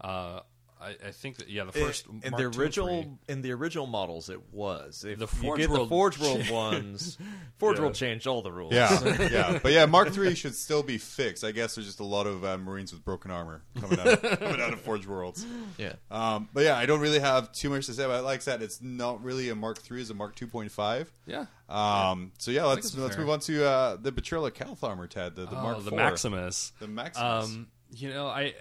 Uh, 0.00 0.40
I, 0.82 0.96
I 1.08 1.10
think 1.12 1.36
that 1.36 1.48
yeah, 1.48 1.64
the 1.64 1.72
first 1.72 2.06
in 2.24 2.32
Mark 2.32 2.36
the 2.52 2.60
original 2.60 3.02
three- 3.02 3.12
in 3.28 3.42
the 3.42 3.52
original 3.52 3.86
models 3.86 4.28
it 4.28 4.40
was 4.52 5.04
if 5.08 5.18
The 5.18 5.24
you 5.24 5.26
Forge 5.26 5.58
get 5.60 5.68
the 5.70 5.74
World- 5.76 5.88
Forge 5.88 6.18
World 6.18 6.48
ones 6.50 7.16
Forge 7.58 7.76
Yeah. 7.76 7.82
World 7.82 7.94
changed 7.94 8.26
all 8.26 8.42
the 8.42 8.50
rules 8.52 8.72
Yeah, 8.72 8.90
yeah, 9.30 9.58
but 9.62 9.72
yeah, 9.72 9.86
Mark 9.86 10.16
III 10.16 10.34
should 10.34 10.54
still 10.54 10.82
be 10.82 10.98
fixed. 10.98 11.44
I 11.44 11.52
guess 11.52 11.74
there's 11.76 11.86
just 11.86 12.00
a 12.00 12.04
lot 12.04 12.26
of 12.26 12.44
uh, 12.44 12.58
Marines 12.58 12.92
with 12.92 13.04
broken 13.04 13.30
armor 13.30 13.62
coming 13.80 13.98
out, 14.00 14.22
coming 14.40 14.60
out 14.60 14.72
of 14.72 14.80
Forge 14.80 15.06
Worlds. 15.06 15.46
yeah 15.78 15.92
Um, 16.10 16.48
but 16.52 16.64
yeah, 16.64 16.76
I 16.76 16.86
don't 16.86 17.00
really 17.00 17.20
have 17.20 17.52
too 17.52 17.70
much 17.70 17.86
to 17.86 17.94
say 17.94 18.04
about 18.04 18.20
it. 18.20 18.22
Like 18.24 18.40
I 18.40 18.42
said, 18.42 18.62
it's 18.62 18.82
not 18.82 19.22
really 19.22 19.48
a 19.50 19.54
Mark 19.54 19.78
III; 19.90 20.00
it's 20.00 20.10
a 20.10 20.14
Mark 20.14 20.34
2.5. 20.36 21.06
yeah. 21.26 21.46
Um, 21.68 22.32
so 22.38 22.50
yeah, 22.50 22.64
let's 22.64 22.94
let's 22.98 23.14
fair. 23.14 23.24
move 23.24 23.30
on 23.32 23.40
to 23.40 23.64
uh, 23.66 23.96
the 23.96 24.12
Betrayal 24.12 24.44
of 24.44 24.52
Calth 24.54 24.84
armor, 24.84 25.06
Ted. 25.06 25.36
The, 25.36 25.46
the 25.46 25.56
Oh, 25.58 25.62
Mark 25.62 25.78
the 25.84 25.86
IV. 25.90 25.94
Maximus. 25.96 26.72
The 26.80 26.86
Maximus. 26.88 27.44
Um, 27.46 27.68
you 27.94 28.08
know, 28.08 28.26
I 28.26 28.54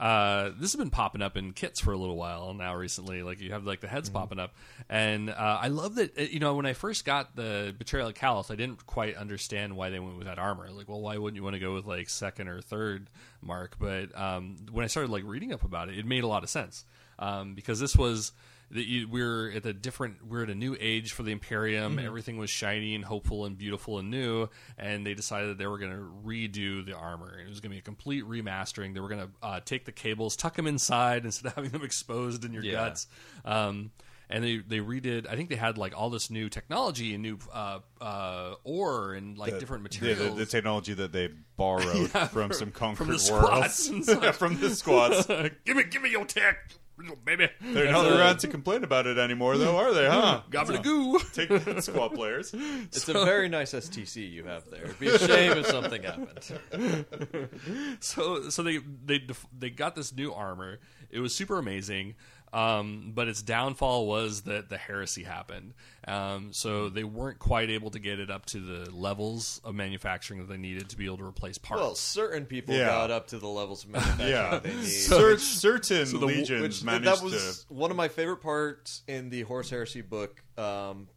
uh, 0.00 0.50
this 0.58 0.72
has 0.72 0.76
been 0.76 0.90
popping 0.90 1.22
up 1.22 1.36
in 1.36 1.52
kits 1.52 1.80
for 1.80 1.92
a 1.92 1.96
little 1.96 2.16
while 2.16 2.54
now. 2.54 2.74
Recently, 2.74 3.22
like 3.22 3.40
you 3.40 3.52
have 3.52 3.64
like 3.64 3.80
the 3.80 3.86
Mm-hmm. 3.86 3.96
heads 3.96 4.10
popping 4.10 4.38
up, 4.38 4.54
and 4.88 5.28
uh, 5.30 5.58
I 5.60 5.68
love 5.68 5.96
that. 5.96 6.18
uh, 6.18 6.22
You 6.22 6.38
know, 6.40 6.54
when 6.54 6.66
I 6.66 6.72
first 6.72 7.04
got 7.04 7.36
the 7.36 7.74
Betrayal 7.78 8.08
of 8.08 8.14
Calth, 8.14 8.50
I 8.50 8.54
didn't 8.56 8.86
quite 8.86 9.16
understand 9.16 9.76
why 9.76 9.90
they 9.90 9.98
went 9.98 10.16
with 10.16 10.26
that 10.26 10.38
armor. 10.38 10.70
Like, 10.70 10.88
well, 10.88 11.00
why 11.00 11.18
wouldn't 11.18 11.36
you 11.36 11.42
want 11.42 11.54
to 11.54 11.60
go 11.60 11.74
with 11.74 11.84
like 11.86 12.08
second 12.08 12.48
or 12.48 12.60
third 12.60 13.10
mark? 13.42 13.76
But 13.78 14.16
um, 14.18 14.56
when 14.72 14.84
I 14.84 14.88
started 14.88 15.10
like 15.10 15.24
reading 15.26 15.52
up 15.52 15.64
about 15.64 15.88
it, 15.88 15.98
it 15.98 16.06
made 16.06 16.24
a 16.24 16.28
lot 16.28 16.42
of 16.42 16.48
sense 16.48 16.84
um, 17.18 17.54
because 17.54 17.80
this 17.80 17.96
was 17.96 18.32
that 18.70 18.86
you, 18.86 19.08
we're 19.08 19.50
at 19.52 19.64
a 19.64 19.72
different 19.72 20.26
we're 20.26 20.42
at 20.42 20.50
a 20.50 20.54
new 20.54 20.76
age 20.78 21.12
for 21.12 21.22
the 21.22 21.32
imperium 21.32 21.98
everything 21.98 22.36
was 22.36 22.50
shiny 22.50 22.94
and 22.94 23.04
hopeful 23.04 23.44
and 23.46 23.56
beautiful 23.56 23.98
and 23.98 24.10
new 24.10 24.48
and 24.76 25.06
they 25.06 25.14
decided 25.14 25.48
that 25.50 25.58
they 25.58 25.66
were 25.66 25.78
going 25.78 25.92
to 25.92 26.10
redo 26.26 26.84
the 26.84 26.92
armor 26.94 27.38
it 27.40 27.48
was 27.48 27.60
going 27.60 27.70
to 27.70 27.74
be 27.74 27.78
a 27.78 27.82
complete 27.82 28.24
remastering 28.24 28.92
they 28.94 29.00
were 29.00 29.08
going 29.08 29.20
to 29.22 29.30
uh, 29.42 29.60
take 29.64 29.84
the 29.86 29.92
cables 29.92 30.36
tuck 30.36 30.54
them 30.54 30.66
inside 30.66 31.24
instead 31.24 31.46
of 31.48 31.54
having 31.54 31.70
them 31.70 31.82
exposed 31.82 32.44
in 32.44 32.52
your 32.52 32.62
Yeah. 32.62 32.72
guts 32.72 33.06
um, 33.44 33.90
and 34.30 34.44
they, 34.44 34.58
they 34.58 34.80
redid 34.80 35.26
i 35.26 35.34
think 35.36 35.48
they 35.48 35.56
had 35.56 35.78
like 35.78 35.96
all 35.98 36.10
this 36.10 36.28
new 36.30 36.50
technology 36.50 37.14
and 37.14 37.22
new 37.22 37.38
uh, 37.50 37.78
uh, 38.02 38.54
ore 38.64 39.14
and 39.14 39.38
like 39.38 39.58
different 39.58 39.82
materials 39.82 40.34
the, 40.36 40.44
the 40.44 40.46
technology 40.46 40.92
that 40.92 41.12
they 41.12 41.30
borrowed 41.56 42.10
from 42.30 42.52
some 42.52 42.70
conquered 42.70 43.06
from 43.06 43.16
the 43.16 43.32
worlds. 43.32 43.74
squats 43.74 43.88
and 43.88 44.04
such. 44.04 44.34
from 44.36 44.60
the 44.60 44.68
squats. 44.74 45.26
give 45.64 45.76
me 45.76 45.84
give 45.84 46.02
me 46.02 46.10
your 46.10 46.26
tech 46.26 46.68
little 46.98 47.16
baby 47.16 47.48
They're 47.60 47.90
not 47.90 48.06
around 48.06 48.40
to 48.40 48.48
complain 48.48 48.84
about 48.84 49.06
it 49.06 49.18
anymore, 49.18 49.56
though, 49.56 49.76
are 49.76 49.94
they? 49.94 50.06
Huh? 50.08 50.42
goo 50.82 51.18
Take 51.32 51.48
that, 51.64 51.84
squad 51.84 52.14
players. 52.14 52.52
it's 52.54 53.08
a 53.08 53.12
very 53.12 53.48
nice 53.48 53.72
STC 53.72 54.30
you 54.30 54.44
have 54.44 54.68
there 54.70 54.84
it'd 54.84 54.98
be 54.98 55.08
a 55.08 55.18
shame 55.18 55.52
if 55.52 55.66
something 55.66 56.02
happened 56.02 56.38
so 58.00 58.48
so 58.50 58.62
they 58.62 58.78
they 59.04 59.26
they 59.56 59.70
got 59.70 59.94
this 59.94 60.14
new 60.14 60.32
armor. 60.32 60.78
It 61.10 61.20
was 61.20 61.34
super 61.34 61.58
amazing. 61.58 62.14
Um, 62.52 63.12
but 63.14 63.28
its 63.28 63.42
downfall 63.42 64.06
was 64.06 64.42
that 64.42 64.68
the 64.70 64.78
heresy 64.78 65.22
happened. 65.24 65.74
Um, 66.06 66.52
so 66.52 66.88
they 66.88 67.04
weren't 67.04 67.38
quite 67.38 67.68
able 67.68 67.90
to 67.90 67.98
get 67.98 68.18
it 68.20 68.30
up 68.30 68.46
to 68.46 68.60
the 68.60 68.90
levels 68.90 69.60
of 69.64 69.74
manufacturing 69.74 70.40
that 70.40 70.48
they 70.48 70.56
needed 70.56 70.88
to 70.88 70.96
be 70.96 71.04
able 71.04 71.18
to 71.18 71.24
replace 71.24 71.58
parts. 71.58 71.80
well 71.82 71.94
certain 71.94 72.46
people 72.46 72.74
Yeah. 72.74 72.86
got 72.86 73.10
up 73.10 73.26
to 73.28 73.38
the 73.38 73.48
levels 73.48 73.84
of 73.84 73.90
manufacturing 73.90 74.30
Yeah, 74.30 74.58
they 74.60 74.74
need 74.74 74.84
Cer- 74.86 75.36
certain 75.38 76.10
the- 76.20 76.26
legions 76.26 76.62
which 76.62 76.82
managed 76.84 77.04
that 77.06 77.22
was 77.22 77.64
to. 77.68 77.74
one 77.74 77.90
of 77.90 77.96
my 77.98 78.08
favorite 78.08 78.38
parts 78.40 79.02
in 79.06 79.28
the 79.28 79.42
Horus 79.42 79.68
Heresy 79.70 80.00
book. 80.00 80.42
Um, 80.56 81.08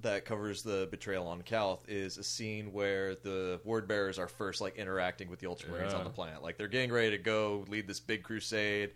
that 0.00 0.26
covers 0.26 0.62
the 0.62 0.86
betrayal 0.90 1.26
on 1.26 1.40
Calth 1.40 1.88
is 1.88 2.18
a 2.18 2.22
scene 2.22 2.72
where 2.74 3.14
the 3.14 3.58
word 3.64 3.88
bearers 3.88 4.18
are 4.18 4.28
first 4.28 4.60
like 4.60 4.76
interacting 4.76 5.30
with 5.30 5.38
the 5.40 5.46
Ultramarines 5.46 5.92
Yeah. 5.92 5.96
on 5.96 6.04
the 6.04 6.10
planet. 6.10 6.42
Like 6.42 6.58
they're 6.58 6.68
getting 6.68 6.92
ready 6.92 7.12
to 7.12 7.18
go 7.18 7.64
lead 7.68 7.86
this 7.86 8.00
big 8.00 8.22
crusade. 8.22 8.92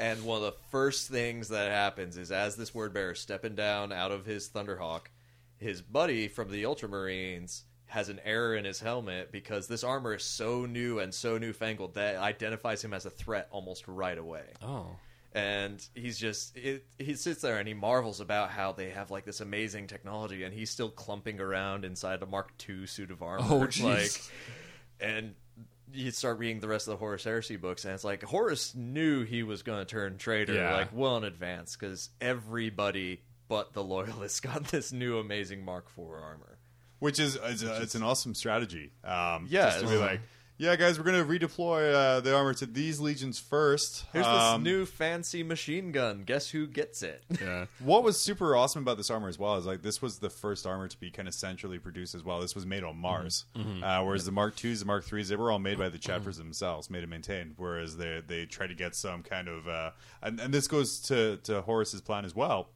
And 0.00 0.24
one 0.24 0.38
of 0.38 0.42
the 0.42 0.58
first 0.70 1.08
things 1.08 1.48
that 1.50 1.70
happens 1.70 2.16
is 2.16 2.32
as 2.32 2.56
this 2.56 2.74
word 2.74 2.92
bearer 2.94 3.12
is 3.12 3.20
stepping 3.20 3.54
down 3.54 3.92
out 3.92 4.10
of 4.10 4.24
his 4.24 4.48
Thunderhawk, 4.48 5.02
his 5.58 5.82
buddy 5.82 6.26
from 6.26 6.50
the 6.50 6.62
Ultramarines 6.64 7.62
has 7.86 8.08
an 8.08 8.18
error 8.24 8.54
in 8.56 8.64
his 8.64 8.80
helmet 8.80 9.30
because 9.30 9.66
this 9.68 9.84
armor 9.84 10.14
is 10.14 10.22
so 10.24 10.64
new 10.64 11.00
and 11.00 11.12
so 11.12 11.36
newfangled 11.38 11.94
that 11.94 12.14
it 12.14 12.18
identifies 12.18 12.82
him 12.82 12.94
as 12.94 13.04
a 13.04 13.10
threat 13.10 13.48
almost 13.50 13.86
right 13.88 14.16
away 14.16 14.44
Oh. 14.62 14.86
and 15.34 15.84
he's 15.94 16.16
just 16.16 16.56
it, 16.56 16.84
he 17.00 17.14
sits 17.14 17.42
there 17.42 17.58
and 17.58 17.66
he 17.66 17.74
marvels 17.74 18.20
about 18.20 18.50
how 18.50 18.70
they 18.72 18.90
have 18.90 19.10
like 19.10 19.24
this 19.24 19.40
amazing 19.40 19.88
technology 19.88 20.44
and 20.44 20.54
he's 20.54 20.70
still 20.70 20.88
clumping 20.88 21.40
around 21.40 21.84
inside 21.84 22.22
a 22.22 22.26
mark 22.26 22.52
ii 22.68 22.86
suit 22.86 23.10
of 23.10 23.22
armor 23.24 23.44
Oh, 23.50 23.66
jeez. 23.66 23.82
like 23.82 24.34
and 25.00 25.34
you 25.92 26.10
start 26.10 26.38
reading 26.38 26.60
the 26.60 26.68
rest 26.68 26.86
of 26.88 26.92
the 26.92 26.96
Horus 26.98 27.24
Heresy 27.24 27.56
books, 27.56 27.84
and 27.84 27.94
it's 27.94 28.04
like 28.04 28.22
Horus 28.22 28.74
knew 28.74 29.24
he 29.24 29.42
was 29.42 29.62
going 29.62 29.78
to 29.80 29.84
turn 29.84 30.16
traitor 30.18 30.54
Yeah. 30.54 30.72
like 30.74 30.88
well 30.92 31.16
in 31.16 31.24
advance 31.24 31.76
because 31.76 32.10
everybody 32.20 33.22
but 33.48 33.72
the 33.72 33.82
loyalists 33.82 34.40
got 34.50 34.64
this 34.66 34.92
new 34.92 35.18
amazing 35.18 35.64
Mark 35.64 35.86
IV 35.98 36.04
armor. 36.10 36.58
which 37.00 37.18
is 37.18 37.36
it's, 37.42 37.62
a, 37.62 37.82
it's 37.82 37.94
an 37.94 38.02
awesome 38.02 38.34
strategy. 38.34 38.92
Um, 39.04 39.46
Yeah, 39.50 39.66
just 39.66 39.80
to 39.80 39.86
be 39.86 39.92
it's- 39.94 40.10
like, 40.10 40.20
yeah, 40.60 40.76
guys, 40.76 40.98
we're 40.98 41.10
going 41.10 41.26
to 41.26 41.46
redeploy 41.48 41.94
uh, 41.94 42.20
the 42.20 42.36
armor 42.36 42.52
to 42.52 42.66
these 42.66 43.00
legions 43.00 43.38
first. 43.38 44.04
Here's 44.12 44.26
Um, 44.26 44.62
this 44.62 44.70
new 44.72 44.84
fancy 44.84 45.42
machine 45.42 45.90
gun. 45.90 46.24
Guess 46.24 46.50
who 46.50 46.66
gets 46.66 47.02
it? 47.02 47.24
Yeah. 47.40 47.64
What 47.78 48.02
was 48.02 48.20
super 48.20 48.54
awesome 48.54 48.82
about 48.82 48.98
this 48.98 49.08
armor 49.10 49.28
as 49.28 49.38
well 49.38 49.56
is 49.56 49.64
like 49.64 49.80
this 49.80 50.02
was 50.02 50.18
the 50.18 50.28
first 50.28 50.66
armor 50.66 50.86
to 50.88 51.00
be 51.00 51.10
kind 51.10 51.26
of 51.26 51.32
centrally 51.32 51.78
produced 51.78 52.14
as 52.14 52.22
well. 52.22 52.40
This 52.40 52.54
was 52.54 52.66
made 52.66 52.84
on 52.84 52.98
Mars, 52.98 53.46
Uh, 53.56 54.02
whereas 54.02 54.26
the 54.26 54.32
Mark 54.32 54.62
IIs, 54.62 54.80
the 54.80 54.84
Mark 54.86 55.06
IIIs, 55.06 55.28
they 55.28 55.36
were 55.36 55.50
all 55.50 55.58
made 55.58 55.78
by 55.78 55.88
the 55.88 55.98
chapters 55.98 56.36
themselves, 56.36 56.90
made 56.90 57.02
and 57.02 57.10
maintained. 57.10 57.54
Whereas 57.56 57.96
they 57.96 58.20
they 58.26 58.44
try 58.44 58.66
to 58.66 58.74
get 58.74 58.94
some 58.94 59.22
kind 59.22 59.48
of 59.48 59.66
uh, 59.66 59.92
and, 60.20 60.38
and 60.38 60.52
this 60.52 60.68
goes 60.68 61.00
to 61.08 61.38
to 61.44 61.62
Horus's 61.62 62.02
plan 62.02 62.26
as 62.26 62.34
well 62.34 62.68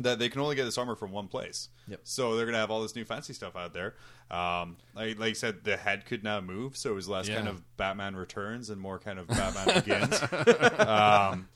that 0.00 0.18
they 0.18 0.28
can 0.28 0.40
only 0.40 0.56
get 0.56 0.64
this 0.64 0.76
armor 0.76 0.96
from 0.96 1.12
one 1.12 1.28
place. 1.28 1.68
Yep. 1.86 2.00
So 2.02 2.34
they're 2.34 2.46
gonna 2.46 2.58
have 2.58 2.72
all 2.72 2.82
this 2.82 2.96
new 2.96 3.04
fancy 3.04 3.32
stuff 3.32 3.54
out 3.54 3.72
there. 3.72 3.94
Um, 4.30 4.76
like 4.94 5.18
like 5.18 5.28
you 5.30 5.34
said, 5.34 5.64
the 5.64 5.76
head 5.76 6.06
could 6.06 6.24
now 6.24 6.40
move, 6.40 6.76
so 6.76 6.90
it 6.90 6.94
was 6.94 7.08
less 7.08 7.28
kind 7.28 7.46
of 7.48 7.62
Batman 7.76 8.16
Returns 8.16 8.70
and 8.70 8.80
more 8.80 8.98
kind 8.98 9.18
of 9.18 9.28
Batman 9.28 9.74
Begins. 9.84 10.78
um, 10.80 11.48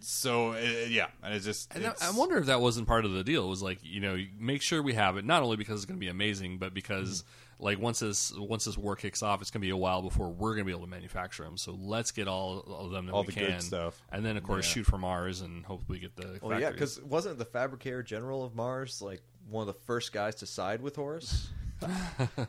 so 0.00 0.52
uh, 0.52 0.56
yeah, 0.88 1.06
and 1.22 1.34
it's 1.34 1.44
just 1.44 1.74
And 1.74 1.84
I- 1.84 1.90
it's- 1.90 2.02
I 2.14 2.16
wonder 2.16 2.36
if 2.38 2.46
that 2.46 2.60
wasn't 2.60 2.86
part 2.86 3.04
of 3.04 3.12
the 3.12 3.22
deal. 3.24 3.44
It 3.44 3.48
was 3.48 3.62
like, 3.62 3.78
you 3.82 4.00
know, 4.00 4.16
make 4.38 4.62
sure 4.62 4.82
we 4.82 4.94
have 4.94 5.16
it, 5.16 5.24
not 5.24 5.42
only 5.42 5.56
because 5.56 5.76
it's 5.76 5.84
going 5.86 5.98
to 5.98 6.04
be 6.04 6.08
amazing, 6.08 6.58
but 6.58 6.74
because 6.74 7.24
like 7.58 7.78
once 7.78 8.00
this 8.00 8.32
once 8.36 8.64
this 8.66 8.76
war 8.76 8.96
kicks 8.96 9.22
off, 9.22 9.40
it's 9.40 9.50
going 9.50 9.60
to 9.60 9.66
be 9.66 9.70
a 9.70 9.76
while 9.76 10.02
before 10.02 10.28
we're 10.30 10.50
going 10.54 10.60
to 10.60 10.64
be 10.66 10.72
able 10.72 10.84
to 10.84 10.90
manufacture 10.90 11.44
them. 11.44 11.56
So 11.56 11.76
let's 11.78 12.10
get 12.12 12.28
all, 12.28 12.58
all 12.60 12.86
of 12.86 12.92
them 12.92 13.06
that 13.06 13.12
All 13.12 13.22
we 13.22 13.26
the 13.28 13.32
can, 13.32 13.50
good 13.52 13.62
stuff. 13.62 14.02
and 14.10 14.24
then 14.24 14.36
of 14.36 14.42
course 14.42 14.66
Yeah. 14.66 14.74
shoot 14.74 14.84
for 14.86 14.98
Mars 14.98 15.40
and 15.42 15.64
hopefully 15.64 15.98
get 15.98 16.16
the. 16.16 16.38
Well, 16.42 16.60
yeah, 16.60 16.70
because 16.70 17.00
wasn't 17.02 17.38
the 17.38 17.44
Fabricator 17.46 18.02
General 18.02 18.44
of 18.44 18.54
Mars 18.54 19.00
like 19.02 19.22
one 19.48 19.66
of 19.68 19.74
the 19.74 19.80
first 19.84 20.12
guys 20.12 20.34
to 20.36 20.46
side 20.46 20.82
with 20.82 20.96
Horus? 20.96 21.48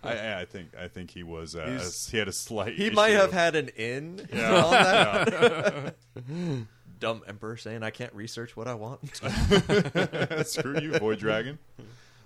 I, 0.03 0.41
I 0.41 0.45
think 0.45 0.69
I 0.79 0.87
think 0.87 1.11
he 1.11 1.23
was 1.23 1.55
uh, 1.55 1.65
He's- 1.67 2.09
he 2.09 2.17
had 2.17 2.27
a 2.27 2.31
slight. 2.33 2.73
He 2.75 2.87
issue. 2.87 2.95
might 2.95 3.09
have 3.11 3.31
had 3.33 3.55
an 3.55 3.69
in 3.69 4.27
Yeah. 4.33 4.63
on 4.63 4.71
that. 4.71 5.95
Dumb 6.99 7.21
emperor 7.27 7.57
saying 7.57 7.83
I 7.83 7.91
can't 7.91 8.13
research 8.13 8.57
what 8.57 8.67
I 8.67 8.73
want. 8.73 8.99
Screw 10.47 10.79
you, 10.79 10.97
Void 10.97 11.19
Dragon. 11.19 11.59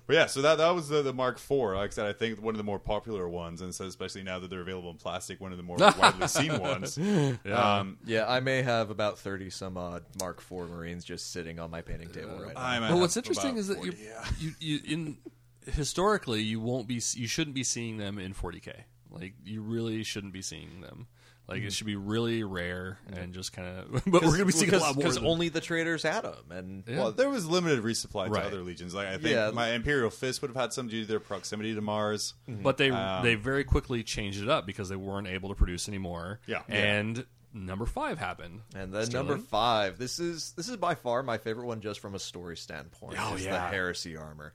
But 0.07 0.15
yeah, 0.15 0.25
so 0.27 0.41
that 0.41 0.57
that 0.57 0.71
was 0.73 0.89
the, 0.89 1.01
the 1.01 1.13
Mark 1.13 1.37
IV. 1.37 1.51
Like 1.75 1.91
I 1.91 1.93
said, 1.93 2.05
I 2.07 2.13
think 2.13 2.41
one 2.41 2.53
of 2.53 2.57
the 2.57 2.63
more 2.63 2.79
popular 2.79 3.29
ones, 3.29 3.61
and 3.61 3.73
so 3.73 3.85
especially 3.85 4.23
now 4.23 4.39
that 4.39 4.49
they're 4.49 4.61
available 4.61 4.89
in 4.89 4.97
plastic, 4.97 5.39
one 5.39 5.51
of 5.51 5.57
the 5.57 5.63
more 5.63 5.77
widely 5.99 6.27
seen 6.27 6.57
ones. 6.59 6.97
Um, 6.97 7.97
yeah, 8.05 8.25
I 8.27 8.39
may 8.39 8.61
have 8.61 8.89
about 8.89 9.19
thirty 9.19 9.49
some 9.49 9.77
odd 9.77 10.03
Mark 10.19 10.39
IV 10.39 10.69
Marines 10.69 11.03
just 11.05 11.31
sitting 11.31 11.59
on 11.59 11.69
my 11.69 11.81
painting 11.81 12.09
table 12.09 12.41
right 12.41 12.55
now. 12.55 12.61
I 12.61 12.79
might 12.79 12.89
Well, 12.91 12.99
what's 13.01 13.15
interesting 13.17 13.51
about 13.51 13.59
is 13.59 13.67
that 13.67 13.75
40, 13.77 13.91
you, 13.91 13.97
yeah. 14.05 14.25
you, 14.39 14.51
you 14.59 14.79
in 14.85 15.17
historically 15.67 16.41
you 16.41 16.59
won't 16.59 16.87
be 16.87 16.95
you 17.13 17.27
shouldn't 17.27 17.55
be 17.55 17.63
seeing 17.63 17.97
them 17.97 18.17
in 18.19 18.33
40k. 18.33 18.73
Like 19.09 19.33
you 19.43 19.61
really 19.61 20.03
shouldn't 20.03 20.33
be 20.33 20.41
seeing 20.41 20.81
them. 20.81 21.07
Like 21.47 21.63
it 21.63 21.73
should 21.73 21.87
be 21.87 21.97
really 21.97 22.43
rare 22.45 22.97
and 23.11 23.33
just 23.33 23.51
kind 23.51 23.67
of. 23.79 23.91
But 24.05 24.21
we're 24.21 24.37
going 24.37 24.39
to 24.39 24.45
be 24.45 24.51
seeing 24.53 24.73
a 24.73 24.77
lot 24.77 24.95
more. 24.95 25.03
because 25.03 25.17
only 25.17 25.49
the 25.49 25.59
traders 25.59 26.01
had 26.03 26.21
them, 26.21 26.45
and 26.49 26.83
Yeah. 26.87 26.97
Well, 26.97 27.11
there 27.11 27.29
was 27.29 27.45
limited 27.45 27.83
resupply 27.83 28.29
Right. 28.29 28.41
to 28.41 28.47
other 28.47 28.61
legions. 28.61 28.93
Like 28.93 29.07
I 29.07 29.13
think 29.17 29.35
Yeah. 29.35 29.51
my 29.53 29.71
Imperial 29.71 30.09
Fist 30.11 30.41
would 30.41 30.47
have 30.51 30.55
had 30.55 30.71
some 30.71 30.87
due 30.87 31.01
to 31.01 31.07
their 31.07 31.19
proximity 31.19 31.75
to 31.75 31.81
Mars. 31.81 32.35
but 32.47 32.77
they 32.77 32.89
Um, 32.91 33.23
they 33.23 33.35
very 33.35 33.65
quickly 33.65 34.01
changed 34.03 34.41
it 34.41 34.47
up 34.49 34.65
because 34.65 34.87
they 34.87 34.95
weren't 34.95 35.27
able 35.27 35.49
to 35.49 35.55
produce 35.55 35.89
anymore. 35.89 36.39
Yeah. 36.47 36.61
and 36.69 37.25
number 37.53 37.85
five 37.85 38.17
happened. 38.17 38.61
And 38.73 38.93
then 38.93 39.07
Sterling? 39.07 39.27
number 39.27 39.43
five, 39.43 39.97
this 39.97 40.19
is 40.19 40.53
this 40.53 40.69
is 40.69 40.77
by 40.77 40.95
far 40.95 41.21
my 41.21 41.37
favorite 41.37 41.65
one, 41.65 41.81
just 41.81 41.99
from 41.99 42.15
a 42.15 42.19
story 42.19 42.55
standpoint. 42.55 43.17
Oh, 43.19 43.35
is 43.35 43.43
the. 43.43 43.59
Heresy 43.59 44.15
armor. 44.15 44.53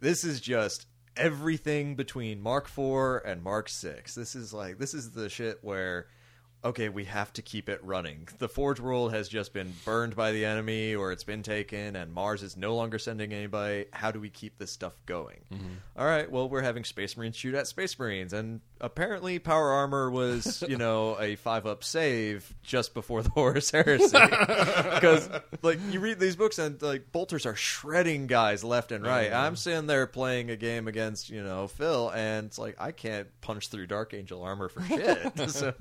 This 0.00 0.24
is 0.24 0.40
just 0.40 0.86
everything 1.16 1.96
between 1.96 2.40
Mark 2.40 2.66
IV 2.66 3.22
and 3.24 3.42
Mark 3.42 3.68
VI. 3.68 4.02
This 4.14 4.34
is 4.34 4.52
like 4.52 4.78
this 4.78 4.94
is 4.94 5.12
the 5.12 5.28
shit 5.28 5.58
where. 5.62 6.06
Okay, 6.64 6.88
we 6.88 7.04
have 7.04 7.32
to 7.34 7.42
keep 7.42 7.68
it 7.68 7.78
running. 7.84 8.26
The 8.38 8.48
Forge 8.48 8.80
World 8.80 9.12
has 9.12 9.28
just 9.28 9.52
been 9.52 9.72
burned 9.84 10.16
by 10.16 10.32
the 10.32 10.44
enemy, 10.44 10.92
or 10.96 11.12
it's 11.12 11.22
been 11.22 11.44
taken, 11.44 11.94
and 11.94 12.12
Mars 12.12 12.42
is 12.42 12.56
no 12.56 12.74
longer 12.74 12.98
sending 12.98 13.32
anybody. 13.32 13.84
How 13.92 14.10
do 14.10 14.18
we 14.18 14.28
keep 14.28 14.58
this 14.58 14.72
stuff 14.72 14.94
going? 15.06 15.38
Mm-hmm. 15.52 15.74
All 15.96 16.04
right, 16.04 16.28
well, 16.28 16.48
we're 16.48 16.62
having 16.62 16.82
Space 16.82 17.16
Marines 17.16 17.36
shoot 17.36 17.54
at 17.54 17.68
Space 17.68 17.96
Marines, 17.96 18.32
and 18.32 18.60
apparently, 18.80 19.38
Power 19.38 19.70
Armor 19.70 20.10
was, 20.10 20.64
you 20.68 20.76
know, 20.76 21.16
a 21.20 21.36
five 21.36 21.64
up 21.64 21.84
save 21.84 22.52
just 22.64 22.92
before 22.92 23.22
the 23.22 23.30
Horus 23.34 23.70
Heresy. 23.70 24.18
Because, 24.98 25.30
like, 25.62 25.78
you 25.90 26.00
read 26.00 26.18
these 26.18 26.34
books, 26.34 26.58
and, 26.58 26.82
like, 26.82 27.12
bolters 27.12 27.46
are 27.46 27.54
shredding 27.54 28.26
guys 28.26 28.64
left 28.64 28.90
and 28.90 29.04
right. 29.04 29.30
Mm-hmm. 29.30 29.40
I'm 29.40 29.54
sitting 29.54 29.86
there 29.86 30.08
playing 30.08 30.50
a 30.50 30.56
game 30.56 30.88
against, 30.88 31.30
you 31.30 31.44
know, 31.44 31.68
Phil, 31.68 32.10
and 32.10 32.46
it's 32.46 32.58
like, 32.58 32.74
I 32.80 32.90
can't 32.90 33.28
punch 33.40 33.68
through 33.68 33.86
Dark 33.86 34.12
Angel 34.12 34.42
armor 34.42 34.68
for 34.68 34.82
shit. 34.82 35.50
so, 35.50 35.72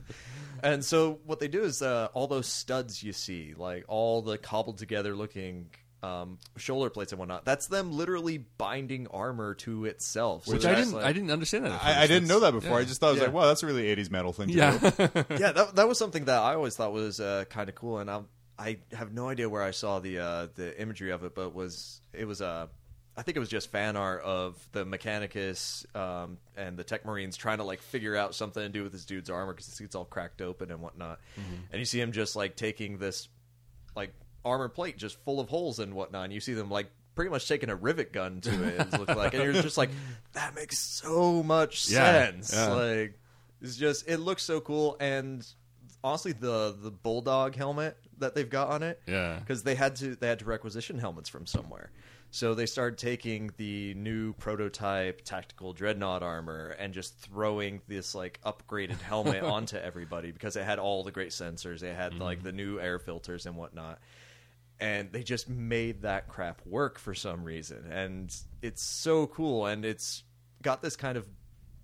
and 0.63 0.83
so, 0.83 1.19
what 1.25 1.39
they 1.39 1.47
do 1.47 1.63
is 1.63 1.81
uh, 1.81 2.07
all 2.13 2.27
those 2.27 2.47
studs 2.47 3.01
you 3.03 3.13
see, 3.13 3.53
like, 3.57 3.85
all 3.87 4.21
the 4.21 4.37
cobbled 4.37 4.77
together 4.77 5.15
looking. 5.15 5.69
Um, 6.03 6.37
shoulder 6.57 6.91
plates 6.91 7.11
and 7.11 7.17
whatnot. 7.17 7.43
That's 7.43 7.65
them 7.65 7.91
literally 7.91 8.37
binding 8.37 9.07
armor 9.07 9.55
to 9.55 9.85
itself. 9.85 10.45
So 10.45 10.53
Which 10.53 10.63
I 10.63 10.75
didn't 10.75 10.91
like- 10.93 11.03
I 11.05 11.11
didn't 11.11 11.31
understand 11.31 11.65
that. 11.65 11.71
at 11.71 11.83
I, 11.83 12.03
I 12.03 12.07
didn't 12.07 12.27
know 12.27 12.41
that 12.41 12.51
before. 12.53 12.77
I 12.77 12.83
just 12.83 12.99
thought 13.01 13.07
I 13.07 13.11
was 13.13 13.19
Yeah. 13.19 13.25
like, 13.25 13.33
wow, 13.33 13.47
that's 13.47 13.63
a 13.63 13.65
really 13.65 13.83
'80s 13.95 14.11
metal 14.11 14.31
thing. 14.31 14.49
To 14.49 14.53
do. 14.53 14.59
Yeah, 14.59 14.73
yeah, 15.39 15.51
that 15.53 15.75
that 15.75 15.87
was 15.87 15.97
something 15.97 16.25
that 16.25 16.37
I 16.39 16.53
always 16.53 16.75
thought 16.75 16.93
was 16.93 17.19
uh, 17.19 17.45
kind 17.49 17.67
of 17.67 17.73
cool, 17.73 17.97
and 17.97 18.11
I 18.11 18.21
I 18.59 18.77
have 18.91 19.11
no 19.11 19.27
idea 19.27 19.49
where 19.49 19.63
I 19.63 19.71
saw 19.71 19.97
the 19.97 20.19
uh, 20.19 20.47
the 20.53 20.79
imagery 20.79 21.09
of 21.11 21.23
it, 21.23 21.33
but 21.33 21.55
was 21.55 21.99
it 22.13 22.25
was 22.25 22.43
uh, 22.43 22.67
I 23.17 23.23
think 23.23 23.35
it 23.35 23.39
was 23.39 23.49
just 23.49 23.71
fan 23.71 23.95
art 23.97 24.21
of 24.21 24.55
the 24.73 24.85
Mechanicus 24.85 25.85
um, 25.95 26.37
and 26.55 26.77
the 26.77 26.83
Tech 26.83 27.03
Marines 27.03 27.35
trying 27.35 27.57
to 27.57 27.63
like 27.63 27.81
figure 27.81 28.15
out 28.15 28.35
something 28.35 28.61
to 28.61 28.69
do 28.69 28.83
with 28.83 28.91
this 28.91 29.05
dude's 29.05 29.29
armor 29.29 29.53
because 29.53 29.79
it's 29.81 29.95
all 29.95 30.05
cracked 30.05 30.41
open 30.41 30.69
and 30.71 30.81
whatnot, 30.81 31.19
and 31.71 31.79
you 31.79 31.85
see 31.85 31.99
him 31.99 32.11
just 32.11 32.35
like 32.35 32.55
taking 32.55 32.97
this 32.99 33.27
like 33.95 34.13
armor 34.45 34.69
plate 34.69 34.97
just 34.97 35.17
full 35.25 35.39
of 35.39 35.49
holes 35.49 35.79
and 35.79 35.93
whatnot, 35.93 36.25
and 36.25 36.33
you 36.33 36.39
see 36.39 36.53
them 36.53 36.69
like. 36.69 36.87
Pretty 37.15 37.31
much 37.31 37.47
taking 37.47 37.71
a 37.71 37.75
rivet 37.75 38.13
gun 38.13 38.41
to 38.41 38.63
it, 38.67 38.79
it 38.79 38.99
looks 38.99 39.15
like, 39.15 39.33
and 39.33 39.41
you're 39.41 39.51
just 39.63 39.75
like, 39.75 39.89
that 40.33 40.53
makes 40.53 40.77
so 40.77 41.41
much 41.41 41.89
Yeah, 41.89 42.27
sense. 42.29 42.53
yeah. 42.53 42.67
Like, 42.73 43.19
it's 43.59 43.75
just 43.75 44.07
it 44.07 44.17
looks 44.19 44.43
so 44.43 44.61
cool, 44.61 44.95
and 44.99 45.43
honestly, 46.03 46.33
the 46.33 46.77
the 46.79 46.91
bulldog 46.91 47.55
helmet 47.55 47.97
that 48.19 48.35
they've 48.35 48.47
got 48.47 48.67
on 48.67 48.83
it, 48.83 49.01
Yeah. 49.07 49.39
because 49.39 49.63
they 49.63 49.73
had 49.73 49.95
to 49.95 50.15
they 50.15 50.27
had 50.27 50.37
to 50.37 50.45
requisition 50.45 50.99
helmets 50.99 51.27
from 51.27 51.47
somewhere. 51.47 51.89
So 52.31 52.53
they 52.53 52.65
started 52.65 52.97
taking 52.99 53.51
the 53.57 53.93
new 53.93 54.33
prototype 54.33 55.21
tactical 55.23 55.73
dreadnought 55.73 56.23
armor 56.23 56.75
and 56.77 56.93
just 56.93 57.17
throwing 57.19 57.81
this 57.87 58.13
like 58.13 58.39
upgraded 58.45 58.99
helmet 58.99 59.43
onto 59.43 59.77
everybody 59.77 60.31
because 60.31 60.55
it 60.55 60.63
had 60.63 60.77
all 60.79 61.03
the 61.03 61.11
great 61.11 61.29
sensors. 61.29 61.83
It 61.83 61.95
had 61.95 62.19
like 62.19 62.43
the 62.43 62.51
new 62.51 62.79
air 62.79 62.99
filters 62.99 63.45
and 63.45 63.55
whatnot. 63.55 63.99
And 64.79 65.11
they 65.11 65.23
just 65.23 65.49
made 65.49 66.03
that 66.03 66.27
crap 66.27 66.61
work 66.65 66.99
for 66.99 67.15
some 67.15 67.43
reason. 67.43 67.85
And 67.91 68.35
it's 68.61 68.83
so 68.83 69.25
cool. 69.27 69.65
And 69.65 69.83
it's 69.83 70.23
got 70.61 70.81
this 70.83 70.95
kind 70.95 71.17
of 71.17 71.27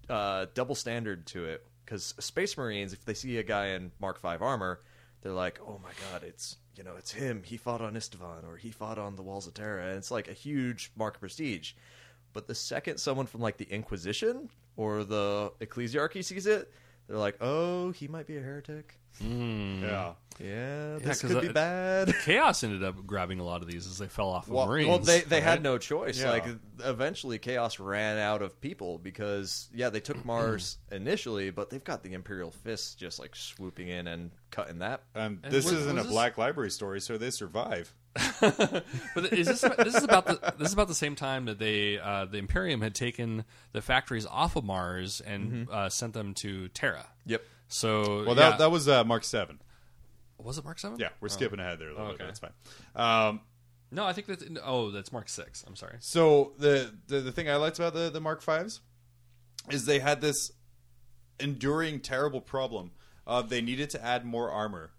uh, 0.09 0.47
double 0.53 0.75
standard 0.75 1.25
to 1.27 1.45
it 1.45 1.65
because 1.85 2.13
Space 2.19 2.57
Marines, 2.57 2.93
if 2.93 3.05
they 3.05 3.13
see 3.13 3.37
a 3.37 3.43
guy 3.43 3.67
in 3.67 3.91
Mark 3.99 4.21
V 4.21 4.27
armor, 4.39 4.81
they're 5.21 5.31
like, 5.31 5.59
"Oh 5.65 5.79
my 5.81 5.91
god, 6.11 6.23
it's 6.23 6.57
you 6.75 6.83
know, 6.83 6.95
it's 6.97 7.11
him. 7.11 7.43
He 7.43 7.57
fought 7.57 7.81
on 7.81 7.93
Isstvan 7.93 8.47
or 8.47 8.57
he 8.57 8.71
fought 8.71 8.97
on 8.97 9.15
the 9.15 9.21
Walls 9.21 9.47
of 9.47 9.53
Terra." 9.53 9.87
And 9.87 9.97
it's 9.97 10.11
like 10.11 10.27
a 10.27 10.33
huge 10.33 10.91
mark 10.95 11.15
of 11.15 11.19
prestige. 11.21 11.73
But 12.33 12.47
the 12.47 12.55
second 12.55 12.97
someone 12.97 13.27
from 13.27 13.41
like 13.41 13.57
the 13.57 13.69
Inquisition 13.69 14.49
or 14.75 15.03
the 15.03 15.51
Ecclesiarchy 15.61 16.23
sees 16.23 16.47
it, 16.47 16.71
they're 17.07 17.17
like, 17.17 17.37
"Oh, 17.41 17.91
he 17.91 18.07
might 18.07 18.27
be 18.27 18.37
a 18.37 18.41
heretic." 18.41 18.99
Yeah. 19.21 20.13
Yeah, 20.39 20.97
this 20.97 21.21
'cause 21.21 21.31
could 21.31 21.41
be 21.41 21.47
that- 21.49 22.07
bad. 22.07 22.15
Chaos 22.25 22.63
ended 22.63 22.83
up 22.83 23.05
grabbing 23.05 23.39
a 23.39 23.43
lot 23.43 23.61
of 23.61 23.67
these 23.67 23.85
as 23.85 23.99
they 23.99 24.07
fell 24.07 24.29
off 24.29 24.47
of 24.47 24.53
Well- 24.53 24.65
Marines. 24.65 24.89
Well, 24.89 24.97
they 24.97 25.21
they 25.21 25.35
right? 25.37 25.43
had 25.43 25.61
no 25.61 25.77
choice. 25.77 26.19
Yeah. 26.19 26.31
Like 26.31 26.45
eventually, 26.83 27.37
Chaos 27.37 27.79
ran 27.79 28.17
out 28.17 28.41
of 28.41 28.59
people 28.59 28.97
because 28.97 29.69
yeah, 29.75 29.89
they 29.91 29.99
took 29.99 30.25
Mars 30.25 30.79
initially, 30.91 31.51
but 31.51 31.69
they've 31.69 31.83
got 31.83 32.01
the 32.01 32.13
Imperial 32.13 32.49
fists 32.49 32.95
just 32.95 33.19
like 33.19 33.35
swooping 33.35 33.89
in 33.89 34.07
and 34.07 34.31
cutting 34.49 34.79
that. 34.79 35.03
And 35.13 35.39
And 35.43 35.53
this 35.53 35.65
was- 35.65 35.73
isn't 35.73 35.95
was 35.97 36.05
a 36.05 36.07
this- 36.07 36.11
Black 36.13 36.39
Library 36.39 36.71
story, 36.71 36.99
so 36.99 37.17
they 37.19 37.29
survive. 37.29 37.93
But 38.41 39.31
is 39.33 39.47
this 39.47 39.61
this 39.61 39.95
is 39.95 40.03
about 40.03 40.25
the 40.25 40.53
this 40.57 40.67
is 40.69 40.73
about 40.73 40.87
the 40.87 40.95
same 40.95 41.15
time 41.15 41.45
that 41.45 41.59
they 41.59 41.99
uh, 41.99 42.25
the 42.25 42.37
Imperium 42.37 42.81
had 42.81 42.93
taken 42.95 43.45
the 43.71 43.81
factories 43.81 44.25
off 44.25 44.55
of 44.55 44.63
Mars 44.63 45.21
and 45.21 45.67
uh, 45.71 45.89
sent 45.89 46.13
them 46.13 46.33
to 46.35 46.67
Terra. 46.69 47.05
Yep. 47.25 47.43
So 47.67 48.23
Well, 48.25 48.35
yeah. 48.35 48.49
that 48.51 48.59
that 48.59 48.71
was 48.71 48.87
uh, 48.87 49.03
Mark 49.03 49.23
Seven. 49.23 49.59
was 50.37 50.57
it 50.57 50.65
Mark 50.65 50.79
Seven? 50.79 50.99
Yeah, 50.99 51.09
we're 51.21 51.29
skipping 51.29 51.59
ahead 51.59 51.79
there 51.79 51.89
a 51.89 51.91
little 51.91 52.07
Oh, 52.07 52.11
bit. 52.11 52.21
okay. 52.21 52.25
That's 52.25 52.39
fine. 52.39 52.51
Um, 52.95 53.41
No, 53.91 54.05
I 54.05 54.13
think 54.13 54.27
that's 54.27 54.43
oh 54.63 54.91
that's 54.91 55.11
Mark 55.11 55.29
Six. 55.29 55.63
I'm 55.67 55.75
sorry. 55.75 55.97
So 55.99 56.53
the, 56.57 56.93
the 57.07 57.19
the 57.21 57.31
thing 57.31 57.49
I 57.49 57.55
liked 57.57 57.79
about 57.79 57.93
the 57.93 58.09
the 58.09 58.21
Mark 58.21 58.41
Fives 58.41 58.81
is 59.69 59.85
they 59.85 59.99
had 59.99 60.19
this 60.21 60.51
enduring 61.39 61.99
terrible 61.99 62.41
problem 62.41 62.91
of 63.25 63.49
they 63.49 63.61
needed 63.61 63.89
to 63.91 64.03
add 64.03 64.25
more 64.25 64.51
armor, 64.51 64.91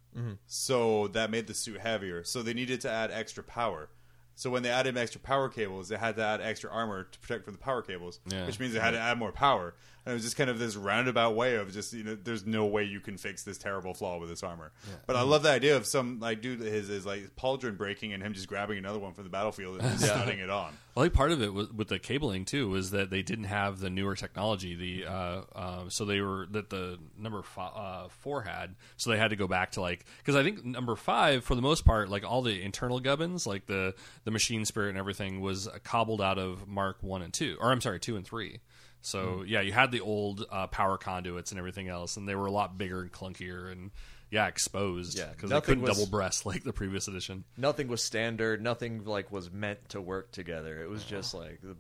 so 0.46 1.08
that 1.08 1.30
made 1.30 1.46
the 1.46 1.54
suit 1.54 1.80
heavier. 1.80 2.24
So 2.24 2.42
they 2.42 2.54
needed 2.54 2.80
to 2.82 2.90
add 2.90 3.10
extra 3.10 3.42
power. 3.42 3.88
So 4.36 4.50
when 4.50 4.62
they 4.62 4.70
added 4.70 4.96
extra 4.96 5.20
power 5.20 5.48
cables, 5.48 5.88
they 5.88 5.96
had 5.96 6.16
to 6.16 6.24
add 6.24 6.40
extra 6.40 6.70
armor 6.70 7.04
to 7.04 7.18
protect 7.20 7.44
from 7.44 7.52
the 7.54 7.58
power 7.60 7.82
cables, 7.82 8.18
Yeah. 8.26 8.46
which 8.46 8.58
means 8.58 8.72
they 8.72 8.80
had 8.80 8.92
to 8.92 8.98
add 8.98 9.18
more 9.18 9.30
power. 9.32 9.74
And 10.06 10.12
it 10.12 10.14
was 10.14 10.22
just 10.22 10.36
kind 10.36 10.51
of 10.51 10.59
this 10.59 10.76
roundabout 10.76 11.35
way 11.35 11.56
of 11.56 11.72
just 11.72 11.93
you 11.93 12.05
know, 12.05 12.14
there's 12.14 12.44
no 12.44 12.66
way 12.66 12.85
you 12.85 13.01
can 13.01 13.16
fix 13.16 13.43
this 13.43 13.56
terrible 13.56 13.94
flaw 13.94 14.18
with 14.18 14.28
this 14.28 14.43
armor. 14.43 14.72
But 15.06 15.16
I 15.16 15.22
love 15.22 15.43
the 15.43 15.51
idea 15.51 15.76
of 15.76 15.86
some 15.86 16.20
like 16.20 16.43
dude 16.43 16.60
his 16.60 16.90
is 16.90 17.06
like 17.06 17.35
pauldron 17.36 17.76
breaking 17.78 18.12
and 18.12 18.22
him 18.22 18.35
just 18.35 18.48
grabbing 18.48 18.78
another 18.78 18.98
one 18.98 19.14
from 19.14 19.24
the 19.24 19.31
battlefield 19.31 19.81
and 19.81 19.90
just 19.98 20.05
studding 20.05 20.40
it 20.40 20.51
on. 20.51 20.74
I 20.97 21.01
think 21.01 21.14
part 21.14 21.32
of 21.32 21.43
it 21.43 21.52
was, 21.52 21.72
with 21.72 21.89
the 21.89 21.98
cabling 21.98 22.44
too 22.44 22.68
was 22.68 22.93
that 22.93 23.10
they 23.10 23.22
didn't 23.22 23.47
have 23.47 23.81
the 23.81 23.90
newer 23.90 24.14
technology. 24.14 24.74
The 24.74 25.10
uh, 25.10 25.40
uh, 25.55 25.89
so 25.89 26.05
they 26.05 26.20
were 26.20 26.47
that 26.52 26.70
the 26.70 26.98
number 27.18 27.43
fi- 27.43 27.72
uh, 27.74 28.09
four 28.09 28.43
had, 28.43 28.76
so 28.97 29.10
they 29.10 29.18
had 29.18 29.31
to 29.31 29.36
go 29.36 29.48
back 29.48 29.72
to 29.72 29.81
like 29.81 30.05
because 30.18 30.36
I 30.36 30.44
think 30.44 30.64
number 30.64 30.94
five 30.97 31.44
for 31.44 31.55
the 31.55 31.62
most 31.62 31.85
part, 31.85 32.10
like 32.10 32.24
all 32.24 32.43
the 32.43 32.62
internal 32.62 33.01
gubbins, 33.01 33.47
like 33.47 33.66
the 33.66 33.94
the 34.24 34.31
machine 34.31 34.64
spirit 34.64 34.90
and 34.90 34.98
everything, 34.98 35.40
was 35.40 35.68
cobbled 35.82 36.20
out 36.20 36.39
of 36.39 36.68
Mark 36.68 37.02
one 37.02 37.22
and 37.22 37.32
two, 37.32 37.56
or 37.59 37.72
I'm 37.72 37.81
sorry, 37.81 37.98
two 37.98 38.16
and 38.16 38.24
three. 38.24 38.60
So 39.06 39.39
Hmm. 39.39 39.44
yeah, 39.47 39.60
you 39.60 39.72
had 39.72 39.90
the 39.93 40.01
old 40.01 40.44
uh, 40.51 40.66
power 40.68 40.97
conduits 40.98 41.51
and 41.52 41.59
everything 41.59 41.89
else, 41.89 42.16
and 42.16 42.28
they 42.28 42.35
were 42.35 42.47
a 42.47 42.51
lot 42.51 42.78
bigger 42.78 43.02
and 43.02 43.12
clunkier 43.12 43.70
and 43.70 43.90
yeah, 44.31 44.47
exposed. 44.47 45.16
Yeah, 45.18 45.26
because 45.31 45.51
they 45.51 45.60
couldn't 45.60 45.82
was- 45.82 45.97
double 45.97 46.10
breast 46.10 46.44
like 46.47 46.64
the 46.64 46.72
previous 46.72 47.06
edition. 47.06 47.44
Nothing 47.56 47.89
was 47.89 48.02
standard. 48.02 48.62
Nothing 48.62 49.05
like 49.05 49.31
was 49.31 49.51
meant 49.52 49.90
to 49.90 50.01
work 50.01 50.32
together. 50.32 50.82
It 50.82 50.89
was 50.89 51.05
just 51.05 51.35
like 51.35 51.60
the, 51.62 51.76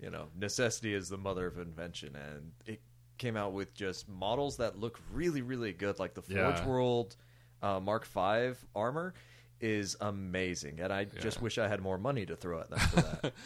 you 0.00 0.10
know, 0.10 0.26
necessity 0.36 0.94
is 0.94 1.08
the 1.08 1.18
mother 1.18 1.46
of 1.46 1.58
invention, 1.58 2.16
and 2.16 2.52
it 2.66 2.80
came 3.18 3.36
out 3.36 3.52
with 3.52 3.74
just 3.74 4.08
models 4.08 4.56
that 4.56 4.78
look 4.80 4.98
really, 5.12 5.42
really 5.42 5.72
good. 5.72 5.98
Like 5.98 6.14
the 6.14 6.22
Forge 6.22 6.36
Yeah. 6.36 6.66
World 6.66 7.14
uh, 7.62 7.78
Mark 7.78 8.06
V 8.06 8.54
armor 8.74 9.14
is 9.60 9.96
amazing, 10.00 10.80
and 10.80 10.92
I 10.92 11.04
just 11.04 11.40
wish 11.40 11.58
I 11.58 11.68
had 11.68 11.80
more 11.80 11.96
money 11.98 12.26
to 12.26 12.34
throw 12.36 12.60
at 12.60 12.70
them 12.70 12.78
for 12.80 13.00
that. 13.02 13.32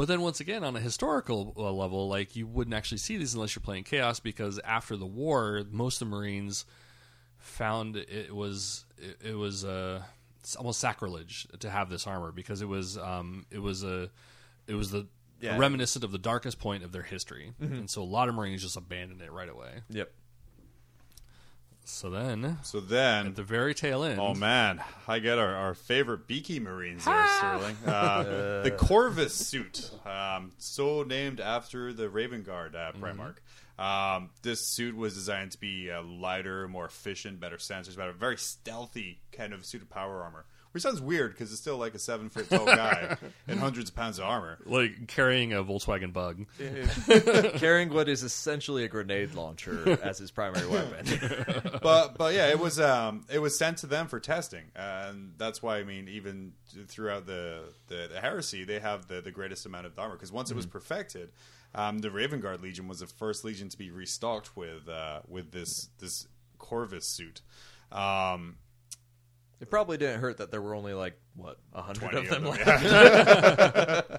But 0.00 0.08
then 0.08 0.22
once 0.22 0.40
again, 0.40 0.64
on 0.64 0.74
a 0.76 0.80
historical 0.80 1.52
uh, 1.58 1.70
level, 1.70 2.08
like 2.08 2.34
you 2.34 2.46
wouldn't 2.46 2.72
actually 2.72 2.96
see 2.96 3.18
these 3.18 3.34
unless 3.34 3.54
you're 3.54 3.60
playing 3.60 3.84
Chaos, 3.84 4.18
because 4.18 4.58
after 4.60 4.96
the 4.96 5.04
war, 5.04 5.62
most 5.70 6.00
of 6.00 6.08
the 6.08 6.16
Marines 6.16 6.64
found 7.36 7.96
it 7.96 8.34
was 8.34 8.86
it, 8.96 9.18
it 9.22 9.34
was 9.34 9.62
uh, 9.62 10.00
it's 10.38 10.56
almost 10.56 10.80
sacrilege 10.80 11.46
to 11.58 11.68
have 11.68 11.90
this 11.90 12.06
armor 12.06 12.32
because 12.32 12.62
it 12.62 12.66
was 12.66 12.96
um, 12.96 13.44
it 13.50 13.58
was 13.58 13.84
a 13.84 14.08
it 14.66 14.72
was 14.72 14.90
the 14.90 15.06
Yeah. 15.38 15.58
reminiscent 15.58 16.02
of 16.02 16.12
the 16.12 16.18
darkest 16.18 16.58
point 16.58 16.82
of 16.82 16.92
their 16.92 17.02
history, 17.02 17.52
and 17.60 17.90
so 17.90 18.02
a 18.02 18.04
lot 18.04 18.30
of 18.30 18.34
Marines 18.34 18.62
just 18.62 18.78
abandoned 18.78 19.20
it 19.20 19.30
right 19.30 19.50
away. 19.50 19.82
yep. 19.90 20.10
So 21.84 22.08
then, 22.08 22.58
So 22.62 22.80
then 22.80 23.26
at 23.28 23.36
the 23.36 23.42
very 23.42 23.74
tail 23.74 24.04
end, 24.04 24.20
Oh 24.20 24.34
man, 24.34 24.80
I 25.08 25.18
get 25.18 25.38
our, 25.38 25.54
our 25.54 25.74
favorite 25.74 26.26
beaky 26.26 26.60
marines 26.60 27.04
there, 27.04 27.26
Sterling. 27.38 27.76
Uh, 27.84 28.22
the 28.62 28.70
Corvus 28.70 29.34
suit, 29.34 29.90
um, 30.06 30.52
so 30.58 31.02
named 31.02 31.40
after 31.40 31.92
the 31.92 32.08
Raven 32.08 32.42
Guard 32.42 32.76
uh, 32.76 32.92
Primarch. 32.92 33.36
Um, 33.78 34.28
this 34.42 34.68
suit 34.74 34.94
was 34.94 35.14
designed 35.14 35.52
to 35.52 35.58
be 35.58 35.90
uh, 35.90 36.02
lighter, 36.02 36.68
more 36.68 36.84
efficient, 36.84 37.40
better 37.40 37.56
sensors, 37.56 37.96
better, 37.96 38.12
very 38.12 38.36
stealthy 38.36 39.20
kind 39.32 39.52
of 39.54 39.64
suit 39.64 39.80
of 39.82 39.88
power 39.88 40.22
armor. 40.22 40.44
Which 40.72 40.84
sounds 40.84 41.00
weird 41.00 41.32
because 41.32 41.50
it's 41.50 41.60
still 41.60 41.78
like 41.78 41.94
a 41.94 41.98
seven 41.98 42.30
foot 42.30 42.48
tall 42.48 42.64
guy 42.64 43.16
and 43.48 43.58
hundreds 43.58 43.90
of 43.90 43.96
pounds 43.96 44.18
of 44.20 44.24
armor. 44.24 44.58
like 44.66 45.08
carrying 45.08 45.52
a 45.52 45.64
Volkswagen 45.64 46.12
Bug. 46.12 46.46
Carrying 47.58 47.92
what 47.92 48.08
is 48.08 48.22
essentially 48.22 48.84
a 48.84 48.88
grenade 48.88 49.34
launcher 49.34 49.98
as 50.02 50.18
his 50.18 50.30
primary 50.30 50.68
weapon. 50.68 51.06
but 51.82 52.16
but 52.16 52.34
yeah, 52.34 52.48
it 52.48 52.58
was 52.60 52.78
um 52.78 53.24
it 53.28 53.40
was 53.40 53.58
sent 53.58 53.78
to 53.78 53.86
them 53.88 54.06
for 54.06 54.20
testing, 54.20 54.64
and 54.76 55.32
that's 55.38 55.60
why 55.60 55.78
I 55.78 55.82
mean 55.82 56.06
even 56.08 56.52
throughout 56.86 57.26
the 57.26 57.64
the, 57.88 58.08
the 58.12 58.20
heresy 58.20 58.64
they 58.64 58.78
have 58.78 59.08
the 59.08 59.20
the 59.20 59.32
greatest 59.32 59.66
amount 59.66 59.86
of 59.86 59.98
armor 59.98 60.14
because 60.14 60.30
once 60.30 60.52
it 60.52 60.56
was 60.56 60.66
perfected, 60.66 61.30
um, 61.74 61.98
the 61.98 62.10
Raven 62.10 62.40
Guard 62.40 62.62
Legion 62.62 62.86
was 62.86 63.00
the 63.00 63.06
first 63.06 63.44
legion 63.44 63.68
to 63.68 63.76
be 63.76 63.90
restocked 63.90 64.56
with 64.56 64.88
uh, 64.88 65.20
with 65.28 65.50
this 65.50 65.88
this 65.98 66.28
Corvus 66.58 67.06
suit. 67.06 67.42
Um, 67.90 68.56
It 69.60 69.68
probably 69.70 69.98
didn't 69.98 70.20
hurt 70.20 70.38
that 70.38 70.50
there 70.50 70.62
were 70.62 70.74
only 70.74 70.94
like 70.94 71.18
what 71.36 71.58
a 71.74 71.82
hundred 71.82 72.14
of 72.14 72.28
them 72.28 72.46
of 72.46 72.56
left. 72.58 74.08
them, 74.08 74.18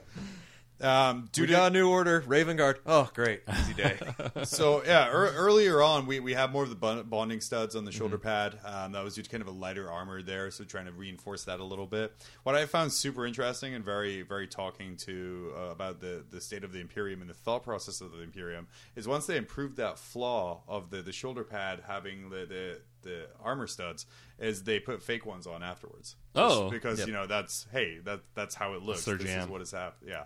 um, 0.88 1.30
We 1.38 1.46
to- 1.46 1.52
got 1.52 1.72
a 1.72 1.74
new 1.74 1.90
order, 1.90 2.24
Raven 2.28 2.58
Guard. 2.58 2.80
Oh, 2.86 3.10
great, 3.14 3.42
easy 3.60 3.74
day. 3.74 4.00
so 4.44 4.84
yeah, 4.86 5.10
er, 5.10 5.32
earlier 5.36 5.82
on 5.82 6.06
we, 6.08 6.20
we 6.20 6.34
had 6.34 6.52
more 6.52 6.64
of 6.64 6.70
the 6.70 6.76
bon- 6.76 7.04
bonding 7.04 7.42
studs 7.42 7.76
on 7.76 7.86
the 7.86 7.92
shoulder 7.92 8.18
Mm-hmm. 8.18 8.28
pad. 8.28 8.60
Um, 8.66 8.92
that 8.94 9.04
was 9.04 9.16
due 9.16 9.22
to 9.24 9.30
kind 9.30 9.42
of 9.42 9.48
a 9.48 9.52
lighter 9.52 9.90
armor 9.92 10.22
there, 10.22 10.50
so 10.52 10.64
trying 10.64 10.86
to 10.86 10.92
reinforce 10.92 11.44
that 11.46 11.60
a 11.60 11.64
little 11.64 11.88
bit. 11.88 12.14
What 12.44 12.56
I 12.56 12.66
found 12.66 12.92
super 12.94 13.26
interesting 13.26 13.74
and 13.74 13.84
very 13.86 14.22
very 14.24 14.48
talking 14.48 14.96
to 14.98 15.54
uh, 15.58 15.62
about 15.72 16.02
the 16.02 16.24
the 16.30 16.42
state 16.42 16.64
of 16.64 16.72
the 16.72 16.80
Imperium 16.80 17.22
and 17.22 17.30
the 17.30 17.36
thought 17.36 17.64
process 17.64 18.00
of 18.02 18.12
the 18.12 18.22
Imperium 18.22 18.68
is 18.96 19.08
once 19.08 19.26
they 19.28 19.38
improved 19.38 19.78
that 19.78 19.98
flaw 20.00 20.62
of 20.68 20.90
the 20.92 21.02
the 21.02 21.12
shoulder 21.14 21.44
pad 21.44 21.82
having 21.88 22.30
the 22.30 22.46
the, 22.46 22.82
the 23.02 23.28
armor 23.44 23.68
studs, 23.68 24.06
is 24.40 24.64
they 24.64 24.80
put 24.80 25.02
fake 25.02 25.26
ones 25.26 25.48
on 25.48 25.64
afterwards. 25.64 26.16
Oh. 26.36 26.70
because 26.70 27.00
Yep. 27.00 27.08
you 27.08 27.14
know 27.14 27.28
that's 27.28 27.68
hey 27.72 28.00
that 28.06 28.22
that's 28.36 28.56
how 28.56 28.74
it 28.74 28.82
looks. 28.82 29.06
this 29.06 29.22
jam. 29.24 29.44
is 29.44 29.48
what 29.48 29.62
has 29.62 29.72
happened. 29.72 30.10
Yeah. 30.10 30.24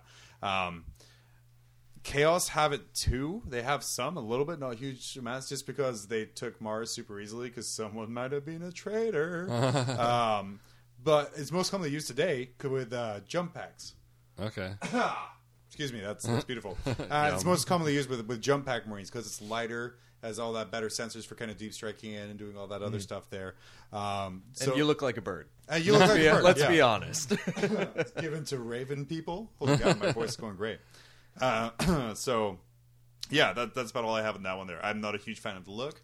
Um, 0.68 0.86
Chaos 2.04 2.50
have 2.50 2.72
it 2.72 2.94
too. 2.94 3.42
They 3.48 3.64
have 3.64 3.84
some, 3.84 4.16
a 4.16 4.20
little 4.22 4.46
bit, 4.46 4.60
not 4.60 4.76
huge 4.76 5.18
amounts, 5.18 5.50
just 5.50 5.66
because 5.66 6.08
they 6.08 6.26
took 6.26 6.62
Mars 6.62 6.92
super 6.92 7.20
easily 7.20 7.50
because 7.50 7.68
someone 7.68 8.14
might 8.14 8.32
have 8.32 8.46
been 8.46 8.62
a 8.62 8.72
traitor. 8.72 9.50
um, 10.00 10.60
but 11.04 11.32
it's 11.36 11.52
most 11.52 11.72
commonly 11.72 11.90
used 11.90 12.06
today 12.06 12.52
with 12.64 12.94
uh, 12.94 13.22
jump 13.28 13.56
packs. 13.56 13.96
Okay. 14.40 14.74
Excuse 15.68 15.92
me, 15.92 16.00
that's 16.00 16.26
that's 16.26 16.46
beautiful. 16.52 16.78
Uh, 17.10 17.32
it's 17.34 17.44
most 17.44 17.66
commonly 17.66 17.96
used 17.96 18.08
with 18.10 18.24
with 18.28 18.40
jump 18.40 18.68
pack 18.68 18.88
marines 18.88 19.10
because 19.10 19.26
it's 19.26 19.42
lighter, 19.42 19.98
has 20.26 20.40
all 20.40 20.54
that 20.54 20.72
better 20.72 20.88
sensors 20.88 21.26
for 21.26 21.36
kind 21.36 21.52
of 21.52 21.58
deep 21.58 21.74
striking 21.74 22.12
in 22.14 22.30
and 22.30 22.38
doing 22.40 22.58
all 22.58 22.68
that 22.68 22.82
other 22.82 23.00
stuff 23.00 23.30
there. 23.30 23.56
Um, 23.94 24.44
so 24.54 24.72
and 24.72 24.78
you 24.78 24.86
look 24.86 25.02
like 25.02 25.18
a 25.18 25.22
bird. 25.22 25.48
and 25.70 25.84
you 25.86 25.94
look 25.94 26.02
like 26.02 26.16
Be- 26.16 26.26
a 26.28 26.34
bird, 26.34 26.44
let's 26.44 26.60
yeah 26.60 26.70
be 26.70 26.82
honest. 26.82 27.30
given 28.20 28.44
to 28.46 28.58
Raven 28.60 29.06
people. 29.06 29.52
Holy 29.60 29.78
God, 29.78 30.00
my 30.00 30.12
voice 30.12 30.32
is 30.32 30.38
going 30.38 30.56
great. 30.56 30.80
Uh, 31.40 32.14
so, 32.16 32.60
yeah, 33.30 33.54
that, 33.54 33.74
that's 33.76 33.92
about 33.92 34.04
all 34.04 34.16
I 34.16 34.22
have 34.22 34.36
in 34.36 34.44
that 34.44 34.58
one. 34.58 34.68
There, 34.68 34.84
I'm 34.84 35.02
not 35.02 35.16
a 35.16 35.18
huge 35.18 35.40
fan 35.40 35.58
of 35.58 35.66
the 35.66 35.72
look. 35.72 36.02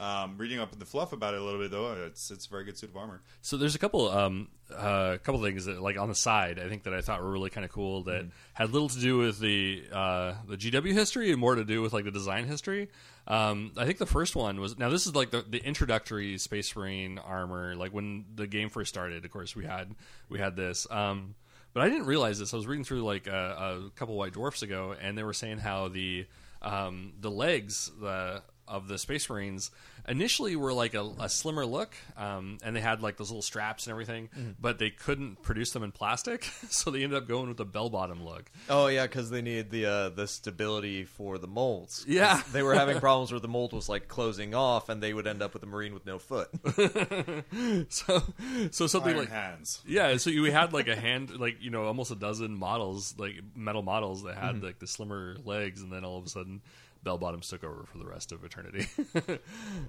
Um, 0.00 0.36
reading 0.36 0.58
up 0.58 0.72
in 0.72 0.78
the 0.78 0.84
fluff 0.84 1.12
about 1.12 1.34
it 1.34 1.40
a 1.40 1.44
little 1.44 1.60
bit 1.60 1.70
though, 1.70 1.92
it's 2.06 2.30
it's 2.30 2.46
a 2.46 2.50
very 2.50 2.64
good 2.64 2.76
suit 2.76 2.90
of 2.90 2.96
armor. 2.96 3.20
So 3.40 3.56
there's 3.56 3.74
a 3.74 3.78
couple, 3.78 4.08
um, 4.08 4.48
uh, 4.74 5.18
couple 5.22 5.40
things 5.42 5.66
that, 5.66 5.80
like 5.80 5.96
on 5.96 6.08
the 6.08 6.14
side, 6.14 6.58
I 6.58 6.68
think 6.68 6.84
that 6.84 6.94
I 6.94 7.00
thought 7.00 7.22
were 7.22 7.30
really 7.30 7.50
kind 7.50 7.64
of 7.64 7.70
cool 7.70 8.02
that 8.04 8.26
had 8.54 8.70
little 8.70 8.88
to 8.88 8.98
do 8.98 9.18
with 9.18 9.38
the 9.38 9.84
uh, 9.92 10.34
the 10.48 10.56
GW 10.56 10.92
history 10.92 11.30
and 11.30 11.38
more 11.38 11.54
to 11.54 11.64
do 11.64 11.82
with 11.82 11.92
like 11.92 12.04
the 12.04 12.10
design 12.10 12.46
history. 12.46 12.88
Um, 13.28 13.72
I 13.76 13.84
think 13.86 13.98
the 13.98 14.06
first 14.06 14.34
one 14.34 14.60
was 14.60 14.76
now 14.78 14.88
this 14.88 15.06
is 15.06 15.14
like 15.14 15.30
the, 15.30 15.44
the 15.48 15.58
introductory 15.58 16.36
Space 16.38 16.74
Marine 16.74 17.18
armor. 17.18 17.76
Like 17.76 17.92
when 17.92 18.24
the 18.34 18.46
game 18.46 18.70
first 18.70 18.88
started, 18.88 19.24
of 19.24 19.30
course 19.30 19.54
we 19.54 19.64
had 19.64 19.94
we 20.28 20.38
had 20.38 20.56
this. 20.56 20.86
Um, 20.90 21.36
but 21.74 21.82
I 21.82 21.88
didn't 21.88 22.06
realize 22.06 22.38
this. 22.38 22.52
I 22.52 22.56
was 22.56 22.66
reading 22.66 22.84
through 22.84 23.02
like 23.02 23.26
a, 23.26 23.86
a 23.86 23.90
couple 23.90 24.16
White 24.16 24.32
Dwarfs 24.32 24.62
ago, 24.62 24.94
and 25.00 25.16
they 25.16 25.22
were 25.22 25.32
saying 25.32 25.58
how 25.58 25.88
the 25.88 26.26
um, 26.60 27.12
the 27.20 27.30
legs 27.30 27.90
the 28.00 28.42
of 28.72 28.88
the 28.88 28.98
Space 28.98 29.28
Marines 29.30 29.70
initially 30.08 30.56
were 30.56 30.72
like 30.72 30.94
a, 30.94 31.02
a 31.20 31.28
slimmer 31.28 31.64
look, 31.64 31.94
um, 32.16 32.58
and 32.64 32.74
they 32.74 32.80
had 32.80 33.02
like 33.02 33.16
those 33.18 33.30
little 33.30 33.42
straps 33.42 33.86
and 33.86 33.92
everything, 33.92 34.28
but 34.60 34.78
they 34.78 34.90
couldn't 34.90 35.42
produce 35.42 35.70
them 35.72 35.82
in 35.82 35.92
plastic, 35.92 36.44
so 36.70 36.90
they 36.90 37.04
ended 37.04 37.16
up 37.22 37.28
going 37.28 37.48
with 37.48 37.56
the 37.58 37.64
bell 37.64 37.90
bottom 37.90 38.24
look. 38.24 38.50
Oh 38.68 38.86
yeah, 38.88 39.02
because 39.06 39.30
they 39.30 39.42
needed 39.42 39.70
the 39.70 39.86
uh, 39.86 40.08
the 40.08 40.26
stability 40.26 41.04
for 41.04 41.38
the 41.38 41.46
molds. 41.46 42.04
Yeah. 42.08 42.42
they 42.52 42.62
were 42.62 42.74
having 42.74 42.98
problems 43.08 43.30
where 43.30 43.40
the 43.40 43.48
mold 43.48 43.72
was 43.72 43.88
like 43.88 44.08
closing 44.08 44.54
off, 44.54 44.88
and 44.88 45.02
they 45.02 45.12
would 45.14 45.26
end 45.26 45.42
up 45.42 45.52
with 45.54 45.62
a 45.62 45.66
marine 45.66 45.94
with 45.94 46.06
no 46.06 46.18
foot. 46.18 46.48
So, 47.88 48.22
so 48.70 48.86
something 48.86 49.10
Iron 49.10 49.18
like 49.20 49.30
hands. 49.30 49.82
Yeah, 49.86 50.16
so 50.16 50.30
you 50.30 50.44
had 50.44 50.72
like 50.72 50.88
a 50.88 50.96
hand, 50.96 51.38
like 51.38 51.62
you 51.62 51.70
know, 51.70 51.84
almost 51.84 52.10
a 52.10 52.14
dozen 52.14 52.54
models, 52.54 53.14
like 53.18 53.34
metal 53.54 53.82
models 53.82 54.22
that 54.24 54.32
Mm-hmm. 54.36 54.46
had 54.46 54.62
like 54.62 54.78
the 54.78 54.86
slimmer 54.86 55.36
legs, 55.44 55.82
and 55.82 55.92
then 55.92 56.04
all 56.04 56.16
of 56.18 56.24
a 56.24 56.28
sudden, 56.28 56.62
bell 57.02 57.18
bottoms 57.18 57.48
took 57.48 57.64
over 57.64 57.84
for 57.90 57.98
the 57.98 58.06
rest 58.06 58.32
of 58.32 58.44
eternity. 58.44 58.86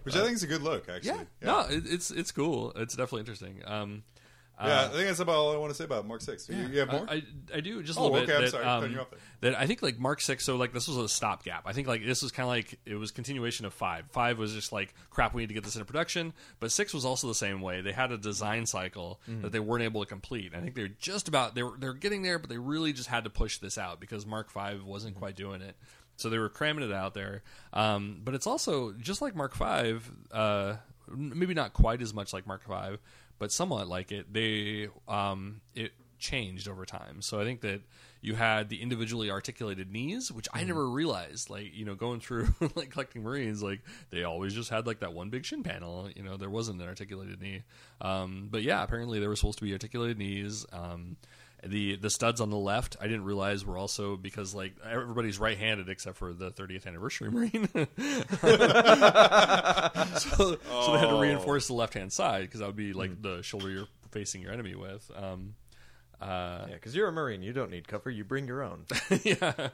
Which 0.03 0.15
I 0.15 0.22
think 0.23 0.34
is 0.34 0.44
a 0.44 0.48
good 0.48 0.61
look, 0.64 0.90
actually. 0.90 1.10
yeah, 1.18 1.23
no, 1.41 1.60
it, 1.61 1.84
it's 1.85 2.11
it's 2.11 2.31
cool. 2.31 2.72
It's 2.76 2.95
definitely 2.95 3.22
interesting. 3.22 3.61
Um, 3.65 4.03
Yeah, 4.64 4.85
I 4.85 4.88
think 4.90 5.07
that's 5.07 5.19
about 5.19 5.35
all 5.35 5.52
I 5.53 5.57
want 5.57 5.72
to 5.72 5.76
say 5.76 5.84
about 5.84 6.06
Mark 6.07 6.22
Six. 6.22 6.48
You, 6.48 6.56
you 6.68 6.80
have 6.80 6.91
more? 6.91 7.06
I, 7.10 7.23
I, 7.53 7.60
do 7.60 7.81
just 7.81 7.98
a 7.98 8.02
Oh, 8.02 8.06
little 8.10 8.19
okay, 8.19 8.27
bit. 8.27 8.35
I'm 8.35 8.41
that, 8.44 8.52
sorry, 8.52 8.65
um, 8.65 8.81
cutting 8.81 8.95
you 8.95 9.02
off 9.02 9.10
there. 9.10 9.52
that 9.52 9.60
I 9.60 9.65
think 9.65 9.81
like 9.81 9.98
Mark 9.99 10.22
Six. 10.22 10.45
So 10.45 10.56
like 10.57 10.72
this 10.73 10.88
was 10.88 10.95
a 10.98 11.10
stopgap. 11.10 11.64
I 11.65 11.73
think 11.73 11.88
like 11.88 12.06
this 12.06 12.22
was 12.22 12.31
kind 12.31 12.44
of 12.45 12.49
like 12.49 12.80
it 12.85 12.95
was 12.95 13.10
continuation 13.11 13.65
of 13.65 13.73
five. 13.73 14.06
Five 14.11 14.38
was 14.38 14.53
just 14.53 14.72
like 14.72 14.94
crap. 15.10 15.34
We 15.34 15.41
need 15.41 15.48
to 15.48 15.53
get 15.56 15.64
this 15.64 15.76
into 15.76 15.85
production. 15.85 16.34
But 16.60 16.72
six 16.72 16.94
was 16.94 17.03
also 17.03 17.27
the 17.27 17.35
same 17.35 17.61
way. 17.61 17.81
They 17.81 17.91
had 17.94 18.11
a 18.11 18.18
design 18.18 18.65
cycle 18.68 19.19
Mm-hmm. 19.27 19.41
that 19.41 19.52
they 19.52 19.60
weren't 19.60 19.84
able 19.84 20.02
to 20.02 20.07
complete. 20.07 20.53
I 20.56 20.60
think 20.61 20.76
they're 20.76 20.88
just 20.88 21.27
about 21.27 21.56
they 21.56 21.64
were 21.64 21.73
they're 21.77 21.94
getting 21.94 22.22
there, 22.22 22.38
but 22.40 22.49
they 22.49 22.57
really 22.60 22.94
just 22.94 23.10
had 23.10 23.23
to 23.23 23.30
push 23.31 23.57
this 23.57 23.77
out 23.77 23.99
because 23.99 24.26
Mark 24.26 24.49
Five 24.52 24.77
Mm-hmm. 24.77 24.88
wasn't 24.88 25.15
quite 25.15 25.35
doing 25.35 25.61
it. 25.61 25.76
So 26.15 26.30
they 26.30 26.38
were 26.38 26.49
cramming 26.49 26.84
it 26.84 26.94
out 26.94 27.14
there. 27.14 27.44
Um, 27.73 28.22
but 28.23 28.34
it's 28.34 28.48
also 28.48 28.91
just 28.94 29.22
like 29.22 29.35
Mark 29.35 29.56
Five. 29.56 30.10
Uh, 30.31 30.76
maybe 31.15 31.53
not 31.53 31.73
quite 31.73 32.02
as 32.02 32.14
much 32.14 32.34
like 32.34 32.48
Mark 32.48 32.64
Five, 32.64 32.99
but 33.40 33.52
somewhat 33.52 33.88
like 33.88 34.11
it. 34.11 34.31
They 34.31 34.90
um, 35.07 35.61
it 35.76 35.91
changed 36.19 36.69
over 36.69 36.85
time. 36.85 37.22
So 37.22 37.40
I 37.40 37.44
think 37.44 37.61
that 37.61 37.81
you 38.22 38.35
had 38.35 38.69
the 38.69 38.81
individually 38.81 39.30
articulated 39.30 39.91
knees, 39.91 40.31
which 40.31 40.48
I 40.53 40.64
never 40.64 40.90
realized. 40.90 41.49
Like 41.49 41.76
you 41.76 41.84
know, 41.84 41.95
going 41.95 42.22
through 42.22 42.53
like 42.76 42.91
collecting 42.91 43.23
Marines, 43.23 43.61
like 43.61 43.81
they 44.10 44.23
always 44.23 44.53
just 44.53 44.69
had 44.69 44.88
like 44.88 45.02
that 45.02 45.14
one 45.14 45.30
big 45.30 45.45
shin 45.45 45.61
panel. 45.61 46.10
You 46.15 46.23
know, 46.23 46.38
there 46.38 46.49
wasn't 46.49 46.81
an 46.81 46.88
articulated 46.88 47.41
knee. 47.41 47.64
Um, 47.99 48.48
but 48.49 48.64
yeah, 48.64 48.81
apparently 48.81 49.19
there 49.19 49.30
were 49.30 49.35
supposed 49.35 49.60
to 49.60 49.65
be 49.65 49.73
articulated 49.73 50.18
knees. 50.18 50.65
Um, 50.72 51.18
the 51.65 51.95
the 51.95 52.10
studs 52.10 52.41
on 52.41 52.49
the 52.49 52.57
left, 52.57 52.98
I 52.99 53.06
didn't 53.06 53.23
realize 53.23 53.65
were 53.65 53.77
also 53.77 54.18
because 54.18 54.53
like 54.53 54.73
everybody's 54.88 55.40
right-handed 55.40 55.90
except 55.90 56.18
for 56.18 56.34
the 56.34 56.52
30th 56.52 56.85
anniversary 56.85 57.31
Marine. 57.31 57.69
so, 60.18 60.57
so 60.57 60.91
they 60.91 60.99
had 60.99 61.10
to 61.10 61.19
reinforce 61.19 61.68
the 61.68 61.73
left 61.73 61.94
hand 61.94 62.11
side 62.11 62.41
because 62.41 62.60
that 62.60 62.68
would 62.68 62.76
be 62.76 62.94
like 62.94 63.22
the 63.22 63.41
shoulder 63.41 63.69
you're 63.69 63.88
facing 64.11 64.41
your 64.41 64.52
enemy 64.52 64.76
with. 64.76 65.10
Um, 65.15 65.56
uh, 66.24 66.66
yeah, 66.70 66.74
because 66.76 66.95
you're 66.95 67.08
a 67.08 67.12
marine, 67.12 67.41
you 67.44 67.54
don't 67.54 67.70
need 67.70 67.88
cover. 67.88 68.10
You 68.10 68.24
bring 68.24 68.48
your 68.48 68.64
own. 68.64 68.86
yeah, 69.24 69.70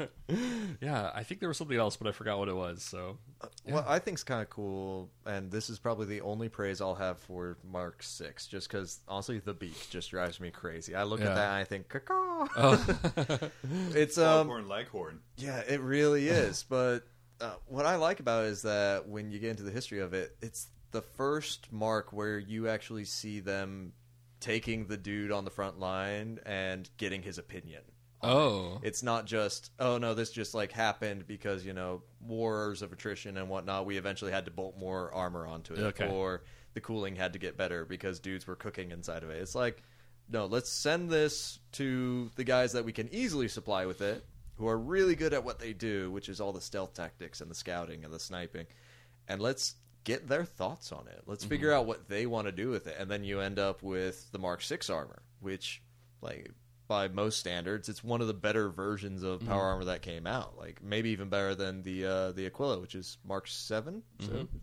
yeah. 0.81 1.11
I 1.13 1.23
think 1.23 1.39
there 1.39 1.49
was 1.49 1.57
something 1.57 1.77
else, 1.77 1.95
but 1.95 2.07
I 2.07 2.11
forgot 2.11 2.39
what 2.39 2.49
it 2.49 2.55
was. 2.55 2.81
So 2.83 3.17
What 3.65 3.87
I 3.87 3.99
think's 3.99 4.23
kind 4.23 4.41
of 4.41 4.49
cool, 4.49 5.09
and 5.25 5.51
this 5.51 5.69
is 5.69 5.79
probably 5.79 6.07
the 6.07 6.21
only 6.21 6.49
praise 6.49 6.81
I'll 6.81 6.95
have 6.95 7.19
for 7.19 7.57
Mark 7.63 8.01
Six, 8.03 8.47
just 8.47 8.67
because 8.69 8.99
honestly 9.07 9.39
the 9.39 9.53
beak 9.53 9.89
just 9.89 10.09
drives 10.11 10.39
me 10.39 10.49
crazy. 10.49 10.95
I 10.95 11.03
look 11.03 11.19
Yeah. 11.19 11.29
at 11.29 11.35
that 11.35 11.47
and 11.49 11.55
I 11.55 11.63
think, 11.63 11.87
caw. 11.89 12.47
oh, 12.57 13.39
it's 13.93 14.17
um, 14.17 14.47
Foghorn 14.47 14.67
Leghorn. 14.67 15.19
Yeah, 15.37 15.59
it 15.67 15.81
really 15.81 16.27
is. 16.29 16.63
but 16.63 16.99
uh, 17.41 17.53
what 17.67 17.85
I 17.85 17.95
like 17.97 18.19
about 18.19 18.45
it 18.45 18.47
is 18.49 18.63
that 18.63 19.07
when 19.07 19.31
you 19.31 19.39
get 19.39 19.51
into 19.51 19.63
the 19.63 19.71
history 19.71 19.99
of 19.99 20.13
it, 20.13 20.35
it's 20.41 20.67
the 20.91 21.01
first 21.01 21.71
mark 21.71 22.11
where 22.11 22.39
you 22.39 22.67
actually 22.67 23.05
see 23.05 23.39
them 23.39 23.93
taking 24.39 24.87
the 24.87 24.97
dude 24.97 25.31
on 25.31 25.45
the 25.45 25.51
front 25.51 25.79
line 25.79 26.39
and 26.45 26.89
getting 26.97 27.21
his 27.21 27.37
opinion. 27.37 27.81
oh, 28.21 28.79
It's 28.83 29.03
not 29.03 29.25
just, 29.25 29.71
oh 29.79 29.97
no, 29.97 30.13
this 30.13 30.31
just 30.31 30.53
like 30.53 30.71
happened 30.71 31.25
because, 31.27 31.65
you 31.65 31.73
know, 31.73 32.03
wars 32.21 32.81
of 32.81 32.91
attrition 32.91 33.37
and 33.37 33.49
whatnot. 33.49 33.85
We 33.85 33.97
eventually 33.97 34.31
had 34.31 34.45
to 34.45 34.51
bolt 34.51 34.77
more 34.77 35.13
armor 35.13 35.47
onto 35.47 35.73
it. 35.73 35.79
Okay. 35.79 36.07
Or 36.07 36.43
the 36.73 36.81
cooling 36.81 37.15
had 37.15 37.33
to 37.33 37.39
get 37.39 37.57
better 37.57 37.85
because 37.85 38.19
dudes 38.19 38.45
were 38.45 38.55
cooking 38.55 38.91
inside 38.91 39.23
of 39.23 39.29
it. 39.29 39.41
It's 39.41 39.55
like, 39.55 39.81
no, 40.29 40.45
let's 40.45 40.69
send 40.69 41.09
this 41.09 41.59
to 41.73 42.29
the 42.35 42.43
guys 42.43 42.73
that 42.73 42.85
we 42.85 42.91
can 42.93 43.09
easily 43.13 43.47
supply 43.47 43.85
with 43.85 44.01
it, 44.01 44.23
who 44.57 44.67
are 44.67 44.77
really 44.77 45.15
good 45.15 45.33
at 45.33 45.43
what 45.43 45.59
they 45.59 45.73
do, 45.73 46.11
which 46.11 46.29
is 46.29 46.39
all 46.39 46.53
the 46.53 46.61
stealth 46.61 46.93
tactics 46.93 47.41
and 47.41 47.49
the 47.49 47.55
scouting 47.55 48.03
and 48.03 48.13
the 48.13 48.19
sniping. 48.19 48.67
And 49.27 49.41
let's 49.41 49.75
get 50.09 50.27
their 50.27 50.43
thoughts 50.43 50.91
on 50.91 51.07
it. 51.07 51.21
Let's 51.27 51.45
figure 51.45 51.69
mm-hmm. 51.69 51.81
out 51.81 51.85
what 51.85 52.09
they 52.09 52.25
want 52.25 52.47
to 52.47 52.51
do 52.51 52.69
with 52.69 52.87
it. 52.87 52.95
And 52.97 53.11
then 53.11 53.23
you 53.23 53.41
end 53.41 53.59
up 53.59 53.83
with 53.83 54.31
the 54.31 54.39
Mark 54.39 54.63
6 54.63 54.89
armor, 54.89 55.21
which 55.39 55.83
like 56.21 56.51
by 56.87 57.07
most 57.07 57.37
standards, 57.37 57.89
it's 57.89 58.03
one 58.03 58.19
of 58.19 58.25
the 58.25 58.33
better 58.33 58.69
versions 58.69 59.21
of 59.21 59.41
power 59.41 59.49
mm-hmm. 59.49 59.67
armor 59.67 59.85
that 59.85 60.01
came 60.01 60.25
out. 60.25 60.57
Like 60.57 60.81
maybe 60.81 61.11
even 61.11 61.29
better 61.29 61.53
than 61.53 61.83
the 61.83 62.05
uh, 62.05 62.31
the 62.31 62.47
Aquila, 62.47 62.79
which 62.79 62.95
is 62.95 63.19
Mark 63.23 63.47
7 63.47 64.01
So 64.19 64.27
mm-hmm. 64.27 64.57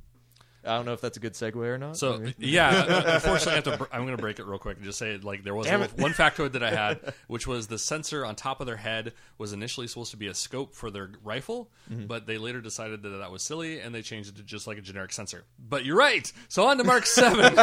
I 0.66 0.76
don't 0.76 0.84
know 0.86 0.92
if 0.92 1.00
that's 1.00 1.16
a 1.16 1.20
good 1.20 1.34
segue 1.34 1.56
or 1.56 1.78
not. 1.78 1.96
So 1.96 2.22
I 2.24 2.34
yeah, 2.38 3.14
unfortunately, 3.14 3.52
I 3.52 3.54
have 3.56 3.64
to. 3.64 3.76
Br- 3.78 3.84
I'm 3.92 4.02
going 4.04 4.16
to 4.16 4.20
break 4.20 4.38
it 4.38 4.46
real 4.46 4.58
quick 4.58 4.76
and 4.76 4.84
just 4.84 4.98
say 4.98 5.16
like 5.18 5.44
there 5.44 5.54
was 5.54 5.66
a- 5.66 5.78
one 5.96 6.12
factoid 6.12 6.52
that 6.52 6.62
I 6.62 6.70
had, 6.70 7.14
which 7.28 7.46
was 7.46 7.66
the 7.68 7.78
sensor 7.78 8.24
on 8.24 8.34
top 8.34 8.60
of 8.60 8.66
their 8.66 8.76
head 8.76 9.12
was 9.38 9.52
initially 9.52 9.86
supposed 9.86 10.10
to 10.10 10.16
be 10.16 10.26
a 10.26 10.34
scope 10.34 10.74
for 10.74 10.90
their 10.90 11.10
rifle, 11.22 11.70
Mm-hmm. 11.90 12.06
but 12.06 12.26
they 12.26 12.36
later 12.36 12.60
decided 12.60 13.02
that 13.02 13.10
that 13.10 13.30
was 13.30 13.44
silly 13.44 13.78
and 13.78 13.94
they 13.94 14.02
changed 14.02 14.28
it 14.30 14.36
to 14.38 14.42
just 14.42 14.66
like 14.66 14.76
a 14.76 14.80
generic 14.80 15.12
sensor. 15.12 15.44
But 15.56 15.84
you're 15.84 15.96
right. 15.96 16.32
So 16.48 16.66
on 16.66 16.78
to 16.78 16.84
Mark 16.84 17.06
Seven. 17.06 17.54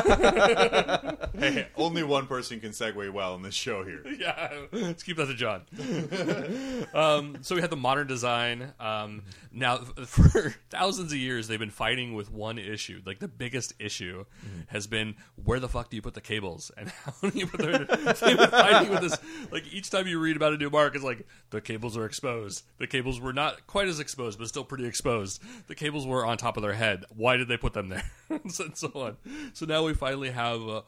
Hey, 1.37 1.67
only 1.75 2.03
one 2.03 2.27
person 2.27 2.59
can 2.61 2.71
segue 2.71 3.11
well 3.11 3.35
in 3.35 3.41
this 3.41 3.53
show 3.53 3.83
here. 3.83 4.01
yeah, 4.17 4.49
let's 4.71 5.03
keep 5.03 5.17
that 5.17 5.25
to 5.27 5.33
John. 5.33 5.63
um, 6.93 7.37
so 7.41 7.55
we 7.55 7.61
had 7.61 7.69
the 7.69 7.75
modern 7.75 8.07
design. 8.07 8.71
Um, 8.79 9.23
now, 9.51 9.77
for 9.77 10.55
thousands 10.69 11.11
of 11.11 11.17
years, 11.17 11.47
they've 11.47 11.59
been 11.59 11.69
fighting 11.69 12.13
with 12.13 12.31
one 12.31 12.57
issue. 12.57 12.92
Like 13.05 13.19
the 13.19 13.27
biggest 13.27 13.73
issue 13.79 14.25
mm-hmm. 14.25 14.61
has 14.67 14.87
been 14.87 15.15
where 15.43 15.59
the 15.59 15.69
fuck 15.69 15.89
do 15.89 15.95
you 15.95 16.01
put 16.01 16.13
the 16.13 16.21
cables 16.21 16.71
and 16.77 16.89
how 17.05 17.29
do 17.29 17.37
you 17.37 17.47
put 17.47 17.61
them? 17.61 17.87
Fighting 18.15 18.89
with 18.89 19.01
this. 19.01 19.17
Like 19.51 19.71
each 19.71 19.89
time 19.89 20.07
you 20.07 20.19
read 20.19 20.35
about 20.35 20.53
a 20.53 20.57
new 20.57 20.69
mark, 20.69 20.95
it's 20.95 21.03
like 21.03 21.25
the 21.49 21.61
cables 21.61 21.97
are 21.97 22.05
exposed. 22.05 22.63
The 22.77 22.87
cables 22.87 23.19
were 23.19 23.33
not 23.33 23.67
quite 23.67 23.87
as 23.87 23.99
exposed, 23.99 24.39
but 24.39 24.47
still 24.47 24.63
pretty 24.63 24.85
exposed. 24.85 25.41
The 25.67 25.75
cables 25.75 26.05
were 26.05 26.25
on 26.25 26.37
top 26.37 26.57
of 26.57 26.63
their 26.63 26.73
head. 26.73 27.05
Why 27.09 27.37
did 27.37 27.47
they 27.47 27.57
put 27.57 27.73
them 27.73 27.89
there? 27.89 28.09
and 28.29 28.51
so 28.51 28.91
on. 28.95 29.17
So 29.53 29.65
now 29.65 29.85
we 29.85 29.93
finally 29.93 30.31
have. 30.31 30.61
a 30.61 30.83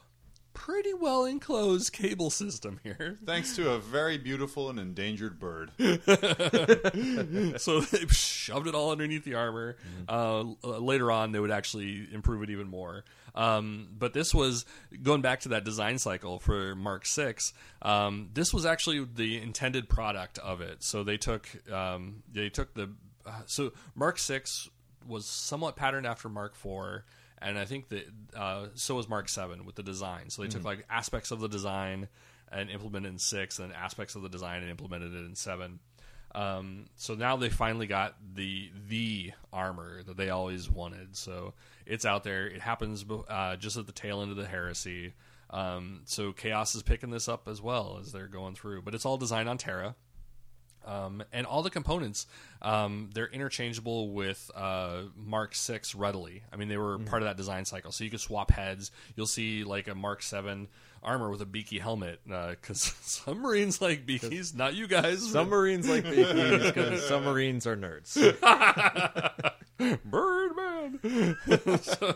Pretty 0.55 0.93
well 0.93 1.25
enclosed 1.25 1.93
cable 1.93 2.31
system 2.31 2.79
here. 2.81 3.19
Thanks 3.25 3.55
to 3.57 3.71
a 3.71 3.79
very 3.79 4.17
beautiful 4.17 4.69
and 4.69 4.79
endangered 4.79 5.39
bird. 5.39 5.71
so 7.61 7.81
they 7.81 8.07
shoved 8.07 8.67
it 8.67 8.73
all 8.73 8.91
underneath 8.91 9.23
the 9.25 9.35
armor. 9.35 9.75
Uh, 10.09 10.41
later 10.63 11.11
on, 11.11 11.31
they 11.31 11.39
would 11.39 11.51
actually 11.51 12.07
improve 12.11 12.41
it 12.41 12.49
even 12.49 12.67
more. 12.67 13.03
Um, 13.35 13.89
but 13.97 14.13
this 14.13 14.33
was 14.33 14.65
going 15.03 15.21
back 15.21 15.41
to 15.41 15.49
that 15.49 15.65
design 15.65 15.99
cycle 15.99 16.39
for 16.39 16.73
Mark 16.73 17.05
Six. 17.05 17.53
Um, 17.81 18.29
this 18.33 18.53
was 18.53 18.65
actually 18.65 19.05
the 19.13 19.39
intended 19.41 19.89
product 19.89 20.39
of 20.39 20.61
it. 20.61 20.83
So 20.83 21.03
they 21.03 21.17
took 21.17 21.47
um, 21.71 22.23
they 22.31 22.49
took 22.49 22.73
the 22.73 22.91
uh, 23.25 23.41
so 23.45 23.73
Mark 23.93 24.17
Six 24.17 24.69
was 25.07 25.25
somewhat 25.25 25.75
patterned 25.75 26.07
after 26.07 26.29
Mark 26.29 26.55
Four. 26.55 27.05
And 27.45 27.59
I 27.59 27.65
think 27.65 27.89
that 27.89 28.05
uh, 28.35 28.67
so 28.73 28.95
was 28.95 29.07
Mark 29.07 29.29
Seven 29.29 29.65
with 29.65 29.75
the 29.75 29.83
design. 29.83 30.29
So 30.29 30.41
they 30.41 30.47
took 30.47 30.63
like 30.63 30.85
aspects 30.89 31.31
of 31.31 31.39
the 31.39 31.47
design 31.47 32.07
and 32.51 32.69
implemented 32.69 33.11
in 33.11 33.19
six, 33.19 33.59
and 33.59 33.71
aspects 33.73 34.15
of 34.15 34.21
the 34.21 34.29
design 34.29 34.61
and 34.61 34.71
implemented 34.71 35.13
it 35.13 35.25
in 35.25 35.35
seven. 35.35 35.79
Um, 36.33 36.87
so 36.97 37.15
now 37.15 37.37
they 37.37 37.49
finally 37.49 37.87
got 37.87 38.15
the 38.33 38.69
the 38.89 39.31
armor 39.53 40.03
that 40.03 40.17
they 40.17 40.29
always 40.29 40.69
wanted. 40.69 41.15
So 41.15 41.53
it's 41.85 42.05
out 42.05 42.23
there. 42.23 42.47
It 42.47 42.61
happens 42.61 43.05
uh, 43.29 43.55
just 43.55 43.77
at 43.77 43.85
the 43.85 43.93
tail 43.93 44.21
end 44.21 44.31
of 44.31 44.37
the 44.37 44.45
heresy. 44.45 45.13
Um, 45.49 46.01
so 46.05 46.33
Chaos 46.33 46.75
is 46.75 46.83
picking 46.83 47.11
this 47.11 47.29
up 47.29 47.47
as 47.47 47.61
well 47.61 47.99
as 48.01 48.11
they're 48.11 48.27
going 48.27 48.55
through, 48.55 48.81
but 48.81 48.93
it's 48.93 49.05
all 49.05 49.17
designed 49.17 49.47
on 49.47 49.57
Terra. 49.57 49.95
Um, 50.85 51.23
and 51.33 51.45
all 51.47 51.63
the 51.63 51.69
components, 51.69 52.27
um, 52.61 53.09
they're 53.13 53.27
interchangeable 53.27 54.09
with 54.09 54.49
uh, 54.55 55.03
Mark 55.15 55.55
Six 55.55 55.95
readily. 55.95 56.43
I 56.53 56.55
mean, 56.57 56.67
they 56.67 56.77
were 56.77 56.97
part 56.99 57.21
of 57.21 57.27
that 57.27 57.37
design 57.37 57.65
cycle, 57.65 57.91
so 57.91 58.03
you 58.03 58.09
could 58.09 58.19
swap 58.19 58.51
heads. 58.51 58.91
You'll 59.15 59.25
see 59.27 59.63
like 59.63 59.87
a 59.87 59.95
Mark 59.95 60.21
Seven 60.21 60.67
armor 61.03 61.29
with 61.29 61.41
a 61.41 61.45
beaky 61.45 61.79
helmet 61.79 62.19
because 62.25 62.93
some 63.01 63.39
Marines 63.41 63.81
like 63.81 64.05
beakies, 64.05 64.55
not 64.55 64.73
you 64.75 64.87
guys. 64.87 65.31
some 65.31 65.49
Marines 65.49 65.87
like 65.87 66.03
beakies 66.03 66.73
because 66.73 67.07
some 67.07 67.23
Marines 67.25 67.65
are 67.67 67.77
nerds. 67.77 68.15
Birdman. 70.05 70.99
so, 71.81 72.15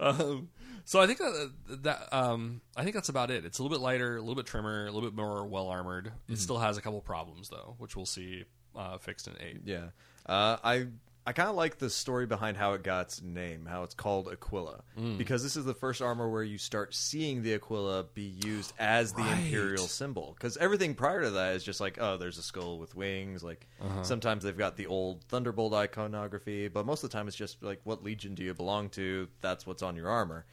um, 0.00 0.48
so 0.86 1.00
I 1.00 1.06
think 1.06 1.18
that, 1.18 1.50
that 1.82 2.08
um, 2.16 2.62
I 2.74 2.82
think 2.84 2.94
that's 2.94 3.10
about 3.10 3.30
it. 3.30 3.44
It's 3.44 3.58
a 3.58 3.62
little 3.62 3.76
bit 3.76 3.82
lighter, 3.82 4.16
a 4.16 4.20
little 4.20 4.34
bit 4.36 4.46
trimmer, 4.46 4.86
a 4.86 4.90
little 4.90 5.08
bit 5.10 5.14
more 5.16 5.44
well 5.46 5.68
armored. 5.68 6.06
Mm-hmm. 6.06 6.32
It 6.32 6.38
still 6.38 6.58
has 6.58 6.78
a 6.78 6.80
couple 6.80 7.00
problems 7.02 7.50
though, 7.50 7.74
which 7.78 7.94
we'll 7.96 8.06
see 8.06 8.44
uh, 8.74 8.96
fixed 8.96 9.26
in 9.28 9.34
eight. 9.40 9.60
Yeah, 9.66 9.88
uh, 10.24 10.56
I 10.64 10.86
I 11.28 11.32
kind 11.32 11.48
of 11.48 11.56
like 11.56 11.78
the 11.78 11.90
story 11.90 12.24
behind 12.24 12.56
how 12.56 12.74
it 12.74 12.84
got 12.84 13.06
its 13.06 13.20
name, 13.20 13.66
how 13.66 13.82
it's 13.82 13.94
called 13.96 14.28
Aquila, 14.28 14.84
Mm. 14.96 15.18
because 15.18 15.42
this 15.42 15.56
is 15.56 15.64
the 15.64 15.74
first 15.74 16.00
armor 16.00 16.30
where 16.30 16.44
you 16.44 16.56
start 16.56 16.94
seeing 16.94 17.42
the 17.42 17.54
Aquila 17.54 18.04
be 18.14 18.22
used 18.44 18.72
as 18.78 19.12
the 19.12 19.22
Right. 19.22 19.38
Imperial 19.40 19.88
symbol. 19.88 20.34
Because 20.38 20.56
everything 20.58 20.94
prior 20.94 21.22
to 21.22 21.30
that 21.30 21.56
is 21.56 21.64
just 21.64 21.80
like, 21.80 21.98
oh, 22.00 22.16
there's 22.16 22.38
a 22.38 22.44
skull 22.44 22.78
with 22.78 22.94
wings. 22.94 23.42
Like 23.42 23.66
Uh-huh. 23.80 24.04
sometimes 24.04 24.44
they've 24.44 24.56
got 24.56 24.76
the 24.76 24.86
old 24.86 25.24
Thunderbolt 25.24 25.74
iconography, 25.74 26.68
but 26.68 26.86
most 26.86 27.02
of 27.02 27.10
the 27.10 27.16
time 27.16 27.26
it's 27.26 27.36
just 27.36 27.60
like, 27.60 27.80
what 27.82 28.04
legion 28.04 28.36
do 28.36 28.44
you 28.44 28.54
belong 28.54 28.88
to? 28.90 29.26
That's 29.40 29.66
what's 29.66 29.82
on 29.82 29.96
your 29.96 30.08
armor. 30.08 30.46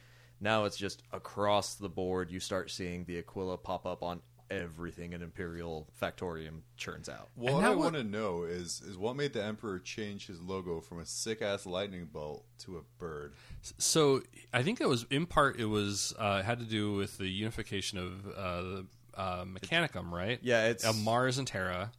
Now 0.44 0.64
it's 0.66 0.76
just 0.76 1.02
across 1.12 1.74
the 1.74 1.88
board. 1.88 2.30
You 2.30 2.38
start 2.38 2.70
seeing 2.70 3.04
the 3.04 3.18
Aquila 3.18 3.58
pop 3.58 3.86
up 3.86 4.02
on 4.02 4.20
everything 4.50 5.14
an 5.14 5.22
Imperial 5.22 5.88
Factorium 6.00 6.60
churns 6.76 7.08
out. 7.08 7.30
What 7.34 7.64
I 7.64 7.70
want 7.70 7.94
to 7.94 8.04
know 8.04 8.42
is 8.44 8.82
is 8.86 8.96
what 8.96 9.16
made 9.16 9.32
the 9.32 9.42
Emperor 9.42 9.78
change 9.78 10.26
his 10.26 10.40
logo 10.40 10.80
from 10.80 11.00
a 11.00 11.06
sick 11.06 11.40
ass 11.40 11.64
lightning 11.66 12.08
bolt 12.12 12.44
to 12.60 12.76
a 12.76 12.82
bird. 12.98 13.32
So 13.78 14.22
I 14.52 14.62
think 14.62 14.80
it 14.82 14.88
was 14.88 15.06
in 15.10 15.24
part 15.26 15.58
it 15.58 15.64
was 15.64 16.12
uh, 16.18 16.42
had 16.42 16.58
to 16.58 16.66
do 16.66 16.92
with 16.92 17.16
the 17.18 17.26
unification 17.26 17.98
of 17.98 18.26
uh, 18.36 18.62
the 18.62 18.86
uh, 19.16 19.44
Mechanicum, 19.46 20.10
right? 20.10 20.38
Yeah, 20.42 20.66
it's- 20.68 20.84
of 20.84 21.02
Mars 21.02 21.38
and 21.38 21.46
Terra. 21.48 21.90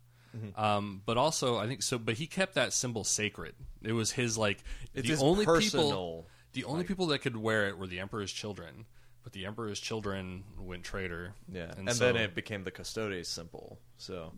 Um, 0.57 1.01
but 1.05 1.15
also, 1.17 1.57
I 1.57 1.65
think 1.65 1.81
so. 1.81 1.97
But 1.97 2.15
he 2.15 2.27
kept 2.27 2.55
that 2.55 2.73
symbol 2.73 3.05
sacred. 3.05 3.55
It 3.81 3.93
was 3.93 4.11
his 4.11 4.37
like 4.37 4.61
It's 4.93 5.07
the 5.07 5.13
his 5.13 5.23
only 5.23 5.45
people. 5.45 6.27
Personal, 6.61 6.69
The 6.69 6.73
only 6.73 6.85
people 6.85 7.07
that 7.07 7.19
could 7.19 7.37
wear 7.37 7.67
it 7.67 7.77
were 7.77 7.87
the 7.87 7.99
Emperor's 7.99 8.31
children. 8.31 8.85
But 9.23 9.33
the 9.33 9.47
Emperor's 9.47 9.79
children 9.79 10.43
went 10.59 10.83
traitor. 10.83 11.33
Yeah, 11.51 11.71
and, 11.77 11.89
and, 11.89 11.93
so, 11.93 12.05
then 12.05 12.15
it 12.15 12.35
became 12.35 12.63
the 12.63 12.69
Custodes 12.69 13.27
symbol. 13.27 13.79
So 13.97 14.31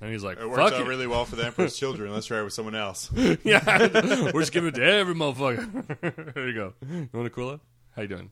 and 0.00 0.12
he's 0.12 0.22
like, 0.22 0.38
It 0.38 0.48
works 0.48 0.72
out 0.72 0.80
it. 0.80 0.86
really 0.86 1.06
well 1.06 1.24
for 1.24 1.36
the 1.36 1.46
Emperor's 1.46 1.76
children. 1.78 2.12
Let's 2.12 2.26
try 2.26 2.40
it 2.40 2.44
with 2.44 2.52
someone 2.52 2.74
else. 2.74 3.10
yeah, 3.44 4.30
we're 4.32 4.40
just 4.40 4.52
giving 4.52 4.68
it 4.68 4.76
to 4.76 4.84
every 4.84 5.14
motherfucker. 5.14 6.34
there 6.34 6.48
you 6.48 6.54
go. 6.54 6.74
You 6.88 7.08
want 7.12 7.26
Aquila? 7.26 7.60
How 7.96 8.02
you 8.02 8.08
doing? 8.08 8.30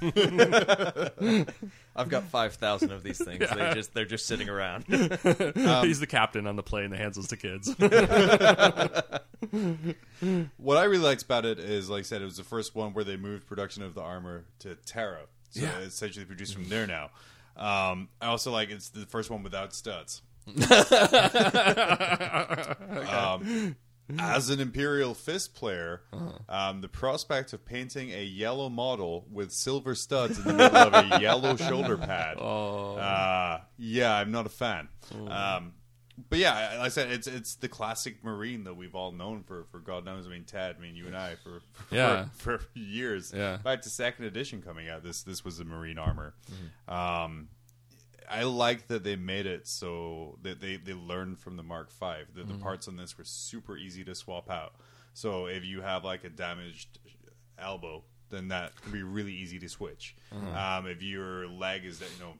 I've 1.96 2.08
got 2.08 2.24
five 2.24 2.54
thousand 2.54 2.92
of 2.92 3.02
these 3.02 3.22
things. 3.24 3.40
They 3.48 3.74
just 3.74 3.94
they're 3.94 4.04
just 4.04 4.26
sitting 4.26 4.48
around. 4.48 4.84
He's 4.88 6.00
the 6.00 6.06
captain 6.08 6.46
on 6.46 6.56
the 6.56 6.62
plane 6.62 6.90
that 6.90 6.98
hands 6.98 7.18
us 7.18 7.28
to 7.28 7.36
kids. 7.36 7.74
What 10.56 10.78
I 10.78 10.84
really 10.84 11.04
liked 11.04 11.22
about 11.22 11.44
it 11.44 11.58
is, 11.58 11.90
like 11.90 12.00
I 12.00 12.02
said, 12.02 12.22
it 12.22 12.24
was 12.24 12.38
the 12.38 12.42
first 12.44 12.74
one 12.74 12.94
where 12.94 13.04
they 13.04 13.16
moved 13.16 13.46
production 13.46 13.82
of 13.82 13.94
the 13.94 14.00
armor 14.00 14.44
to 14.60 14.74
Terra. 14.74 15.20
So 15.50 15.60
Yeah. 15.60 15.76
it's 15.78 15.94
essentially 15.94 16.24
produced 16.24 16.54
from 16.54 16.68
there 16.68 16.86
now. 16.86 17.10
Um, 17.56 18.08
I 18.20 18.26
also 18.26 18.50
like 18.50 18.70
it's 18.70 18.88
the 18.88 19.06
first 19.06 19.30
one 19.30 19.42
without 19.42 19.74
studs. 19.74 20.22
um, 23.10 23.76
as 24.18 24.50
an 24.50 24.60
Imperial 24.60 25.14
Fist 25.14 25.54
player, 25.54 26.02
um, 26.48 26.80
the 26.80 26.88
prospect 26.88 27.52
of 27.52 27.64
painting 27.64 28.10
a 28.12 28.22
yellow 28.24 28.68
model 28.68 29.26
with 29.30 29.52
silver 29.52 29.94
studs 29.94 30.38
in 30.38 30.44
the 30.44 30.52
middle 30.54 30.76
of 30.76 30.94
a 30.94 31.18
yellow 31.20 31.56
shoulder 31.56 31.96
pad, 31.96 32.38
uh, 32.38 33.60
yeah, 33.78 34.14
I'm 34.14 34.30
not 34.30 34.46
a 34.46 34.50
fan. 34.50 34.88
Um, 35.28 35.72
but 36.30 36.38
yeah, 36.38 36.76
like 36.78 36.86
I 36.86 36.88
said 36.88 37.10
it's 37.10 37.26
it's 37.26 37.56
the 37.56 37.68
classic 37.68 38.24
Marine 38.24 38.64
that 38.64 38.74
we've 38.74 38.94
all 38.94 39.12
known 39.12 39.42
for 39.42 39.64
for 39.70 39.80
God 39.80 40.06
knows. 40.06 40.26
I 40.26 40.30
mean, 40.30 40.44
Ted, 40.44 40.76
I 40.78 40.80
mean, 40.80 40.96
you 40.96 41.06
and 41.06 41.16
I 41.16 41.34
for 41.34 41.60
for, 41.72 41.94
Yeah. 41.94 42.26
for, 42.36 42.60
years. 42.74 43.34
Yeah. 43.36 43.58
back 43.58 43.82
to 43.82 43.90
second 43.90 44.24
edition 44.24 44.62
coming 44.62 44.88
out. 44.88 45.02
This 45.04 45.22
this 45.24 45.44
was 45.44 45.58
the 45.58 45.64
Marine 45.66 45.98
armor. 45.98 46.32
Um, 46.88 47.48
I 48.28 48.42
like 48.44 48.88
that 48.88 49.04
they 49.04 49.16
made 49.16 49.46
it 49.46 49.66
so 49.66 50.38
that 50.42 50.60
they, 50.60 50.76
they 50.76 50.94
learned 50.94 51.38
from 51.38 51.56
the 51.56 51.62
Mark 51.62 51.90
Five. 51.90 52.28
The, 52.34 52.44
the 52.44 52.54
parts 52.54 52.88
on 52.88 52.96
this 52.96 53.16
were 53.16 53.24
super 53.24 53.76
easy 53.76 54.04
to 54.04 54.14
swap 54.14 54.50
out. 54.50 54.74
So 55.14 55.46
if 55.46 55.64
you 55.64 55.80
have 55.82 56.04
like 56.04 56.24
a 56.24 56.28
damaged 56.28 56.98
elbow, 57.58 58.04
then 58.30 58.48
that 58.48 58.80
can 58.82 58.92
be 58.92 59.02
really 59.02 59.32
easy 59.32 59.58
to 59.60 59.68
switch. 59.68 60.16
Um, 60.76 60.86
if 60.86 61.02
your 61.02 61.46
leg 61.48 61.84
is 61.84 61.98
that 62.00 62.08
you 62.18 62.24
know 62.24 62.32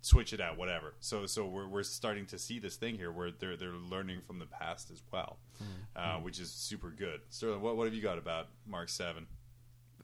switch 0.00 0.32
it 0.32 0.40
out, 0.40 0.58
whatever. 0.58 0.94
So 1.00 1.26
so 1.26 1.46
we're 1.46 1.68
we're 1.68 1.82
starting 1.84 2.26
to 2.26 2.38
see 2.38 2.58
this 2.58 2.76
thing 2.76 2.96
here 2.96 3.12
where 3.12 3.30
they're 3.30 3.56
they're 3.56 3.70
learning 3.72 4.20
from 4.26 4.38
the 4.38 4.46
past 4.46 4.90
as 4.90 5.02
well, 5.12 5.38
uh, 5.96 6.16
which 6.16 6.38
is 6.40 6.50
super 6.50 6.90
good. 6.90 7.20
Sterling, 7.30 7.60
what 7.62 7.76
what 7.76 7.84
have 7.86 7.94
you 7.94 8.02
got 8.02 8.18
about 8.18 8.48
Mark 8.66 8.88
Seven? 8.88 9.26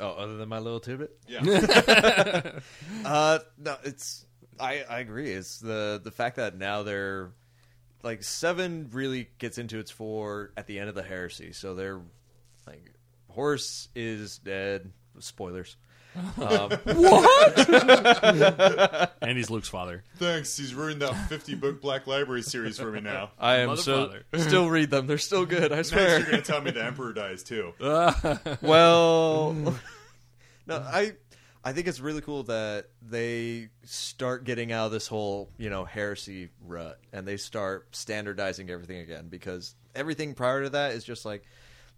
oh, 0.01 0.11
other 0.11 0.36
than 0.36 0.48
my 0.48 0.59
little 0.59 0.81
tidbit, 0.81 1.16
Yeah, 1.28 1.40
uh, 3.05 3.39
no, 3.59 3.77
it's 3.85 4.27
I 4.60 4.85
I 4.89 5.01
agree. 5.01 5.32
It's 5.32 5.59
the 5.59 6.01
the 6.02 6.10
fact 6.10 6.36
that 6.36 6.56
now 6.56 6.82
they're 6.82 7.31
like 8.02 8.22
seven 8.22 8.90
really 8.93 9.28
gets 9.39 9.59
into 9.59 9.78
its 9.78 9.90
four 9.90 10.52
at 10.56 10.66
the 10.66 10.78
end 10.78 10.89
of 10.89 10.94
the 10.94 11.02
heresy. 11.02 11.52
So 11.52 11.74
they're 11.74 12.01
like 12.66 12.93
Horus 13.31 13.89
is 13.94 14.39
dead. 14.39 14.90
Spoilers. 15.18 15.76
Um, 16.40 16.70
and 19.20 19.36
he's 19.36 19.51
Luke's 19.51 19.68
father. 19.68 20.05
thanks. 20.16 20.56
He's 20.56 20.72
ruined 20.74 21.02
that 21.02 21.14
fifty 21.28 21.55
book 21.56 21.81
Black 21.81 22.06
Library 22.06 22.43
series 22.43 22.78
for 22.78 22.90
me 22.93 23.01
now. 23.01 23.31
I 23.39 23.56
am 23.56 23.76
so 23.76 24.12
still 24.36 24.68
read 24.70 24.90
them. 24.90 25.06
They're 25.09 25.18
still 25.18 25.44
good. 25.47 25.72
I 25.72 25.76
Next, 25.76 25.89
swear. 25.90 26.20
you're 26.20 26.31
gonna 26.31 26.43
tell 26.43 26.60
me 26.60 26.70
the 26.70 26.85
Emperor 26.85 27.12
dies 27.12 27.43
too. 27.43 27.72
well 28.62 29.52
no 30.66 30.76
i 30.78 31.12
i 31.64 31.72
think 31.72 31.86
it's 31.86 32.00
really 32.00 32.20
cool 32.20 32.42
that 32.42 32.86
they 33.02 33.68
start 33.84 34.44
getting 34.44 34.72
out 34.72 34.86
of 34.86 34.92
this 34.92 35.06
whole 35.06 35.50
you 35.58 35.70
know 35.70 35.84
heresy 35.84 36.50
rut 36.64 36.98
and 37.12 37.26
they 37.26 37.36
start 37.36 37.94
standardizing 37.94 38.70
everything 38.70 38.98
again 38.98 39.28
because 39.28 39.74
everything 39.94 40.34
prior 40.34 40.62
to 40.62 40.70
that 40.70 40.92
is 40.92 41.04
just 41.04 41.24
like 41.24 41.44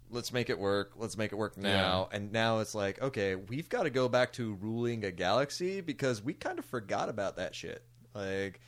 let's 0.09 0.31
make 0.31 0.49
it 0.49 0.57
work 0.57 0.93
let's 0.95 1.17
make 1.17 1.31
it 1.31 1.35
work 1.35 1.57
now 1.57 2.07
and 2.11 2.31
now 2.31 2.59
it's 2.59 2.73
like 2.73 3.01
okay 3.01 3.35
we've 3.35 3.69
got 3.69 3.83
to 3.83 3.89
go 3.89 4.07
back 4.07 4.31
to 4.31 4.53
ruling 4.55 5.03
a 5.03 5.11
galaxy 5.11 5.81
because 5.81 6.21
we 6.21 6.33
kind 6.33 6.59
of 6.59 6.65
forgot 6.65 7.09
about 7.09 7.35
that 7.35 7.53
shit 7.53 7.83
like 8.13 8.61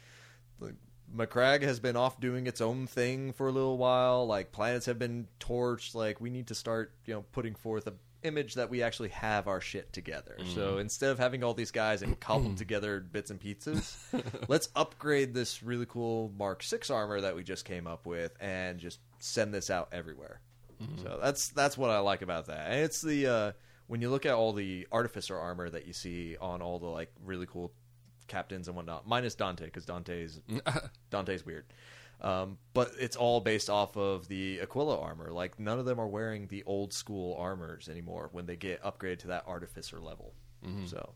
like 0.60 0.76
Macragge 1.16 1.64
has 1.64 1.80
been 1.80 1.96
off 1.96 2.20
doing 2.20 2.48
its 2.48 2.62
own 2.62 2.88
thing 2.88 3.34
for 3.34 3.48
a 3.48 3.52
little 3.52 3.78
while. 3.78 4.28
Like 4.28 4.52
planets 4.52 4.86
have 4.86 5.00
been 5.00 5.28
torched. 5.40 5.96
Like 5.96 6.22
we 6.22 6.30
need 6.30 6.48
to 6.48 6.56
start, 6.56 6.94
you 7.06 7.14
know, 7.14 7.26
putting 7.32 7.56
forth 7.56 7.88
a 7.88 7.94
image 8.24 8.56
that 8.56 8.70
we 8.70 8.84
actually 8.84 9.10
have 9.10 9.48
our 9.48 9.62
shit 9.62 9.92
together. 9.94 10.38
So 10.54 10.78
instead 10.78 11.12
of 11.12 11.20
having 11.20 11.44
all 11.44 11.54
these 11.54 11.72
guys 11.72 12.02
and 12.02 12.20
cobbled 12.20 12.58
together 12.58 13.00
bits 13.00 13.32
and 13.32 13.40
pieces, 13.40 13.98
let's 14.48 14.70
upgrade 14.76 15.34
this 15.34 15.64
really 15.64 15.86
cool 15.86 16.32
Mark 16.38 16.64
Six 16.64 16.90
armor 16.90 17.22
that 17.22 17.36
we 17.36 17.44
just 17.44 17.66
came 17.66 17.88
up 17.88 18.06
with 18.06 18.36
and 18.40 18.80
just 18.80 19.00
send 19.20 19.54
this 19.54 19.70
out 19.70 19.90
everywhere. 19.92 20.42
So 21.04 21.20
that's 21.22 21.50
that's 21.50 21.78
what 21.78 21.90
I 21.90 22.00
like 22.00 22.22
about 22.22 22.46
that. 22.48 22.72
And 22.72 22.80
it's 22.82 23.02
the 23.02 23.28
uh, 23.28 23.52
when 23.88 24.02
you 24.02 24.10
look 24.10 24.26
at 24.26 24.34
all 24.34 24.54
the 24.54 24.88
artificer 24.92 25.38
armor 25.38 25.70
that 25.70 25.86
you 25.86 25.94
see 25.94 26.38
on 26.40 26.62
all 26.62 26.80
the 26.80 26.88
like 26.88 27.12
really 27.26 27.46
cool 27.46 27.74
captains 28.28 28.68
and 28.68 28.78
whatnot, 28.78 29.06
minus 29.06 29.36
Dante 29.36 29.66
because 29.66 29.86
Dante's 29.86 30.40
Dante's 31.10 31.46
weird. 31.46 31.66
Um, 32.22 32.58
but 32.74 32.92
it's 33.00 33.16
all 33.16 33.40
based 33.40 33.70
off 33.70 33.96
of 33.96 34.28
the 34.28 34.60
Aquila 34.62 35.00
armor. 35.00 35.32
Like 35.32 35.60
none 35.60 35.80
of 35.80 35.86
them 35.86 36.00
are 36.00 36.08
wearing 36.08 36.48
the 36.48 36.64
old 36.66 36.92
school 36.94 37.36
armors 37.40 37.88
anymore 37.88 38.30
when 38.34 38.46
they 38.46 38.56
get 38.58 38.84
upgraded 38.84 39.20
to 39.20 39.28
that 39.28 39.46
artificer 39.48 40.00
level. 40.00 40.34
So 40.88 41.14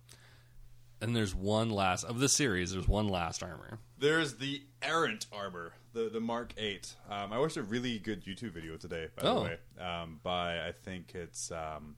And 1.01 1.13
there's 1.13 1.35
one 1.35 1.69
last 1.69 2.05
of 2.05 2.19
the 2.19 2.29
series. 2.29 2.71
There's 2.71 2.87
one 2.87 3.09
last 3.09 3.43
armor. 3.43 3.79
There's 3.97 4.35
the 4.35 4.63
errant 4.81 5.25
armor, 5.33 5.73
the 5.91 6.09
the 6.09 6.21
Mark 6.21 6.53
Eight. 6.57 6.95
Um, 7.09 7.33
I 7.33 7.39
watched 7.39 7.57
a 7.57 7.63
really 7.63 7.99
good 7.99 8.23
YouTube 8.23 8.51
video 8.53 8.77
today, 8.77 9.07
by 9.17 9.27
Oh. 9.27 9.35
the 9.35 9.41
way, 9.41 9.57
um, 9.85 10.21
by 10.23 10.65
I 10.65 10.71
think 10.71 11.13
it's 11.15 11.51
um, 11.51 11.97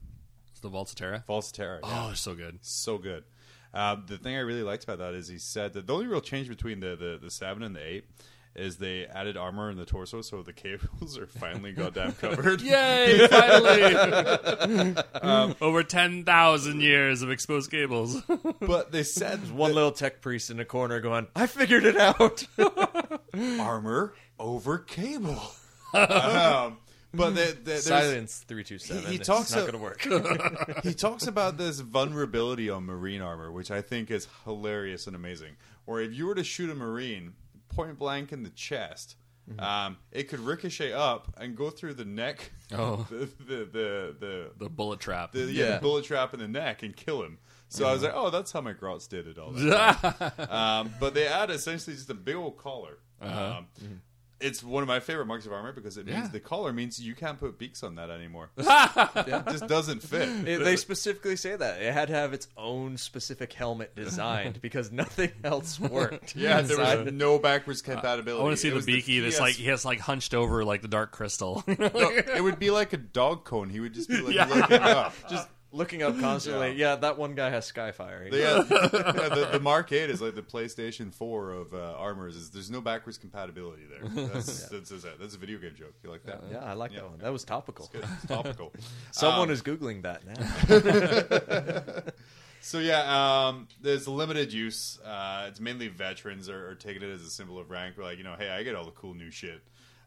It's 0.50 0.58
the 0.60 0.68
Vaults 0.68 0.90
of 0.90 0.98
Terra. 0.98 1.22
False 1.24 1.52
Terror. 1.52 1.78
Oh, 1.84 2.06
they're 2.08 2.16
so 2.16 2.34
good. 2.34 2.58
so 2.62 2.98
good. 2.98 3.22
Um, 3.72 4.04
the 4.08 4.18
thing 4.18 4.34
I 4.34 4.40
really 4.40 4.62
liked 4.64 4.82
about 4.84 4.98
that 4.98 5.14
is 5.14 5.28
he 5.28 5.38
said 5.38 5.74
that 5.74 5.86
the 5.86 5.92
only 5.94 6.06
real 6.08 6.20
change 6.22 6.48
between 6.48 6.80
the, 6.80 6.96
the, 6.96 7.18
the 7.22 7.30
seven 7.30 7.62
and 7.62 7.76
the 7.76 7.86
eight 7.86 8.06
is 8.56 8.76
they 8.78 9.06
added 9.06 9.36
armor 9.36 9.70
in 9.70 9.76
the 9.76 9.84
torso, 9.84 10.22
so 10.22 10.42
the 10.42 10.52
cables 10.52 11.16
are 11.18 11.26
finally 11.26 11.72
goddamn 11.72 12.12
covered. 12.20 12.60
Yay! 12.62 13.26
Finally, 13.28 14.94
over 15.60 15.82
ten 15.82 16.24
thousand 16.24 16.80
years 16.80 17.22
of 17.22 17.30
exposed 17.30 17.70
cables. 17.70 18.22
But 18.60 18.92
they 18.92 19.02
said 19.02 19.50
one 19.52 19.74
little 19.74 19.92
tech 19.92 20.20
priest 20.20 20.50
in 20.50 20.56
the 20.56 20.64
corner 20.64 21.00
going, 21.00 21.26
"I 21.36 21.46
figured 21.46 21.84
it 21.84 21.96
out." 21.96 22.44
armor 23.60 24.14
over 24.38 24.78
cable. 24.78 25.40
um, 25.94 26.78
but 27.14 27.30
they, 27.34 27.46
they, 27.46 27.52
there's- 27.64 27.84
Silence 27.84 28.44
three 28.46 28.64
two 28.64 28.78
seven. 28.78 29.02
He- 29.04 29.08
he 29.10 29.14
It's 29.16 29.26
talks 29.26 29.52
not 29.54 29.60
going 29.70 29.72
to 29.72 29.78
work. 29.78 30.82
he 30.82 30.92
talks 30.94 31.26
about 31.26 31.56
this 31.56 31.80
vulnerability 31.80 32.68
on 32.68 32.84
marine 32.84 33.22
armor, 33.22 33.50
which 33.50 33.70
I 33.70 33.80
think 33.80 34.10
is 34.10 34.28
hilarious 34.44 35.06
and 35.06 35.16
amazing. 35.16 35.56
Or 35.86 36.00
if 36.00 36.12
you 36.12 36.26
were 36.26 36.34
to 36.34 36.44
shoot 36.44 36.68
a 36.70 36.74
marine 36.74 37.34
point 37.76 37.98
blank 37.98 38.32
in 38.32 38.42
the 38.42 38.50
chest, 38.50 39.14
um, 39.60 39.98
it 40.10 40.24
could 40.24 40.40
ricochet 40.40 40.92
up 40.92 41.32
and 41.36 41.56
go 41.56 41.70
through 41.70 41.94
the 41.94 42.04
neck, 42.04 42.50
Oh. 42.72 43.06
the 43.10 43.28
the 43.46 43.56
the, 43.64 44.16
the, 44.18 44.50
the 44.58 44.68
bullet 44.68 44.98
trap. 44.98 45.30
the, 45.32 45.40
yeah, 45.44 45.64
Yeah. 45.64 45.74
the 45.76 45.80
bullet 45.82 46.04
trap 46.04 46.34
in 46.34 46.40
the 46.40 46.48
neck 46.48 46.82
and 46.82 46.96
kill 46.96 47.22
him. 47.22 47.38
So 47.68 47.86
I 47.88 47.92
was 47.92 48.02
like, 48.02 48.12
oh, 48.14 48.30
that's 48.30 48.50
how 48.52 48.60
my 48.60 48.72
Grots 48.72 49.06
did 49.08 49.26
it 49.26 49.38
all. 49.38 49.50
That 49.52 50.50
um, 50.50 50.92
but 51.00 51.14
they 51.14 51.26
add 51.26 51.50
essentially 51.50 51.94
just 51.96 52.08
a 52.10 52.14
big 52.14 52.36
old 52.36 52.56
collar. 52.58 52.98
Um, 53.20 53.66
it's 54.40 54.62
one 54.62 54.82
of 54.82 54.86
my 54.88 55.00
favorite 55.00 55.26
marks 55.26 55.46
of 55.46 55.52
armor 55.52 55.72
because 55.72 55.96
it 55.96 56.06
means 56.06 56.18
Yeah. 56.18 56.28
the 56.28 56.40
collar 56.40 56.72
means 56.72 57.00
you 57.00 57.14
can't 57.14 57.38
put 57.38 57.58
beaks 57.58 57.82
on 57.82 57.94
that 57.94 58.10
anymore. 58.10 58.50
It 58.56 59.44
just 59.50 59.66
doesn't 59.66 60.02
fit. 60.02 60.28
It- 60.46 60.62
they 60.64 60.76
specifically 60.76 61.36
say 61.36 61.56
that 61.56 61.80
it 61.80 61.92
had 61.92 62.08
to 62.08 62.14
have 62.14 62.32
its 62.32 62.48
own 62.56 62.96
specific 62.96 63.52
helmet 63.52 63.94
designed 63.96 64.60
because 64.62 64.92
nothing 64.92 65.32
else 65.44 65.80
worked. 65.80 66.34
Yeah, 66.36 66.60
there 66.60 66.78
was 66.78 66.88
inside. 67.00 67.14
no 67.14 67.38
backwards 67.38 67.82
uh, 67.82 67.92
compatibility. 67.92 68.40
I 68.40 68.44
want 68.44 68.54
to 68.54 68.60
see 68.60 68.68
It 68.68 68.72
the 68.72 68.76
was 68.76 68.86
beaky 68.86 69.20
that's 69.20 69.36
PS 69.36 69.40
like 69.40 69.54
he 69.54 69.64
has 69.66 69.84
like 69.84 70.00
hunched 70.00 70.34
over 70.34 70.64
like 70.64 70.82
the 70.82 70.88
dark 70.88 71.12
crystal. 71.12 71.64
No, 71.66 71.74
it 71.94 72.42
would 72.42 72.58
be 72.58 72.70
like 72.70 72.92
a 72.92 72.96
dog 72.98 73.44
cone. 73.44 73.70
He 73.70 73.80
would 73.80 73.94
just 73.94 74.08
be 74.08 74.20
like 74.20 74.34
Yeah. 74.34 74.46
looking 74.46 74.80
up. 74.80 75.14
just 75.30 75.48
looking 75.72 76.02
up 76.02 76.18
constantly. 76.20 76.72
Yeah. 76.74 76.96
that 76.96 77.18
one 77.18 77.34
guy 77.34 77.50
has 77.50 77.70
Skyfire. 77.70 78.30
The, 78.30 78.56
uh, 78.56 78.64
yeah, 78.70 79.28
the, 79.28 79.48
the 79.52 79.60
Mark 79.60 79.92
8 79.92 80.08
is 80.10 80.20
like 80.22 80.34
the 80.34 80.42
PlayStation 80.42 81.12
4 81.12 81.50
of 81.52 81.74
uh, 81.74 81.94
armors. 81.96 82.36
Is 82.36 82.50
there's 82.50 82.70
no 82.70 82.80
backwards 82.80 83.18
compatibility 83.18 83.82
there. 83.90 84.08
That's, 84.28 84.68
that's, 84.68 84.90
that's, 84.90 85.04
a, 85.04 85.12
that's 85.20 85.34
a 85.34 85.38
video 85.38 85.58
game 85.58 85.74
joke. 85.76 85.94
You 86.02 86.10
like 86.10 86.24
that? 86.24 86.42
yeah, 86.50 86.64
I 86.64 86.72
like 86.74 86.92
Yeah. 86.92 87.00
that 87.00 87.10
one. 87.10 87.18
That 87.18 87.32
was 87.32 87.44
topical. 87.44 87.88
Good. 87.92 88.04
It's 88.14 88.26
topical. 88.26 88.72
Someone 89.10 89.48
Um, 89.48 89.50
is 89.50 89.62
googling 89.62 90.02
that 90.02 90.26
now. 90.26 92.12
So 92.60 92.80
yeah, 92.80 93.46
um, 93.48 93.68
there's 93.80 94.08
limited 94.08 94.52
use. 94.52 94.98
Uh, 95.04 95.44
it's 95.48 95.60
mainly 95.60 95.86
veterans 95.86 96.48
are, 96.48 96.70
are 96.70 96.74
taking 96.74 97.02
it 97.02 97.10
as 97.12 97.22
a 97.22 97.30
symbol 97.30 97.58
of 97.60 97.70
rank. 97.70 97.94
We're 97.96 98.02
like, 98.04 98.18
you 98.18 98.24
know, 98.24 98.34
hey, 98.36 98.48
I 98.48 98.64
get 98.64 98.74
all 98.74 98.84
the 98.84 98.90
cool 98.92 99.14
new 99.14 99.30
shit. 99.30 99.62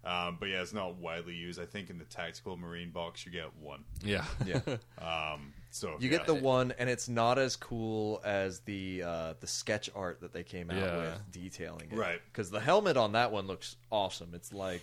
Um, 0.06 0.38
but 0.40 0.48
yeah, 0.48 0.62
it's 0.62 0.74
not 0.74 0.96
widely 0.96 1.34
used. 1.36 1.60
I 1.60 1.66
think 1.66 1.90
in 1.90 1.98
the 1.98 2.06
tactical 2.06 2.56
marine 2.56 2.92
box 2.92 3.26
you 3.26 3.32
get 3.32 3.54
one. 3.58 3.84
yeah. 4.02 4.24
yeah, 4.46 4.62
Um, 4.98 5.54
so 5.72 5.90
you 6.00 6.10
yeah. 6.10 6.18
get 6.18 6.26
the 6.26 6.36
one, 6.36 6.74
and 6.80 6.90
it's 6.90 7.10
not 7.10 7.38
as 7.38 7.56
cool 7.56 8.22
as 8.24 8.62
the 8.62 9.04
uh, 9.04 9.34
the 9.40 9.48
sketch 9.48 9.90
art 9.94 10.22
that 10.22 10.32
they 10.34 10.44
came 10.44 10.72
out 10.72 10.78
Yeah. 10.78 10.98
with 10.98 11.32
detailing 11.32 11.92
it. 11.92 11.98
Right. 11.98 12.22
Because 12.32 12.50
the 12.50 12.60
helmet 12.62 12.96
on 12.98 13.12
that 13.12 13.32
one 13.32 13.46
looks 13.46 13.76
awesome. 13.92 14.32
It's 14.34 14.54
like 14.54 14.82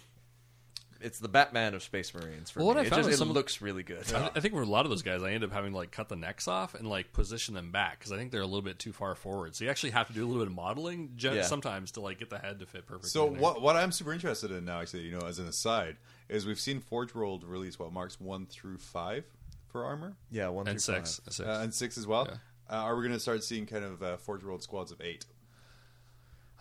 it's 1.00 1.18
the 1.18 1.28
Batman 1.28 1.74
of 1.74 1.82
Space 1.82 2.12
Marines 2.14 2.50
for 2.50 2.60
Well, 2.60 2.68
what 2.68 2.76
me. 2.76 2.82
I 2.82 2.84
it 2.86 2.90
found 2.90 3.00
just 3.00 3.08
is 3.10 3.14
it 3.16 3.18
some 3.18 3.32
looks 3.32 3.60
really 3.60 3.82
good. 3.82 4.12
I, 4.12 4.30
I 4.34 4.40
think 4.40 4.54
for 4.54 4.62
a 4.62 4.66
lot 4.66 4.84
of 4.86 4.90
those 4.90 5.02
guys, 5.02 5.22
I 5.22 5.32
end 5.32 5.44
up 5.44 5.52
having 5.52 5.72
to 5.72 5.76
like 5.76 5.90
cut 5.90 6.08
the 6.08 6.16
necks 6.16 6.48
off 6.48 6.74
and 6.74 6.88
like 6.88 7.12
position 7.12 7.54
them 7.54 7.70
back 7.72 7.98
because 7.98 8.12
I 8.12 8.16
think 8.16 8.30
they're 8.32 8.40
a 8.40 8.46
little 8.46 8.62
bit 8.62 8.78
too 8.78 8.92
far 8.92 9.14
forward. 9.14 9.54
So 9.56 9.64
you 9.64 9.70
actually 9.70 9.90
have 9.90 10.06
to 10.08 10.12
do 10.12 10.24
a 10.24 10.26
little 10.26 10.42
bit 10.42 10.48
of 10.48 10.54
modeling 10.54 11.12
gen- 11.16 11.36
Yeah. 11.36 11.42
sometimes 11.42 11.92
to 11.92 12.00
like 12.00 12.18
get 12.18 12.30
the 12.30 12.38
head 12.38 12.58
to 12.60 12.66
fit 12.66 12.86
perfectly. 12.86 13.10
So 13.10 13.26
what 13.26 13.60
what 13.62 13.76
I'm 13.76 13.92
super 13.92 14.12
interested 14.12 14.50
in 14.50 14.64
now, 14.64 14.80
actually, 14.80 15.02
you 15.02 15.18
know, 15.18 15.26
as 15.26 15.38
an 15.38 15.46
aside, 15.46 15.96
is 16.28 16.46
we've 16.46 16.60
seen 16.60 16.80
Forge 16.80 17.14
World 17.14 17.44
release 17.44 17.78
what 17.78 17.92
marks 17.92 18.20
one 18.20 18.46
through 18.46 18.78
five 18.78 19.24
for 19.68 19.84
armor 19.84 20.14
yeah, 20.30 20.48
one 20.48 20.66
and 20.68 20.80
through 20.80 20.94
six, 20.94 21.20
five. 21.24 21.34
six. 21.34 21.40
uh, 21.48 21.60
and 21.62 21.74
six 21.74 21.98
as 21.98 22.06
well. 22.06 22.26
Yeah. 22.28 22.36
Uh, 22.68 22.82
are 22.82 22.96
we 22.96 23.02
going 23.02 23.12
to 23.14 23.20
start 23.20 23.44
seeing 23.44 23.64
kind 23.66 23.84
of 23.84 24.02
uh, 24.02 24.16
Forge 24.16 24.42
World 24.42 24.60
squads 24.62 24.90
of 24.90 25.00
eight, 25.00 25.24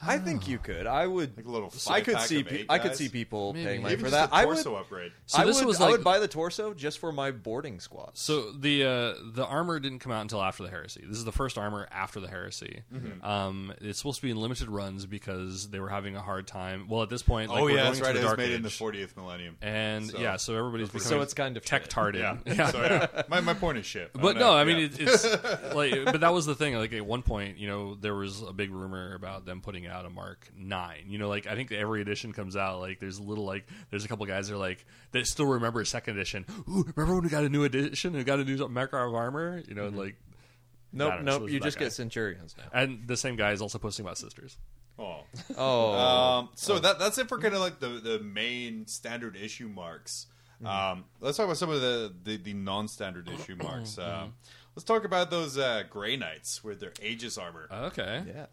I 0.02 0.18
think 0.18 0.48
you 0.48 0.58
could. 0.60 0.88
I 0.88 1.08
would. 1.08 1.38
like 1.38 1.46
a 1.46 1.50
little? 1.50 1.70
I 1.90 2.02
could 2.02 2.14
five-pack 2.16 2.28
see. 2.28 2.40
of 2.42 2.48
Pe- 2.48 2.58
eight 2.60 2.66
I 2.70 2.80
could 2.80 2.90
guys? 2.90 2.98
see 2.98 3.10
people 3.10 3.54
Maybe. 3.54 3.66
paying 3.66 3.82
money 3.82 3.94
Even 3.94 4.06
for 4.06 4.12
just 4.12 4.30
that. 4.32 4.36
a 4.36 4.42
I 4.42 4.46
would. 4.46 4.56
torso 4.56 4.76
upgrade. 4.76 5.12
So 5.26 5.40
I 5.42 5.46
this 5.46 5.58
would, 5.60 5.68
was 5.68 5.80
I 5.80 5.86
like 5.86 5.92
would 5.94 6.04
buy 6.04 6.20
the 6.20 6.28
torso 6.28 6.74
just 6.74 7.00
for 7.00 7.12
my 7.12 7.32
boarding 7.32 7.80
squads. 7.80 8.20
So 8.20 8.52
the 8.52 8.84
uh, 8.84 9.14
the 9.34 9.46
armor 9.46 9.80
didn't 9.80 10.00
come 10.00 10.12
out 10.12 10.22
until 10.22 10.42
after 10.44 10.64
the 10.64 10.70
heresy. 10.70 11.04
This 11.08 11.18
is 11.18 11.24
the 11.26 11.32
first 11.32 11.58
armor 11.58 11.88
after 11.92 12.20
the 12.20 12.28
heresy. 12.28 12.82
Mm-hmm. 12.94 13.26
Um, 13.26 13.74
it's 13.82 13.98
supposed 13.98 14.18
to 14.18 14.22
be 14.24 14.32
in 14.32 14.38
limited 14.38 14.70
runs 14.70 15.06
because 15.06 15.70
they 15.70 15.80
were 15.80 15.90
having 15.90 16.16
a 16.16 16.22
hard 16.22 16.46
time. 16.46 16.88
Well, 16.90 17.02
at 17.02 17.10
this 17.10 17.24
point, 17.24 17.50
like, 17.50 17.62
oh 17.62 17.64
we're 17.64 17.72
yeah, 17.72 17.76
going 17.78 17.86
that's 17.86 18.00
to 18.00 18.06
right. 18.06 18.14
the 18.14 18.20
It 18.20 18.24
was 18.24 18.28
dark 18.32 18.38
made 18.38 18.52
in 18.52 18.62
the 18.64 18.70
40th 18.70 19.16
millennium. 19.16 19.58
and 19.62 20.10
So- 20.10 20.20
yeah, 20.20 20.36
so 20.36 20.56
everybody's 20.58 21.04
So 21.04 21.22
it's 21.22 21.34
kind 21.34 21.56
of 21.58 21.64
tech 21.66 21.84
shit. 21.84 21.90
tarded. 21.92 22.22
Yeah. 22.46 22.70
So 22.72 22.82
yeah, 22.82 23.24
my, 23.30 23.40
my 23.42 23.54
point 23.54 23.78
is 23.78 23.86
shit. 23.86 24.12
But 24.14 24.36
I'm 24.36 24.40
no, 24.40 24.54
I 24.54 24.66
mean 24.66 24.78
it, 24.78 25.00
it's 25.00 25.24
like, 25.74 26.06
but 26.06 26.20
that 26.22 26.34
was 26.34 26.46
the 26.46 26.56
thing. 26.56 26.76
Like 26.76 26.94
at 26.94 27.06
one 27.06 27.22
point, 27.24 27.58
you 27.58 27.68
know, 27.68 27.96
there 27.96 28.14
was 28.16 28.42
a 28.42 28.52
big 28.54 28.72
rumor 28.72 29.16
about 29.16 29.46
them 29.46 29.62
putting 29.62 29.85
out 29.88 30.06
of 30.06 30.14
Mark 30.14 30.50
Nine. 30.58 31.06
You 31.08 31.18
know, 31.18 31.30
like 31.30 31.48
I 31.48 31.56
think 31.56 31.72
every 31.72 32.02
edition 32.02 32.34
comes 32.34 32.56
out, 32.56 32.80
like 32.80 33.00
there's 33.00 33.18
a 33.18 33.24
little 33.24 33.46
like 33.46 33.66
there's 33.90 34.06
a 34.06 34.08
couple 34.08 34.26
guys 34.26 34.48
that 34.48 34.56
are 34.56 34.58
like 34.58 34.86
that 35.12 35.26
still 35.28 35.46
remember 35.46 35.84
second 35.86 36.18
edition. 36.18 36.46
Ooh, 36.70 36.86
remember 36.96 37.16
when 37.16 37.24
we 37.24 37.30
got 37.30 37.44
a 37.44 37.50
new 37.50 37.64
edition 37.64 38.16
and 38.16 38.26
got 38.26 38.40
a 38.40 38.44
new 38.44 38.68
Mark 38.68 38.94
of 38.94 39.14
armor? 39.14 39.62
You 39.68 39.76
know, 39.76 39.90
like 39.90 40.16
I 40.16 40.98
nope, 40.98 41.14
so 41.18 41.24
nope. 41.24 41.50
You 41.50 41.60
just 41.60 41.78
guy. 41.78 41.86
get 41.86 41.94
Centurions 41.94 42.56
now. 42.58 42.66
and 42.74 43.08
the 43.08 43.18
same 43.18 43.36
guy 43.36 43.52
is 43.52 43.62
also 43.62 43.78
posting 43.78 44.06
about 44.06 44.18
sisters. 44.18 44.58
Oh. 44.98 45.22
Oh, 45.58 45.92
Um, 46.40 46.50
so 46.56 46.80
that 46.80 47.00
that's 47.00 47.18
it 47.18 47.28
for 47.28 47.38
kind 47.38 47.54
of 47.54 47.60
like 47.60 47.80
the 47.80 47.90
the 47.90 48.20
main 48.20 48.88
standard 48.88 49.36
issue 49.36 49.68
marks. 49.68 50.28
Um, 50.64 51.04
let's 51.20 51.38
talk 51.38 51.46
about 51.46 51.58
some 51.58 51.70
of 51.70 51.82
the 51.82 52.14
the, 52.24 52.38
the 52.38 52.54
non 52.54 52.88
standard 52.88 53.30
issue 53.30 53.56
marks. 53.62 53.98
Um, 53.98 54.34
let's 54.76 54.86
talk 54.86 55.04
about 55.04 55.30
those 55.30 55.58
uh, 55.58 55.84
Grey 55.90 56.16
Knights 56.16 56.64
with 56.64 56.80
their 56.80 56.94
Aegis 57.02 57.38
armor. 57.38 57.68
Okay, 57.72 58.24
yeah. 58.28 58.46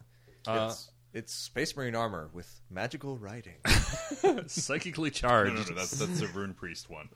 Uh, 0.46 0.74
it's, 1.12 1.18
it's 1.18 1.32
Space 1.34 1.76
Marine 1.76 1.94
armor 1.94 2.28
with 2.32 2.60
magical 2.70 3.16
writing. 3.18 3.54
psychically 4.46 5.10
no, 5.10 5.14
charged. 5.14 5.54
no, 5.54 5.62
no, 5.62 5.74
that's 5.80 5.90
that's 5.92 6.20
the 6.20 6.26
Rune 6.34 6.54
Priest 6.54 6.88
one. 6.90 7.08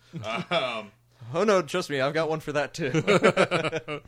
Um, 0.51 0.91
oh 1.35 1.45
no, 1.45 1.63
trust 1.63 1.91
me, 1.91 2.01
I've 2.01 2.15
got 2.15 2.29
one 2.29 2.41
for 2.41 2.53
that 2.53 2.75
too. 2.75 4.01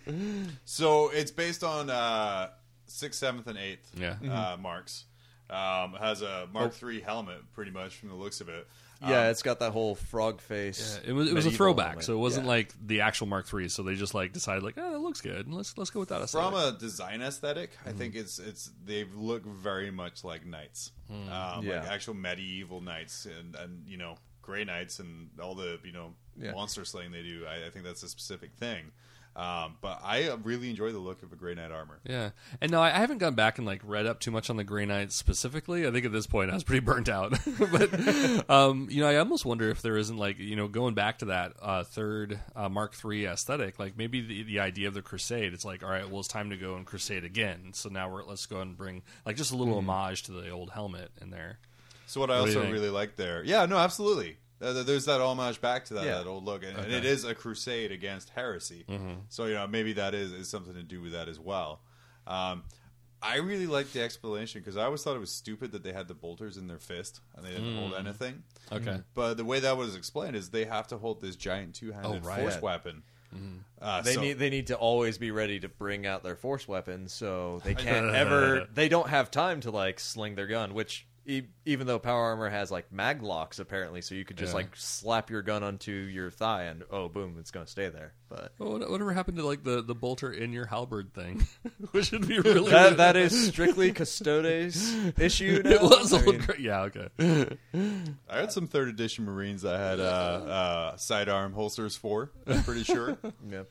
so 0.65 1.10
it's 1.10 1.31
based 1.31 1.65
on 1.65 1.90
uh, 1.90 2.48
sixth, 2.86 3.20
seventh, 3.20 3.47
and 3.47 3.59
eighth 3.59 3.90
Yeah. 3.98 4.16
uh, 4.31 4.56
marks. 4.56 5.05
Um, 5.51 5.94
it 5.94 6.01
has 6.01 6.20
a 6.23 6.47
Mark 6.52 6.74
III 6.82 7.01
helmet, 7.01 7.39
pretty 7.55 7.70
much 7.70 7.97
from 7.97 8.10
the 8.10 8.15
looks 8.15 8.40
of 8.43 8.48
it. 8.51 8.66
Yeah, 9.01 9.25
um, 9.25 9.27
it's 9.31 9.43
got 9.43 9.61
that 9.61 9.73
whole 9.73 9.95
frog 9.95 10.41
face. 10.41 10.99
It 11.07 11.12
was 11.12 11.31
it 11.31 11.35
was 11.35 11.47
a 11.47 11.51
throwback, 11.51 11.87
helmet. 11.89 12.05
so 12.05 12.15
it 12.15 12.19
wasn't 12.19 12.47
Yeah. 12.47 12.53
like 12.53 12.75
the 12.85 13.01
actual 13.03 13.27
Mark 13.27 13.47
III. 13.53 13.69
So 13.69 13.83
they 13.83 13.95
just 13.95 14.15
like 14.15 14.33
decided 14.33 14.62
like, 14.62 14.75
oh, 14.77 14.93
that 14.93 14.99
looks 14.99 15.20
good. 15.20 15.53
Let's 15.53 15.77
let's 15.79 15.91
go 15.91 16.01
with 16.01 16.09
that. 16.09 16.20
Aesthetic. 16.23 16.51
From 16.51 16.55
a 16.61 16.77
design 16.79 17.23
aesthetic, 17.23 17.70
I 17.87 17.93
think 17.93 18.15
mm-hmm. 18.15 18.23
it's 18.23 18.39
it's 18.39 18.70
they 18.85 19.05
look 19.15 19.45
very 19.45 19.91
much 19.91 20.25
like 20.25 20.45
knights, 20.45 20.93
hmm. 21.09 21.29
um, 21.31 21.65
Yeah. 21.65 21.81
like 21.81 21.91
actual 21.91 22.15
medieval 22.15 22.81
knights, 22.81 23.27
and 23.27 23.55
and 23.55 23.87
you 23.87 23.99
know 23.99 24.16
gray 24.43 24.65
knights 24.65 24.99
and 24.99 25.29
all 25.41 25.55
the 25.55 25.79
you 25.85 25.93
know 25.93 26.15
Yeah. 26.37 26.53
monster 26.53 26.85
slaying 26.85 27.12
they 27.12 27.23
do. 27.23 27.45
I, 27.47 27.66
I 27.66 27.70
think 27.70 27.85
that's 27.85 28.03
a 28.03 28.09
specific 28.09 28.53
thing. 28.55 28.93
Um, 29.39 29.77
but 29.81 30.01
I 30.02 30.36
really 30.43 30.69
enjoy 30.69 30.90
the 30.90 30.98
look 30.98 31.23
of 31.23 31.32
a 31.32 31.36
gray 31.36 31.55
knight 31.55 31.70
armor. 31.70 32.01
Yeah, 32.05 32.31
and 32.60 32.73
no, 32.73 32.82
I 32.82 32.90
haven't 32.90 33.19
gone 33.19 33.36
back 33.36 33.59
and 33.59 33.66
like 33.66 33.81
read 33.85 34.05
up 34.05 34.19
too 34.19 34.32
much 34.32 34.51
on 34.51 34.56
the 34.56 34.65
Grey 34.65 34.85
Knights 34.85 35.15
specifically. 35.15 35.86
I 35.86 35.93
think 35.93 36.05
at 36.05 36.10
this 36.10 36.27
point 36.27 36.51
I 36.51 36.55
was 36.55 36.65
pretty 36.65 36.81
burnt 36.85 37.09
out. 37.09 37.39
but 37.59 38.51
um, 38.51 38.89
you 38.90 39.01
know, 39.01 39.09
I 39.09 39.16
almost 39.16 39.44
wonder 39.44 39.70
if 39.70 39.81
there 39.81 39.97
isn't 39.97 40.16
like 40.16 40.40
you 40.40 40.56
know 40.56 40.66
going 40.66 40.94
back 40.94 41.19
to 41.20 41.27
that 41.27 41.52
uh, 41.62 41.85
third 41.85 42.40
uh, 42.56 42.69
Mark 42.69 42.97
III 43.05 43.27
aesthetic, 43.27 43.78
like 43.78 43.97
maybe 43.97 44.20
the, 44.20 44.43
the 44.43 44.59
idea 44.59 44.89
of 44.89 44.94
the 44.94 45.02
Crusade. 45.02 45.55
It's 45.55 45.65
like, 45.65 45.85
all 45.85 45.90
right, 45.90 46.10
well, 46.10 46.19
it's 46.19 46.28
time 46.28 46.51
to 46.51 46.56
go 46.56 46.74
and 46.74 46.85
Crusade 46.85 47.23
again. 47.23 47.70
So 47.74 47.89
now 47.90 48.10
we're 48.10 48.24
let's 48.24 48.47
go 48.47 48.60
and 48.60 48.77
bring 48.77 49.02
like 49.24 49.36
just 49.36 49.52
a 49.52 49.56
little 49.56 49.78
homage 49.78 50.24
to 50.24 50.32
the 50.32 50.51
old 50.51 50.70
helmet 50.70 51.12
in 51.23 51.31
there. 51.31 51.60
So 52.06 52.20
what 52.20 52.31
I 52.31 52.40
What 52.40 52.48
also 52.48 52.73
really 52.73 52.90
like 52.90 53.15
there, 53.15 53.44
yeah, 53.44 53.66
no, 53.66 53.77
absolutely. 53.77 54.39
Uh, 54.60 54.82
there's 54.82 55.05
that 55.05 55.20
homage 55.20 55.60
back 55.60 55.85
to 55.86 55.94
that, 55.94 56.05
Yeah. 56.05 56.18
that 56.18 56.26
old 56.26 56.44
look, 56.44 56.64
and, 56.64 56.76
and 56.76 56.93
it 56.93 57.05
is 57.05 57.24
a 57.24 57.35
crusade 57.35 57.93
against 57.93 58.30
heresy. 58.30 58.85
So 59.28 59.47
you 59.47 59.55
know 59.55 59.66
maybe 59.66 59.93
that 59.94 60.14
is, 60.14 60.32
is 60.32 60.48
something 60.48 60.74
to 60.74 60.82
do 60.82 61.01
with 61.01 61.12
that 61.12 61.28
as 61.28 61.39
well. 61.39 61.80
Um, 62.26 62.64
I 63.20 63.39
really 63.39 63.66
like 63.66 63.90
the 63.93 64.01
explanation 64.02 64.60
because 64.60 64.76
I 64.76 64.85
always 64.85 65.02
thought 65.02 65.16
it 65.16 65.20
was 65.20 65.32
stupid 65.32 65.72
that 65.72 65.82
they 65.82 65.93
had 65.93 66.06
the 66.06 66.14
bolters 66.14 66.56
in 66.56 66.68
their 66.68 66.78
fist 66.78 67.20
and 67.35 67.44
they 67.44 67.51
didn't 67.51 67.76
hold 67.76 67.94
anything. 67.94 68.44
Okay. 68.70 68.98
But 69.14 69.36
the 69.36 69.44
way 69.44 69.59
that 69.59 69.76
was 69.76 69.97
explained 69.97 70.36
is 70.36 70.51
they 70.51 70.66
have 70.66 70.86
to 70.89 70.98
hold 70.98 71.20
this 71.20 71.35
giant 71.35 71.74
two-handed 71.74 72.22
Oh, 72.24 72.28
right. 72.28 72.40
force 72.40 72.55
Yeah. 72.55 72.60
weapon. 72.60 73.02
Uh, 73.82 74.02
They 74.02 74.14
so- 74.14 74.20
need 74.20 74.35
they 74.35 74.51
need 74.51 74.68
to 74.68 74.76
always 74.76 75.18
be 75.18 75.30
ready 75.32 75.59
to 75.60 75.68
bring 75.68 76.06
out 76.06 76.22
their 76.22 76.36
force 76.36 76.66
weapons, 76.68 77.12
so 77.12 77.60
they 77.64 77.74
can't 77.86 78.14
ever. 78.14 78.68
They 78.72 78.89
don't 78.89 79.09
have 79.09 79.30
time 79.32 79.60
to 79.62 79.70
like 79.72 79.98
sling 80.01 80.35
their 80.36 80.47
gun. 80.47 80.72
Which 80.72 81.06
e- 81.29 81.43
even 81.67 81.87
though 81.87 81.99
power 82.01 82.23
armor 82.25 82.49
has 82.49 82.71
like 82.71 82.91
mag 82.91 83.23
locks 83.23 83.59
apparently, 83.61 84.01
so 84.03 84.15
you 84.17 84.25
could 84.25 84.37
just 84.37 84.51
Yeah. 84.53 84.57
like 84.57 84.71
slap 84.75 85.31
your 85.31 85.43
gun 85.43 85.63
onto 85.63 85.93
your 85.93 86.31
thigh 86.31 86.65
and 86.65 86.83
oh 86.91 87.09
boom, 87.09 87.37
it's 87.39 87.51
gonna 87.53 87.67
stay 87.69 87.89
there. 87.91 88.15
But 88.29 88.53
Well, 88.59 88.73
what- 88.79 88.91
whatever 88.91 89.13
happened 89.13 89.37
to 89.39 89.47
like 89.47 89.63
the, 89.63 89.83
the 89.83 89.95
bolter 89.95 90.33
in 90.33 90.53
your 90.53 90.67
halberd 90.67 91.13
thing, 91.15 91.47
which 91.93 92.11
would 92.13 92.27
be 92.27 92.41
really 92.41 92.71
that 92.73 92.97
that 92.97 93.17
is 93.17 93.49
strictly 93.49 93.93
Custodes 93.93 94.93
issue. 95.19 95.63
Now. 95.65 95.71
it 95.71 95.81
was 95.83 96.13
a 96.13 96.17
I 96.17 96.19
little 96.19 96.33
mean, 96.33 96.43
cra- 96.43 96.61
yeah 96.61 96.81
okay 96.83 97.57
I 98.29 98.37
had 98.41 98.51
some 98.53 98.67
third 98.67 98.89
edition 98.89 99.25
Marines 99.25 99.63
that 99.63 99.79
had 99.79 100.01
uh, 100.01 100.03
uh, 100.03 100.97
sidearm 100.97 101.53
holsters 101.53 101.97
for. 101.97 102.31
I'm 102.47 102.63
pretty 102.65 102.85
sure. 102.85 103.19
yeah. 103.51 103.63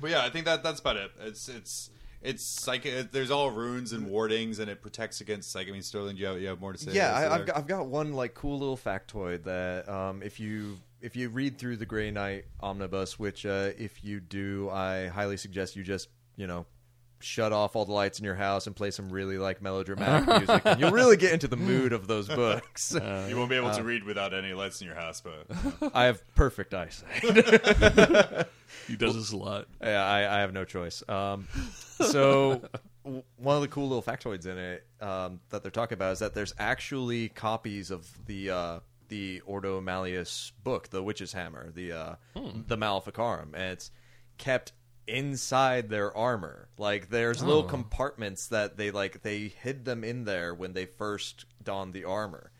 But 0.00 0.10
yeah, 0.10 0.24
I 0.24 0.30
think 0.30 0.46
that 0.46 0.62
that's 0.62 0.80
about 0.80 0.96
it. 0.96 1.10
It's 1.20 1.48
it's 1.48 1.90
it's 2.22 2.44
psych. 2.44 2.86
There's 3.10 3.30
all 3.30 3.50
runes 3.50 3.92
and 3.92 4.08
wardings, 4.08 4.58
and 4.58 4.70
it 4.70 4.80
protects 4.80 5.20
against 5.20 5.50
psych. 5.50 5.68
I 5.68 5.70
mean, 5.70 5.82
Sterling, 5.82 6.16
you 6.16 6.26
have, 6.26 6.40
you 6.40 6.48
have 6.48 6.60
more 6.60 6.72
to 6.72 6.78
say? 6.78 6.92
Yeah, 6.92 7.12
I, 7.12 7.34
I've 7.34 7.46
got, 7.46 7.56
I've 7.56 7.66
got 7.66 7.86
one 7.86 8.12
like 8.12 8.34
cool 8.34 8.58
little 8.58 8.76
factoid 8.76 9.44
that 9.44 9.88
um, 9.88 10.22
if 10.22 10.38
you 10.40 10.78
if 11.00 11.16
you 11.16 11.28
read 11.28 11.58
through 11.58 11.76
the 11.76 11.86
Grey 11.86 12.10
Knight 12.10 12.44
omnibus, 12.60 13.18
which 13.18 13.44
uh, 13.44 13.70
if 13.76 14.04
you 14.04 14.20
do, 14.20 14.70
I 14.70 15.08
highly 15.08 15.36
suggest 15.36 15.76
you 15.76 15.82
just 15.82 16.08
you 16.36 16.46
know 16.46 16.66
shut 17.22 17.52
off 17.52 17.76
all 17.76 17.84
the 17.84 17.92
lights 17.92 18.18
in 18.18 18.24
your 18.24 18.34
house 18.34 18.66
and 18.66 18.74
play 18.76 18.90
some 18.90 19.10
really 19.10 19.38
like 19.38 19.62
melodramatic 19.62 20.26
music, 20.48 20.62
and 20.64 20.80
you'll 20.80 20.90
really 20.90 21.16
get 21.16 21.32
into 21.32 21.48
the 21.48 21.56
mood 21.56 21.92
of 21.92 22.06
those 22.06 22.28
books. 22.28 22.94
You 23.28 23.36
won't 23.36 23.50
be 23.50 23.56
able 23.56 23.70
to 23.72 23.82
read 23.82 24.04
without 24.04 24.34
any 24.34 24.52
lights 24.52 24.80
in 24.80 24.86
your 24.86 24.96
house, 24.96 25.20
but 25.22 25.46
I 25.94 26.04
have 26.04 26.22
perfect 26.34 26.74
eyesight. 26.74 27.22
he 28.88 28.96
does 28.96 29.14
this 29.14 29.32
a 29.32 29.36
lot 29.36 29.66
Yeah, 29.80 30.04
I, 30.04 30.36
I 30.36 30.40
have 30.40 30.52
no 30.52 30.64
choice. 30.64 31.02
Um, 31.08 31.48
so 32.00 32.62
one 33.02 33.56
of 33.56 33.62
the 33.62 33.68
cool 33.68 33.88
little 33.88 34.02
factoids 34.02 34.46
in 34.46 34.58
it 34.58 34.86
um, 35.00 35.40
that 35.50 35.62
they're 35.62 35.70
talking 35.70 35.94
about 35.94 36.12
is 36.12 36.18
that 36.20 36.34
there's 36.34 36.54
actually 36.58 37.28
copies 37.30 37.90
of 37.90 38.08
the 38.26 38.50
uh, 38.50 38.80
the 39.08 39.40
Ordo 39.44 39.80
Malleus 39.80 40.52
book, 40.62 40.88
the 40.88 41.02
Witch's 41.02 41.32
Hammer, 41.32 41.70
the 41.70 41.92
uh, 41.92 42.14
the 42.66 42.76
Maleficarum, 42.76 43.54
and 43.54 43.72
it's 43.72 43.90
kept 44.38 44.72
inside 45.06 45.88
their 45.88 46.16
armor. 46.16 46.68
Like 46.78 47.10
there's 47.10 47.42
little 47.42 47.62
Oh. 47.64 47.68
compartments 47.68 48.48
that 48.48 48.76
they 48.76 48.90
like 48.90 49.22
they 49.22 49.48
hid 49.48 49.84
them 49.84 50.04
in 50.04 50.24
there 50.24 50.54
when 50.54 50.72
they 50.72 50.86
first 50.86 51.44
donned 51.62 51.92
the 51.94 52.04
armor, 52.04 52.50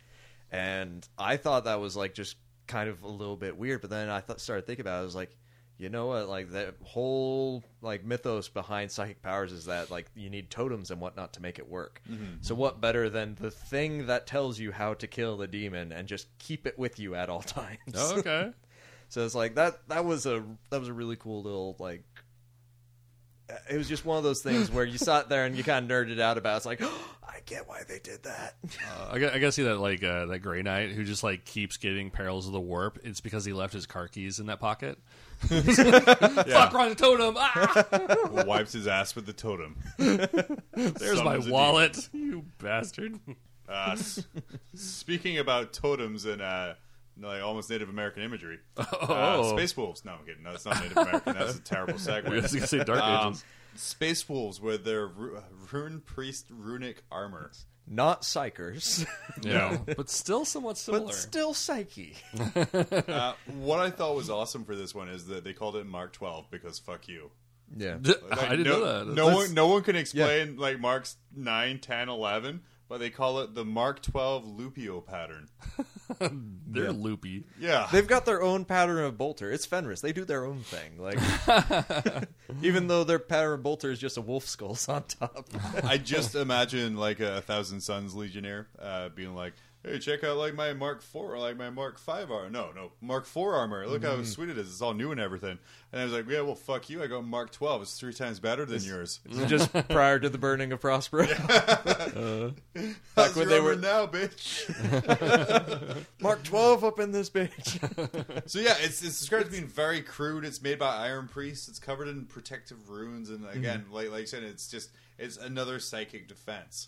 and 0.50 1.06
I 1.18 1.36
thought 1.36 1.64
that 1.64 1.80
was 1.80 1.96
like 1.96 2.14
just 2.14 2.36
kind 2.66 2.88
of 2.88 3.02
a 3.02 3.08
little 3.08 3.36
bit 3.36 3.56
weird. 3.56 3.80
But 3.80 3.90
then 3.90 4.08
I 4.08 4.22
started 4.36 4.66
thinking 4.66 4.82
about 4.84 4.98
it. 4.98 5.00
I 5.00 5.04
was 5.04 5.14
like, 5.14 5.36
you 5.78 5.88
know 5.88 6.06
what? 6.06 6.28
Like 6.28 6.50
the 6.52 6.74
whole 6.84 7.64
like 7.80 8.04
mythos 8.04 8.48
behind 8.48 8.90
psychic 8.90 9.22
powers 9.22 9.52
is 9.52 9.64
that 9.66 9.90
like 9.90 10.06
you 10.14 10.30
need 10.30 10.50
totems 10.50 10.90
and 10.90 11.00
whatnot 11.00 11.32
to 11.34 11.42
make 11.42 11.58
it 11.58 11.68
work. 11.68 12.00
Mm-hmm. 12.10 12.36
So 12.40 12.54
what 12.54 12.80
better 12.80 13.08
than 13.10 13.36
the 13.40 13.50
thing 13.50 14.06
that 14.06 14.26
tells 14.26 14.58
you 14.58 14.70
how 14.72 14.94
to 14.94 15.06
kill 15.06 15.36
the 15.36 15.48
demon 15.48 15.90
and 15.92 16.06
just 16.06 16.26
keep 16.38 16.66
it 16.66 16.78
with 16.78 16.98
you 16.98 17.14
at 17.14 17.28
all 17.28 17.42
times? 17.42 17.94
Oh, 17.94 18.18
okay. 18.18 18.50
So 19.08 19.26
it's 19.26 19.34
like 19.34 19.56
that. 19.56 19.86
That 19.88 20.06
was 20.06 20.24
a 20.24 20.42
that 20.70 20.80
was 20.80 20.88
a 20.88 20.92
really 20.94 21.16
cool 21.16 21.42
little 21.42 21.76
like. 21.78 22.02
It 23.70 23.76
was 23.78 23.88
just 23.88 24.04
one 24.04 24.18
of 24.18 24.24
those 24.24 24.42
things 24.42 24.70
where 24.70 24.84
you 24.84 24.98
sat 24.98 25.28
there 25.28 25.44
and 25.46 25.56
you 25.56 25.64
kind 25.64 25.90
of 25.90 26.06
nerded 26.06 26.20
out 26.20 26.38
about. 26.38 26.54
It. 26.54 26.56
It's 26.58 26.66
like, 26.66 26.82
I 27.22 27.40
get 27.46 27.68
why 27.68 27.82
they 27.88 27.98
did 27.98 28.22
that. 28.24 28.54
Uh, 28.88 29.08
I, 29.12 29.18
got, 29.18 29.32
I 29.34 29.38
gotta 29.38 29.52
see 29.52 29.62
that 29.64 29.78
like 29.78 30.02
uh, 30.04 30.26
that 30.26 30.38
Grey 30.40 30.62
Knight 30.62 30.90
who 30.90 31.04
just 31.04 31.22
like 31.22 31.44
keeps 31.44 31.76
getting 31.76 32.10
perils 32.10 32.46
of 32.46 32.52
the 32.52 32.60
warp. 32.60 32.98
It's 33.04 33.20
because 33.20 33.44
he 33.44 33.52
left 33.52 33.72
his 33.72 33.86
car 33.86 34.08
keys 34.08 34.38
in 34.38 34.46
that 34.46 34.60
pocket. 34.60 34.98
Fuck 35.42 36.72
Ron 36.72 36.88
the 36.90 36.94
Totem! 36.96 37.34
Ah! 37.38 38.28
Wipes 38.46 38.72
his 38.72 38.86
ass 38.86 39.14
with 39.16 39.26
the 39.26 39.32
totem. 39.32 39.76
There's 39.98 40.28
my 41.22 41.34
Summons 41.38 41.46
a 41.48 41.50
wallet, 41.52 42.08
you 42.12 42.44
bastard. 42.58 43.18
Uh, 43.68 43.90
s- 43.92 44.24
speaking 44.74 45.38
about 45.38 45.72
totems 45.72 46.24
and 46.26 46.40
uh, 46.42 46.74
like 47.20 47.42
almost 47.42 47.70
Native 47.70 47.88
American 47.88 48.22
imagery, 48.22 48.58
uh, 48.76 48.84
Oh. 49.08 49.56
Space 49.56 49.76
Wolves. 49.76 50.04
No, 50.04 50.12
I'm 50.12 50.24
kidding. 50.26 50.42
No, 50.42 50.52
it's 50.52 50.64
not 50.64 50.80
Native 50.80 50.96
American. 50.96 51.34
That's 51.34 51.56
a 51.56 51.60
terrible 51.62 51.94
segue. 51.94 52.26
I 52.26 52.30
was 52.42 52.52
gonna 52.54 52.66
say 52.66 52.84
Dark 52.84 53.00
Um, 53.02 53.28
Ages. 53.32 53.44
Space 53.76 54.28
Wolves 54.28 54.60
with 54.60 54.84
their 54.84 55.06
ru- 55.06 55.42
rune 55.72 56.00
priest 56.00 56.46
runic 56.50 57.02
armor. 57.10 57.50
Not 57.88 58.22
psykers, 58.22 59.04
Yeah, 59.42 59.76
but 59.84 60.08
still 60.08 60.44
somewhat 60.44 60.78
similar. 60.78 61.06
but 61.06 61.14
still 61.14 61.52
psyche. 61.52 62.16
Uh, 62.36 63.32
what 63.46 63.80
I 63.80 63.90
thought 63.90 64.14
was 64.14 64.30
awesome 64.30 64.64
for 64.64 64.76
this 64.76 64.94
one 64.94 65.08
is 65.08 65.26
that 65.26 65.42
they 65.42 65.52
called 65.52 65.74
it 65.76 65.84
Mark 65.84 66.12
12 66.12 66.46
because 66.50 66.78
fuck 66.78 67.08
you. 67.08 67.30
Yeah. 67.76 67.96
Like, 68.00 68.38
I 68.42 68.50
didn't 68.50 68.64
no, 68.66 68.78
know 68.78 68.98
that. 68.98 69.06
No 69.08 69.14
That's- 69.26 69.34
one, 69.48 69.54
no 69.54 69.66
one 69.66 69.82
can 69.82 69.96
explain 69.96 70.56
like 70.58 70.78
Mark's 70.78 71.16
9, 71.34 71.80
10, 71.80 72.08
11, 72.08 72.60
but 72.92 73.00
they 73.00 73.08
call 73.08 73.38
it 73.38 73.54
the 73.54 73.64
Mark 73.64 74.02
12 74.02 74.44
Lupio 74.44 75.00
pattern. 75.00 75.48
They're 76.68 76.92
loopy. 76.92 77.44
Yeah. 77.58 77.88
They've 77.90 78.06
got 78.06 78.26
their 78.26 78.42
own 78.42 78.66
pattern 78.66 79.02
of 79.02 79.16
bolter. 79.16 79.50
It's 79.50 79.64
Fenris. 79.64 80.02
They 80.02 80.12
do 80.12 80.26
their 80.26 80.44
own 80.44 80.60
thing. 80.60 80.98
Like, 80.98 81.18
even 82.62 82.88
though 82.88 83.02
their 83.02 83.18
pattern 83.18 83.54
of 83.54 83.62
bolter 83.62 83.90
is 83.90 83.98
just 83.98 84.18
a 84.18 84.20
wolf 84.20 84.46
skulls 84.46 84.90
on 84.90 85.04
top. 85.04 85.48
I 85.82 85.96
just 85.96 86.34
imagine 86.34 86.98
like 86.98 87.20
a, 87.20 87.40
Thousand 87.40 87.80
Suns 87.80 88.14
Legionnaire 88.14 88.68
uh, 88.78 89.08
being 89.08 89.34
like, 89.34 89.54
"Hey, 89.84 89.98
check 89.98 90.24
out 90.24 90.36
like 90.36 90.54
my 90.54 90.72
Mark 90.72 91.02
Four 91.02 91.34
or 91.34 91.38
like 91.38 91.56
my 91.56 91.70
Mark 91.70 91.98
Five 91.98 92.30
armor. 92.30 92.50
No, 92.50 92.70
no, 92.74 92.92
Mark 93.00 93.26
Four 93.26 93.54
armor. 93.54 93.86
Look 93.86 94.02
how 94.04 94.12
mm-hmm. 94.12 94.24
sweet 94.24 94.48
it 94.48 94.58
is. 94.58 94.68
It's 94.68 94.82
all 94.82 94.94
new 94.94 95.12
and 95.12 95.20
everything." 95.20 95.58
And 95.92 96.00
I 96.00 96.04
was 96.04 96.12
like, 96.12 96.28
"Yeah, 96.28 96.40
well, 96.42 96.54
fuck 96.54 96.88
you. 96.88 97.02
I 97.02 97.06
got 97.06 97.24
Mark 97.24 97.52
Twelve. 97.52 97.82
It's 97.82 97.98
three 97.98 98.12
times 98.12 98.40
better 98.40 98.64
than 98.64 98.82
yours." 98.82 99.20
just 99.46 99.72
prior 99.88 100.18
to 100.18 100.28
the 100.28 100.38
burning 100.38 100.72
of 100.72 100.80
Prospero. 100.80 101.26
Uh, 102.12 102.50
How's 103.16 103.36
when 103.36 103.48
they 103.48 103.60
were- 103.60 103.74
now, 103.74 104.06
bitch. 104.06 104.68
Mark 106.20 106.42
12 106.42 106.84
up 106.84 107.00
in 107.00 107.10
this 107.10 107.30
bitch. 107.30 107.78
so 108.48 108.58
yeah, 108.58 108.74
it's 108.80 109.02
it's 109.02 109.18
described 109.18 109.46
as 109.46 109.52
being 109.52 109.66
very 109.66 110.02
crude. 110.02 110.44
It's 110.44 110.62
made 110.62 110.78
by 110.78 111.06
Iron 111.06 111.28
Priest. 111.28 111.68
It's 111.68 111.78
covered 111.78 112.08
in 112.08 112.26
protective 112.26 112.90
runes, 112.90 113.30
and 113.30 113.46
again, 113.48 113.80
mm-hmm. 113.80 113.94
like 113.94 114.10
like 114.10 114.22
I 114.22 114.24
said, 114.26 114.42
it's 114.42 114.68
just 114.68 114.90
it's 115.18 115.36
another 115.36 115.78
psychic 115.80 116.28
defense. 116.28 116.86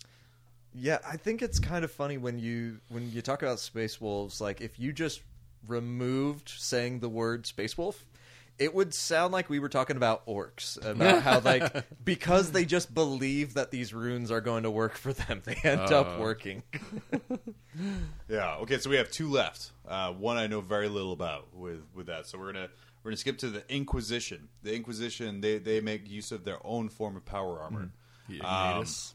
Yeah, 0.77 0.97
I 1.07 1.17
think 1.17 1.41
it's 1.41 1.59
kind 1.59 1.85
of 1.85 1.91
funny 1.91 2.17
when 2.17 2.37
you 2.37 2.79
when 2.89 3.11
you 3.11 3.21
talk 3.21 3.41
about 3.41 3.59
space 3.59 4.01
wolves. 4.01 4.41
Like, 4.41 4.59
if 4.61 4.77
you 4.79 4.91
just 4.91 5.21
removed 5.67 6.49
saying 6.49 6.99
the 6.99 7.09
word 7.09 7.45
space 7.47 7.77
wolf, 7.77 8.05
it 8.59 8.73
would 8.75 8.93
sound 8.93 9.33
like 9.33 9.49
we 9.49 9.59
were 9.59 9.69
talking 9.69 9.95
about 9.97 10.25
orcs 10.27 10.77
about 10.85 11.23
how 11.23 11.39
like 11.39 11.85
because 12.05 12.51
they 12.51 12.65
just 12.65 12.93
believe 12.93 13.53
that 13.55 13.71
these 13.71 13.93
runes 13.93 14.31
are 14.31 14.41
going 14.41 14.63
to 14.63 14.71
work 14.71 14.95
for 14.95 15.13
them, 15.13 15.41
they 15.45 15.55
end 15.63 15.91
up 15.91 16.19
working. 16.19 16.63
Yeah. 18.29 18.55
Okay. 18.61 18.77
So 18.77 18.89
we 18.89 18.95
have 18.95 19.11
two 19.11 19.29
left. 19.29 19.71
Uh, 19.87 20.11
one 20.13 20.37
I 20.37 20.47
know 20.47 20.61
very 20.61 20.87
little 20.87 21.11
about 21.11 21.53
with 21.53 21.81
with 21.93 22.07
that. 22.07 22.25
So 22.25 22.37
we're 22.37 22.53
gonna 22.53 22.69
we're 23.03 23.11
gonna 23.11 23.17
skip 23.17 23.37
to 23.39 23.49
the 23.49 23.63
Inquisition. 23.73 24.47
The 24.63 24.73
Inquisition 24.73 25.41
they 25.41 25.57
they 25.57 25.81
make 25.81 26.09
use 26.09 26.31
of 26.31 26.45
their 26.45 26.65
own 26.65 26.89
form 26.89 27.17
of 27.17 27.25
power 27.25 27.59
armor. 27.59 27.91
The 28.29 28.39
Um, 28.41 28.83
Ignatus. 28.83 29.13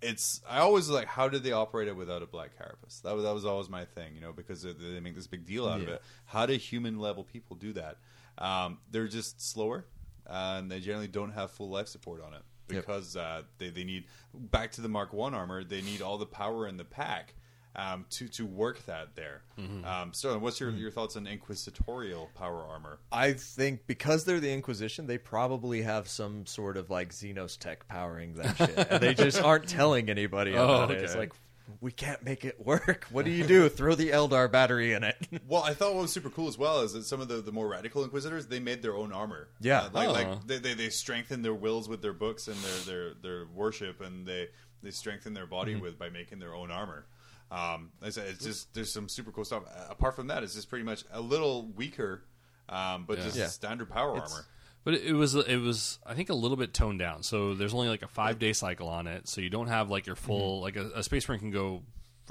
It's 0.00 0.40
I 0.48 0.58
always 0.60 0.88
like 0.88 1.06
how 1.06 1.28
did 1.28 1.42
they 1.42 1.52
operate 1.52 1.88
it 1.88 1.96
without 1.96 2.22
a 2.22 2.26
black 2.26 2.56
carapace? 2.56 3.00
That 3.02 3.14
was 3.14 3.24
that 3.24 3.34
was 3.34 3.44
always 3.44 3.68
my 3.68 3.84
thing, 3.84 4.14
you 4.14 4.20
know, 4.20 4.32
because 4.32 4.62
they, 4.62 4.72
they 4.72 5.00
make 5.00 5.14
this 5.16 5.26
big 5.26 5.44
deal 5.44 5.66
out 5.68 5.80
of 5.80 5.88
it. 5.88 6.02
How 6.26 6.46
do 6.46 6.52
human 6.54 6.98
level 6.98 7.24
people 7.24 7.56
do 7.56 7.72
that? 7.72 7.96
Um, 8.38 8.78
they're 8.90 9.08
just 9.08 9.40
slower, 9.40 9.86
uh, 10.28 10.56
and 10.58 10.70
they 10.70 10.78
generally 10.80 11.08
don't 11.08 11.32
have 11.32 11.50
full 11.50 11.68
life 11.68 11.88
support 11.88 12.22
on 12.22 12.32
it 12.34 12.42
Yep. 12.70 12.82
because 12.86 13.16
uh, 13.16 13.42
they 13.58 13.70
they 13.70 13.82
need 13.84 14.04
back 14.34 14.70
to 14.72 14.80
the 14.80 14.88
Mark 14.88 15.12
One 15.12 15.34
armor. 15.34 15.64
They 15.64 15.80
need 15.82 16.00
all 16.02 16.18
the 16.18 16.26
power 16.26 16.68
in 16.68 16.76
the 16.76 16.84
pack 16.84 17.34
um, 17.78 18.04
to 18.10 18.28
to 18.28 18.44
work 18.44 18.84
that 18.86 19.14
there. 19.14 19.42
Um, 19.84 20.10
so, 20.12 20.36
what's 20.38 20.60
your 20.60 20.70
your 20.70 20.90
thoughts 20.90 21.16
on 21.16 21.26
inquisitorial 21.26 22.30
power 22.34 22.64
armor? 22.68 22.98
I 23.10 23.32
think 23.32 23.86
because 23.86 24.24
they're 24.24 24.40
the 24.40 24.52
Inquisition, 24.52 25.06
they 25.06 25.18
probably 25.18 25.82
have 25.82 26.08
some 26.08 26.44
sort 26.46 26.76
of 26.76 26.90
like 26.90 27.10
Xenos 27.12 27.58
tech 27.58 27.86
powering 27.88 28.34
that 28.34 28.56
shit, 28.56 28.76
and 28.90 29.00
they 29.02 29.14
just 29.14 29.40
aren't 29.42 29.68
telling 29.68 30.10
anybody 30.10 30.54
Oh, 30.56 30.64
about 30.64 30.90
it. 30.90 31.02
It's 31.02 31.14
like 31.16 31.32
we 31.80 31.92
can't 31.92 32.22
make 32.24 32.44
it 32.44 32.64
work. 32.64 33.06
What 33.10 33.24
do 33.24 33.30
you 33.30 33.44
do? 33.44 33.68
Throw 33.68 33.94
the 33.94 34.10
Eldar 34.10 34.50
battery 34.50 34.92
in 34.94 35.04
it. 35.04 35.16
Well, 35.48 35.62
I 35.62 35.72
thought 35.74 35.94
what 35.94 36.02
was 36.02 36.12
super 36.12 36.30
cool 36.30 36.48
as 36.48 36.58
well 36.58 36.80
is 36.82 36.92
that 36.92 37.04
some 37.04 37.20
of 37.22 37.28
the, 37.28 37.36
the 37.40 37.52
more 37.52 37.68
radical 37.68 38.04
inquisitors 38.04 38.46
they 38.46 38.60
made 38.60 38.82
their 38.82 38.94
own 38.96 39.12
armor. 39.12 39.48
Yeah. 39.60 39.82
Uh, 39.82 39.90
like 39.92 40.08
Oh. 40.08 40.12
like 40.12 40.46
they, 40.46 40.58
they 40.58 40.74
they 40.74 40.88
strengthen 40.90 41.42
their 41.42 41.54
wills 41.54 41.88
with 41.88 42.02
their 42.02 42.12
books 42.12 42.48
and 42.48 42.56
their 42.56 42.78
their 42.86 43.14
their 43.22 43.46
worship, 43.54 44.00
and 44.00 44.26
they 44.26 44.48
they 44.82 44.90
strengthen 44.90 45.32
their 45.34 45.46
body 45.46 45.74
Mm-hmm. 45.74 45.82
with 45.82 45.98
by 45.98 46.08
making 46.10 46.38
their 46.38 46.54
own 46.54 46.70
armor. 46.70 47.06
Um, 47.50 47.90
like 48.00 48.08
I 48.08 48.10
said 48.10 48.26
it's 48.28 48.44
just 48.44 48.74
there's 48.74 48.92
some 48.92 49.08
super 49.08 49.30
cool 49.32 49.44
stuff. 49.44 49.62
Uh, 49.66 49.86
apart 49.90 50.14
from 50.16 50.26
that, 50.28 50.42
it's 50.42 50.54
just 50.54 50.68
pretty 50.68 50.84
much 50.84 51.04
a 51.12 51.20
little 51.20 51.66
weaker, 51.76 52.22
um, 52.68 53.04
but 53.06 53.18
Yeah. 53.18 53.24
just 53.24 53.36
Yeah. 53.36 53.46
standard 53.46 53.88
power 53.90 54.16
It's- 54.16 54.30
armor. 54.32 54.44
But 54.84 54.94
it 54.94 55.12
was 55.12 55.34
it 55.34 55.56
was 55.60 55.98
I 56.06 56.14
think 56.14 56.30
a 56.30 56.34
little 56.34 56.56
bit 56.56 56.72
toned 56.72 56.98
down. 56.98 57.22
So 57.22 57.54
there's 57.54 57.74
only 57.74 57.88
like 57.88 58.02
a 58.02 58.08
five 58.08 58.38
day 58.38 58.52
cycle 58.54 58.88
on 58.88 59.06
it. 59.06 59.28
So 59.28 59.40
you 59.40 59.50
don't 59.50 59.66
have 59.68 59.90
like 59.90 60.06
your 60.06 60.16
full 60.16 60.60
like 60.62 60.76
a, 60.76 60.90
a 60.94 61.02
space 61.02 61.28
marine 61.28 61.40
can 61.40 61.50
go 61.50 61.82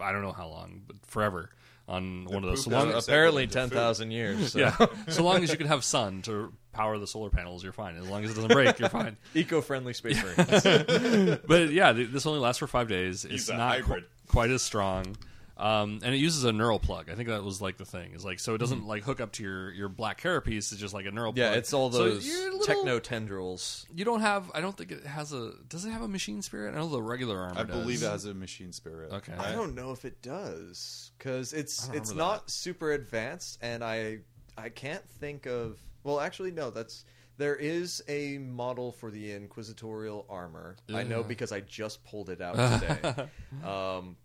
I 0.02 0.12
don't 0.12 0.22
know 0.22 0.32
how 0.32 0.48
long, 0.48 0.82
but 0.88 0.96
forever 1.06 1.50
on 1.88 2.26
one 2.26 2.44
of 2.44 2.50
those. 2.50 2.64
So 2.64 2.70
poop 2.70 2.74
long, 2.80 2.88
down 2.90 2.98
as, 2.98 3.08
Apparently, 3.08 3.48
ten 3.48 3.70
thousand 3.70 4.12
years. 4.12 4.52
So. 4.54 4.60
yeah, 4.60 4.76
so 5.10 5.24
long 5.24 5.44
as 5.44 5.52
you 5.52 5.58
can 5.58 5.68
have 5.68 5.84
sun 5.84 6.22
to 6.24 6.52
power 6.74 6.98
the 6.98 7.08
solar 7.08 7.30
panels, 7.30 7.64
you're 7.64 7.74
fine. 7.74 7.96
As 7.96 8.08
long 8.08 8.24
as 8.24 8.32
it 8.32 8.36
doesn't 8.36 8.52
break, 8.52 8.78
you're 8.80 8.90
fine. 8.90 9.18
eco-friendly 9.34 9.94
space 9.94 10.22
marines. 10.22 11.40
But 11.48 11.72
yeah, 11.72 11.94
th- 11.94 12.10
this 12.10 12.26
only 12.26 12.40
lasts 12.40 12.60
for 12.60 12.68
five 12.68 12.88
days. 12.88 13.24
It's 13.26 13.32
He's 13.34 13.50
a 13.50 13.58
not 13.58 13.78
qu- 13.78 13.84
hybrid. 13.84 14.04
Quite 14.28 14.50
as 14.50 14.62
strong. 14.62 15.16
Um, 15.58 16.02
and 16.04 16.14
it 16.14 16.20
uses 16.20 16.44
a 16.44 16.54
neural 16.54 16.78
plug. 16.78 17.10
I 17.10 17.16
think 17.16 17.30
that 17.30 17.44
was 17.44 17.62
like 17.62 17.78
the 17.78 17.86
thing. 17.86 18.14
Is 18.14 18.24
like 18.24 18.40
so 18.40 18.54
it 18.54 18.60
doesn't 18.60 18.86
like 18.86 19.04
hook 19.04 19.20
up 19.20 19.32
to 19.34 19.44
your 19.44 19.72
your 19.72 19.90
black 19.90 20.22
carapace. 20.22 20.72
It's 20.72 20.80
just 20.80 20.94
like 20.94 21.08
a 21.08 21.12
neural 21.12 21.34
yeah, 21.36 21.48
plug. 21.48 21.58
it's 21.58 21.74
all 21.74 21.90
those 21.90 22.28
you're 22.28 22.52
little- 22.52 22.60
techno 22.60 23.00
tendrils. 23.00 23.88
You 23.94 24.06
don't 24.06 24.22
have. 24.22 24.52
I 24.54 24.62
don't 24.62 24.78
think 24.78 24.92
it 24.92 25.08
has 25.08 25.34
a. 25.34 25.54
Does 25.68 25.84
it 25.86 25.90
have 25.90 26.04
a 26.04 26.08
machine 26.08 26.44
spirit? 26.44 26.76
I 26.76 26.78
know 26.78 26.88
the 26.88 27.02
regular 27.02 27.40
armor. 27.40 27.60
I 27.60 27.64
believe 27.64 28.04
it 28.04 28.08
has 28.08 28.26
a 28.26 28.36
machine 28.36 28.72
spirit. 28.72 29.12
Okay. 29.12 29.34
I 29.34 29.52
don't 29.52 29.74
know 29.74 29.92
if 29.92 30.06
it 30.06 30.22
does 30.22 31.12
because 31.18 31.54
it's 31.54 31.88
don't 31.88 31.98
it's 31.98 32.14
not 32.14 32.52
super 32.52 32.92
advanced, 32.92 33.58
and 33.64 33.84
I 33.84 34.20
I 34.58 34.70
can't 34.70 35.08
think 35.20 35.48
of. 35.48 35.80
Well, 36.04 36.20
actually, 36.20 36.52
no. 36.52 36.70
That's 36.70 37.04
there 37.38 37.56
is 37.56 38.02
a 38.08 38.38
model 38.40 38.92
for 38.92 39.12
the 39.12 39.32
inquisitorial 39.34 40.26
armor. 40.30 40.76
I 40.94 41.04
know 41.04 41.24
because 41.24 41.52
I 41.52 41.60
just 41.62 42.04
pulled 42.04 42.30
it 42.30 42.42
out 42.42 42.56
today. 42.82 43.28
um, 43.64 44.18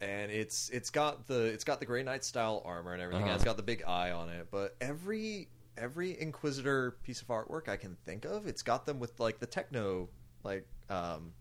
and 0.00 0.30
it's 0.30 0.68
it's 0.70 0.90
got 0.90 1.26
the 1.26 1.44
it's 1.44 1.64
got 1.64 1.80
the 1.80 1.86
Grey 1.86 2.02
Knight 2.02 2.24
style 2.24 2.62
armor 2.64 2.92
and 2.92 3.02
everything. 3.02 3.22
Uh-huh. 3.24 3.32
and 3.32 3.36
It's 3.36 3.44
got 3.44 3.56
the 3.56 3.62
big 3.62 3.82
eye 3.86 4.10
on 4.10 4.28
it, 4.28 4.48
but 4.50 4.76
every 4.80 5.48
every 5.76 6.20
Inquisitor 6.20 6.92
piece 7.02 7.22
of 7.22 7.28
artwork 7.28 7.68
I 7.68 7.76
can 7.76 7.96
think 8.04 8.24
of, 8.24 8.46
it's 8.46 8.62
got 8.62 8.84
them 8.86 8.98
with 9.00 9.18
like 9.20 9.38
the 9.38 9.46
techno 9.46 10.08
like 10.44 10.66
um, 10.90 11.32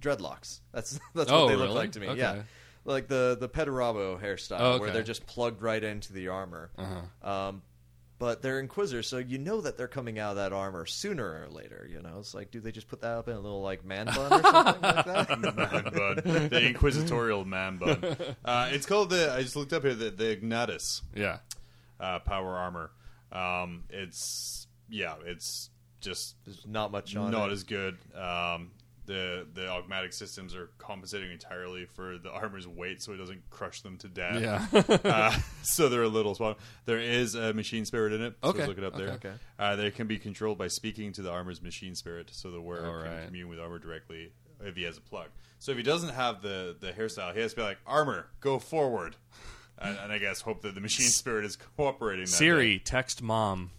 dreadlocks. 0.00 0.60
That's 0.72 0.98
that's 1.14 1.30
Oh, 1.30 1.44
what 1.44 1.48
they 1.50 1.56
look 1.56 1.70
like 1.74 1.92
to 1.92 2.00
me. 2.00 2.08
Okay. 2.08 2.18
Yeah, 2.20 2.42
like 2.84 3.06
the 3.08 3.36
the 3.38 3.48
Perturabo 3.48 4.20
hairstyle, 4.20 4.56
Oh, 4.60 4.78
where 4.78 4.90
they're 4.90 5.02
just 5.02 5.26
plugged 5.26 5.62
right 5.62 5.82
into 5.82 6.12
the 6.12 6.28
armor. 6.28 6.70
Uh-huh. 6.78 7.30
Um, 7.30 7.62
but 8.18 8.42
they're 8.42 8.60
Inquisitors, 8.60 9.06
so 9.08 9.18
you 9.18 9.38
know 9.38 9.60
that 9.60 9.76
they're 9.76 9.88
coming 9.88 10.18
out 10.18 10.30
of 10.30 10.36
that 10.36 10.52
armor 10.52 10.86
sooner 10.86 11.24
or 11.44 11.48
later. 11.50 11.86
You 11.90 12.00
know, 12.00 12.16
it's 12.18 12.34
like, 12.34 12.50
do 12.50 12.60
they 12.60 12.72
just 12.72 12.88
put 12.88 13.00
that 13.02 13.12
up 13.16 13.28
in 13.28 13.34
a 13.36 13.40
little 13.40 13.60
like 13.62 13.84
man 13.84 14.06
bun 14.06 14.32
or 14.32 14.42
something 14.42 14.82
like 14.82 15.04
that? 15.04 15.28
man 15.56 15.82
bun, 15.84 16.48
the 16.48 16.66
inquisitorial 16.68 17.44
man 17.44 17.76
bun. 17.78 18.16
Uh, 18.44 18.68
it's 18.72 18.86
called 18.86 19.10
the. 19.10 19.32
I 19.32 19.42
just 19.42 19.56
looked 19.56 19.72
up 19.72 19.82
here 19.82 19.94
the, 19.94 20.10
the 20.10 20.36
Ignatus 20.36 21.02
Yeah. 21.14 21.38
uh, 22.00 22.20
power 22.20 22.56
armor. 22.56 22.90
Um, 23.32 23.84
it's 23.90 24.66
yeah, 24.88 25.14
it's 25.26 25.70
just 26.00 26.36
There's 26.44 26.64
not 26.66 26.92
much 26.92 27.16
on 27.16 27.30
not 27.32 27.50
it. 27.50 27.52
as 27.54 27.64
good. 27.64 27.96
Um, 28.14 28.70
the 29.06 29.46
the 29.52 29.68
augmetic 29.68 30.12
systems 30.12 30.54
are 30.54 30.70
compensating 30.78 31.30
entirely 31.30 31.84
for 31.84 32.18
the 32.18 32.30
armor's 32.30 32.66
weight, 32.66 33.02
so 33.02 33.12
it 33.12 33.16
doesn't 33.18 33.48
crush 33.50 33.80
them 33.82 33.96
to 33.98 34.08
death. 34.08 34.40
Yeah. 34.40 34.98
uh, 35.04 35.36
so 35.62 35.88
they're 35.88 36.02
a 36.02 36.08
little 36.08 36.34
small. 36.34 36.56
There 36.86 36.98
is 37.00 37.34
a 37.34 37.52
machine 37.52 37.84
spirit 37.84 38.12
in 38.12 38.22
it. 38.22 38.34
So 38.42 38.50
Okay, 38.50 38.66
look 38.66 38.78
it 38.78 38.84
up 38.84 38.96
there. 38.96 39.10
okay. 39.10 39.32
Uh, 39.58 39.76
they 39.76 39.90
can 39.90 40.06
be 40.06 40.18
controlled 40.18 40.58
by 40.58 40.68
speaking 40.68 41.12
to 41.12 41.22
the 41.22 41.30
armor's 41.30 41.60
machine 41.62 41.94
spirit, 41.94 42.30
so 42.32 42.50
the 42.50 42.60
wearer 42.60 42.86
All 42.86 43.02
can 43.02 43.12
right. 43.12 43.26
commune 43.26 43.48
with 43.48 43.60
armor 43.60 43.78
directly 43.78 44.32
if 44.60 44.76
he 44.76 44.84
has 44.84 44.96
a 44.96 45.00
plug. 45.02 45.28
So 45.58 45.72
if 45.72 45.76
he 45.78 45.82
doesn't 45.82 46.10
have 46.14 46.42
the 46.42 46.76
the 46.80 46.92
hairstyle, 46.92 47.34
he 47.34 47.40
has 47.40 47.52
to 47.52 47.56
be 47.56 47.62
like, 47.62 47.78
"Armor, 47.86 48.26
go 48.40 48.58
forward," 48.58 49.16
and, 49.78 49.96
and 49.98 50.12
I 50.12 50.18
guess 50.18 50.40
hope 50.42 50.62
that 50.62 50.74
the 50.74 50.80
machine 50.80 51.08
spirit 51.08 51.44
is 51.44 51.56
cooperating. 51.56 52.24
That 52.26 52.30
Siri, 52.30 52.78
text 52.78 53.22
mom. 53.22 53.70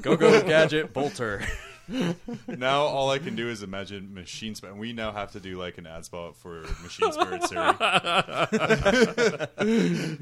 Go 0.00 0.16
go 0.16 0.42
gadget 0.46 0.92
bolter. 0.92 1.42
Day. 1.88 2.14
Now 2.56 2.82
all 2.82 3.10
I 3.10 3.18
can 3.18 3.36
do 3.36 3.48
is 3.48 3.62
imagine 3.62 4.14
machine 4.14 4.54
spirit. 4.54 4.76
We 4.76 4.92
now 4.92 5.12
have 5.12 5.32
to 5.32 5.40
do 5.40 5.58
like 5.58 5.78
an 5.78 5.86
ad 5.86 6.04
spot 6.04 6.36
for 6.36 6.62
machine 6.82 7.12
spirit 7.12 7.44
Siri. 7.44 7.60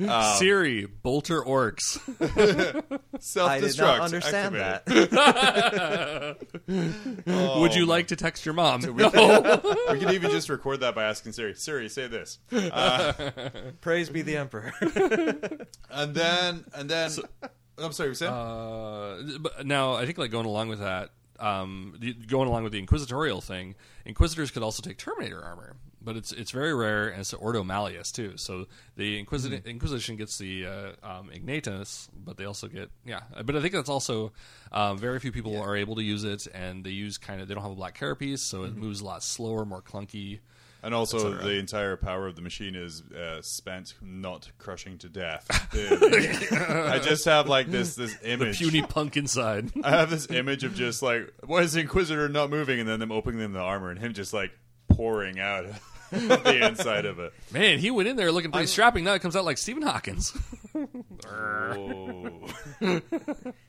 Um, 0.07 0.37
Siri, 0.37 0.87
bolter 0.87 1.43
orcs. 1.43 1.99
Self 3.21 3.51
destruct, 3.51 3.53
I 3.53 3.61
did 3.61 3.79
not 3.79 4.01
understand 4.01 4.55
that. 4.57 4.87
Would 7.61 7.75
you 7.75 7.87
like 7.87 8.09
to 8.09 8.17
text 8.17 8.45
your 8.45 8.55
mom? 8.55 8.83
We 8.83 9.03
can 9.99 10.15
even 10.15 10.31
just 10.31 10.49
record 10.49 10.81
that 10.81 10.95
by 10.95 11.05
asking 11.05 11.33
Siri. 11.33 11.55
Siri, 11.55 11.89
say 11.89 12.09
this. 12.09 12.39
Praise 13.81 14.11
be 14.11 14.23
the 14.23 14.37
emperor. 14.37 14.73
And 15.91 16.15
then, 16.15 16.65
and 16.75 16.91
then, 16.91 17.11
I'm 17.79 17.93
sorry, 17.93 18.11
you 18.11 18.15
saying? 18.15 18.33
Uh, 18.33 19.39
but 19.41 19.67
now 19.67 19.95
I 19.95 20.07
think 20.07 20.19
like 20.19 20.31
going 20.31 20.47
along 20.47 20.69
with 20.69 20.81
that, 20.81 21.11
um, 21.41 21.99
going 22.27 22.49
along 22.49 22.65
with 22.65 22.73
the 22.73 22.79
inquisitorial 22.79 23.41
thing, 23.41 23.75
inquisitors 24.05 24.51
could 24.51 24.63
also 24.63 24.83
take 24.83 24.99
Terminator 24.99 25.43
armor, 25.43 25.77
but 26.03 26.17
it's 26.17 26.33
it's 26.33 26.51
very 26.51 26.75
rare 26.75 27.09
and 27.09 27.21
it's 27.21 27.35
Ordo 27.35 27.63
Malleus 27.65 28.13
too. 28.13 28.37
So 28.37 28.67
the 28.97 29.23
Inquisi- 29.25 29.65
Inquisition 29.65 30.17
gets 30.17 30.39
the 30.39 30.67
uh, 30.67 30.93
um, 31.03 31.31
Ignatus, 31.35 32.09
but 32.25 32.37
they 32.37 32.45
also 32.45 32.69
get 32.69 32.91
yeah. 33.05 33.21
But 33.45 33.57
I 33.57 33.61
think 33.61 33.75
that's 33.75 33.89
also 33.89 34.33
um, 34.73 34.99
very 34.99 35.19
few 35.19 35.33
people 35.33 35.61
are 35.61 35.77
able 35.77 35.97
to 35.97 36.03
use 36.03 36.25
it, 36.25 36.47
and 36.55 36.85
they 36.85 36.91
use 36.91 37.19
kind 37.19 37.41
of 37.41 37.49
they 37.49 37.55
don't 37.55 37.63
have 37.63 37.73
a 37.73 37.77
black 37.77 37.99
carapace, 37.99 38.41
so 38.43 38.65
it 38.65 38.77
moves 38.77 39.01
a 39.01 39.05
lot 39.05 39.23
slower, 39.23 39.65
more 39.65 39.83
clunky. 39.83 40.41
And 40.87 40.95
also, 40.95 41.35
the 41.35 41.59
entire 41.59 41.97
power 41.97 42.27
of 42.27 42.37
the 42.37 42.43
machine 42.43 42.75
is 42.75 43.03
uh, 43.13 43.43
spent 43.43 43.95
not 44.01 44.51
crushing 44.59 44.97
to 44.99 45.09
death. 45.09 45.47
The- 45.73 45.97
the- 46.51 46.91
I 46.95 46.99
just 47.01 47.25
have 47.27 47.49
like 47.49 47.67
this 47.71 47.95
this 47.97 48.15
The 48.17 48.31
image. 48.33 48.59
puny 48.59 48.83
punk 48.83 49.17
inside. 49.17 49.71
I 49.85 49.91
have 49.91 50.09
this 50.11 50.31
image 50.31 50.65
of 50.65 50.75
just 50.75 51.03
like, 51.03 51.33
why 51.45 51.59
is 51.63 51.73
the 51.75 51.81
Inquisitor 51.81 52.29
not 52.29 52.49
moving? 52.51 52.81
And 52.81 52.89
then 52.89 53.01
them 53.01 53.13
opening 53.13 53.41
them 53.41 53.53
the 53.53 53.61
armor 53.61 53.91
and 53.91 53.99
him 54.01 54.15
just 54.15 54.33
like 54.33 54.53
pouring 54.89 55.39
out 55.41 55.67
the 56.11 56.67
inside 56.67 57.05
of 57.05 57.19
it. 57.19 57.33
Man, 57.53 57.79
he 57.81 57.91
went 57.91 58.09
in 58.09 58.17
there 58.17 58.31
looking 58.33 58.53
pretty 58.53 58.69
strapping. 58.69 59.05
Now 59.05 59.15
it 59.15 59.23
comes 59.23 59.35
out 59.37 59.45
like 59.45 59.59
Stephen 59.59 59.83
Hawkins. 59.83 60.33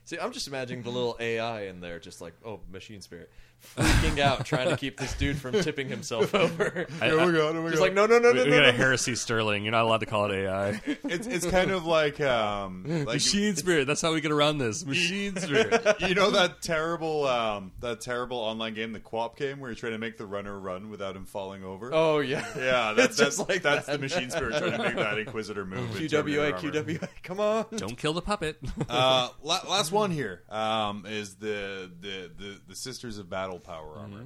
See, 0.05 0.17
I'm 0.19 0.31
just 0.31 0.47
imagining 0.47 0.83
the 0.83 0.89
little 0.91 1.17
AI 1.19 1.63
in 1.63 1.81
there, 1.81 1.99
just 1.99 2.21
like, 2.21 2.33
oh, 2.45 2.59
machine 2.71 3.01
spirit, 3.01 3.31
freaking 3.75 4.19
out, 4.19 4.45
trying 4.45 4.69
to 4.69 4.77
keep 4.77 4.97
this 4.99 5.13
dude 5.13 5.37
from 5.37 5.53
tipping 5.61 5.87
himself 5.89 6.33
over. 6.33 6.87
I- 7.01 7.11
I- 7.11 7.15
my 7.15 7.31
god! 7.31 7.55
Oh 7.55 7.61
my 7.61 7.69
Just 7.69 7.79
god! 7.79 7.81
like, 7.81 7.93
no, 7.93 8.05
no, 8.05 8.19
no, 8.19 8.31
no, 8.31 8.43
we 8.43 8.49
no, 8.49 8.57
got 8.59 8.69
a 8.69 8.71
heresy 8.71 9.15
Sterling. 9.15 9.63
You're 9.63 9.71
not 9.71 9.83
allowed 9.85 9.99
to 9.99 10.05
call 10.05 10.31
it 10.31 10.35
AI. 10.35 10.81
it's 11.03 11.27
it's 11.27 11.45
kind 11.45 11.71
of 11.71 11.85
like 11.85 12.19
um 12.21 12.83
like 12.87 13.05
Machine 13.15 13.55
spirit. 13.55 13.85
That's 13.87 14.01
how 14.01 14.13
we 14.13 14.21
get 14.21 14.31
around 14.31 14.57
this. 14.57 14.85
Machine 14.85 15.35
spirit. 15.39 15.97
you 16.01 16.15
know 16.15 16.31
that 16.31 16.61
terrible 16.61 17.25
um 17.27 17.71
that 17.79 18.01
terrible 18.01 18.37
online 18.37 18.73
game, 18.73 18.93
the 18.93 18.99
QWOP 18.99 19.35
game, 19.37 19.59
where 19.59 19.69
you're 19.69 19.75
trying 19.75 19.93
to 19.93 19.97
make 19.99 20.17
the 20.17 20.25
runner 20.25 20.59
run 20.59 20.89
without 20.89 21.15
him 21.15 21.25
falling 21.25 21.63
over. 21.63 21.89
Oh 21.93 22.19
yeah, 22.19 22.45
Yeah, 22.57 22.93
that's 22.93 23.11
It's 23.11 23.17
just 23.17 23.37
that's, 23.37 23.49
like 23.49 23.61
that's 23.61 23.85
that. 23.87 23.93
the 23.93 23.99
machine 23.99 24.29
spirit 24.29 24.57
trying 24.57 24.71
to 24.71 24.77
make 24.79 24.95
that 24.95 25.17
Inquisitor 25.17 25.65
move. 25.65 25.99
in 25.99 26.07
QWA, 26.07 26.53
QWA, 26.59 27.07
come 27.23 27.39
on. 27.39 27.65
Don't 27.75 27.97
kill 27.97 28.13
the 28.13 28.21
puppet. 28.21 28.57
Uh, 28.89 29.29
la- 29.41 29.61
last 29.69 29.91
one 29.91 30.11
here 30.11 30.43
um, 30.49 31.05
is 31.07 31.35
the, 31.35 31.91
the 32.01 32.31
the 32.37 32.61
the 32.69 32.75
Sisters 32.75 33.17
of 33.17 33.29
Battle 33.29 33.46
power 33.59 33.95
armor. 33.97 34.25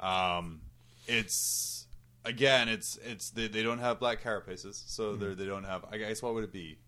Um, 0.00 0.60
it's 1.06 1.86
again, 2.24 2.68
it's 2.68 2.98
it's 3.04 3.30
they, 3.30 3.48
they 3.48 3.62
don't 3.62 3.78
have 3.78 3.98
black 3.98 4.22
carapaces, 4.22 4.82
so 4.86 5.16
they're 5.16 5.34
they 5.34 5.46
don't 5.46 5.64
have. 5.64 5.84
I 5.90 5.96
guess 5.98 6.22
what 6.22 6.34
would 6.34 6.44
it 6.44 6.52
be? 6.52 6.78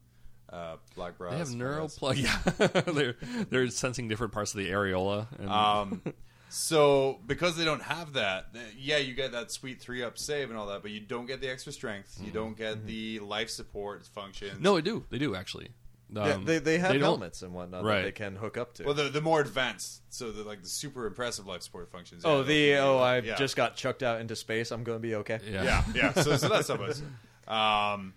Uh, 0.52 0.76
black 0.97 1.16
bras. 1.16 1.32
They 1.32 1.38
have 1.38 1.55
neural 1.55 1.88
plug. 1.88 2.16
Yeah, 2.16 2.36
they're 2.92 3.16
they're 3.51 3.68
sensing 3.68 4.09
different 4.09 4.32
parts 4.32 4.52
of 4.52 4.59
the 4.59 4.68
areola. 4.70 5.26
And, 5.38 5.48
Um, 5.48 6.02
so 6.48 7.20
because 7.26 7.56
they 7.56 7.64
don't 7.64 7.82
have 7.82 8.14
that, 8.14 8.48
yeah, 8.76 8.98
you 8.98 9.14
get 9.14 9.30
that 9.32 9.52
sweet 9.52 9.80
three 9.80 10.02
up 10.02 10.18
save 10.18 10.51
and 10.51 10.59
all 10.59 10.66
that, 10.66 10.82
but 10.82 10.90
you 10.90 10.98
don't 11.01 11.26
get 11.26 11.40
the 11.40 11.48
extra 11.48 11.72
strength. 11.72 12.20
You 12.24 12.32
don't 12.32 12.56
get 12.56 12.84
the 12.84 13.20
life 13.20 13.48
support 13.48 14.05
functions. 14.06 14.60
no, 14.60 14.74
they 14.74 14.82
do. 14.82 15.05
They 15.10 15.18
do 15.18 15.34
actually. 15.36 15.68
Yeah, 16.12 16.23
Um, 16.35 16.45
they 16.45 16.59
they 16.59 16.78
have 16.78 16.93
don't- 16.93 17.01
helmets 17.03 17.43
and 17.43 17.53
whatnot 17.55 17.85
Right. 17.85 17.99
that 17.99 18.03
they 18.05 18.12
can 18.12 18.35
hook 18.37 18.57
up 18.57 18.74
to. 18.74 18.85
Well, 18.85 18.95
the 18.95 19.05
the 19.11 19.20
more 19.20 19.41
advanced, 19.41 20.03
so 20.12 20.32
the 20.32 20.43
like 20.43 20.62
the 20.62 20.69
super 20.69 21.07
impressive 21.07 21.47
life 21.47 21.62
support 21.62 21.91
functions. 21.93 22.24
oh, 22.24 22.39
yeah, 22.39 22.43
the 22.45 22.70
those- 22.73 22.81
oh, 22.81 22.99
I 22.99 23.19
yeah. 23.20 23.37
just 23.37 23.55
got 23.57 23.77
chucked 23.77 24.03
out 24.03 24.20
into 24.20 24.35
space. 24.35 24.70
I'm 24.73 24.82
going 24.85 24.97
to 24.99 25.03
be 25.03 25.15
okay. 25.16 25.39
Yeah. 25.49 25.62
yeah, 25.65 25.85
yeah. 25.95 26.12
So, 26.23 26.37
so 26.37 26.49
that's 26.49 26.66
some 26.66 26.81
of 26.81 26.89
us. 26.91 27.03
Um, 27.47 28.15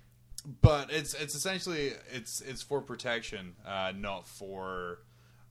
but 0.61 0.91
it's 0.91 1.13
it's 1.13 1.35
essentially 1.35 1.93
it's 2.11 2.41
it's 2.41 2.61
for 2.61 2.81
protection, 2.81 3.55
uh, 3.65 3.93
not 3.95 4.27
for 4.27 4.99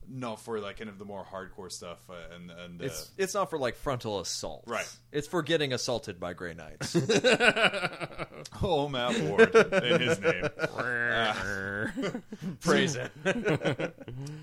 not 0.08 0.40
for 0.40 0.58
like 0.60 0.78
kind 0.78 0.90
of 0.90 0.98
the 0.98 1.04
more 1.04 1.24
hardcore 1.24 1.70
stuff. 1.70 1.98
Uh, 2.08 2.34
and 2.34 2.50
and 2.50 2.80
uh, 2.80 2.84
It's 2.84 3.10
it's 3.16 3.34
not 3.34 3.50
for 3.50 3.58
like 3.58 3.76
frontal 3.76 4.20
assault. 4.20 4.64
Right. 4.66 4.88
It's 5.10 5.28
for 5.28 5.42
getting 5.42 5.72
assaulted 5.72 6.18
by 6.20 6.32
Grey 6.32 6.54
Knights. 6.54 6.96
oh 8.62 8.88
Matt 8.88 9.18
Ward 9.20 9.54
in 9.54 10.00
his 10.00 10.20
name. 10.20 10.48
Praise 12.60 12.96
it. 12.96 13.12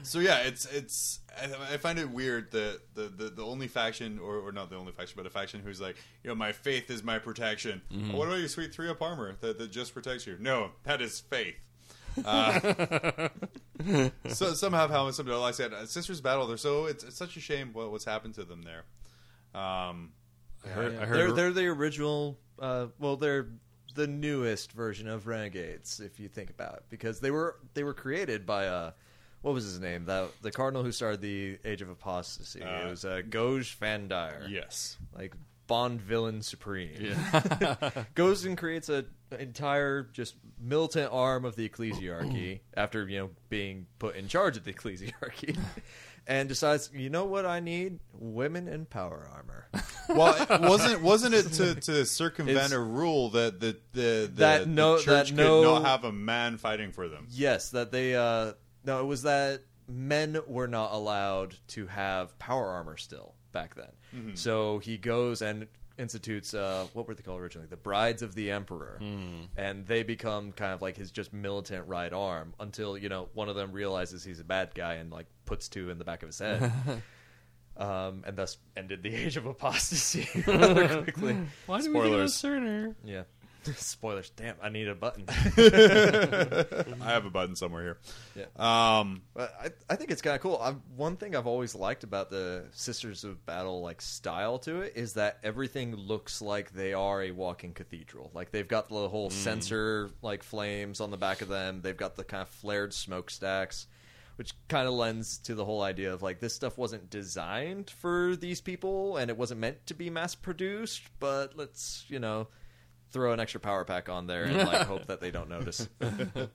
So 0.03 0.19
yeah, 0.19 0.39
it's 0.39 0.65
it's 0.65 1.19
I, 1.37 1.73
I 1.73 1.77
find 1.77 1.99
it 1.99 2.09
weird 2.09 2.51
that 2.51 2.79
the, 2.95 3.03
the, 3.03 3.29
the 3.29 3.45
only 3.45 3.67
faction 3.67 4.19
or, 4.19 4.37
or 4.37 4.51
not 4.51 4.69
the 4.69 4.75
only 4.75 4.91
faction, 4.91 5.15
but 5.17 5.25
a 5.25 5.29
faction 5.29 5.61
who's 5.61 5.79
like, 5.81 5.95
you 6.23 6.29
know, 6.29 6.35
my 6.35 6.51
faith 6.51 6.89
is 6.89 7.03
my 7.03 7.19
protection. 7.19 7.81
Mm-hmm. 7.91 8.13
What 8.13 8.27
about 8.27 8.39
your 8.39 8.47
sweet 8.47 8.73
three 8.73 8.89
up 8.89 9.01
armor 9.01 9.35
that, 9.41 9.57
that 9.57 9.71
just 9.71 9.93
protects 9.93 10.27
you? 10.27 10.37
No, 10.39 10.71
that 10.83 11.01
is 11.01 11.19
faith. 11.19 11.55
Uh, 12.25 13.29
so 14.27 14.53
some 14.53 14.73
have 14.73 14.89
helmets, 14.89 15.17
some 15.17 15.25
don't. 15.25 15.39
Like 15.41 15.53
I 15.53 15.57
said, 15.57 15.73
uh, 15.73 15.85
Sisters 15.85 16.21
Battle. 16.21 16.47
They're 16.47 16.57
so 16.57 16.85
it's, 16.85 17.03
it's 17.03 17.17
such 17.17 17.37
a 17.37 17.39
shame 17.39 17.71
what, 17.73 17.91
what's 17.91 18.05
happened 18.05 18.35
to 18.35 18.43
them 18.43 18.61
there. 18.61 18.83
Um, 19.59 20.11
I 20.65 20.69
heard. 20.69 20.97
I 20.97 21.05
they're 21.05 21.31
they're 21.31 21.53
the 21.53 21.67
original. 21.67 22.37
Uh, 22.59 22.87
well, 22.99 23.15
they're 23.15 23.47
the 23.95 24.07
newest 24.07 24.71
version 24.71 25.07
of 25.07 25.27
Renegades, 25.27 25.99
if 25.99 26.19
you 26.19 26.27
think 26.27 26.49
about 26.49 26.75
it, 26.75 26.83
because 26.89 27.19
they 27.19 27.31
were 27.31 27.57
they 27.73 27.83
were 27.83 27.93
created 27.93 28.45
by 28.45 28.67
uh, 28.67 28.91
what 29.41 29.53
was 29.53 29.63
his 29.63 29.79
name? 29.79 30.05
That 30.05 30.29
the 30.41 30.51
cardinal 30.51 30.83
who 30.83 30.91
started 30.91 31.21
the 31.21 31.57
Age 31.65 31.81
of 31.81 31.89
Apostasy. 31.89 32.61
Uh, 32.61 32.87
it 32.87 32.89
was 32.89 33.05
uh, 33.05 33.21
Goj 33.27 33.77
Vandire. 33.77 34.49
yes. 34.49 34.97
like 35.15 35.33
Bond 35.69 36.01
villain 36.01 36.41
supreme. 36.41 36.89
yeah. 36.99 38.03
Goes 38.15 38.43
and 38.43 38.57
creates 38.57 38.89
a 38.89 39.05
entire 39.39 40.03
just 40.11 40.35
militant 40.59 41.13
arm 41.13 41.45
of 41.45 41.55
the 41.55 41.69
ecclesiarchy 41.69 42.59
after 42.75 43.07
you 43.07 43.19
know 43.19 43.29
being 43.49 43.85
put 43.99 44.15
in 44.17 44.27
charge 44.27 44.57
of 44.57 44.65
the 44.65 44.73
ecclesiarchy, 44.73 45.57
and 46.27 46.49
decides 46.49 46.89
you 46.93 47.09
know 47.09 47.25
what 47.25 47.45
I 47.45 47.59
need 47.61 47.99
women 48.13 48.67
in 48.67 48.85
power 48.85 49.29
armor. 49.33 49.67
Well, 50.09 50.35
it 50.41 50.61
wasn't 50.61 51.03
wasn't 51.03 51.35
it 51.35 51.53
to, 51.53 51.75
to 51.75 52.03
circumvent 52.03 52.57
It's- 52.57 52.71
a 52.71 52.79
rule 52.79 53.29
that 53.29 53.59
the 53.59 53.77
the, 53.93 54.01
the, 54.01 54.31
That 54.37 54.59
the 54.61 54.65
no- 54.65 54.97
church 54.97 55.05
that 55.05 55.25
could 55.27 55.35
no- 55.37 55.61
not 55.75 55.85
have 55.85 56.03
a 56.03 56.11
man 56.11 56.57
fighting 56.57 56.91
for 56.91 57.07
them? 57.07 57.27
yes, 57.29 57.69
that 57.69 57.91
they 57.91 58.15
uh 58.15 58.53
no, 58.83 59.01
it 59.01 59.05
was 59.05 59.21
that 59.21 59.61
men 59.87 60.39
were 60.47 60.67
not 60.67 60.93
allowed 60.93 61.55
to 61.67 61.85
have 61.85 62.37
power 62.39 62.69
armor 62.69 62.97
still 62.97 63.35
back 63.51 63.75
then. 63.75 63.91
Mm-hmm. 64.15 64.35
So 64.35 64.79
he 64.79 64.97
goes 64.97 65.41
and 65.41 65.67
institutes 65.97 66.53
uh, 66.53 66.87
what 66.93 67.07
were 67.07 67.13
they 67.13 67.23
called 67.23 67.41
originally? 67.41 67.67
The 67.67 67.77
Brides 67.77 68.21
of 68.21 68.33
the 68.33 68.51
Emperor, 68.51 68.99
and 69.57 69.85
they 69.85 70.03
become 70.03 70.53
kind 70.53 70.73
of 70.73 70.81
like 70.81 70.95
his 70.95 71.11
just 71.11 71.33
militant 71.33 71.87
right 71.87 72.11
arm 72.11 72.53
until 72.59 72.97
you 72.97 73.09
know 73.09 73.29
one 73.33 73.49
of 73.49 73.55
them 73.55 73.71
realizes 73.71 74.23
he's 74.23 74.39
a 74.39 74.45
bad 74.45 74.73
guy 74.73 74.95
and 74.95 75.11
like 75.11 75.27
puts 75.45 75.67
two 75.67 75.89
in 75.89 75.97
the 75.97 76.05
back 76.05 76.23
of 76.23 76.27
his 76.29 76.39
head. 76.39 76.71
Um, 77.77 78.23
and 78.27 78.35
thus 78.35 78.57
ended 78.75 79.03
the 79.03 79.15
age 79.15 79.37
of 79.37 79.45
apostasy 79.45 80.27
rather 80.47 81.01
quickly. 81.01 81.37
Why 81.65 81.79
do 81.79 81.93
we 81.93 82.09
get 82.09 82.19
a 82.19 82.23
Cerner? 82.25 82.93
Yeah, 83.05 83.23
Spoilers. 83.75 84.29
Damn, 84.31 84.55
I 84.61 84.69
need 84.69 84.87
a 84.87 84.95
button. 84.95 85.25
I 85.27 87.11
have 87.11 87.25
a 87.25 87.29
button 87.29 87.55
somewhere 87.55 87.83
here. 87.83 87.97
Yeah. 88.35 88.99
Um, 88.99 89.21
But 89.33 89.53
I, 89.61 89.93
I 89.93 89.95
think 89.95 90.11
it's 90.11 90.21
kind 90.21 90.35
of 90.35 90.41
cool. 90.41 90.57
i 90.61 90.71
one 90.95 91.17
thing 91.17 91.35
I've 91.35 91.47
always 91.47 91.75
liked 91.75 92.03
about 92.03 92.29
the 92.29 92.65
Sisters 92.71 93.23
of 93.23 93.45
Battle 93.45 93.81
like 93.81 94.01
style 94.01 94.59
to 94.59 94.81
it 94.81 94.93
is 94.95 95.13
that 95.13 95.39
everything 95.43 95.95
looks 95.95 96.41
like 96.41 96.71
they 96.71 96.93
are 96.93 97.23
a 97.23 97.31
walking 97.31 97.73
cathedral. 97.73 98.31
Like 98.33 98.51
they've 98.51 98.67
got 98.67 98.89
the 98.89 99.09
whole 99.09 99.29
censer 99.29 100.09
like 100.21 100.43
flames 100.43 101.01
on 101.01 101.11
the 101.11 101.17
back 101.17 101.41
of 101.41 101.47
them. 101.49 101.81
They've 101.81 101.97
got 101.97 102.15
the 102.15 102.23
kind 102.23 102.41
of 102.41 102.49
flared 102.49 102.93
smokestacks, 102.93 103.87
which 104.37 104.53
kind 104.69 104.87
of 104.87 104.93
lends 104.93 105.37
to 105.39 105.53
the 105.55 105.65
whole 105.65 105.81
idea 105.81 106.13
of 106.13 106.21
like 106.21 106.39
this 106.39 106.53
stuff 106.53 106.77
wasn't 106.77 107.09
designed 107.09 107.89
for 107.89 108.35
these 108.37 108.61
people 108.61 109.17
and 109.17 109.29
it 109.29 109.37
wasn't 109.37 109.59
meant 109.59 109.85
to 109.87 109.93
be 109.93 110.09
mass 110.09 110.33
produced. 110.35 111.01
But 111.19 111.57
let's 111.57 112.05
you 112.07 112.19
know 112.19 112.47
throw 113.11 113.33
an 113.33 113.39
extra 113.39 113.59
power 113.59 113.83
pack 113.85 114.09
on 114.09 114.27
there 114.27 114.43
and 114.43 114.57
like 114.57 114.81
hope 114.87 115.07
that 115.07 115.21
they 115.21 115.31
don't 115.31 115.49
notice. 115.49 115.87
but 115.99 116.49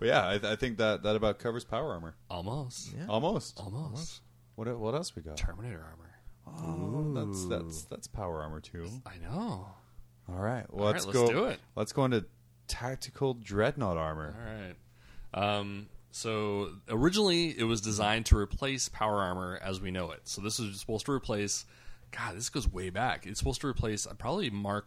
yeah, 0.00 0.26
I, 0.26 0.52
I 0.52 0.56
think 0.56 0.78
that 0.78 1.02
that 1.02 1.16
about 1.16 1.38
covers 1.38 1.64
power 1.64 1.92
armor. 1.92 2.14
Almost. 2.30 2.94
Almost. 3.08 3.60
Almost. 3.60 4.22
What 4.54 4.78
what 4.78 4.94
else 4.94 5.14
we 5.14 5.22
got? 5.22 5.36
Terminator 5.36 5.84
armor. 5.84 6.04
Oh, 6.46 7.12
that's 7.14 7.44
that's 7.46 7.82
that's 7.84 8.06
power 8.06 8.42
armor 8.42 8.60
too. 8.60 8.88
I 9.06 9.18
know. 9.18 9.68
All 10.30 10.40
right, 10.40 10.66
well, 10.72 10.86
All 10.86 10.92
let's 10.92 11.06
right, 11.06 11.12
go. 11.12 11.20
let's 11.22 11.32
do 11.32 11.44
it. 11.44 11.60
Let's 11.74 11.92
go 11.92 12.04
into 12.04 12.24
tactical 12.66 13.34
dreadnought 13.34 13.96
armor. 13.96 14.34
All 15.34 15.42
right. 15.42 15.58
Um, 15.58 15.88
so 16.10 16.70
originally 16.88 17.58
it 17.58 17.64
was 17.64 17.80
designed 17.80 18.26
to 18.26 18.36
replace 18.36 18.88
power 18.88 19.18
armor 19.20 19.58
as 19.62 19.80
we 19.80 19.90
know 19.90 20.10
it. 20.10 20.20
So 20.24 20.40
this 20.42 20.58
is 20.58 20.80
supposed 20.80 21.06
to 21.06 21.12
replace. 21.12 21.64
God, 22.10 22.36
this 22.36 22.48
goes 22.48 22.66
way 22.66 22.90
back. 22.90 23.26
It's 23.26 23.38
supposed 23.38 23.60
to 23.62 23.66
replace 23.66 24.06
uh, 24.06 24.14
probably 24.14 24.50
Mark 24.50 24.86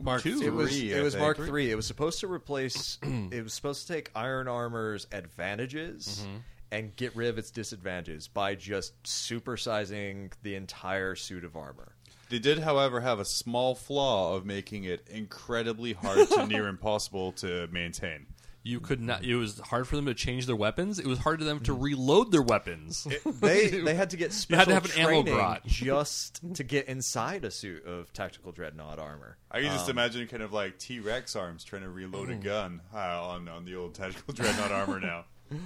Mark 0.00 0.22
two. 0.22 0.40
two. 0.40 0.46
It 0.46 0.52
was 0.52 0.70
Three, 0.70 0.92
it 0.92 1.02
was 1.02 1.14
think. 1.14 1.22
Mark 1.22 1.36
three. 1.36 1.70
It 1.70 1.74
was 1.74 1.86
supposed 1.86 2.20
to 2.20 2.32
replace. 2.32 2.98
it 3.02 3.42
was 3.42 3.52
supposed 3.52 3.86
to 3.86 3.92
take 3.92 4.10
Iron 4.14 4.48
Armor's 4.48 5.06
advantages 5.12 6.24
Mm-hmm. 6.24 6.36
and 6.72 6.96
get 6.96 7.14
rid 7.16 7.28
of 7.28 7.36
its 7.38 7.50
disadvantages 7.50 8.28
by 8.28 8.54
just 8.54 9.00
supersizing 9.02 10.32
the 10.42 10.54
entire 10.54 11.14
suit 11.14 11.44
of 11.44 11.56
armor. 11.56 11.92
They 12.30 12.38
did, 12.38 12.60
however, 12.60 13.00
have 13.00 13.18
a 13.18 13.24
small 13.24 13.74
flaw 13.74 14.36
of 14.36 14.46
making 14.46 14.84
it 14.84 15.06
incredibly 15.10 15.92
hard 15.94 16.28
to 16.28 16.46
near 16.48 16.68
impossible 16.68 17.32
to 17.32 17.66
maintain. 17.72 18.26
You 18.62 18.78
could 18.80 19.00
not. 19.00 19.24
It 19.24 19.36
was 19.36 19.58
hard 19.58 19.88
for 19.88 19.96
them 19.96 20.04
to 20.06 20.12
change 20.14 20.44
their 20.46 20.54
weapons. 20.56 20.98
It 20.98 21.06
was 21.06 21.18
hard 21.18 21.38
for 21.38 21.44
them 21.46 21.60
to 21.60 21.72
reload 21.72 22.30
their 22.30 22.42
weapons. 22.42 23.06
They 23.40 23.68
they 23.84 23.94
had 23.94 24.10
to 24.10 24.18
get 24.18 24.46
You 24.50 24.56
had 24.56 24.68
to 24.68 24.74
have 24.74 24.84
an 24.84 24.90
ammo 24.98 25.08
training 25.22 25.34
grot. 25.34 25.64
just 25.66 26.40
to 26.56 26.62
get 26.64 26.86
inside 26.86 27.44
a 27.46 27.50
suit 27.50 27.86
of 27.86 28.12
tactical 28.12 28.52
dreadnought 28.52 28.98
armor. 28.98 29.38
I 29.50 29.62
can 29.62 29.72
just 29.72 29.86
Um, 29.86 29.92
imagine 29.92 30.26
kind 30.28 30.42
of 30.42 30.52
like 30.52 30.78
T 30.78 31.00
Rex 31.00 31.34
arms 31.36 31.64
trying 31.64 31.82
to 31.82 31.88
reload 31.88 32.28
a 32.28 32.34
gun 32.34 32.82
uh, 32.94 32.98
on 33.28 33.48
on 33.48 33.64
the 33.64 33.76
old 33.76 33.94
tactical 33.94 34.34
dreadnought 34.34 34.72
armor 34.72 35.00
now. 35.00 35.24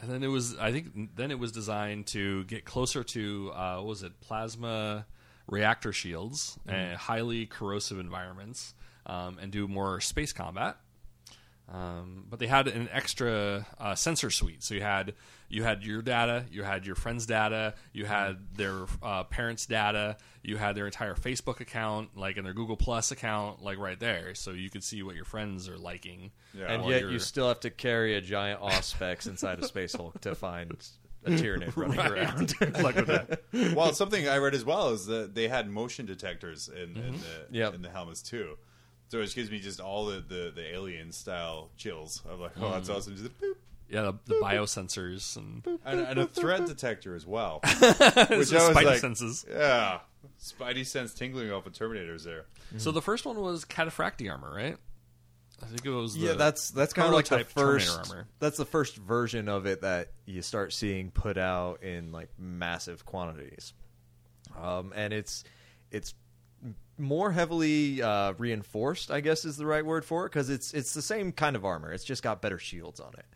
And 0.00 0.12
then 0.12 0.22
it 0.22 0.28
was, 0.28 0.56
I 0.56 0.70
think, 0.70 1.16
then 1.16 1.32
it 1.32 1.38
was 1.40 1.50
designed 1.50 2.06
to 2.08 2.44
get 2.44 2.64
closer 2.64 3.02
to, 3.02 3.50
uh, 3.52 3.76
what 3.78 3.86
was 3.86 4.02
it, 4.04 4.20
plasma 4.20 5.06
reactor 5.48 5.92
shields 5.92 6.56
and 6.68 6.96
highly 6.96 7.46
corrosive 7.46 7.98
environments, 7.98 8.74
um, 9.06 9.38
and 9.42 9.50
do 9.50 9.66
more 9.66 10.00
space 10.00 10.32
combat. 10.32 10.76
Um, 11.70 12.24
but 12.30 12.38
they 12.38 12.46
had 12.46 12.66
an 12.66 12.88
extra 12.92 13.66
uh, 13.78 13.94
sensor 13.94 14.30
suite, 14.30 14.62
so 14.62 14.74
you 14.74 14.80
had 14.80 15.12
you 15.50 15.64
had 15.64 15.82
your 15.82 16.00
data, 16.00 16.44
you 16.50 16.62
had 16.62 16.86
your 16.86 16.94
friends' 16.94 17.26
data, 17.26 17.74
you 17.92 18.06
had 18.06 18.38
their 18.56 18.86
uh, 19.02 19.24
parents' 19.24 19.66
data, 19.66 20.16
you 20.42 20.56
had 20.56 20.74
their 20.76 20.86
entire 20.86 21.14
Facebook 21.14 21.60
account, 21.60 22.16
like 22.16 22.38
in 22.38 22.44
their 22.44 22.54
Google 22.54 22.76
Plus 22.78 23.10
account, 23.10 23.62
like 23.62 23.76
right 23.78 24.00
there, 24.00 24.34
so 24.34 24.52
you 24.52 24.70
could 24.70 24.82
see 24.82 25.02
what 25.02 25.14
your 25.14 25.26
friends 25.26 25.68
are 25.68 25.76
liking. 25.76 26.30
Yeah. 26.54 26.72
and 26.72 26.84
yet 26.88 27.00
you're- 27.02 27.12
you 27.12 27.18
still 27.18 27.48
have 27.48 27.60
to 27.60 27.70
carry 27.70 28.14
a 28.16 28.20
giant 28.22 28.60
Auspex 28.62 29.26
inside 29.26 29.58
a 29.58 29.66
Space 29.66 29.94
Hulk 29.94 30.18
to 30.22 30.34
find 30.34 30.72
a 31.26 31.30
Tyranid 31.32 31.76
running 31.76 31.98
around. 32.00 32.54
like 32.82 32.96
with 32.96 33.06
that. 33.08 33.42
well, 33.74 33.92
something 33.92 34.26
I 34.26 34.38
read 34.38 34.54
as 34.54 34.64
well 34.64 34.90
is 34.90 35.04
that 35.06 35.34
they 35.34 35.48
had 35.48 35.68
motion 35.68 36.06
detectors 36.06 36.68
in, 36.68 36.96
in 36.96 37.12
the 37.12 37.46
Yep. 37.58 37.74
in 37.74 37.82
the 37.82 37.90
helmets 37.90 38.22
too. 38.22 38.56
So 39.08 39.18
it 39.18 39.24
just 39.24 39.36
gives 39.36 39.50
me 39.50 39.58
just 39.58 39.80
all 39.80 40.06
the, 40.06 40.20
the, 40.20 40.52
the 40.54 40.74
alien 40.74 41.12
style 41.12 41.70
chills. 41.76 42.22
I'm 42.30 42.40
like, 42.40 42.52
oh, 42.60 42.70
that's 42.72 42.88
awesome. 42.90 43.16
Just 43.16 43.38
boop. 43.40 43.54
Yeah, 43.88 44.02
the, 44.02 44.14
the 44.26 44.34
biosensors 44.34 45.34
and 45.38 45.66
And, 45.86 46.00
and 46.00 46.18
a 46.20 46.26
threat 46.26 46.66
detector 46.66 47.14
as 47.14 47.26
well. 47.26 47.60
Which 47.64 47.80
I 47.82 48.36
was 48.36 48.50
spidey 48.52 48.84
like, 48.84 48.98
senses. 48.98 49.46
yeah, 49.50 50.00
Spidey 50.42 50.84
sense 50.84 51.14
tingling 51.14 51.50
off 51.50 51.66
of 51.66 51.72
Terminators 51.72 52.22
there. 52.24 52.44
So 52.76 52.90
the 52.90 53.00
first 53.00 53.24
one 53.24 53.40
was 53.40 53.64
Cataphractii 53.64 54.30
armor, 54.30 54.54
right? 54.54 54.76
I 55.62 55.66
think 55.66 55.86
it 55.86 55.90
was. 55.90 56.16
Yeah, 56.16 56.32
the 56.32 56.38
that's 56.38 56.70
that's 56.70 56.92
kind 56.92 57.08
of 57.08 57.14
like 57.14 57.24
the 57.24 57.36
prototype 57.44 57.54
Terminator 57.54 57.90
first. 57.90 58.10
armor. 58.12 58.28
That's 58.40 58.58
the 58.58 58.66
first 58.66 58.96
version 58.96 59.48
of 59.48 59.66
it 59.66 59.80
that 59.80 60.08
you 60.26 60.42
start 60.42 60.72
seeing 60.74 61.10
put 61.10 61.38
out 61.38 61.82
in 61.82 62.12
like 62.12 62.28
massive 62.38 63.06
quantities, 63.06 63.72
um, 64.60 64.92
and 64.94 65.12
it's 65.14 65.44
it's 65.90 66.14
more 66.98 67.30
heavily 67.32 68.02
uh, 68.02 68.32
reinforced. 68.38 69.10
I 69.10 69.20
guess 69.20 69.44
is 69.44 69.56
the 69.56 69.66
right 69.66 69.84
word 69.84 70.04
for 70.04 70.26
it 70.26 70.30
because 70.30 70.50
it's 70.50 70.74
it's 70.74 70.94
the 70.94 71.02
same 71.02 71.32
kind 71.32 71.56
of 71.56 71.64
armor. 71.64 71.92
It's 71.92 72.04
just 72.04 72.22
got 72.22 72.42
better 72.42 72.58
shields 72.58 73.00
on 73.00 73.12
it, 73.18 73.26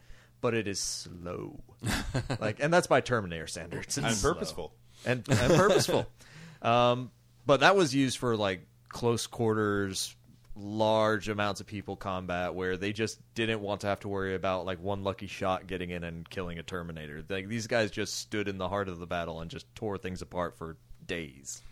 but 0.40 0.54
it 0.54 0.66
is 0.68 0.80
slow. 0.80 1.60
like, 2.40 2.58
and 2.60 2.72
that's 2.72 2.86
by 2.86 3.00
Terminator 3.00 3.46
standards. 3.46 3.98
It's 3.98 4.06
And 4.06 4.14
slow. 4.14 4.34
purposeful. 4.34 4.72
and, 5.04 5.26
and 5.28 5.54
purposeful. 5.54 6.06
um, 6.62 7.10
but 7.46 7.60
that 7.60 7.74
was 7.76 7.94
used 7.94 8.18
for 8.18 8.36
like 8.36 8.66
close 8.88 9.26
quarters, 9.26 10.14
large 10.54 11.28
amounts 11.28 11.60
of 11.60 11.66
people 11.66 11.96
combat 11.96 12.54
where 12.54 12.76
they 12.76 12.92
just 12.92 13.18
didn't 13.34 13.60
want 13.60 13.80
to 13.80 13.86
have 13.86 14.00
to 14.00 14.08
worry 14.08 14.34
about 14.34 14.66
like 14.66 14.80
one 14.82 15.02
lucky 15.02 15.26
shot 15.26 15.66
getting 15.66 15.90
in 15.90 16.04
and 16.04 16.28
killing 16.28 16.58
a 16.58 16.62
Terminator. 16.62 17.24
Like 17.28 17.48
these 17.48 17.66
guys 17.66 17.90
just 17.90 18.14
stood 18.18 18.48
in 18.48 18.58
the 18.58 18.68
heart 18.68 18.88
of 18.88 18.98
the 18.98 19.06
battle 19.06 19.40
and 19.40 19.50
just 19.50 19.66
tore 19.74 19.98
things 19.98 20.20
apart 20.22 20.56
for 20.56 20.76
days. 21.06 21.62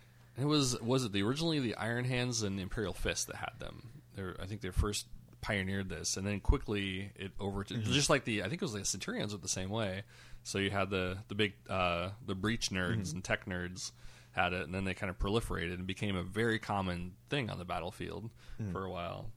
It 0.40 0.46
was 0.46 0.80
was 0.80 1.04
it 1.04 1.12
the 1.12 1.22
originally 1.22 1.60
the 1.60 1.74
Iron 1.74 2.04
Hands 2.04 2.42
and 2.42 2.58
Imperial 2.58 2.94
Fist 2.94 3.26
that 3.26 3.36
had 3.36 3.52
them? 3.58 3.88
They're, 4.16 4.36
I 4.42 4.46
think 4.46 4.60
they 4.62 4.70
first 4.70 5.06
pioneered 5.40 5.88
this, 5.88 6.16
and 6.16 6.26
then 6.26 6.40
quickly 6.40 7.12
it 7.16 7.32
over 7.40 7.64
to 7.64 7.74
Mm-hmm. 7.74 7.92
just 7.92 8.10
like 8.10 8.24
the 8.24 8.42
I 8.42 8.48
think 8.48 8.60
it 8.60 8.64
was 8.64 8.72
the 8.72 8.84
Centurions 8.84 9.32
were 9.32 9.38
the 9.40 9.48
same 9.48 9.70
way. 9.70 10.02
So 10.42 10.58
you 10.58 10.70
had 10.70 10.90
the 10.90 11.18
the 11.28 11.34
big 11.34 11.52
uh, 11.68 12.10
the 12.26 12.34
breach 12.34 12.70
nerds 12.70 13.08
Mm-hmm. 13.08 13.16
and 13.16 13.24
tech 13.24 13.44
nerds 13.46 13.92
had 14.32 14.52
it, 14.52 14.62
and 14.62 14.74
then 14.74 14.84
they 14.84 14.94
kind 14.94 15.10
of 15.10 15.18
proliferated 15.18 15.74
and 15.74 15.86
became 15.86 16.14
a 16.16 16.22
very 16.22 16.58
common 16.58 17.12
thing 17.28 17.50
on 17.50 17.58
the 17.58 17.64
battlefield 17.64 18.30
Mm-hmm. 18.60 18.72
for 18.72 18.84
a 18.84 18.90
while, 18.90 19.30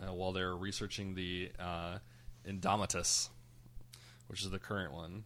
uh, 0.00 0.12
while 0.12 0.32
they 0.32 0.42
were 0.42 0.56
researching 0.56 1.14
the 1.14 1.50
uh, 1.58 1.98
Indomitus, 2.46 3.28
which 4.28 4.42
is 4.42 4.50
the 4.50 4.58
current 4.58 4.92
one. 4.92 5.24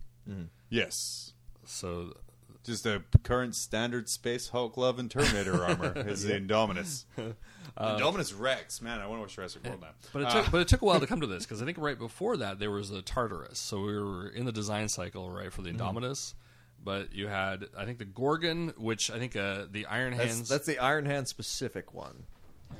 Yes. 0.69 1.33
So 1.67 2.17
Just 2.65 2.85
a 2.85 3.03
current 3.23 3.55
standard 3.55 4.09
Space 4.09 4.51
Hulk 4.51 4.77
Love 4.77 4.99
and 4.99 5.11
Terminator 5.11 5.65
armor 5.65 5.95
is 6.07 6.25
the 6.25 6.35
Indominus. 6.35 7.05
Indominus 7.79 8.39
Rex. 8.39 8.83
Man, 8.83 9.01
I 9.01 9.07
want 9.07 9.19
to 9.19 9.23
watch 9.23 9.35
Jurassic 9.37 9.65
World 9.65 9.81
now. 9.81 9.89
But 10.13 10.23
it 10.23 10.29
Uh, 10.29 10.43
took, 10.43 10.51
but 10.53 10.61
it 10.61 10.69
took 10.69 10.83
a 10.83 10.85
while 10.85 11.01
to 11.01 11.07
come 11.07 11.21
to 11.23 11.27
this 11.27 11.45
because 11.47 11.63
I 11.63 11.65
think 11.65 11.79
right 11.79 11.99
before 11.99 12.37
that 12.39 12.59
there 12.59 12.71
was 12.71 12.91
the 12.91 13.01
Tartarus. 13.03 13.59
So 13.59 13.81
we 13.81 13.99
were 13.99 14.29
in 14.29 14.45
the 14.45 14.53
design 14.53 14.89
cycle 14.89 15.31
right 15.31 15.53
for 15.53 15.63
the 15.63 15.71
Mm-hmm. 15.71 15.81
Indominus. 15.99 16.35
But 16.83 17.15
you 17.15 17.29
had 17.29 17.67
I 17.77 17.85
think 17.85 17.99
the 17.99 18.05
Gorgon, 18.07 18.73
which 18.79 19.11
I 19.11 19.19
think 19.19 19.37
uh, 19.37 19.65
the 19.71 19.87
Iron 19.87 20.17
That's, 20.17 20.35
Hands. 20.35 20.49
that's 20.49 20.67
the 20.67 20.79
Iron 20.79 21.05
Hand 21.07 21.29
specific 21.29 21.93
one, 21.95 22.25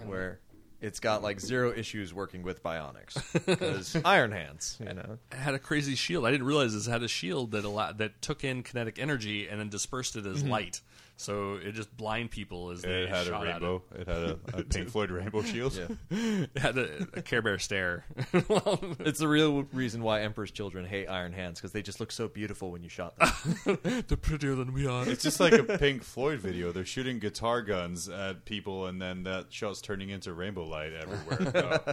where 0.07 0.41
it's 0.81 1.01
got 1.01 1.23
like 1.23 1.41
zero 1.41 1.73
issues 1.73 2.15
working 2.15 2.43
with 2.43 2.63
bionics 2.63 3.21
because 3.47 3.97
Iron 4.05 4.33
Hands, 4.33 4.79
you 4.81 4.95
know. 4.95 5.19
had 5.33 5.55
a 5.55 5.59
crazy 5.59 5.95
shield. 5.95 6.27
I 6.27 6.31
didn't 6.31 6.47
realize 6.47 6.75
this 6.75 6.87
had 6.87 7.03
a 7.03 7.09
shield 7.09 7.53
that 7.53 7.65
allowed, 7.65 7.99
that 7.99 8.23
took 8.23 8.45
in 8.45 8.63
kinetic 8.63 8.99
energy 8.99 9.49
and 9.49 9.61
then 9.61 9.69
dispersed 9.69 10.17
it 10.17 10.27
as 10.27 10.39
mm-hmm. 10.39 10.51
light. 10.51 10.81
So 11.21 11.57
it 11.63 11.73
just 11.73 11.95
blind 11.99 12.31
people 12.31 12.71
as 12.71 12.81
they 12.81 13.03
It 13.03 13.11
had 13.11 13.27
a 13.27 13.29
shot 13.29 13.47
at 13.47 13.53
rainbow. 13.53 13.83
It 13.95 14.09
had 14.09 14.17
a, 14.17 14.39
a 14.55 14.63
Pink 14.65 14.89
Floyd 14.89 15.11
rainbow 15.11 15.43
shield. 15.43 15.75
Yeah. 15.75 15.89
it. 16.11 16.51
It 16.55 16.59
had 16.59 16.79
a, 16.79 17.09
a 17.13 17.21
Care 17.21 17.43
Bear 17.43 17.59
stare. 17.59 18.07
It's 19.01 19.19
the 19.19 19.29
real 19.29 19.65
reason 19.75 20.03
why 20.03 20.23
Emperor's 20.23 20.51
children 20.51 20.87
hate 20.87 21.09
Iron 21.09 21.35
Hands 21.35 21.59
because 21.59 21.73
they 21.73 21.83
just 21.83 22.01
look 22.01 22.11
so 22.11 22.27
beautiful 22.27 22.71
when 22.71 22.83
you 22.83 22.89
shot 22.89 23.19
them. 23.19 23.79
They're 24.09 24.17
prettier 24.17 24.55
than 24.55 24.73
we 24.73 24.87
are. 24.87 25.07
It's 25.07 25.23
just 25.23 25.41
like 25.41 25.53
a 25.53 25.63
Pink 25.63 26.05
Floyd 26.05 26.41
video. 26.41 26.73
They're 26.73 26.87
shooting 26.87 27.19
guitar 27.19 27.61
guns 27.61 28.09
at 28.09 28.47
people, 28.47 28.87
and 28.87 29.01
then 29.01 29.25
that 29.25 29.53
shot's 29.53 29.83
turning 29.83 30.09
into 30.09 30.33
rainbow 30.33 30.65
light 30.65 30.93
everywhere. 30.95 31.75
Oh. 31.87 31.93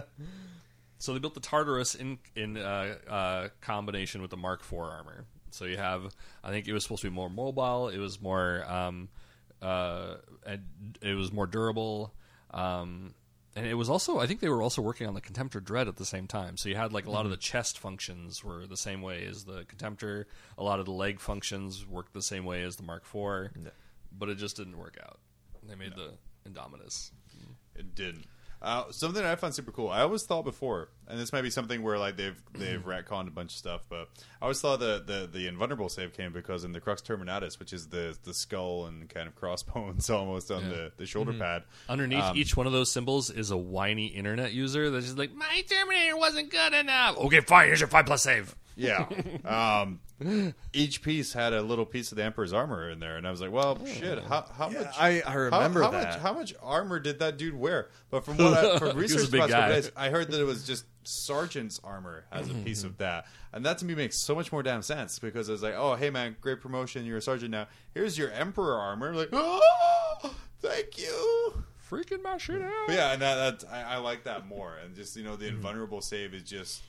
So 0.98 1.12
they 1.12 1.18
built 1.18 1.34
the 1.34 1.40
Tartarus 1.40 1.94
in 1.94 2.18
in 2.34 2.56
uh, 2.56 2.94
uh, 3.06 3.48
combination 3.60 4.22
with 4.22 4.30
the 4.30 4.38
Mark 4.38 4.62
IV 4.62 4.78
armor. 4.78 5.26
So 5.50 5.64
you 5.64 5.76
have, 5.76 6.14
I 6.42 6.50
think 6.50 6.68
it 6.68 6.72
was 6.72 6.82
supposed 6.82 7.02
to 7.02 7.10
be 7.10 7.14
more 7.14 7.30
mobile. 7.30 7.88
It 7.88 7.98
was 7.98 8.20
more, 8.20 8.64
um, 8.70 9.08
uh, 9.62 10.14
and 10.46 10.62
it 11.02 11.14
was 11.14 11.32
more 11.32 11.46
durable, 11.46 12.14
um, 12.52 13.14
and 13.56 13.66
it 13.66 13.74
was 13.74 13.90
also. 13.90 14.18
I 14.18 14.26
think 14.26 14.40
they 14.40 14.48
were 14.48 14.62
also 14.62 14.82
working 14.82 15.06
on 15.06 15.14
the 15.14 15.20
Contemptor 15.20 15.62
Dread 15.62 15.88
at 15.88 15.96
the 15.96 16.04
same 16.04 16.26
time. 16.26 16.56
So 16.56 16.68
you 16.68 16.76
had 16.76 16.92
like 16.92 17.06
a 17.06 17.10
lot 17.10 17.24
of 17.24 17.30
the 17.30 17.36
chest 17.36 17.78
functions 17.78 18.44
were 18.44 18.66
the 18.66 18.76
same 18.76 19.02
way 19.02 19.24
as 19.26 19.44
the 19.44 19.64
Contemptor. 19.64 20.24
A 20.56 20.62
lot 20.62 20.78
of 20.78 20.86
the 20.86 20.92
leg 20.92 21.20
functions 21.20 21.86
worked 21.86 22.12
the 22.14 22.22
same 22.22 22.44
way 22.44 22.62
as 22.62 22.76
the 22.76 22.82
Mark 22.84 23.02
IV, 23.02 23.50
but 24.16 24.28
it 24.28 24.36
just 24.36 24.56
didn't 24.56 24.78
work 24.78 24.96
out. 25.02 25.18
They 25.68 25.74
made 25.74 25.94
the 25.96 26.12
Indominus. 26.48 27.10
it 27.74 27.94
didn't. 27.94 28.26
Uh, 28.60 28.90
something 28.90 29.22
that 29.22 29.30
I 29.30 29.36
found 29.36 29.54
super 29.54 29.70
cool. 29.70 29.88
I 29.88 30.00
always 30.00 30.24
thought 30.24 30.44
before, 30.44 30.88
and 31.06 31.18
this 31.18 31.32
might 31.32 31.42
be 31.42 31.50
something 31.50 31.80
where 31.82 31.96
like 31.96 32.16
they've 32.16 32.40
they've 32.54 32.84
retconned 32.84 33.28
a 33.28 33.30
bunch 33.30 33.52
of 33.52 33.58
stuff, 33.58 33.82
but 33.88 34.08
I 34.40 34.46
always 34.46 34.60
thought 34.60 34.80
the 34.80 35.00
the, 35.06 35.28
the 35.32 35.46
invulnerable 35.46 35.88
save 35.88 36.12
came 36.12 36.32
because 36.32 36.64
in 36.64 36.72
the 36.72 36.80
Crux 36.80 37.00
Terminatus, 37.00 37.58
which 37.60 37.72
is 37.72 37.86
the 37.88 38.16
the 38.24 38.34
skull 38.34 38.86
and 38.86 39.08
kind 39.08 39.28
of 39.28 39.36
crossbones 39.36 40.10
almost 40.10 40.50
on 40.50 40.68
the, 40.68 40.90
the 40.96 41.06
shoulder 41.06 41.32
pad. 41.32 41.62
Underneath 41.88 42.24
Um, 42.24 42.36
each 42.36 42.56
one 42.56 42.66
of 42.66 42.72
those 42.72 42.90
symbols 42.90 43.30
is 43.30 43.52
a 43.52 43.56
whiny 43.56 44.06
internet 44.06 44.52
user 44.52 44.90
that's 44.90 45.06
just 45.06 45.18
like, 45.18 45.32
my 45.34 45.62
Terminator 45.68 46.16
wasn't 46.16 46.50
good 46.50 46.74
enough. 46.74 47.16
Okay, 47.18 47.40
fine. 47.40 47.66
Here's 47.68 47.80
your 47.80 47.88
five 47.88 48.06
plus 48.06 48.24
save. 48.24 48.56
Yeah. 48.78 49.06
Um, 49.44 50.00
each 50.72 51.02
piece 51.02 51.32
had 51.32 51.52
a 51.52 51.62
little 51.62 51.86
piece 51.86 52.10
of 52.12 52.16
the 52.16 52.24
Emperor's 52.24 52.52
armor 52.52 52.90
in 52.90 53.00
there, 53.00 53.16
and 53.16 53.26
I 53.26 53.30
was 53.30 53.40
like, 53.40 53.52
"Well, 53.52 53.78
shit. 53.86 54.18
How, 54.24 54.44
how 54.56 54.68
much? 54.68 54.86
I, 54.98 55.22
I 55.26 55.30
How, 55.30 55.38
remember 55.38 55.82
how 55.82 55.90
that. 55.90 56.10
much? 56.14 56.18
How 56.20 56.32
much 56.32 56.54
armor 56.62 56.98
did 57.00 57.18
that 57.20 57.36
dude 57.38 57.54
wear? 57.54 57.88
But 58.10 58.24
from 58.24 58.36
what 58.38 58.54
I, 58.54 58.78
from 58.78 58.90
He 58.90 59.02
was 59.02 59.12
a 59.12 59.16
research 59.16 59.30
big 59.30 59.40
about 59.40 59.50
guy. 59.50 59.68
days, 59.68 59.90
I 59.96 60.10
heard 60.10 60.30
that 60.30 60.40
it 60.40 60.44
was 60.44 60.66
just 60.66 60.84
sergeant's 61.04 61.80
armor 61.84 62.24
has 62.30 62.50
a 62.50 62.54
piece 62.54 62.84
of 62.84 62.98
that, 62.98 63.26
and 63.52 63.64
that 63.64 63.78
to 63.78 63.84
me 63.84 63.94
makes 63.94 64.24
so 64.24 64.34
much 64.34 64.50
more 64.52 64.62
damn 64.62 64.82
sense 64.82 65.18
because 65.18 65.48
it's 65.48 65.62
like, 65.62 65.74
oh, 65.76 65.94
hey 65.94 66.10
man, 66.10 66.36
great 66.40 66.60
promotion, 66.60 67.04
you're 67.04 67.18
a 67.18 67.22
sergeant 67.22 67.50
now. 67.50 67.66
Here's 67.94 68.18
your 68.18 68.30
Emperor 68.30 68.76
armor. 68.76 69.14
Like, 69.14 69.30
oh, 69.32 70.34
thank 70.60 70.98
you. 70.98 71.64
Freaking 71.90 72.22
my 72.22 72.36
shit 72.36 72.60
out. 72.60 72.70
But 72.86 72.96
yeah, 72.96 73.12
and 73.12 73.22
that, 73.22 73.60
that 73.60 73.72
I, 73.72 73.94
I 73.94 73.96
like 73.98 74.24
that 74.24 74.46
more. 74.46 74.74
And 74.84 74.94
just 74.94 75.16
you 75.16 75.24
know, 75.24 75.36
the 75.36 75.46
invulnerable 75.46 76.02
save 76.02 76.34
is 76.34 76.42
just 76.42 76.82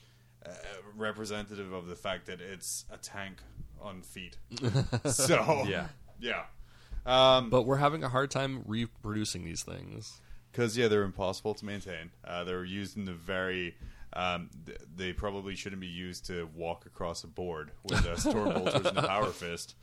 uh, 0.45 0.49
representative 0.95 1.71
of 1.73 1.87
the 1.87 1.95
fact 1.95 2.25
that 2.27 2.41
it's 2.41 2.85
a 2.91 2.97
tank 2.97 3.41
on 3.81 4.01
feet. 4.01 4.37
so 5.05 5.63
Yeah. 5.67 5.87
yeah. 6.19 6.43
Um, 7.05 7.49
But 7.49 7.63
we're 7.63 7.77
having 7.77 8.03
a 8.03 8.09
hard 8.09 8.29
time 8.31 8.63
reproducing 8.65 9.43
these 9.45 9.63
things. 9.63 10.19
because 10.51 10.77
yeah, 10.77 10.87
they're 10.87 11.03
impossible 11.03 11.53
to 11.55 11.65
maintain. 11.65 12.11
Uh, 12.25 12.43
they're 12.43 12.65
used 12.65 12.97
in 12.97 13.05
the 13.05 13.13
very. 13.13 13.75
Um, 14.11 14.49
th- 14.65 14.79
they 14.95 15.13
probably 15.13 15.55
shouldn't 15.55 15.79
be 15.81 15.87
used 15.87 16.25
to 16.27 16.49
walk 16.55 16.85
across 16.87 17.23
a 17.23 17.27
board 17.27 17.71
with 17.83 18.03
a 18.05 18.19
storm 18.19 18.53
bolters 18.53 18.85
and 18.85 18.97
a 18.97 19.01
power 19.07 19.27
fist. 19.27 19.75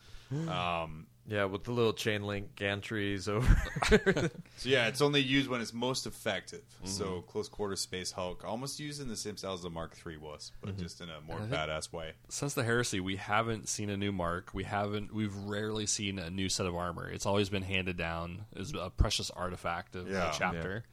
Um, 0.49 1.07
yeah, 1.27 1.43
with 1.45 1.65
the 1.65 1.71
little 1.71 1.93
chain 1.93 2.23
link 2.23 2.55
gantries 2.55 3.27
over. 3.29 4.29
so 4.57 4.69
yeah, 4.69 4.87
it's 4.87 5.01
only 5.01 5.19
used 5.21 5.49
when 5.49 5.61
it's 5.61 5.73
most 5.73 6.07
effective. 6.07 6.61
Mm-hmm. 6.77 6.87
So 6.87 7.21
close 7.27 7.47
quarter 7.49 7.75
space 7.75 8.11
Hulk, 8.11 8.43
almost 8.45 8.79
used 8.79 9.01
in 9.01 9.07
the 9.09 9.15
same 9.17 9.35
style 9.37 9.53
as 9.53 9.61
the 9.61 9.69
Mark 9.69 9.93
III 10.05 10.17
was, 10.17 10.51
but 10.61 10.71
Mm-hmm. 10.71 10.81
just 10.83 11.01
in 11.01 11.09
a 11.09 11.19
more 11.21 11.37
And 11.39 11.53
I 11.53 11.67
badass 11.67 11.91
way. 11.91 12.13
Since 12.29 12.53
the 12.53 12.63
heresy, 12.63 12.99
we 12.99 13.17
haven't 13.17 13.67
seen 13.69 13.89
a 13.89 13.97
new 13.97 14.11
mark. 14.11 14.51
We 14.53 14.63
haven't. 14.63 15.13
We've 15.13 15.35
rarely 15.35 15.85
seen 15.85 16.17
a 16.19 16.29
new 16.29 16.49
set 16.49 16.65
of 16.65 16.75
armor. 16.75 17.09
It's 17.09 17.25
always 17.25 17.49
been 17.49 17.63
handed 17.63 17.97
down 17.97 18.45
as 18.55 18.73
a 18.79 18.89
precious 18.89 19.29
artifact 19.31 19.95
of 19.95 20.09
Yeah. 20.09 20.25
the 20.25 20.35
chapter. 20.37 20.83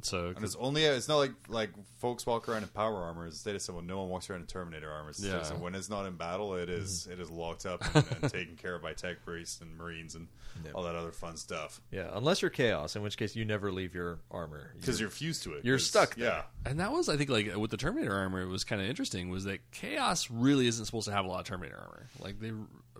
So 0.00 0.32
And 0.34 0.44
it's 0.44 0.56
only 0.56 0.84
it's 0.84 1.06
not 1.06 1.18
like 1.18 1.32
like 1.48 1.70
folks 1.98 2.24
walk 2.26 2.48
around 2.48 2.62
in 2.62 2.68
power 2.70 2.96
armor. 2.96 3.26
It's 3.26 3.38
stated 3.38 3.60
someone 3.60 3.86
no 3.86 3.98
one 4.00 4.08
walks 4.08 4.28
around 4.30 4.40
in 4.40 4.46
Terminator 4.46 4.90
armor. 4.90 5.10
It's 5.10 5.22
Yeah. 5.22 5.42
so 5.42 5.54
when 5.56 5.74
it's 5.74 5.90
not 5.90 6.06
in 6.06 6.16
battle, 6.16 6.54
it 6.54 6.68
is- 6.70 7.02
Mm-hmm. 7.04 7.12
it 7.12 7.20
is 7.20 7.30
locked 7.30 7.66
up 7.66 7.82
and, 7.94 8.04
and 8.22 8.32
taken 8.32 8.56
care 8.56 8.74
of 8.74 8.82
by 8.82 8.94
tech 8.94 9.22
priests 9.24 9.60
and 9.60 9.76
marines 9.76 10.14
and 10.14 10.28
Yeah. 10.64 10.72
all 10.74 10.82
that 10.84 10.94
other 10.94 11.12
fun 11.12 11.36
stuff. 11.36 11.80
yeah, 11.90 12.08
unless 12.14 12.40
you're 12.42 12.50
chaos, 12.50 12.96
in 12.96 13.02
which 13.02 13.16
case 13.16 13.36
you 13.36 13.44
never 13.44 13.70
leave 13.70 13.94
your 13.94 14.18
armor. 14.30 14.72
Because 14.80 14.98
you're 15.00 15.10
fused 15.10 15.42
to 15.44 15.52
it. 15.54 15.64
You're 15.64 15.78
stuck 15.78 16.14
there. 16.16 16.28
Yeah. 16.28 16.42
And 16.70 16.80
that 16.80 16.90
was, 16.90 17.08
I 17.08 17.16
think, 17.16 17.30
like 17.30 17.54
with 17.56 17.70
the 17.70 17.76
Terminator 17.76 18.14
armor, 18.14 18.40
it 18.42 18.48
was 18.48 18.64
kind 18.64 18.80
of 18.82 18.88
interesting. 18.88 19.28
Was 19.28 19.44
that 19.44 19.70
Chaos 19.72 20.30
really 20.30 20.66
isn't 20.66 20.84
supposed 20.86 21.06
to 21.06 21.12
have 21.12 21.24
a 21.24 21.28
lot 21.28 21.40
of 21.40 21.46
Terminator 21.46 21.76
armor? 21.78 22.08
Like 22.18 22.40
they, 22.40 22.52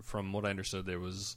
from 0.03 0.33
what 0.33 0.45
I 0.45 0.51
understood, 0.51 0.87
there 0.87 1.01
was 1.01 1.37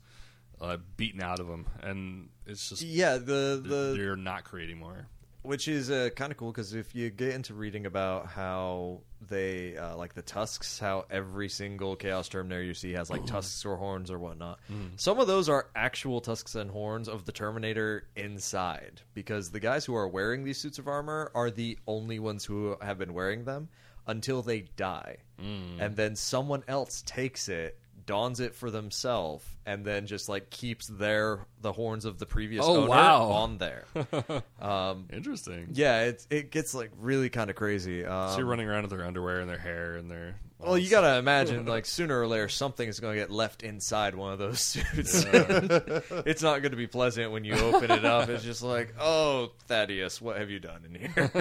uh, 0.61 0.77
beaten 0.95 1.21
out 1.21 1.39
of 1.39 1.47
them, 1.47 1.65
and 1.81 2.29
it's 2.45 2.69
just 2.69 2.81
yeah, 2.81 3.17
the 3.17 3.61
the 3.61 3.93
they're 3.97 4.15
not 4.15 4.45
creating 4.45 4.79
more. 4.79 5.07
Which 5.45 5.67
is 5.67 5.89
uh, 5.91 6.09
kind 6.15 6.31
of 6.31 6.37
cool 6.37 6.51
because 6.51 6.73
if 6.73 6.93
you 6.95 7.09
get 7.09 7.33
into 7.33 7.53
reading 7.53 7.85
about 7.85 8.27
how 8.27 9.01
they 9.21 9.77
uh, 9.77 9.95
like 9.95 10.13
the 10.13 10.21
tusks, 10.21 10.79
how 10.79 11.05
every 11.09 11.49
single 11.49 11.95
Chaos 11.95 12.29
Terminator 12.29 12.63
you 12.63 12.73
see 12.73 12.93
has 12.93 13.09
like 13.09 13.25
tusks 13.27 13.65
or 13.65 13.77
horns 13.77 14.11
or 14.11 14.19
whatnot. 14.19 14.59
Some 14.97 15.19
of 15.19 15.27
those 15.27 15.49
are 15.49 15.67
actual 15.75 16.21
tusks 16.21 16.55
and 16.55 16.69
horns 16.69 17.07
of 17.07 17.25
the 17.25 17.31
Terminator 17.31 18.07
inside 18.15 19.01
because 19.13 19.51
the 19.51 19.59
guys 19.59 19.85
who 19.85 19.95
are 19.95 20.07
wearing 20.07 20.43
these 20.43 20.57
suits 20.57 20.79
of 20.79 20.87
armor 20.87 21.31
are 21.35 21.49
the 21.51 21.77
only 21.87 22.19
ones 22.19 22.45
who 22.45 22.75
have 22.81 22.97
been 22.97 23.13
wearing 23.13 23.45
them 23.45 23.69
until 24.07 24.41
they 24.41 24.61
die, 24.77 25.17
and 25.79 25.95
then 25.95 26.15
someone 26.15 26.63
else 26.67 27.01
takes 27.05 27.49
it. 27.49 27.79
Dons 28.05 28.39
it 28.39 28.53
for 28.53 28.69
themselves 28.69 29.43
and 29.65 29.83
then 29.85 30.05
just 30.07 30.29
like 30.29 30.49
keeps 30.49 30.87
their 30.87 31.39
the 31.61 31.71
horns 31.73 32.05
of 32.05 32.19
the 32.19 32.25
previous 32.25 32.63
Oh, 32.65 32.77
owner 32.83 32.87
wow. 32.89 33.23
on 33.31 33.57
there. 33.57 33.85
um, 34.61 35.07
Interesting. 35.11 35.69
yeah, 35.73 36.01
it 36.03 36.25
it 36.29 36.51
gets 36.51 36.73
like 36.75 36.91
really 36.99 37.29
kind 37.29 37.49
of 37.49 37.55
crazy. 37.55 38.05
Um, 38.05 38.29
So 38.31 38.37
you're 38.39 38.45
running 38.47 38.67
around 38.69 38.83
with 38.83 38.91
their 38.91 39.05
underwear 39.05 39.39
and 39.39 39.49
their 39.49 39.57
hair 39.57 39.95
and 39.95 40.09
their. 40.11 40.35
well, 40.59 40.77
you 40.77 40.89
gotta 40.89 41.17
imagine 41.17 41.65
like 41.75 41.85
sooner 41.87 42.19
or 42.19 42.27
later 42.27 42.47
something 42.47 42.87
is 42.87 42.99
going 42.99 43.15
to 43.15 43.19
get 43.19 43.31
left 43.31 43.63
inside 43.63 44.13
one 44.15 44.31
of 44.33 44.39
those 44.39 44.59
suits. 44.65 45.25
it's 45.25 46.43
not 46.43 46.61
going 46.61 46.71
to 46.71 46.77
be 46.77 46.87
pleasant 46.87 47.31
when 47.31 47.43
you 47.43 47.53
open 47.55 47.89
it 47.91 48.05
up. 48.05 48.29
It's 48.29 48.43
just 48.43 48.61
like, 48.61 48.93
oh, 48.99 49.51
Thaddeus, 49.67 50.21
what 50.21 50.37
have 50.37 50.49
you 50.51 50.59
done 50.59 50.81
in 50.85 50.95
here? 50.95 51.31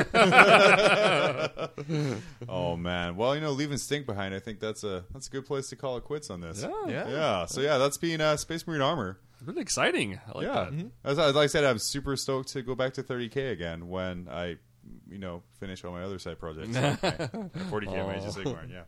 Oh 2.48 2.76
man. 2.76 3.16
Well, 3.16 3.34
you 3.34 3.40
know, 3.40 3.50
leaving 3.52 3.78
stink 3.78 4.06
behind. 4.06 4.34
I 4.34 4.38
think 4.38 4.60
that's 4.60 4.84
a 4.84 5.04
that's 5.12 5.28
a 5.28 5.30
good 5.30 5.46
place 5.46 5.68
to 5.68 5.76
call 5.76 5.96
it 5.96 6.04
quits 6.04 6.30
on 6.30 6.40
this. 6.40 6.62
Yeah. 6.62 6.70
Yeah. 6.88 7.08
Yeah. 7.08 7.46
So 7.46 7.60
yeah, 7.60 7.78
that's 7.78 7.98
being 7.98 8.13
uh, 8.20 8.36
Space 8.36 8.66
Marine 8.66 8.82
armor. 8.82 9.18
Really 9.44 9.62
exciting. 9.62 10.18
I 10.26 10.38
like 10.38 10.46
yeah. 10.46 10.68
that. 10.70 10.90
As, 11.04 11.18
as 11.18 11.36
I 11.36 11.46
said, 11.46 11.64
I'm 11.64 11.78
super 11.78 12.16
stoked 12.16 12.50
to 12.50 12.62
go 12.62 12.74
back 12.74 12.94
to 12.94 13.02
30k 13.02 13.52
again 13.52 13.88
when 13.88 14.26
I, 14.30 14.56
you 15.10 15.18
know, 15.18 15.42
finish 15.60 15.84
all 15.84 15.92
my 15.92 16.02
other 16.02 16.18
side 16.18 16.38
projects. 16.38 16.68
40k 16.68 17.88
on 17.88 18.06
my 18.06 18.16
Age 18.16 18.24
of 18.24 18.34
Sigmar, 18.34 18.70
yeah. 18.70 18.82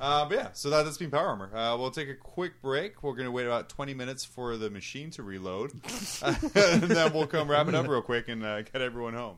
Uh, 0.00 0.28
but 0.28 0.34
yeah, 0.36 0.48
so 0.52 0.70
that, 0.70 0.84
that's 0.84 0.98
been 0.98 1.10
Power 1.10 1.28
Armor. 1.28 1.56
Uh, 1.56 1.76
we'll 1.76 1.92
take 1.92 2.08
a 2.08 2.14
quick 2.14 2.60
break. 2.60 3.02
We're 3.02 3.14
going 3.14 3.26
to 3.26 3.32
wait 3.32 3.46
about 3.46 3.68
20 3.68 3.94
minutes 3.94 4.24
for 4.24 4.56
the 4.56 4.68
machine 4.68 5.10
to 5.12 5.22
reload, 5.22 5.72
and 6.22 6.82
then 6.82 7.12
we'll 7.12 7.28
come 7.28 7.48
wrap 7.48 7.68
it 7.68 7.74
up 7.74 7.86
real 7.86 8.02
quick 8.02 8.28
and 8.28 8.44
uh, 8.44 8.62
get 8.62 8.82
everyone 8.82 9.14
home. 9.14 9.36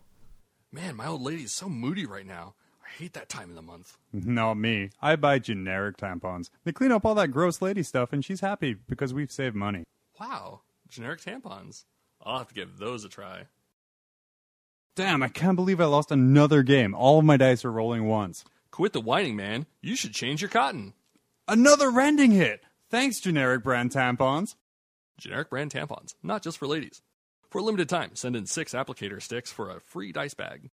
Man, 0.70 0.96
my 0.96 1.06
old 1.06 1.20
lady 1.20 1.42
is 1.42 1.52
so 1.52 1.68
moody 1.68 2.06
right 2.06 2.26
now. 2.26 2.54
I 2.92 3.02
hate 3.02 3.14
that 3.14 3.28
time 3.28 3.48
of 3.48 3.56
the 3.56 3.62
month. 3.62 3.96
Not 4.12 4.54
me. 4.54 4.90
I 5.00 5.16
buy 5.16 5.38
generic 5.38 5.96
tampons. 5.96 6.50
They 6.64 6.72
clean 6.72 6.92
up 6.92 7.06
all 7.06 7.14
that 7.14 7.30
gross 7.30 7.62
lady 7.62 7.82
stuff, 7.82 8.12
and 8.12 8.22
she's 8.22 8.40
happy 8.40 8.74
because 8.74 9.14
we've 9.14 9.32
saved 9.32 9.56
money. 9.56 9.84
Wow. 10.20 10.60
Generic 10.88 11.22
tampons. 11.22 11.84
I'll 12.22 12.38
have 12.38 12.48
to 12.48 12.54
give 12.54 12.76
those 12.78 13.04
a 13.04 13.08
try. 13.08 13.46
Damn, 14.94 15.22
I 15.22 15.28
can't 15.28 15.56
believe 15.56 15.80
I 15.80 15.86
lost 15.86 16.10
another 16.10 16.62
game. 16.62 16.94
All 16.94 17.18
of 17.18 17.24
my 17.24 17.38
dice 17.38 17.64
are 17.64 17.72
rolling 17.72 18.06
once. 18.08 18.44
Quit 18.70 18.92
the 18.92 19.00
whining, 19.00 19.36
man. 19.36 19.64
You 19.80 19.96
should 19.96 20.12
change 20.12 20.42
your 20.42 20.50
cotton. 20.50 20.92
Another 21.48 21.90
rending 21.90 22.30
hit! 22.30 22.62
Thanks, 22.90 23.20
generic 23.20 23.62
brand 23.62 23.90
tampons. 23.90 24.54
Generic 25.16 25.48
brand 25.48 25.72
tampons, 25.72 26.14
not 26.22 26.42
just 26.42 26.58
for 26.58 26.66
ladies. 26.66 27.00
For 27.48 27.58
a 27.58 27.62
limited 27.62 27.88
time, 27.88 28.10
send 28.14 28.36
in 28.36 28.44
six 28.44 28.74
applicator 28.74 29.20
sticks 29.22 29.50
for 29.50 29.70
a 29.70 29.80
free 29.80 30.12
dice 30.12 30.34
bag. 30.34 30.70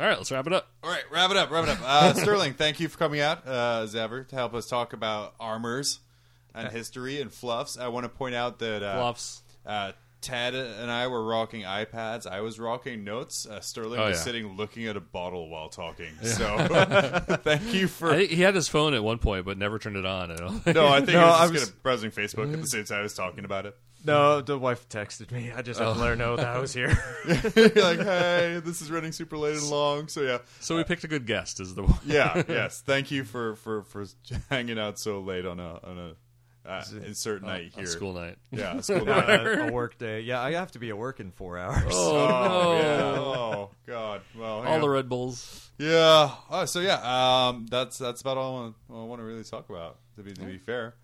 All 0.00 0.06
right, 0.06 0.16
let's 0.16 0.32
wrap 0.32 0.46
it 0.46 0.54
up. 0.54 0.66
All 0.82 0.88
right, 0.88 1.02
wrap 1.10 1.30
it 1.30 1.36
up, 1.36 1.50
wrap 1.50 1.64
it 1.64 1.68
up. 1.68 1.78
Uh, 1.84 2.14
Sterling, 2.14 2.54
thank 2.54 2.80
you 2.80 2.88
for 2.88 2.96
coming 2.96 3.20
out, 3.20 3.46
uh, 3.46 3.82
as 3.82 3.94
ever, 3.94 4.24
to 4.24 4.34
help 4.34 4.54
us 4.54 4.66
talk 4.66 4.94
about 4.94 5.34
armors 5.38 6.00
and 6.54 6.68
history 6.72 7.20
and 7.20 7.30
fluffs. 7.30 7.76
I 7.76 7.88
want 7.88 8.04
to 8.04 8.08
point 8.08 8.34
out 8.34 8.60
that 8.60 8.82
uh, 8.82 8.94
Fluffs. 8.94 9.42
Uh, 10.22 10.26
Ted 10.26 10.54
and 10.54 10.90
I 10.90 11.06
were 11.06 11.24
rocking 11.24 11.62
iPads. 11.62 12.26
I 12.26 12.40
was 12.40 12.58
rocking 12.60 13.04
notes. 13.04 13.46
Uh, 13.46 13.60
Sterling 13.60 13.98
Oh, 14.00 14.06
was 14.08 14.18
yeah. 14.18 14.22
sitting 14.24 14.56
looking 14.56 14.86
at 14.86 14.96
a 14.96 15.00
bottle 15.00 15.48
while 15.48 15.68
talking. 15.68 16.12
So 16.22 16.56
thank 17.42 17.72
you 17.74 17.88
for. 17.88 18.12
I 18.12 18.24
he 18.24 18.42
had 18.42 18.54
his 18.54 18.68
phone 18.68 18.94
at 18.94 19.02
one 19.02 19.18
point, 19.18 19.44
but 19.44 19.58
never 19.58 19.78
turned 19.78 19.96
it 19.96 20.06
on. 20.06 20.30
I 20.30 20.36
don't 20.36 20.66
no, 20.74 20.88
I 20.88 20.98
think 21.00 21.12
No, 21.12 21.20
he 21.20 21.26
was 21.26 21.40
I 21.40 21.46
just 21.52 21.52
was- 21.66 21.70
browsing 21.70 22.10
Facebook 22.10 22.52
at 22.52 22.60
the 22.60 22.66
same 22.66 22.84
time 22.84 22.98
I 23.00 23.02
was 23.02 23.14
talking 23.14 23.44
about 23.44 23.66
it. 23.66 23.76
no, 24.04 24.40
the 24.40 24.58
wife 24.58 24.88
texted 24.88 25.30
me. 25.30 25.52
I 25.54 25.60
just 25.62 25.78
had 25.78 25.92
to 25.92 25.98
let 26.00 26.08
her 26.08 26.16
know 26.16 26.36
that 26.36 26.46
I 26.46 26.58
was 26.58 26.72
here. 26.72 26.88
You're 27.26 27.68
like, 27.68 27.98
hey, 28.00 28.60
this 28.64 28.80
is 28.80 28.90
running 28.90 29.12
super 29.12 29.36
late 29.36 29.56
and 29.56 29.68
long. 29.70 30.08
So 30.08 30.22
yeah, 30.22 30.38
So 30.60 30.76
we 30.76 30.84
picked 30.84 31.04
a 31.04 31.08
good 31.08 31.26
guest. 31.26 31.60
Is 31.60 31.74
the 31.74 31.82
one. 31.82 31.98
yeah, 32.06 32.42
yes. 32.48 32.80
Thank 32.84 33.10
you 33.10 33.24
for 33.24 33.56
for 33.56 33.82
for 33.84 34.06
hanging 34.48 34.78
out 34.78 34.98
so 34.98 35.20
late 35.20 35.44
on 35.46 35.60
a 35.60 35.80
on 35.84 35.98
a 35.98 36.12
uh, 36.70 36.84
insert 37.06 37.42
night 37.42 37.72
on 37.74 37.80
here. 37.82 37.86
school 37.86 38.12
night. 38.14 38.36
Yeah, 38.50 38.76
a 38.76 38.82
school 38.84 39.04
night. 39.04 39.28
Uh, 39.28 39.66
a 39.68 39.72
work 39.72 39.98
day. 39.98 40.20
Yeah, 40.20 40.40
I 40.40 40.52
have 40.52 40.70
to 40.72 40.78
be 40.78 40.88
at 40.90 40.96
work 40.98 41.20
in 41.20 41.30
four 41.32 41.58
hours. 41.58 41.82
Oh, 41.94 42.14
no! 42.28 42.78
yeah. 42.78 43.18
Oh 43.18 43.70
God. 43.86 44.22
Well, 44.38 44.58
All 44.58 44.64
yeah. 44.64 44.78
the 44.78 44.88
Red 44.88 45.08
Bulls. 45.08 45.70
Yeah. 45.78 46.30
Oh, 46.50 46.64
so 46.66 46.80
yeah, 46.80 47.48
um, 47.48 47.66
that's 47.70 47.98
that's 47.98 48.20
about 48.20 48.36
all 48.36 48.56
I 48.56 48.60
want, 48.60 48.76
I 48.90 49.04
want 49.04 49.20
to 49.20 49.24
really 49.26 49.44
talk 49.44 49.68
about. 49.68 49.98
To 50.16 50.22
be 50.22 50.32
to 50.32 50.40
be 50.44 50.58
fair, 50.58 50.94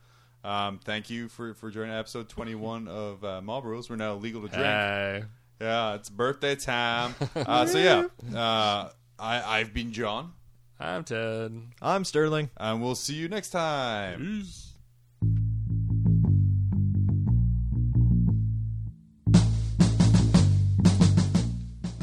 um, 0.45 0.79
thank 0.85 1.09
you 1.11 1.29
for 1.29 1.55
for 1.55 1.71
joining 1.71 1.93
episode 1.95 2.29
twenty 2.29 2.55
one 2.55 2.87
of 2.89 3.25
uh, 3.25 3.41
Mob 3.43 3.65
Rules. 3.65 3.89
We're 3.91 3.97
now 3.97 4.15
legal 4.15 4.43
to 4.43 4.49
drink. 4.49 4.65
Hey. 4.65 5.25
Yeah, 5.61 5.95
it's 5.95 6.11
birthday 6.11 6.55
time. 6.55 7.15
Uh, 7.35 7.65
so 7.65 7.79
yeah, 7.79 8.07
uh, 8.39 8.91
I 9.19 9.43
I've 9.61 9.73
been 9.73 9.91
John, 9.93 10.35
I'm 10.79 11.03
Ted. 11.03 11.59
I'm 11.81 12.05
Sterling. 12.05 12.51
and 12.59 12.83
we'll 12.83 12.95
see 12.95 13.15
you 13.15 13.29
next 13.29 13.51
time. 13.51 14.19
Peace. 14.21 14.66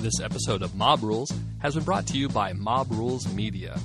This 0.03 0.19
episode 0.21 0.61
of 0.63 0.75
Mob 0.75 1.01
Rules 1.01 1.31
has 1.59 1.75
been 1.75 1.85
brought 1.85 2.05
to 2.07 2.17
you 2.17 2.27
by 2.27 2.51
Mob 2.51 2.91
Rules 2.91 3.33
Media. 3.33 3.79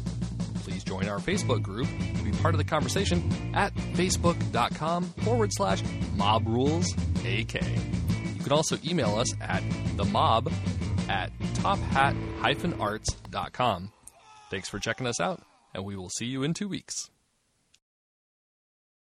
Please 0.64 0.82
join 0.82 1.08
our 1.08 1.20
Facebook 1.20 1.62
group 1.62 1.86
to 1.86 2.22
be 2.24 2.32
part 2.32 2.54
of 2.54 2.58
the 2.58 2.64
conversation 2.64 3.52
at 3.54 3.72
facebook.com 3.76 5.04
forward 5.22 5.52
slash 5.52 5.80
mob 6.16 6.48
rules 6.48 6.92
AK. 7.24 7.62
You 7.62 8.42
can 8.42 8.50
also 8.50 8.78
email 8.84 9.14
us 9.14 9.32
at 9.40 9.62
the 9.96 10.06
mob 10.06 10.50
at 11.08 11.30
tophat-arts.com. 11.38 13.92
Thanks 14.50 14.68
for 14.68 14.80
checking 14.80 15.06
us 15.06 15.20
out, 15.20 15.40
and 15.72 15.84
we 15.84 15.94
will 15.94 16.10
see 16.10 16.26
you 16.26 16.42
in 16.42 16.52
two 16.52 16.66
weeks. 16.66 17.10